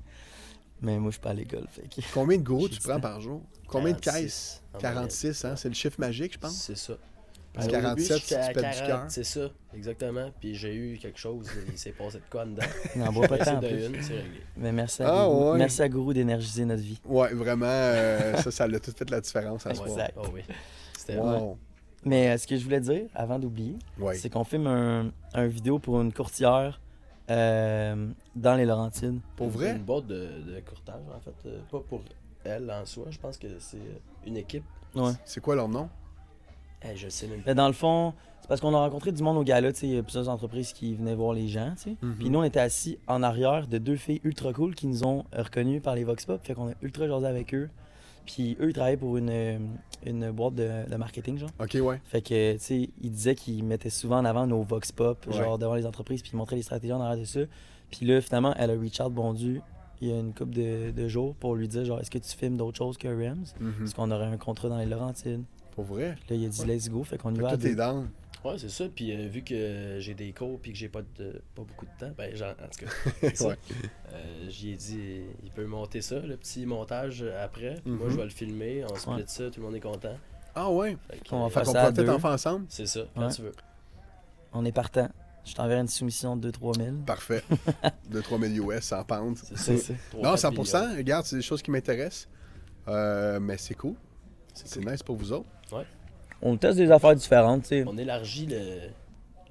Mais 0.80 0.96
moi, 0.98 1.10
je 1.10 1.14
suis 1.14 1.20
pas 1.22 1.30
à 1.30 1.34
l'école. 1.34 1.66
Que... 1.94 2.00
Combien 2.14 2.38
de 2.38 2.42
gros 2.44 2.68
tu 2.68 2.78
prends 2.80 3.00
par 3.00 3.20
jour? 3.20 3.40
Combien 3.66 3.92
de 3.92 3.98
46, 3.98 4.22
caisses? 4.22 4.62
en 4.74 4.78
moyenne. 4.80 4.94
46, 4.94 5.44
hein? 5.44 5.56
C'est 5.56 5.68
le 5.68 5.74
chiffre 5.74 5.98
magique, 5.98 6.34
je 6.34 6.38
pense. 6.38 6.52
C'est 6.54 6.76
ça. 6.76 6.94
Parce 7.54 7.66
Euh, 7.66 7.70
que 7.70 7.76
au 7.76 7.94
début, 7.94 8.08
47, 8.08 8.18
j'étais 8.22 8.34
à 8.36 8.48
tu 8.48 8.54
pètes 8.54 8.64
du 8.64 8.78
40, 8.78 8.86
cœur. 8.86 9.04
C'est 9.08 9.24
ça, 9.24 9.40
exactement. 9.74 10.30
Puis 10.40 10.54
j'ai 10.54 10.74
eu 10.74 10.96
quelque 10.98 11.18
chose, 11.18 11.46
il 11.70 11.76
s'est 11.78 11.92
passé 11.92 12.18
de 12.18 12.22
quoi 12.30 12.46
dedans. 12.46 12.62
Il 12.96 13.02
n'en 13.02 13.12
boit 13.12 13.28
pas 13.28 13.38
tant 13.38 13.60
de 13.60 13.66
une, 13.68 14.02
c'est 14.02 14.14
réglé. 14.14 14.40
Mais 14.56 14.72
merci 14.72 15.02
à 15.02 15.08
Ah, 15.22 15.26
Gourou. 15.26 15.52
ouais. 15.52 15.58
Merci 15.58 15.82
à 15.82 15.88
Gourou 15.90 16.12
d'énergiser 16.14 16.64
notre 16.64 16.82
vie. 16.82 16.98
Ouais, 17.04 17.32
vraiment, 17.34 17.66
euh, 17.68 18.36
ça, 18.38 18.50
ça 18.50 18.66
l'a 18.66 18.80
tout 18.80 18.92
fait 18.96 19.10
la 19.10 19.20
différence 19.20 19.66
à 19.66 19.70
Ouais. 19.70 19.74
ce 19.74 19.80
soir. 19.84 19.98
Exact. 19.98 20.14
Oh 20.16 20.26
oui. 20.32 20.40
C'était 20.96 21.18
Wow. 21.18 21.58
Mais 22.04 22.30
euh, 22.30 22.38
ce 22.38 22.46
que 22.46 22.56
je 22.56 22.64
voulais 22.64 22.80
dire, 22.80 23.04
avant 23.14 23.38
d'oublier, 23.38 23.76
Ouais. 23.98 24.14
c'est 24.16 24.30
qu'on 24.30 24.44
filme 24.44 24.66
un, 24.66 25.12
un 25.34 25.46
vidéo 25.46 25.78
pour 25.78 26.00
une 26.00 26.12
courtière 26.12 26.80
euh, 27.30 28.08
dans 28.34 28.54
les 28.56 28.64
Laurentides. 28.64 29.20
Pour 29.36 29.48
vrai? 29.50 29.72
Une 29.72 29.82
boîte 29.82 30.06
de, 30.06 30.26
de 30.46 30.60
courtage, 30.66 31.02
en 31.14 31.20
fait. 31.20 31.48
pas 31.70 31.80
pour 31.80 32.02
elle 32.44 32.70
en 32.70 32.84
soi, 32.86 33.04
je 33.10 33.18
pense 33.18 33.36
que 33.36 33.46
c'est 33.60 33.76
une 34.26 34.36
équipe. 34.36 34.64
Ouais. 34.94 35.12
C'est 35.24 35.40
quoi 35.40 35.54
leur 35.54 35.68
nom? 35.68 35.88
Eh, 36.84 36.96
je 36.96 37.08
sais 37.08 37.26
même 37.26 37.38
pas. 37.40 37.50
Mais 37.50 37.54
dans 37.54 37.66
le 37.66 37.72
fond, 37.72 38.12
c'est 38.40 38.48
parce 38.48 38.60
qu'on 38.60 38.74
a 38.74 38.78
rencontré 38.78 39.12
du 39.12 39.22
monde 39.22 39.36
au 39.38 39.44
gala, 39.44 39.72
tu 39.72 39.80
sais, 39.80 39.86
il 39.88 39.94
y 39.94 39.98
a 39.98 40.02
plusieurs 40.02 40.28
entreprises 40.28 40.72
qui 40.72 40.94
venaient 40.94 41.14
voir 41.14 41.32
les 41.32 41.48
gens, 41.48 41.72
tu 41.76 41.82
sais. 41.90 41.96
Mhm. 42.02 42.16
Puis 42.18 42.30
nous, 42.30 42.38
on 42.40 42.44
était 42.44 42.60
assis 42.60 42.98
en 43.06 43.22
arrière 43.22 43.66
de 43.68 43.78
deux 43.78 43.96
filles 43.96 44.20
ultra 44.24 44.52
cool 44.52 44.74
qui 44.74 44.86
nous 44.86 45.04
ont 45.04 45.24
euh, 45.34 45.42
reconnus 45.42 45.80
par 45.82 45.94
les 45.94 46.04
Vox 46.04 46.24
Pop, 46.26 46.40
fait 46.44 46.54
qu'on 46.54 46.68
a 46.70 46.74
ultra 46.82 47.06
jasé 47.06 47.26
avec 47.26 47.54
eux. 47.54 47.68
Puis 48.26 48.56
eux, 48.60 48.68
ils 48.70 48.72
travaillaient 48.72 48.96
pour 48.96 49.16
une, 49.16 49.30
euh, 49.30 49.58
une 50.06 50.30
boîte 50.30 50.54
de, 50.54 50.88
de 50.88 50.96
marketing, 50.96 51.38
genre. 51.38 51.50
Ok, 51.60 51.76
ouais. 51.82 52.00
Fait 52.04 52.22
que, 52.22 52.52
tu 52.54 52.58
sais, 52.60 52.90
ils 53.00 53.10
disaient 53.10 53.34
qu'ils 53.34 53.64
mettaient 53.64 53.90
souvent 53.90 54.18
en 54.18 54.24
avant 54.24 54.46
nos 54.46 54.62
Vox 54.62 54.92
Pop, 54.92 55.26
Ouais. 55.26 55.32
genre 55.34 55.58
devant 55.58 55.74
les 55.74 55.86
entreprises, 55.86 56.22
puis 56.22 56.30
ils 56.32 56.36
montraient 56.36 56.56
les 56.56 56.62
stratégies 56.62 56.92
en 56.92 57.00
arrière 57.00 57.18
de 57.18 57.24
ça. 57.24 57.40
Puis 57.90 58.06
là, 58.06 58.20
finalement, 58.20 58.54
elle 58.58 58.70
a 58.70 58.74
reach 58.78 59.00
out 59.00 59.12
Bondu 59.12 59.60
il 60.00 60.08
y 60.08 60.12
a 60.12 60.18
une 60.18 60.32
couple 60.34 60.54
de, 60.54 60.90
de 60.90 61.06
jours 61.08 61.34
pour 61.36 61.54
lui 61.54 61.68
dire, 61.68 61.84
genre, 61.84 62.00
est-ce 62.00 62.10
que 62.10 62.18
tu 62.18 62.36
filmes 62.36 62.56
d'autres 62.56 62.76
choses 62.78 62.98
que 62.98 63.06
Rams? 63.06 63.44
Mhm. 63.60 63.72
Parce 63.78 63.94
qu'on 63.94 64.10
aurait 64.10 64.26
un 64.26 64.36
contrat 64.36 64.68
dans 64.68 64.78
les 64.78 64.86
Laurentides? 64.86 65.44
Pour 65.74 65.84
vrai? 65.84 66.16
Là, 66.28 66.36
il 66.36 66.44
a 66.44 66.48
dit, 66.48 66.64
let's 66.66 66.88
go, 66.88 67.02
fait 67.04 67.18
qu'on 67.18 67.32
y 67.32 67.36
Fait 67.36 67.42
va. 67.42 67.56
t'es 67.56 67.70
deux. 67.70 67.74
down. 67.76 68.08
Ouais, 68.44 68.58
c'est 68.58 68.68
ça. 68.70 68.86
Puis 68.94 69.12
euh, 69.14 69.28
vu 69.28 69.42
que 69.42 69.98
j'ai 70.00 70.14
des 70.14 70.32
cours 70.32 70.58
puis 70.60 70.72
que 70.72 70.78
j'ai 70.78 70.88
pas, 70.88 71.00
de, 71.02 71.40
pas 71.54 71.62
beaucoup 71.62 71.86
de 71.86 71.90
temps, 71.98 72.12
ben, 72.18 72.34
genre, 72.34 72.54
en 72.60 72.68
tout 72.68 72.84
cas, 72.84 72.92
c'est 73.20 73.36
ça. 73.36 73.48
Ouais. 73.48 73.56
Euh, 74.12 74.46
j'y 74.48 74.72
ai 74.72 74.76
dit, 74.76 75.20
il 75.44 75.50
peut 75.52 75.64
monter 75.64 76.02
ça, 76.02 76.18
le 76.18 76.36
petit 76.36 76.66
montage 76.66 77.24
après. 77.42 77.74
Puis 77.84 77.92
Moi, 77.92 78.06
Mhm. 78.06 78.12
je 78.12 78.16
vais 78.16 78.24
le 78.24 78.30
filmer, 78.30 78.84
on 78.90 78.94
split 78.96 79.12
Ouais. 79.14 79.22
ça, 79.26 79.50
tout 79.50 79.60
le 79.60 79.66
monde 79.66 79.76
est 79.76 79.80
content. 79.80 80.16
Ah 80.54 80.70
ouais? 80.70 80.96
Fait 81.08 81.20
On 81.32 81.44
va 81.44 81.50
faire 81.50 81.62
qu'on 81.62 81.72
ça 81.72 81.92
peut-être 81.92 82.08
en 82.10 82.18
faire 82.18 82.30
ensemble? 82.32 82.66
C'est 82.68 82.86
ça, 82.86 83.00
quand 83.14 83.26
Ouais. 83.26 83.32
tu 83.32 83.42
veux. 83.42 83.52
On 84.52 84.64
est 84.66 84.72
partant. 84.72 85.08
Je 85.44 85.54
t'enverrai 85.54 85.80
une 85.80 85.88
soumission 85.88 86.36
de 86.36 86.50
2-3 86.50 86.74
000. 86.76 86.96
Parfait. 87.06 87.42
de 88.10 88.20
3000 88.20 88.58
US, 88.60 88.80
100 88.84 89.04
pounds. 89.04 89.40
C'est 89.44 89.56
C'est 89.56 89.76
ça. 89.78 89.94
Non, 90.16 90.22
quatre 90.34 90.38
100%. 90.52 90.80
millions. 90.86 90.96
Regarde, 90.98 91.24
c'est 91.26 91.36
des 91.36 91.42
choses 91.42 91.62
qui 91.62 91.70
m'intéressent. 91.70 92.28
Euh, 92.88 93.40
mais 93.40 93.56
c'est 93.56 93.74
cool. 93.74 93.94
C'est 94.52 94.84
nice 94.84 95.02
pour 95.02 95.16
vous 95.16 95.32
autres. 95.32 95.48
On 96.42 96.56
teste 96.56 96.76
des 96.78 96.90
affaires 96.90 97.14
différentes, 97.14 97.62
tu 97.62 97.68
sais. 97.68 97.84
On 97.86 97.96
élargit 97.96 98.46
le, 98.46 98.88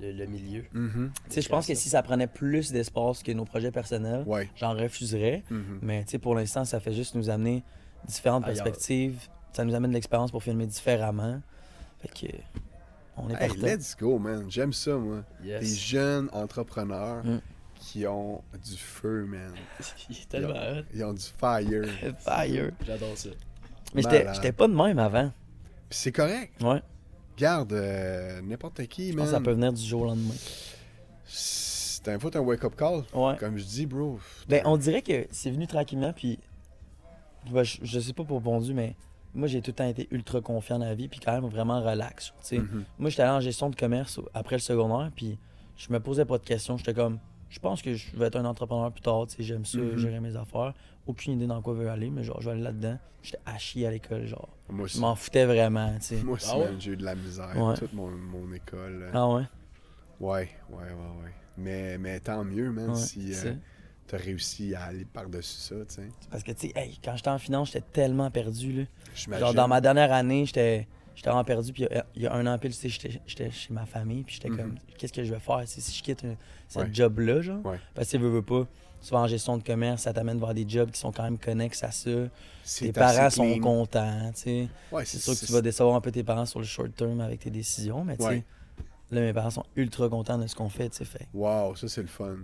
le, 0.01 0.11
le 0.11 0.25
milieu. 0.25 0.63
Mhm. 0.73 1.11
Tu 1.29 1.35
sais, 1.35 1.41
je 1.41 1.47
pense 1.49 1.65
que 1.67 1.73
si 1.75 1.87
ça 1.89 2.03
prenait 2.03 2.27
plus 2.27 2.71
d'espace 2.71 3.23
que 3.23 3.31
nos 3.31 3.45
projets 3.45 3.71
personnels, 3.71 4.23
Ouais. 4.25 4.49
j'en 4.55 4.73
refuserais. 4.73 5.43
Mhm. 5.49 5.79
Mais 5.81 6.03
tu 6.03 6.11
sais, 6.11 6.17
pour 6.19 6.35
l'instant, 6.35 6.65
ça 6.65 6.79
fait 6.79 6.93
juste 6.93 7.15
nous 7.15 7.29
amener 7.29 7.63
différentes 8.05 8.43
Ailleurs. 8.43 8.63
perspectives. 8.63 9.19
Ça 9.53 9.63
nous 9.63 9.73
amène 9.75 9.91
de 9.91 9.95
l'expérience 9.95 10.31
pour 10.31 10.43
filmer 10.43 10.65
différemment. 10.65 11.41
Fait 12.01 12.09
que. 12.27 12.35
On 13.17 13.29
est 13.29 13.41
Hey, 13.41 13.51
let's 13.57 13.95
go, 13.97 14.17
man. 14.17 14.45
J'aime 14.49 14.73
ça, 14.73 14.95
moi. 14.95 15.23
Des 15.43 15.63
jeunes 15.65 16.29
entrepreneurs 16.33 17.23
Mm. 17.23 17.39
qui 17.75 18.07
ont 18.07 18.41
du 18.65 18.77
feu, 18.77 19.25
man. 19.25 19.53
Il 20.09 20.17
est 20.17 20.29
tellement 20.29 20.53
hot. 20.55 20.83
Ils 20.93 21.03
ont 21.03 21.13
du 21.13 21.21
fire. 21.21 21.83
Fire. 22.19 22.71
J'adore 22.85 23.17
ça. 23.17 23.29
Mais 23.93 24.01
j'étais 24.01 24.51
pas 24.53 24.67
de 24.67 24.73
même 24.73 24.97
avant. 24.99 25.31
C'est 25.91 26.11
correct. 26.11 26.53
Ouais. 26.61 26.81
Garde, 27.37 27.73
euh, 27.73 28.41
n'importe 28.41 28.85
qui, 28.87 29.11
Je 29.11 29.17
pense 29.17 29.25
que 29.27 29.31
ça 29.31 29.39
peut 29.41 29.51
venir 29.51 29.71
du 29.73 29.81
jour 29.83 30.01
au 30.01 30.05
lendemain. 30.05 30.33
C'est 31.25 32.07
un 32.09 32.19
fois 32.19 32.31
un 32.35 32.39
wake-up 32.39 32.75
call. 32.75 33.03
Ouais. 33.13 33.35
Comme 33.37 33.57
je 33.57 33.63
dis, 33.63 33.85
bro. 33.85 34.19
Ben, 34.49 34.61
on 34.65 34.77
dirait 34.77 35.01
que 35.01 35.27
c'est 35.31 35.51
venu 35.51 35.67
tranquillement, 35.67 36.13
puis. 36.13 36.39
ben, 37.51 37.63
je, 37.63 37.77
je 37.83 37.99
sais 37.99 38.13
pas 38.13 38.23
pour 38.23 38.41
Bondu, 38.41 38.73
mais 38.73 38.95
moi, 39.33 39.47
j'ai 39.47 39.61
tout 39.61 39.71
le 39.71 39.75
temps 39.75 39.87
été 39.87 40.07
ultra 40.11 40.41
confiant 40.41 40.79
dans 40.79 40.85
la 40.85 40.95
vie, 40.95 41.07
puis 41.07 41.19
quand 41.19 41.31
même 41.33 41.45
vraiment 41.49 41.81
relax. 41.81 42.27
Tu 42.27 42.33
sais. 42.41 42.57
Mhm. 42.59 42.83
Moi, 42.99 43.09
j'étais 43.09 43.21
allé 43.23 43.31
en 43.31 43.39
gestion 43.41 43.69
de 43.69 43.75
commerce 43.75 44.19
après 44.33 44.55
le 44.55 44.61
secondaire, 44.61 45.11
puis 45.15 45.37
je 45.77 45.91
me 45.93 45.99
posais 45.99 46.25
pas 46.25 46.37
de 46.37 46.43
questions. 46.43 46.77
J'étais 46.77 46.93
comme, 46.93 47.19
je 47.49 47.59
pense 47.59 47.81
que 47.81 47.93
je 47.95 48.15
vais 48.15 48.27
être 48.27 48.35
un 48.35 48.45
entrepreneur 48.45 48.91
plus 48.91 49.01
tard, 49.01 49.25
tu 49.27 49.37
sais, 49.37 49.43
j'aime 49.43 49.65
ça, 49.65 49.77
Mhm. 49.77 49.97
gérer 49.97 50.19
mes 50.19 50.35
affaires. 50.35 50.73
Aucune 51.07 51.33
idée 51.33 51.47
dans 51.47 51.61
quoi 51.61 51.73
je 51.75 51.81
veux 51.81 51.89
aller, 51.89 52.09
mais 52.09 52.23
genre, 52.23 52.39
je 52.41 52.45
vais 52.45 52.51
aller 52.53 52.61
là-dedans. 52.63 52.97
J'étais 53.23 53.39
à 53.45 53.57
chier 53.57 53.87
à 53.87 53.91
l'école, 53.91 54.25
genre. 54.25 54.49
Moi 54.69 54.79
Je 54.87 54.93
aussi. 54.93 54.99
m'en 54.99 55.15
foutais 55.15 55.45
vraiment, 55.45 55.93
tu 55.99 56.01
sais. 56.17 56.23
Moi 56.23 56.35
aussi, 56.35 56.47
Ah 56.51 56.57
ouais? 56.59 56.73
j'ai 56.79 56.91
eu 56.91 56.97
de 56.97 57.03
la 57.03 57.15
misère. 57.15 57.51
Ouais. 57.55 57.75
Toute 57.75 57.93
mon, 57.93 58.09
mon 58.09 58.51
école. 58.53 59.09
Ah 59.13 59.27
ouais? 59.27 59.43
Ouais, 60.19 60.49
ouais, 60.69 60.77
ouais, 60.83 60.83
ouais. 61.23 61.31
Mais, 61.57 61.97
mais 61.97 62.19
tant 62.19 62.43
mieux, 62.43 62.71
man, 62.71 62.91
Ouais, 62.91 62.95
si 62.95 63.33
euh, 63.33 63.53
t'as 64.07 64.17
réussi 64.17 64.73
à 64.75 64.83
aller 64.85 65.05
par-dessus 65.05 65.59
ça, 65.59 65.75
tu 65.87 65.95
sais. 65.95 66.09
Parce 66.29 66.43
que, 66.43 66.51
tu 66.51 66.67
sais, 66.67 66.73
hey, 66.75 66.97
quand 67.03 67.15
j'étais 67.15 67.29
en 67.29 67.37
finance, 67.39 67.71
j'étais 67.71 67.85
tellement 67.91 68.29
perdu, 68.31 68.71
là. 68.73 68.83
J'imagine. 69.15 69.45
Genre, 69.45 69.53
dans 69.55 69.67
ma 69.67 69.81
dernière 69.81 70.11
année, 70.13 70.45
j'étais 70.45 70.87
j'étais 71.15 71.29
vraiment 71.29 71.43
perdu. 71.43 71.73
Puis 71.73 71.83
il 71.83 71.93
y 71.93 71.97
a- 71.97 72.05
il 72.15 72.21
y, 72.23 72.27
a 72.27 72.33
un 72.33 72.47
an 72.47 72.57
pile, 72.57 72.71
tu 72.71 72.77
sais, 72.77 72.89
j'étais- 72.89 73.21
j'étais 73.27 73.51
chez 73.51 73.73
ma 73.73 73.85
famille. 73.85 74.23
Puis 74.23 74.35
j'étais 74.35 74.49
Mhm. 74.49 74.57
comme, 74.57 74.75
qu'est-ce 74.97 75.13
que 75.13 75.23
je 75.23 75.33
vais 75.33 75.39
faire 75.39 75.61
si 75.67 75.81
je 75.97 76.01
quitte 76.03 76.23
un- 76.23 76.35
ce 76.69 76.79
Ouais. 76.79 76.89
job-là, 76.91 77.41
genre? 77.41 77.63
Ouais. 77.65 77.79
Parce 77.93 78.09
que, 78.11 78.17
veux, 78.17 78.29
veux 78.29 78.41
pas, 78.41 78.65
souvent 79.01 79.23
en 79.23 79.27
gestion 79.27 79.57
de 79.57 79.63
commerce, 79.63 80.03
ça 80.03 80.13
t'amène 80.13 80.39
vers 80.39 80.53
des 80.53 80.65
jobs 80.67 80.91
qui 80.91 80.99
sont 80.99 81.11
quand 81.11 81.23
même 81.23 81.37
connexes 81.37 81.83
à 81.83 81.91
ça. 81.91 82.09
Tes 82.79 82.91
parents 82.93 83.29
sont 83.29 83.43
clean. 83.51 83.59
contents, 83.59 84.31
tu 84.35 84.41
sais. 84.41 84.67
Ouais, 84.91 85.03
C'est 85.05 85.19
sûr 85.19 85.33
que 85.37 85.45
tu 85.45 85.51
vas 85.51 85.61
décevoir 85.61 85.95
un 85.95 86.01
peu 86.01 86.11
tes 86.11 86.23
parents 86.23 86.45
sur 86.45 86.59
le 86.59 86.65
short 86.65 86.95
term 86.95 87.19
avec 87.19 87.39
tes 87.39 87.49
décisions, 87.49 88.03
mais 88.03 88.15
tu 88.15 88.23
sais, 88.23 88.29
Ouais. 88.29 88.43
là, 89.11 89.21
mes 89.21 89.33
parents 89.33 89.49
sont 89.49 89.65
ultra 89.75 90.07
contents 90.07 90.37
de 90.37 90.47
ce 90.47 90.55
qu'on 90.55 90.69
fait, 90.69 90.89
tu 90.89 90.97
sais. 90.97 91.05
Fait, 91.05 91.27
Wow, 91.33 91.75
ça, 91.75 91.87
c'est 91.87 92.01
le 92.01 92.07
fun. 92.07 92.37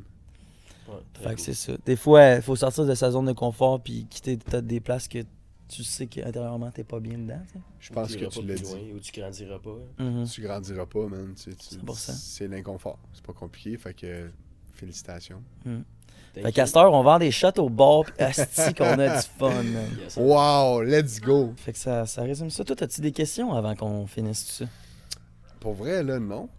Ouais, 0.88 0.96
fait 1.22 1.36
que 1.36 1.42
c'est 1.42 1.54
ça. 1.54 1.74
Des 1.86 1.96
fois, 1.98 2.36
il 2.36 2.42
faut 2.42 2.56
sortir 2.56 2.86
de 2.86 2.96
sa 2.96 3.12
zone 3.12 3.26
de 3.26 3.34
confort 3.34 3.82
puis 3.82 4.06
quitter 4.10 4.38
peut-être 4.38 4.66
des 4.66 4.80
places 4.80 5.08
que 5.08 5.20
tu 5.68 5.84
sais 5.84 6.08
qu'intérieurement, 6.08 6.72
t'es 6.72 6.86
pas 6.86 7.02
bien 7.02 7.18
dedans. 7.18 7.42
Je 7.80 7.92
pense 7.92 8.16
que 8.16 8.26
tu 8.26 8.42
l'as 8.42 8.54
plus 8.56 8.64
dit. 8.64 8.72
loin, 8.72 8.96
Ou 8.96 9.00
tu 9.00 9.12
grandiras 9.20 9.60
pas. 9.60 10.04
Mhm. 10.04 10.26
Tu 10.26 10.42
grandiras 10.42 10.86
pas, 10.86 11.08
man. 11.08 11.34
Tu- 11.36 11.54
tu- 11.56 11.76
100%. 11.76 12.14
C'est 12.14 12.48
l'inconfort. 12.48 12.98
C'est 13.14 13.26
pas 13.26 13.34
compliqué, 13.34 13.78
fait 13.78 13.94
que 13.94 14.30
félicitations. 14.72 15.44
Thank 15.66 15.84
Fait 16.42 16.48
you. 16.50 16.54
qu'à 16.54 16.66
cette 16.66 16.78
heure, 16.78 16.94
on 16.94 17.04
vend 17.04 17.20
des 17.20 17.32
shots 17.32 17.58
au 17.60 17.70
bar, 17.70 18.04
pis 18.06 18.22
asti 18.24 18.74
qu'on 18.78 18.86
a 19.00 19.18
du 19.22 19.28
fun, 19.38 19.50
man. 19.64 19.88
Yes. 20.00 20.18
Wow, 20.18 20.82
let's 20.82 21.20
go. 21.20 21.54
Fait 21.58 21.74
que 21.74 21.78
ça, 21.78 22.06
ça 22.06 22.22
résume 22.24 22.50
ça. 22.50 22.64
Toi, 22.64 22.76
as-tu 22.82 23.02
des 23.02 23.12
questions 23.12 23.54
avant 23.54 23.76
qu'on 23.76 24.08
finisse 24.08 24.46
tout 24.46 24.66
ça? 24.66 24.72
Pour 25.60 25.74
vrai, 25.74 26.04
là, 26.04 26.20
non. 26.20 26.50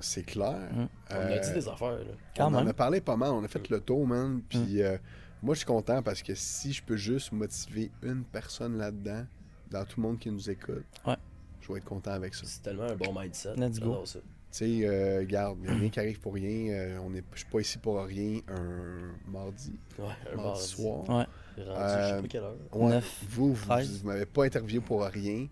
C'est 0.00 0.24
clair. 0.24 0.58
Mm. 0.72 0.86
On 1.10 1.14
a 1.14 1.18
Euh, 1.18 1.38
dit 1.38 1.52
des 1.52 1.68
affaires, 1.68 1.92
là. 1.92 2.04
Quand 2.36 2.44
on 2.50 2.54
en 2.54 2.58
même. 2.58 2.68
a 2.68 2.72
parlé 2.74 3.00
pas 3.00 3.16
mal. 3.16 3.30
On 3.30 3.44
a 3.44 3.48
fait 3.48 3.68
le 3.68 3.80
tour, 3.80 4.06
man. 4.06 4.40
Puis 4.48 4.82
euh, 4.82 4.96
Moi, 5.42 5.54
je 5.54 5.58
suis 5.58 5.66
content 5.66 6.02
parce 6.02 6.22
que 6.22 6.34
si 6.34 6.72
je 6.72 6.82
peux 6.82 6.96
juste 6.96 7.32
motiver 7.32 7.90
une 8.02 8.24
personne 8.24 8.78
là-dedans, 8.78 9.24
dans 9.70 9.84
tout 9.84 10.00
le 10.00 10.06
monde 10.08 10.18
qui 10.18 10.30
nous 10.30 10.50
écoute, 10.50 10.84
Ouais. 11.06 11.16
je 11.60 11.72
vais 11.72 11.78
être 11.78 11.84
content 11.84 12.10
avec 12.12 12.34
ça. 12.34 12.42
C'est 12.46 12.62
tellement 12.62 12.84
un 12.84 12.94
bon 12.96 13.12
mindset. 13.18 13.54
Let's 13.56 13.78
go. 13.80 14.04
Ça. 14.52 14.58
sais, 14.64 14.80
euh, 14.84 15.24
garde, 15.26 15.58
il 15.62 15.68
n'y 15.70 15.76
a 15.76 15.78
rien 15.80 15.88
qui 15.88 16.00
arrive 16.00 16.20
pour 16.20 16.34
rien. 16.34 16.72
euh, 16.72 16.98
on 17.04 17.14
est, 17.14 17.24
je 17.32 17.38
suis 17.38 17.48
pas 17.48 17.60
ici 17.60 17.78
pour 17.78 18.00
rien 18.02 18.40
un 18.48 19.30
mardi, 19.30 19.72
Ouais, 19.98 20.04
un 20.32 20.36
mardi 20.36 20.42
mardi. 20.48 20.66
soir. 20.66 21.00
Ouais. 21.08 21.14
Rendu, 21.14 21.28
je 21.58 21.64
sais 21.64 22.12
Euh, 22.12 22.20
pas 22.22 22.28
quelle 22.28 22.42
heure. 22.42 22.56
Ouais, 22.72 23.00
vous, 23.28 23.52
vous, 23.54 23.66
13. 23.66 24.00
vous 24.02 24.06
m'avez 24.08 24.26
pas 24.26 24.44
interviewé 24.44 24.80
pour 24.84 25.02
rien. 25.04 25.46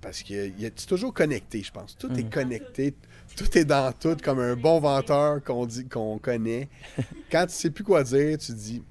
Parce 0.00 0.22
que 0.22 0.50
c'est 0.76 0.86
toujours 0.86 1.12
connecté, 1.12 1.62
je 1.62 1.72
pense. 1.72 1.96
Tout 1.96 2.12
est 2.12 2.22
Mhm. 2.24 2.30
connecté. 2.30 2.94
Tout 3.36 3.58
est 3.58 3.64
dans 3.64 3.92
tout, 3.92 4.16
comme 4.22 4.38
un 4.38 4.54
bon 4.54 4.78
venteur 4.78 5.42
qu'on 5.42 5.66
dit 5.66 5.86
qu'on 5.88 6.18
connaît. 6.18 6.68
Quand 7.32 7.46
tu 7.46 7.54
sais 7.54 7.70
plus 7.70 7.82
quoi 7.82 8.04
dire, 8.04 8.38
tu 8.38 8.52
dis 8.52 8.82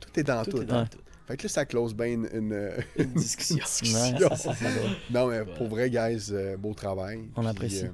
tout 0.00 0.20
est 0.20 0.24
dans 0.24 0.44
tout. 0.44 0.50
Tout 0.50 0.62
est 0.62 0.66
dans 0.66 0.82
Ouais. 0.82 0.88
tout. 0.88 0.98
Fait 1.26 1.36
que 1.36 1.44
là, 1.44 1.48
ça 1.48 1.64
close 1.64 1.94
bien 1.94 2.06
une, 2.08 2.28
une- 2.34 2.70
Une 2.96 3.12
discussion. 3.14 3.56
Non, 5.10 5.28
mais 5.28 5.44
pour 5.56 5.68
vrai, 5.68 5.88
guys, 5.88 6.28
euh, 6.32 6.56
beau 6.56 6.74
travail. 6.74 7.20
On 7.36 7.40
Puis, 7.42 7.50
apprécie. 7.50 7.84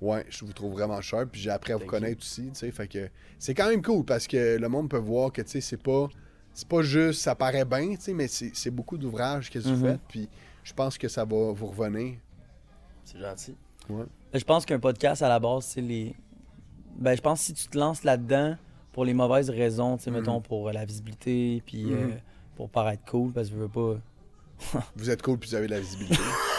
Ouais, 0.00 0.24
je 0.28 0.44
vous 0.44 0.52
trouve 0.52 0.72
vraiment 0.72 1.00
cher. 1.00 1.26
Puis 1.30 1.40
j'ai 1.40 1.50
appris 1.50 1.72
à 1.72 1.76
vous 1.76 1.80
Thank 1.84 1.92
you. 1.92 1.98
connaître 2.00 2.20
aussi. 2.22 2.42
tu 2.48 2.54
sais, 2.54 2.70
Fait 2.70 2.88
que 2.88 3.08
c'est 3.38 3.54
quand 3.54 3.68
même 3.68 3.82
cool 3.82 4.04
parce 4.04 4.26
que 4.26 4.56
le 4.58 4.68
monde 4.68 4.88
peut 4.88 4.98
voir 4.98 5.32
que 5.32 5.42
tu 5.42 5.50
sais, 5.50 5.60
c'est 5.60 5.82
pas. 5.82 6.08
C'est 6.52 6.66
pas 6.66 6.82
juste, 6.82 7.20
ça 7.22 7.34
paraît 7.36 7.64
bien, 7.64 7.90
tu 7.94 8.00
sais, 8.00 8.12
mais 8.12 8.26
c'est 8.26 8.50
c'est 8.54 8.70
beaucoup 8.72 8.98
d'ouvrages 8.98 9.50
que 9.50 9.58
vous 9.60 9.70
Mhm. 9.70 9.82
faites. 9.92 10.00
Puis 10.08 10.28
je 10.64 10.72
pense 10.74 10.98
que 10.98 11.06
ça 11.08 11.24
va 11.24 11.52
vous 11.52 11.66
revenir. 11.66 12.16
C'est 13.04 13.18
gentil. 13.18 13.54
Je 14.34 14.44
pense 14.44 14.64
qu'un 14.66 14.78
podcast, 14.78 15.22
à 15.22 15.28
la 15.28 15.38
base, 15.40 15.64
c'est 15.64 15.80
les. 15.80 16.14
Ben, 16.96 17.14
je 17.16 17.20
pense 17.20 17.40
que 17.40 17.46
si 17.46 17.54
tu 17.54 17.68
te 17.68 17.78
lances 17.78 18.02
là-dedans 18.04 18.56
pour 18.92 19.04
les 19.04 19.14
mauvaises 19.14 19.48
raisons, 19.48 19.96
tu 19.96 20.04
sais, 20.04 20.10
Mhm. 20.10 20.16
mettons 20.16 20.40
pour 20.40 20.68
euh, 20.68 20.72
la 20.72 20.84
visibilité, 20.84 21.62
puis 21.64 21.84
Mhm. 21.92 22.10
euh, 22.10 22.16
pour 22.56 22.68
paraître 22.68 23.04
cool, 23.04 23.32
parce 23.32 23.48
que 23.48 23.54
je 23.54 23.60
veux 23.60 23.68
pas. 23.68 23.96
Vous 24.96 25.08
êtes 25.08 25.22
cool 25.22 25.38
puis 25.38 25.48
vous 25.50 25.54
avez 25.56 25.66
de 25.66 25.72
la 25.72 25.80
visibilité. 25.80 26.18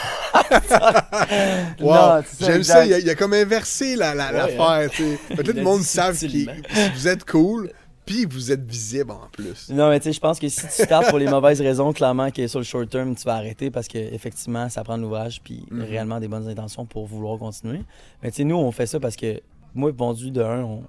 Wow, 1.80 2.22
J'aime 2.40 2.64
ça, 2.64 2.86
il 2.86 2.94
a, 2.94 3.00
il 3.00 3.10
a 3.10 3.16
comme 3.16 3.34
inversé 3.34 3.96
la- 3.96 4.14
la- 4.16 4.32
Ouais, 4.32 4.38
l'affaire. 4.58 4.90
tu 4.92 5.04
sais. 5.04 5.36
Peut-être 5.36 5.50
Il 5.50 5.56
le 5.58 5.64
monde 5.64 5.82
savent 5.82 6.18
que 6.20 6.94
vous 6.94 7.08
êtes 7.08 7.26
cool, 7.30 7.72
puis 8.06 8.26
vous 8.26 8.52
êtes 8.52 8.64
visible 8.64 9.12
en 9.12 9.28
plus. 9.32 9.70
Non, 9.70 9.90
mais 9.90 10.00
tu 10.00 10.06
sais, 10.06 10.14
je 10.14 10.20
pense 10.20 10.40
que 10.40 10.48
si 10.50 10.62
tu 10.68 10.88
tapes 10.88 11.10
pour 11.10 11.20
les 11.20 11.28
mauvaises 11.28 11.62
raisons, 11.62 11.94
clairement 11.94 12.32
que 12.32 12.48
sur 12.48 12.60
le 12.60 12.66
short 12.66 12.90
term, 12.90 13.16
tu 13.16 13.24
vas 13.24 13.36
arrêter 13.36 13.72
parce 13.72 13.88
que 13.88 13.98
effectivement, 13.98 14.70
ça 14.70 14.84
prend 14.84 14.98
de 14.98 15.04
l'ouvrage 15.04 15.42
puis 15.44 15.66
Mhm. 15.70 15.82
réellement 15.84 16.20
des 16.20 16.28
bonnes 16.28 16.48
intentions 16.48 16.86
pour 16.86 17.06
vouloir 17.08 17.38
continuer. 17.38 17.82
Mais 18.24 18.32
tu 18.32 18.38
sais, 18.38 18.44
nous, 18.44 18.56
on 18.58 18.72
fait 18.72 18.88
ça 18.88 19.00
parce 19.00 19.16
que 19.16 19.40
moi 19.74 19.90
et 19.90 19.94
Bondu, 19.94 20.32
de 20.32 20.42
un, 20.42 20.62
on, 20.64 20.84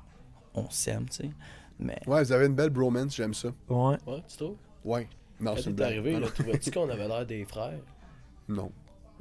on 0.55 0.69
s'aime, 0.71 1.07
tu 1.09 1.17
sais. 1.25 1.31
Mais. 1.79 1.99
Ouais, 2.07 2.23
vous 2.23 2.33
avez 2.33 2.47
une 2.47 2.55
belle 2.55 2.71
bromance, 2.71 3.17
j'aime 3.17 3.35
ça. 3.35 3.49
Ouais. 3.69 3.97
Ouais, 4.07 4.23
tu 4.29 4.37
trouves? 4.37 4.57
Ouais. 4.85 5.09
Non, 5.41 5.55
c'est 5.57 5.63
une 5.65 5.71
t'es 5.71 5.73
blague. 5.73 5.89
arrivé, 5.93 6.13
Non, 6.13 6.21
là, 6.21 6.27
trouvais-tu 6.33 6.71
qu'on 6.71 6.89
avait 6.89 7.09
l'air 7.09 7.27
des 7.27 7.45
frères? 7.45 7.79
Non. 8.49 8.71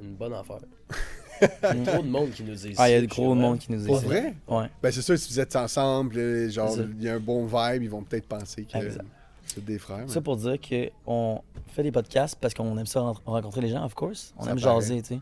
Une 0.02 0.14
bonne 0.14 0.32
affaire. 0.34 0.58
Il 1.72 1.78
y 1.78 1.88
a 1.88 1.92
trop 1.92 2.02
de 2.02 2.08
monde 2.08 2.30
qui 2.30 2.44
nous 2.44 2.54
dit 2.54 2.74
Ah, 2.76 2.88
il 2.88 2.92
y 2.92 2.96
a 2.96 3.00
ça, 3.00 3.06
gros 3.06 3.34
monde 3.34 3.58
qui 3.58 3.72
nous 3.72 3.84
Pour 3.84 3.96
essaie. 3.98 4.06
vrai? 4.06 4.34
Ouais. 4.48 4.66
Ben 4.82 4.92
c'est 4.92 5.02
sûr, 5.02 5.18
si 5.18 5.32
vous 5.32 5.40
êtes 5.40 5.56
ensemble, 5.56 6.16
euh, 6.18 6.48
genre, 6.50 6.76
il 6.78 7.02
y 7.02 7.08
a 7.08 7.14
un 7.14 7.20
bon 7.20 7.46
vibe, 7.46 7.82
ils 7.82 7.90
vont 7.90 8.02
peut-être 8.02 8.26
penser 8.28 8.64
que 8.64 8.78
Exact. 8.78 9.04
c'est 9.46 9.64
des 9.64 9.78
frères. 9.78 10.08
Ça 10.08 10.20
pour 10.20 10.36
dire 10.36 10.56
qu'on 10.60 11.42
fait 11.68 11.82
des 11.82 11.90
podcasts 11.92 12.36
parce 12.40 12.54
qu'on 12.54 12.76
aime 12.78 12.86
ça 12.86 13.00
ren- 13.00 13.16
rencontrer 13.24 13.60
les 13.62 13.68
gens, 13.70 13.84
of 13.84 13.94
course. 13.94 14.32
On 14.38 14.44
Ça 14.44 14.50
aime 14.52 14.60
paraît. 14.60 14.74
jaser, 14.80 15.02
tu 15.02 15.14
sais. 15.14 15.20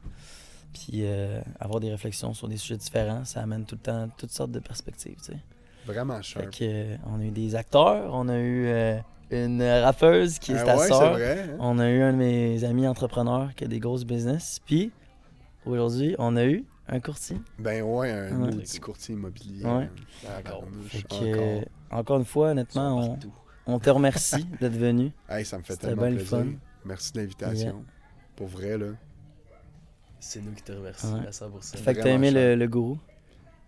Puis 0.74 1.00
euh, 1.04 1.40
avoir 1.58 1.80
des 1.80 1.90
réflexions 1.90 2.32
sur 2.34 2.48
des 2.48 2.56
sujets 2.58 2.76
différents, 2.76 3.24
ça 3.24 3.40
amène 3.40 3.64
tout 3.64 3.74
le 3.76 3.80
temps 3.80 4.08
toutes 4.16 4.30
sortes 4.30 4.52
de 4.52 4.60
perspectives, 4.60 5.16
tu 5.16 5.32
sais. 5.32 5.38
Vraiment 5.86 6.18
Fait 6.18 6.22
cher. 6.22 6.50
que, 6.50 6.56
euh, 6.62 6.96
on 7.06 7.18
a 7.20 7.24
eu 7.24 7.30
des 7.30 7.54
acteurs, 7.56 8.10
on 8.14 8.28
a 8.28 8.36
eu 8.38 8.66
euh, 8.66 8.98
une 9.30 9.62
rappeuse 9.62 10.38
qui 10.38 10.52
est 10.52 10.58
Ah 10.58 10.64
ta 10.64 10.76
ouais, 10.78 10.88
sœur. 10.88 11.12
vrai. 11.14 11.40
hein? 11.50 11.56
On 11.60 11.78
a 11.78 11.88
eu 11.90 12.00
un 12.02 12.12
de 12.12 12.18
mes 12.18 12.64
amis 12.64 12.86
entrepreneurs 12.86 13.54
qui 13.54 13.64
a 13.64 13.68
des 13.68 13.78
grosses 13.78 14.04
business. 14.04 14.60
Puis 14.64 14.90
aujourd'hui, 15.66 16.14
on 16.18 16.36
a 16.36 16.44
eu 16.44 16.64
un 16.88 17.00
courtier. 17.00 17.36
Ben 17.58 17.82
ouais, 17.82 18.10
un 18.10 18.40
Ouais. 18.40 18.50
maudit 18.56 18.80
courtier 18.80 19.14
immobilier. 19.14 19.64
Ouais. 19.64 19.88
Encore. 20.38 20.64
Que, 21.08 21.32
Encore. 21.32 21.64
encore 21.90 22.18
une 22.18 22.24
fois, 22.24 22.48
honnêtement, 22.50 23.16
on, 23.66 23.78
te 23.78 23.90
remercie 23.90 24.44
d'être 24.60 24.76
venu. 24.76 25.12
Hey, 25.28 25.44
ça 25.44 25.58
me 25.58 25.62
fait 25.62 25.76
tellement 25.76 26.02
bien 26.02 26.16
plaisir. 26.16 26.28
fun. 26.38 26.46
Merci 26.84 27.12
de 27.12 27.20
l'invitation. 27.20 27.84
Pour 28.34 28.48
vrai, 28.48 28.76
là. 28.78 28.86
C'est 30.18 30.40
nous 30.42 30.52
qui 30.52 30.62
te 30.62 30.72
remercions 30.72 31.14
Ouais. 31.20 31.26
à 31.26 31.30
100%. 31.30 31.76
Fait 31.78 31.92
que 31.94 31.98
t'as 31.98 32.02
Vraiment 32.02 32.14
aimé 32.16 32.30
le, 32.30 32.54
le 32.56 32.68
gourou? 32.68 32.98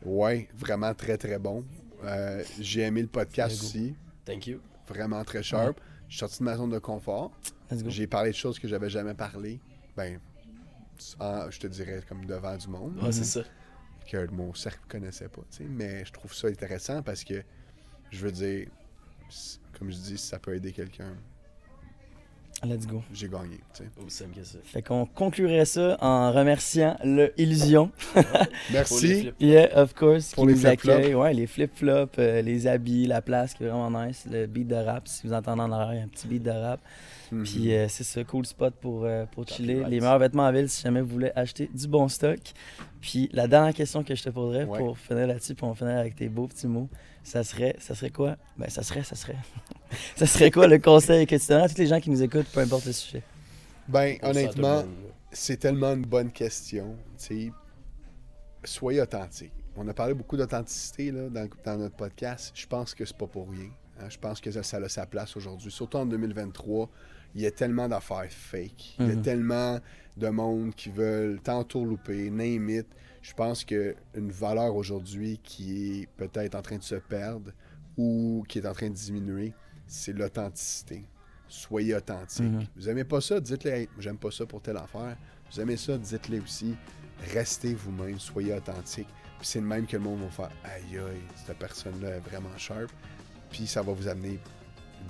Ouais, 0.05 0.49
vraiment 0.57 0.93
très 0.95 1.17
très 1.17 1.39
bon. 1.39 1.65
Euh, 2.05 2.43
J'ai 2.61 2.81
aimé 2.83 3.01
le 3.03 3.07
podcast 3.09 3.63
aussi. 3.63 3.95
Thank 4.25 4.49
you. 4.49 4.59
Vraiment 4.89 5.23
très 5.25 5.43
sharp. 5.43 5.81
Je 6.09 6.13
suis 6.15 6.19
sorti 6.21 6.39
de 6.41 6.45
ma 6.45 6.57
zone 6.57 6.71
de 6.71 6.79
confort. 6.79 7.31
J'ai 7.87 8.07
parlé 8.07 8.31
de 8.31 8.37
choses 8.37 8.59
que 8.59 8.69
j'avais 8.69 8.91
jamais 8.91 9.15
parlé. 9.15 9.61
Ben, 9.97 10.19
en- 11.19 11.51
je 11.51 11.59
te 11.59 11.67
dirais 11.67 12.03
comme 12.09 12.27
devant 12.27 12.57
du 12.57 12.69
monde. 12.69 12.99
Ouais, 13.03 13.13
c'est 13.13 13.25
ça. 13.25 13.43
que 14.11 14.27
mon 14.31 14.53
cercle 14.53 14.81
connaissait 14.89 15.29
pas. 15.29 15.41
tu 15.51 15.59
sais. 15.59 15.65
Mais 15.65 16.05
je 16.05 16.13
trouve 16.13 16.35
ça 16.35 16.49
intéressant 16.49 17.03
parce 17.03 17.25
que, 17.25 17.43
je 18.11 18.19
veux 18.19 18.33
dire, 18.33 18.69
comme 19.79 19.91
je 19.91 19.97
dis, 19.97 20.19
si 20.19 20.27
ça 20.27 20.39
peut 20.39 20.55
aider 20.55 20.73
quelqu'un, 20.73 21.17
Let's 22.65 22.87
go. 22.87 23.03
j'ai 23.13 23.29
gagné. 23.29 23.59
tu 23.75 23.83
sais. 23.83 23.91
Aussi 24.07 24.17
simple 24.19 24.39
que 24.39 24.45
ça. 24.45 24.59
Fait 24.63 24.83
qu'on 24.83 25.05
conclurait 25.05 25.65
ça 25.65 25.97
en 26.01 26.31
remerciant 26.31 26.97
le 27.05 27.33
Illusion. 27.37 27.91
Merci. 28.73 29.33
Yeah, 29.41 29.83
of 29.83 29.95
course. 29.95 30.33
Pour 30.35 30.45
qui 30.45 30.51
les 30.51 30.55
nous 30.55 30.61
flip-flops. 30.61 30.99
accueille. 30.99 31.15
Ouais, 31.15 31.35
les 31.35 31.49
flip-flops, 31.49 32.15
euh, 32.19 32.41
les 32.41 32.69
habits, 32.69 33.07
la 33.07 33.21
place 33.21 33.55
qui 33.55 33.65
est 33.65 33.69
vraiment 33.69 33.91
nice. 34.07 34.27
Le 34.31 34.47
beat 34.47 34.69
de 34.69 34.77
rap, 34.77 35.09
si 35.09 35.27
vous 35.27 35.33
entendez 35.33 35.63
en 35.63 35.73
arrière, 35.73 35.95
il 35.95 35.99
y 35.99 36.01
a 36.01 36.05
un 36.05 36.09
petit 36.09 36.29
beat 36.29 36.43
de 36.45 36.51
rap. 36.51 36.81
Mhm. 37.33 37.43
Puis 37.45 37.75
euh, 37.75 37.89
c'est 37.89 38.05
ça, 38.05 38.23
cool 38.25 38.45
spot 38.47 38.75
pour, 38.81 39.05
euh, 39.05 39.25
pour 39.27 39.49
chiller. 39.49 39.83
Les 39.89 40.01
meilleurs 40.01 40.19
vêtements 40.19 40.47
en 40.47 40.53
ville 40.53 40.69
si 40.69 40.83
jamais 40.83 41.01
vous 41.01 41.09
voulez 41.09 41.33
acheter 41.35 41.69
du 41.73 41.89
bon 41.89 42.07
stock. 42.09 42.39
Puis 43.01 43.29
la 43.33 43.49
dernière 43.49 43.75
question 43.75 44.05
que 44.05 44.15
je 44.15 44.23
te 44.23 44.29
poserais 44.31 44.65
Ouais. 44.65 44.79
pour 44.79 44.99
finir 44.99 45.27
là-dessus, 45.27 45.55
puis 45.55 45.65
on 45.65 45.71
va 45.71 45.75
finir 45.75 45.97
avec 45.99 46.15
tes 46.15 46.29
beaux 46.29 46.47
petits 46.47 46.67
mots, 46.69 46.89
ça 47.25 47.43
serait, 47.43 47.75
ça 47.81 47.95
serait 47.95 48.11
quoi? 48.11 48.37
Ben 48.59 48.69
ça 48.69 48.83
serait, 48.83 49.03
ça 49.03 49.17
serait. 49.17 49.37
ça 50.17 50.27
serait 50.27 50.51
quoi 50.51 50.67
le 50.69 50.79
conseil 50.79 51.27
que 51.27 51.35
tu 51.37 51.47
donnerais 51.49 51.65
à 51.65 51.69
tous 51.69 51.79
les 51.79 51.87
gens 51.87 52.01
qui 52.01 52.11
nous 52.11 52.23
écoutent, 52.23 52.47
peu 52.53 52.61
importe 52.61 52.85
le 52.87 52.93
sujet? 52.93 53.23
Ben, 53.89 54.17
honnêtement, 54.23 54.85
c'est 55.33 55.57
tellement 55.57 55.95
une 55.95 56.05
bonne 56.07 56.31
question. 56.31 56.95
tu 57.19 57.25
sais. 57.49 57.53
Soyez 58.65 59.01
authentique. 59.01 59.53
On 59.77 59.89
a 59.89 59.95
parlé 59.95 60.15
beaucoup 60.15 60.37
d'authenticité 60.37 61.11
là, 61.11 61.29
dans, 61.29 61.49
dans 61.65 61.79
notre 61.79 61.97
podcast. 61.97 62.53
Je 62.55 62.67
pense 62.67 62.95
que 62.95 63.05
c'est 63.05 63.17
pas 63.17 63.27
pour 63.27 63.51
rien. 63.51 63.71
hein. 64.01 64.07
Je 64.09 64.19
pense 64.19 64.41
que 64.41 64.51
ça, 64.53 64.63
ça 64.63 64.77
a 64.77 64.89
sa 64.89 65.07
place 65.07 65.37
aujourd'hui. 65.37 65.71
Surtout 65.73 65.97
en 65.97 66.07
2023, 66.07 66.89
il 67.35 67.41
y 67.43 67.47
a 67.47 67.51
tellement 67.51 67.89
d'affaires 67.89 68.27
fake. 68.31 68.97
Il 68.99 69.07
y 69.09 69.11
a 69.11 69.15
Mhm. 69.15 69.23
tellement 69.23 69.81
de 70.17 70.29
monde 70.29 70.75
qui 70.75 70.91
veulent 70.91 71.41
t'entourlouper, 71.41 72.31
name 72.31 72.69
it. 72.71 72.87
Je 73.23 73.33
pense 73.35 73.65
qu'une 73.65 73.95
valeur 74.15 74.75
aujourd'hui 74.75 75.39
qui 75.43 76.01
est 76.03 76.07
peut-être 76.17 76.55
en 76.55 76.63
train 76.63 76.77
de 76.79 76.83
se 76.83 76.97
perdre 76.97 77.53
ou 77.97 78.45
qui 78.49 78.59
est 78.59 78.67
en 78.67 78.73
train 78.73 78.89
de 78.91 78.95
diminuer, 78.95 79.55
c'est 79.87 80.13
l'authenticité. 80.13 81.05
Soyez 81.49 81.95
authentique. 81.95 82.43
Mhm. 82.45 82.67
Vous 82.77 82.89
aimez 82.89 83.05
pas 83.05 83.21
ça, 83.21 83.39
dites-le. 83.41 83.71
Hey, 83.71 83.89
j'aime 83.99 84.17
pas 84.19 84.31
ça 84.31 84.45
pour 84.47 84.61
telle 84.63 84.77
affaire. 84.79 85.17
Vous 85.53 85.61
aimez 85.61 85.77
ça, 85.77 85.97
dites-le 85.99 86.41
aussi. 86.41 86.75
Restez 87.33 87.75
vous-même, 87.75 88.19
soyez 88.19 88.55
authentique. 88.55 89.07
Puis 89.39 89.47
c'est 89.49 89.61
le 89.61 89.67
même 89.67 89.87
que 89.87 89.97
le 89.97 90.03
monde 90.03 90.21
va 90.23 90.31
faire 90.31 90.51
Aïe 90.65 90.99
aïe, 90.99 91.21
cette 91.47 91.59
personne-là 91.59 92.17
est 92.17 92.21
vraiment 92.21 92.57
sharp. 92.57 92.91
Puis 93.51 93.67
ça 93.67 93.83
va 93.83 93.93
vous 93.93 94.09
amener 94.09 94.39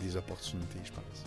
des 0.00 0.16
opportunités, 0.16 0.78
je 0.84 0.90
pense. 0.92 1.24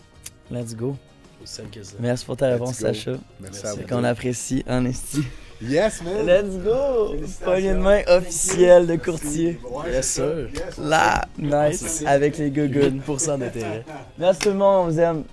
Let's 0.51 0.75
go. 0.75 0.95
Aussi 1.43 1.53
simple 1.53 1.69
que 1.71 1.83
ça. 1.83 1.93
Merci 1.99 2.25
pour 2.25 2.37
ta 2.37 2.47
Let's 2.49 2.53
réponse, 2.59 2.79
go. 2.81 2.87
Sacha. 2.87 3.11
Merci, 3.11 3.21
Merci. 3.41 3.65
à 3.67 3.69
Fait 3.75 3.81
vous. 3.81 3.87
qu'on 3.87 4.03
apprécie 4.03 4.63
en 4.67 4.85
esti. 4.85 5.23
Yes, 5.61 6.01
man! 6.03 6.25
Let's 6.25 6.57
go! 6.65 7.15
Poignée 7.41 7.71
de 7.71 7.77
main 7.77 8.01
officielle 8.07 8.87
de 8.87 8.97
courtier. 8.97 9.57
Yes, 9.89 10.05
sir. 10.05 10.49
Là, 10.77 11.25
nice, 11.39 12.03
avec 12.05 12.37
les 12.37 12.51
gougounes. 12.51 13.01
8% 13.07 13.39
d'intérêt. 13.39 13.85
Merci 14.17 14.39
tout 14.41 14.49
le 14.49 14.55
monde, 14.55 14.87
on 14.87 14.91
vous 14.91 14.99
aime. 14.99 15.23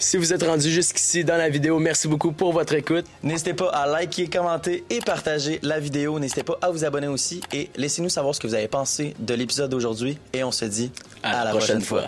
Si 0.00 0.16
vous 0.16 0.32
êtes 0.32 0.42
rendu 0.42 0.68
jusqu'ici 0.68 1.22
dans 1.24 1.36
la 1.36 1.48
vidéo, 1.48 1.78
merci 1.78 2.08
beaucoup 2.08 2.32
pour 2.32 2.52
votre 2.52 2.74
écoute. 2.74 3.04
N'hésitez 3.22 3.54
pas 3.54 3.68
à 3.70 3.86
liker, 3.86 4.26
commenter 4.28 4.84
et 4.90 4.98
partager 4.98 5.60
la 5.62 5.78
vidéo. 5.78 6.18
N'hésitez 6.18 6.42
pas 6.42 6.58
à 6.60 6.70
vous 6.72 6.84
abonner 6.84 7.06
aussi 7.06 7.40
et 7.52 7.70
laissez-nous 7.76 8.08
savoir 8.08 8.34
ce 8.34 8.40
que 8.40 8.48
vous 8.48 8.54
avez 8.54 8.66
pensé 8.68 9.14
de 9.20 9.32
l'épisode 9.34 9.70
d'aujourd'hui. 9.70 10.18
Et 10.32 10.42
on 10.42 10.50
se 10.50 10.64
dit 10.64 10.90
À 11.22 11.44
la 11.44 11.50
prochaine 11.52 11.82
fois. 11.82 12.02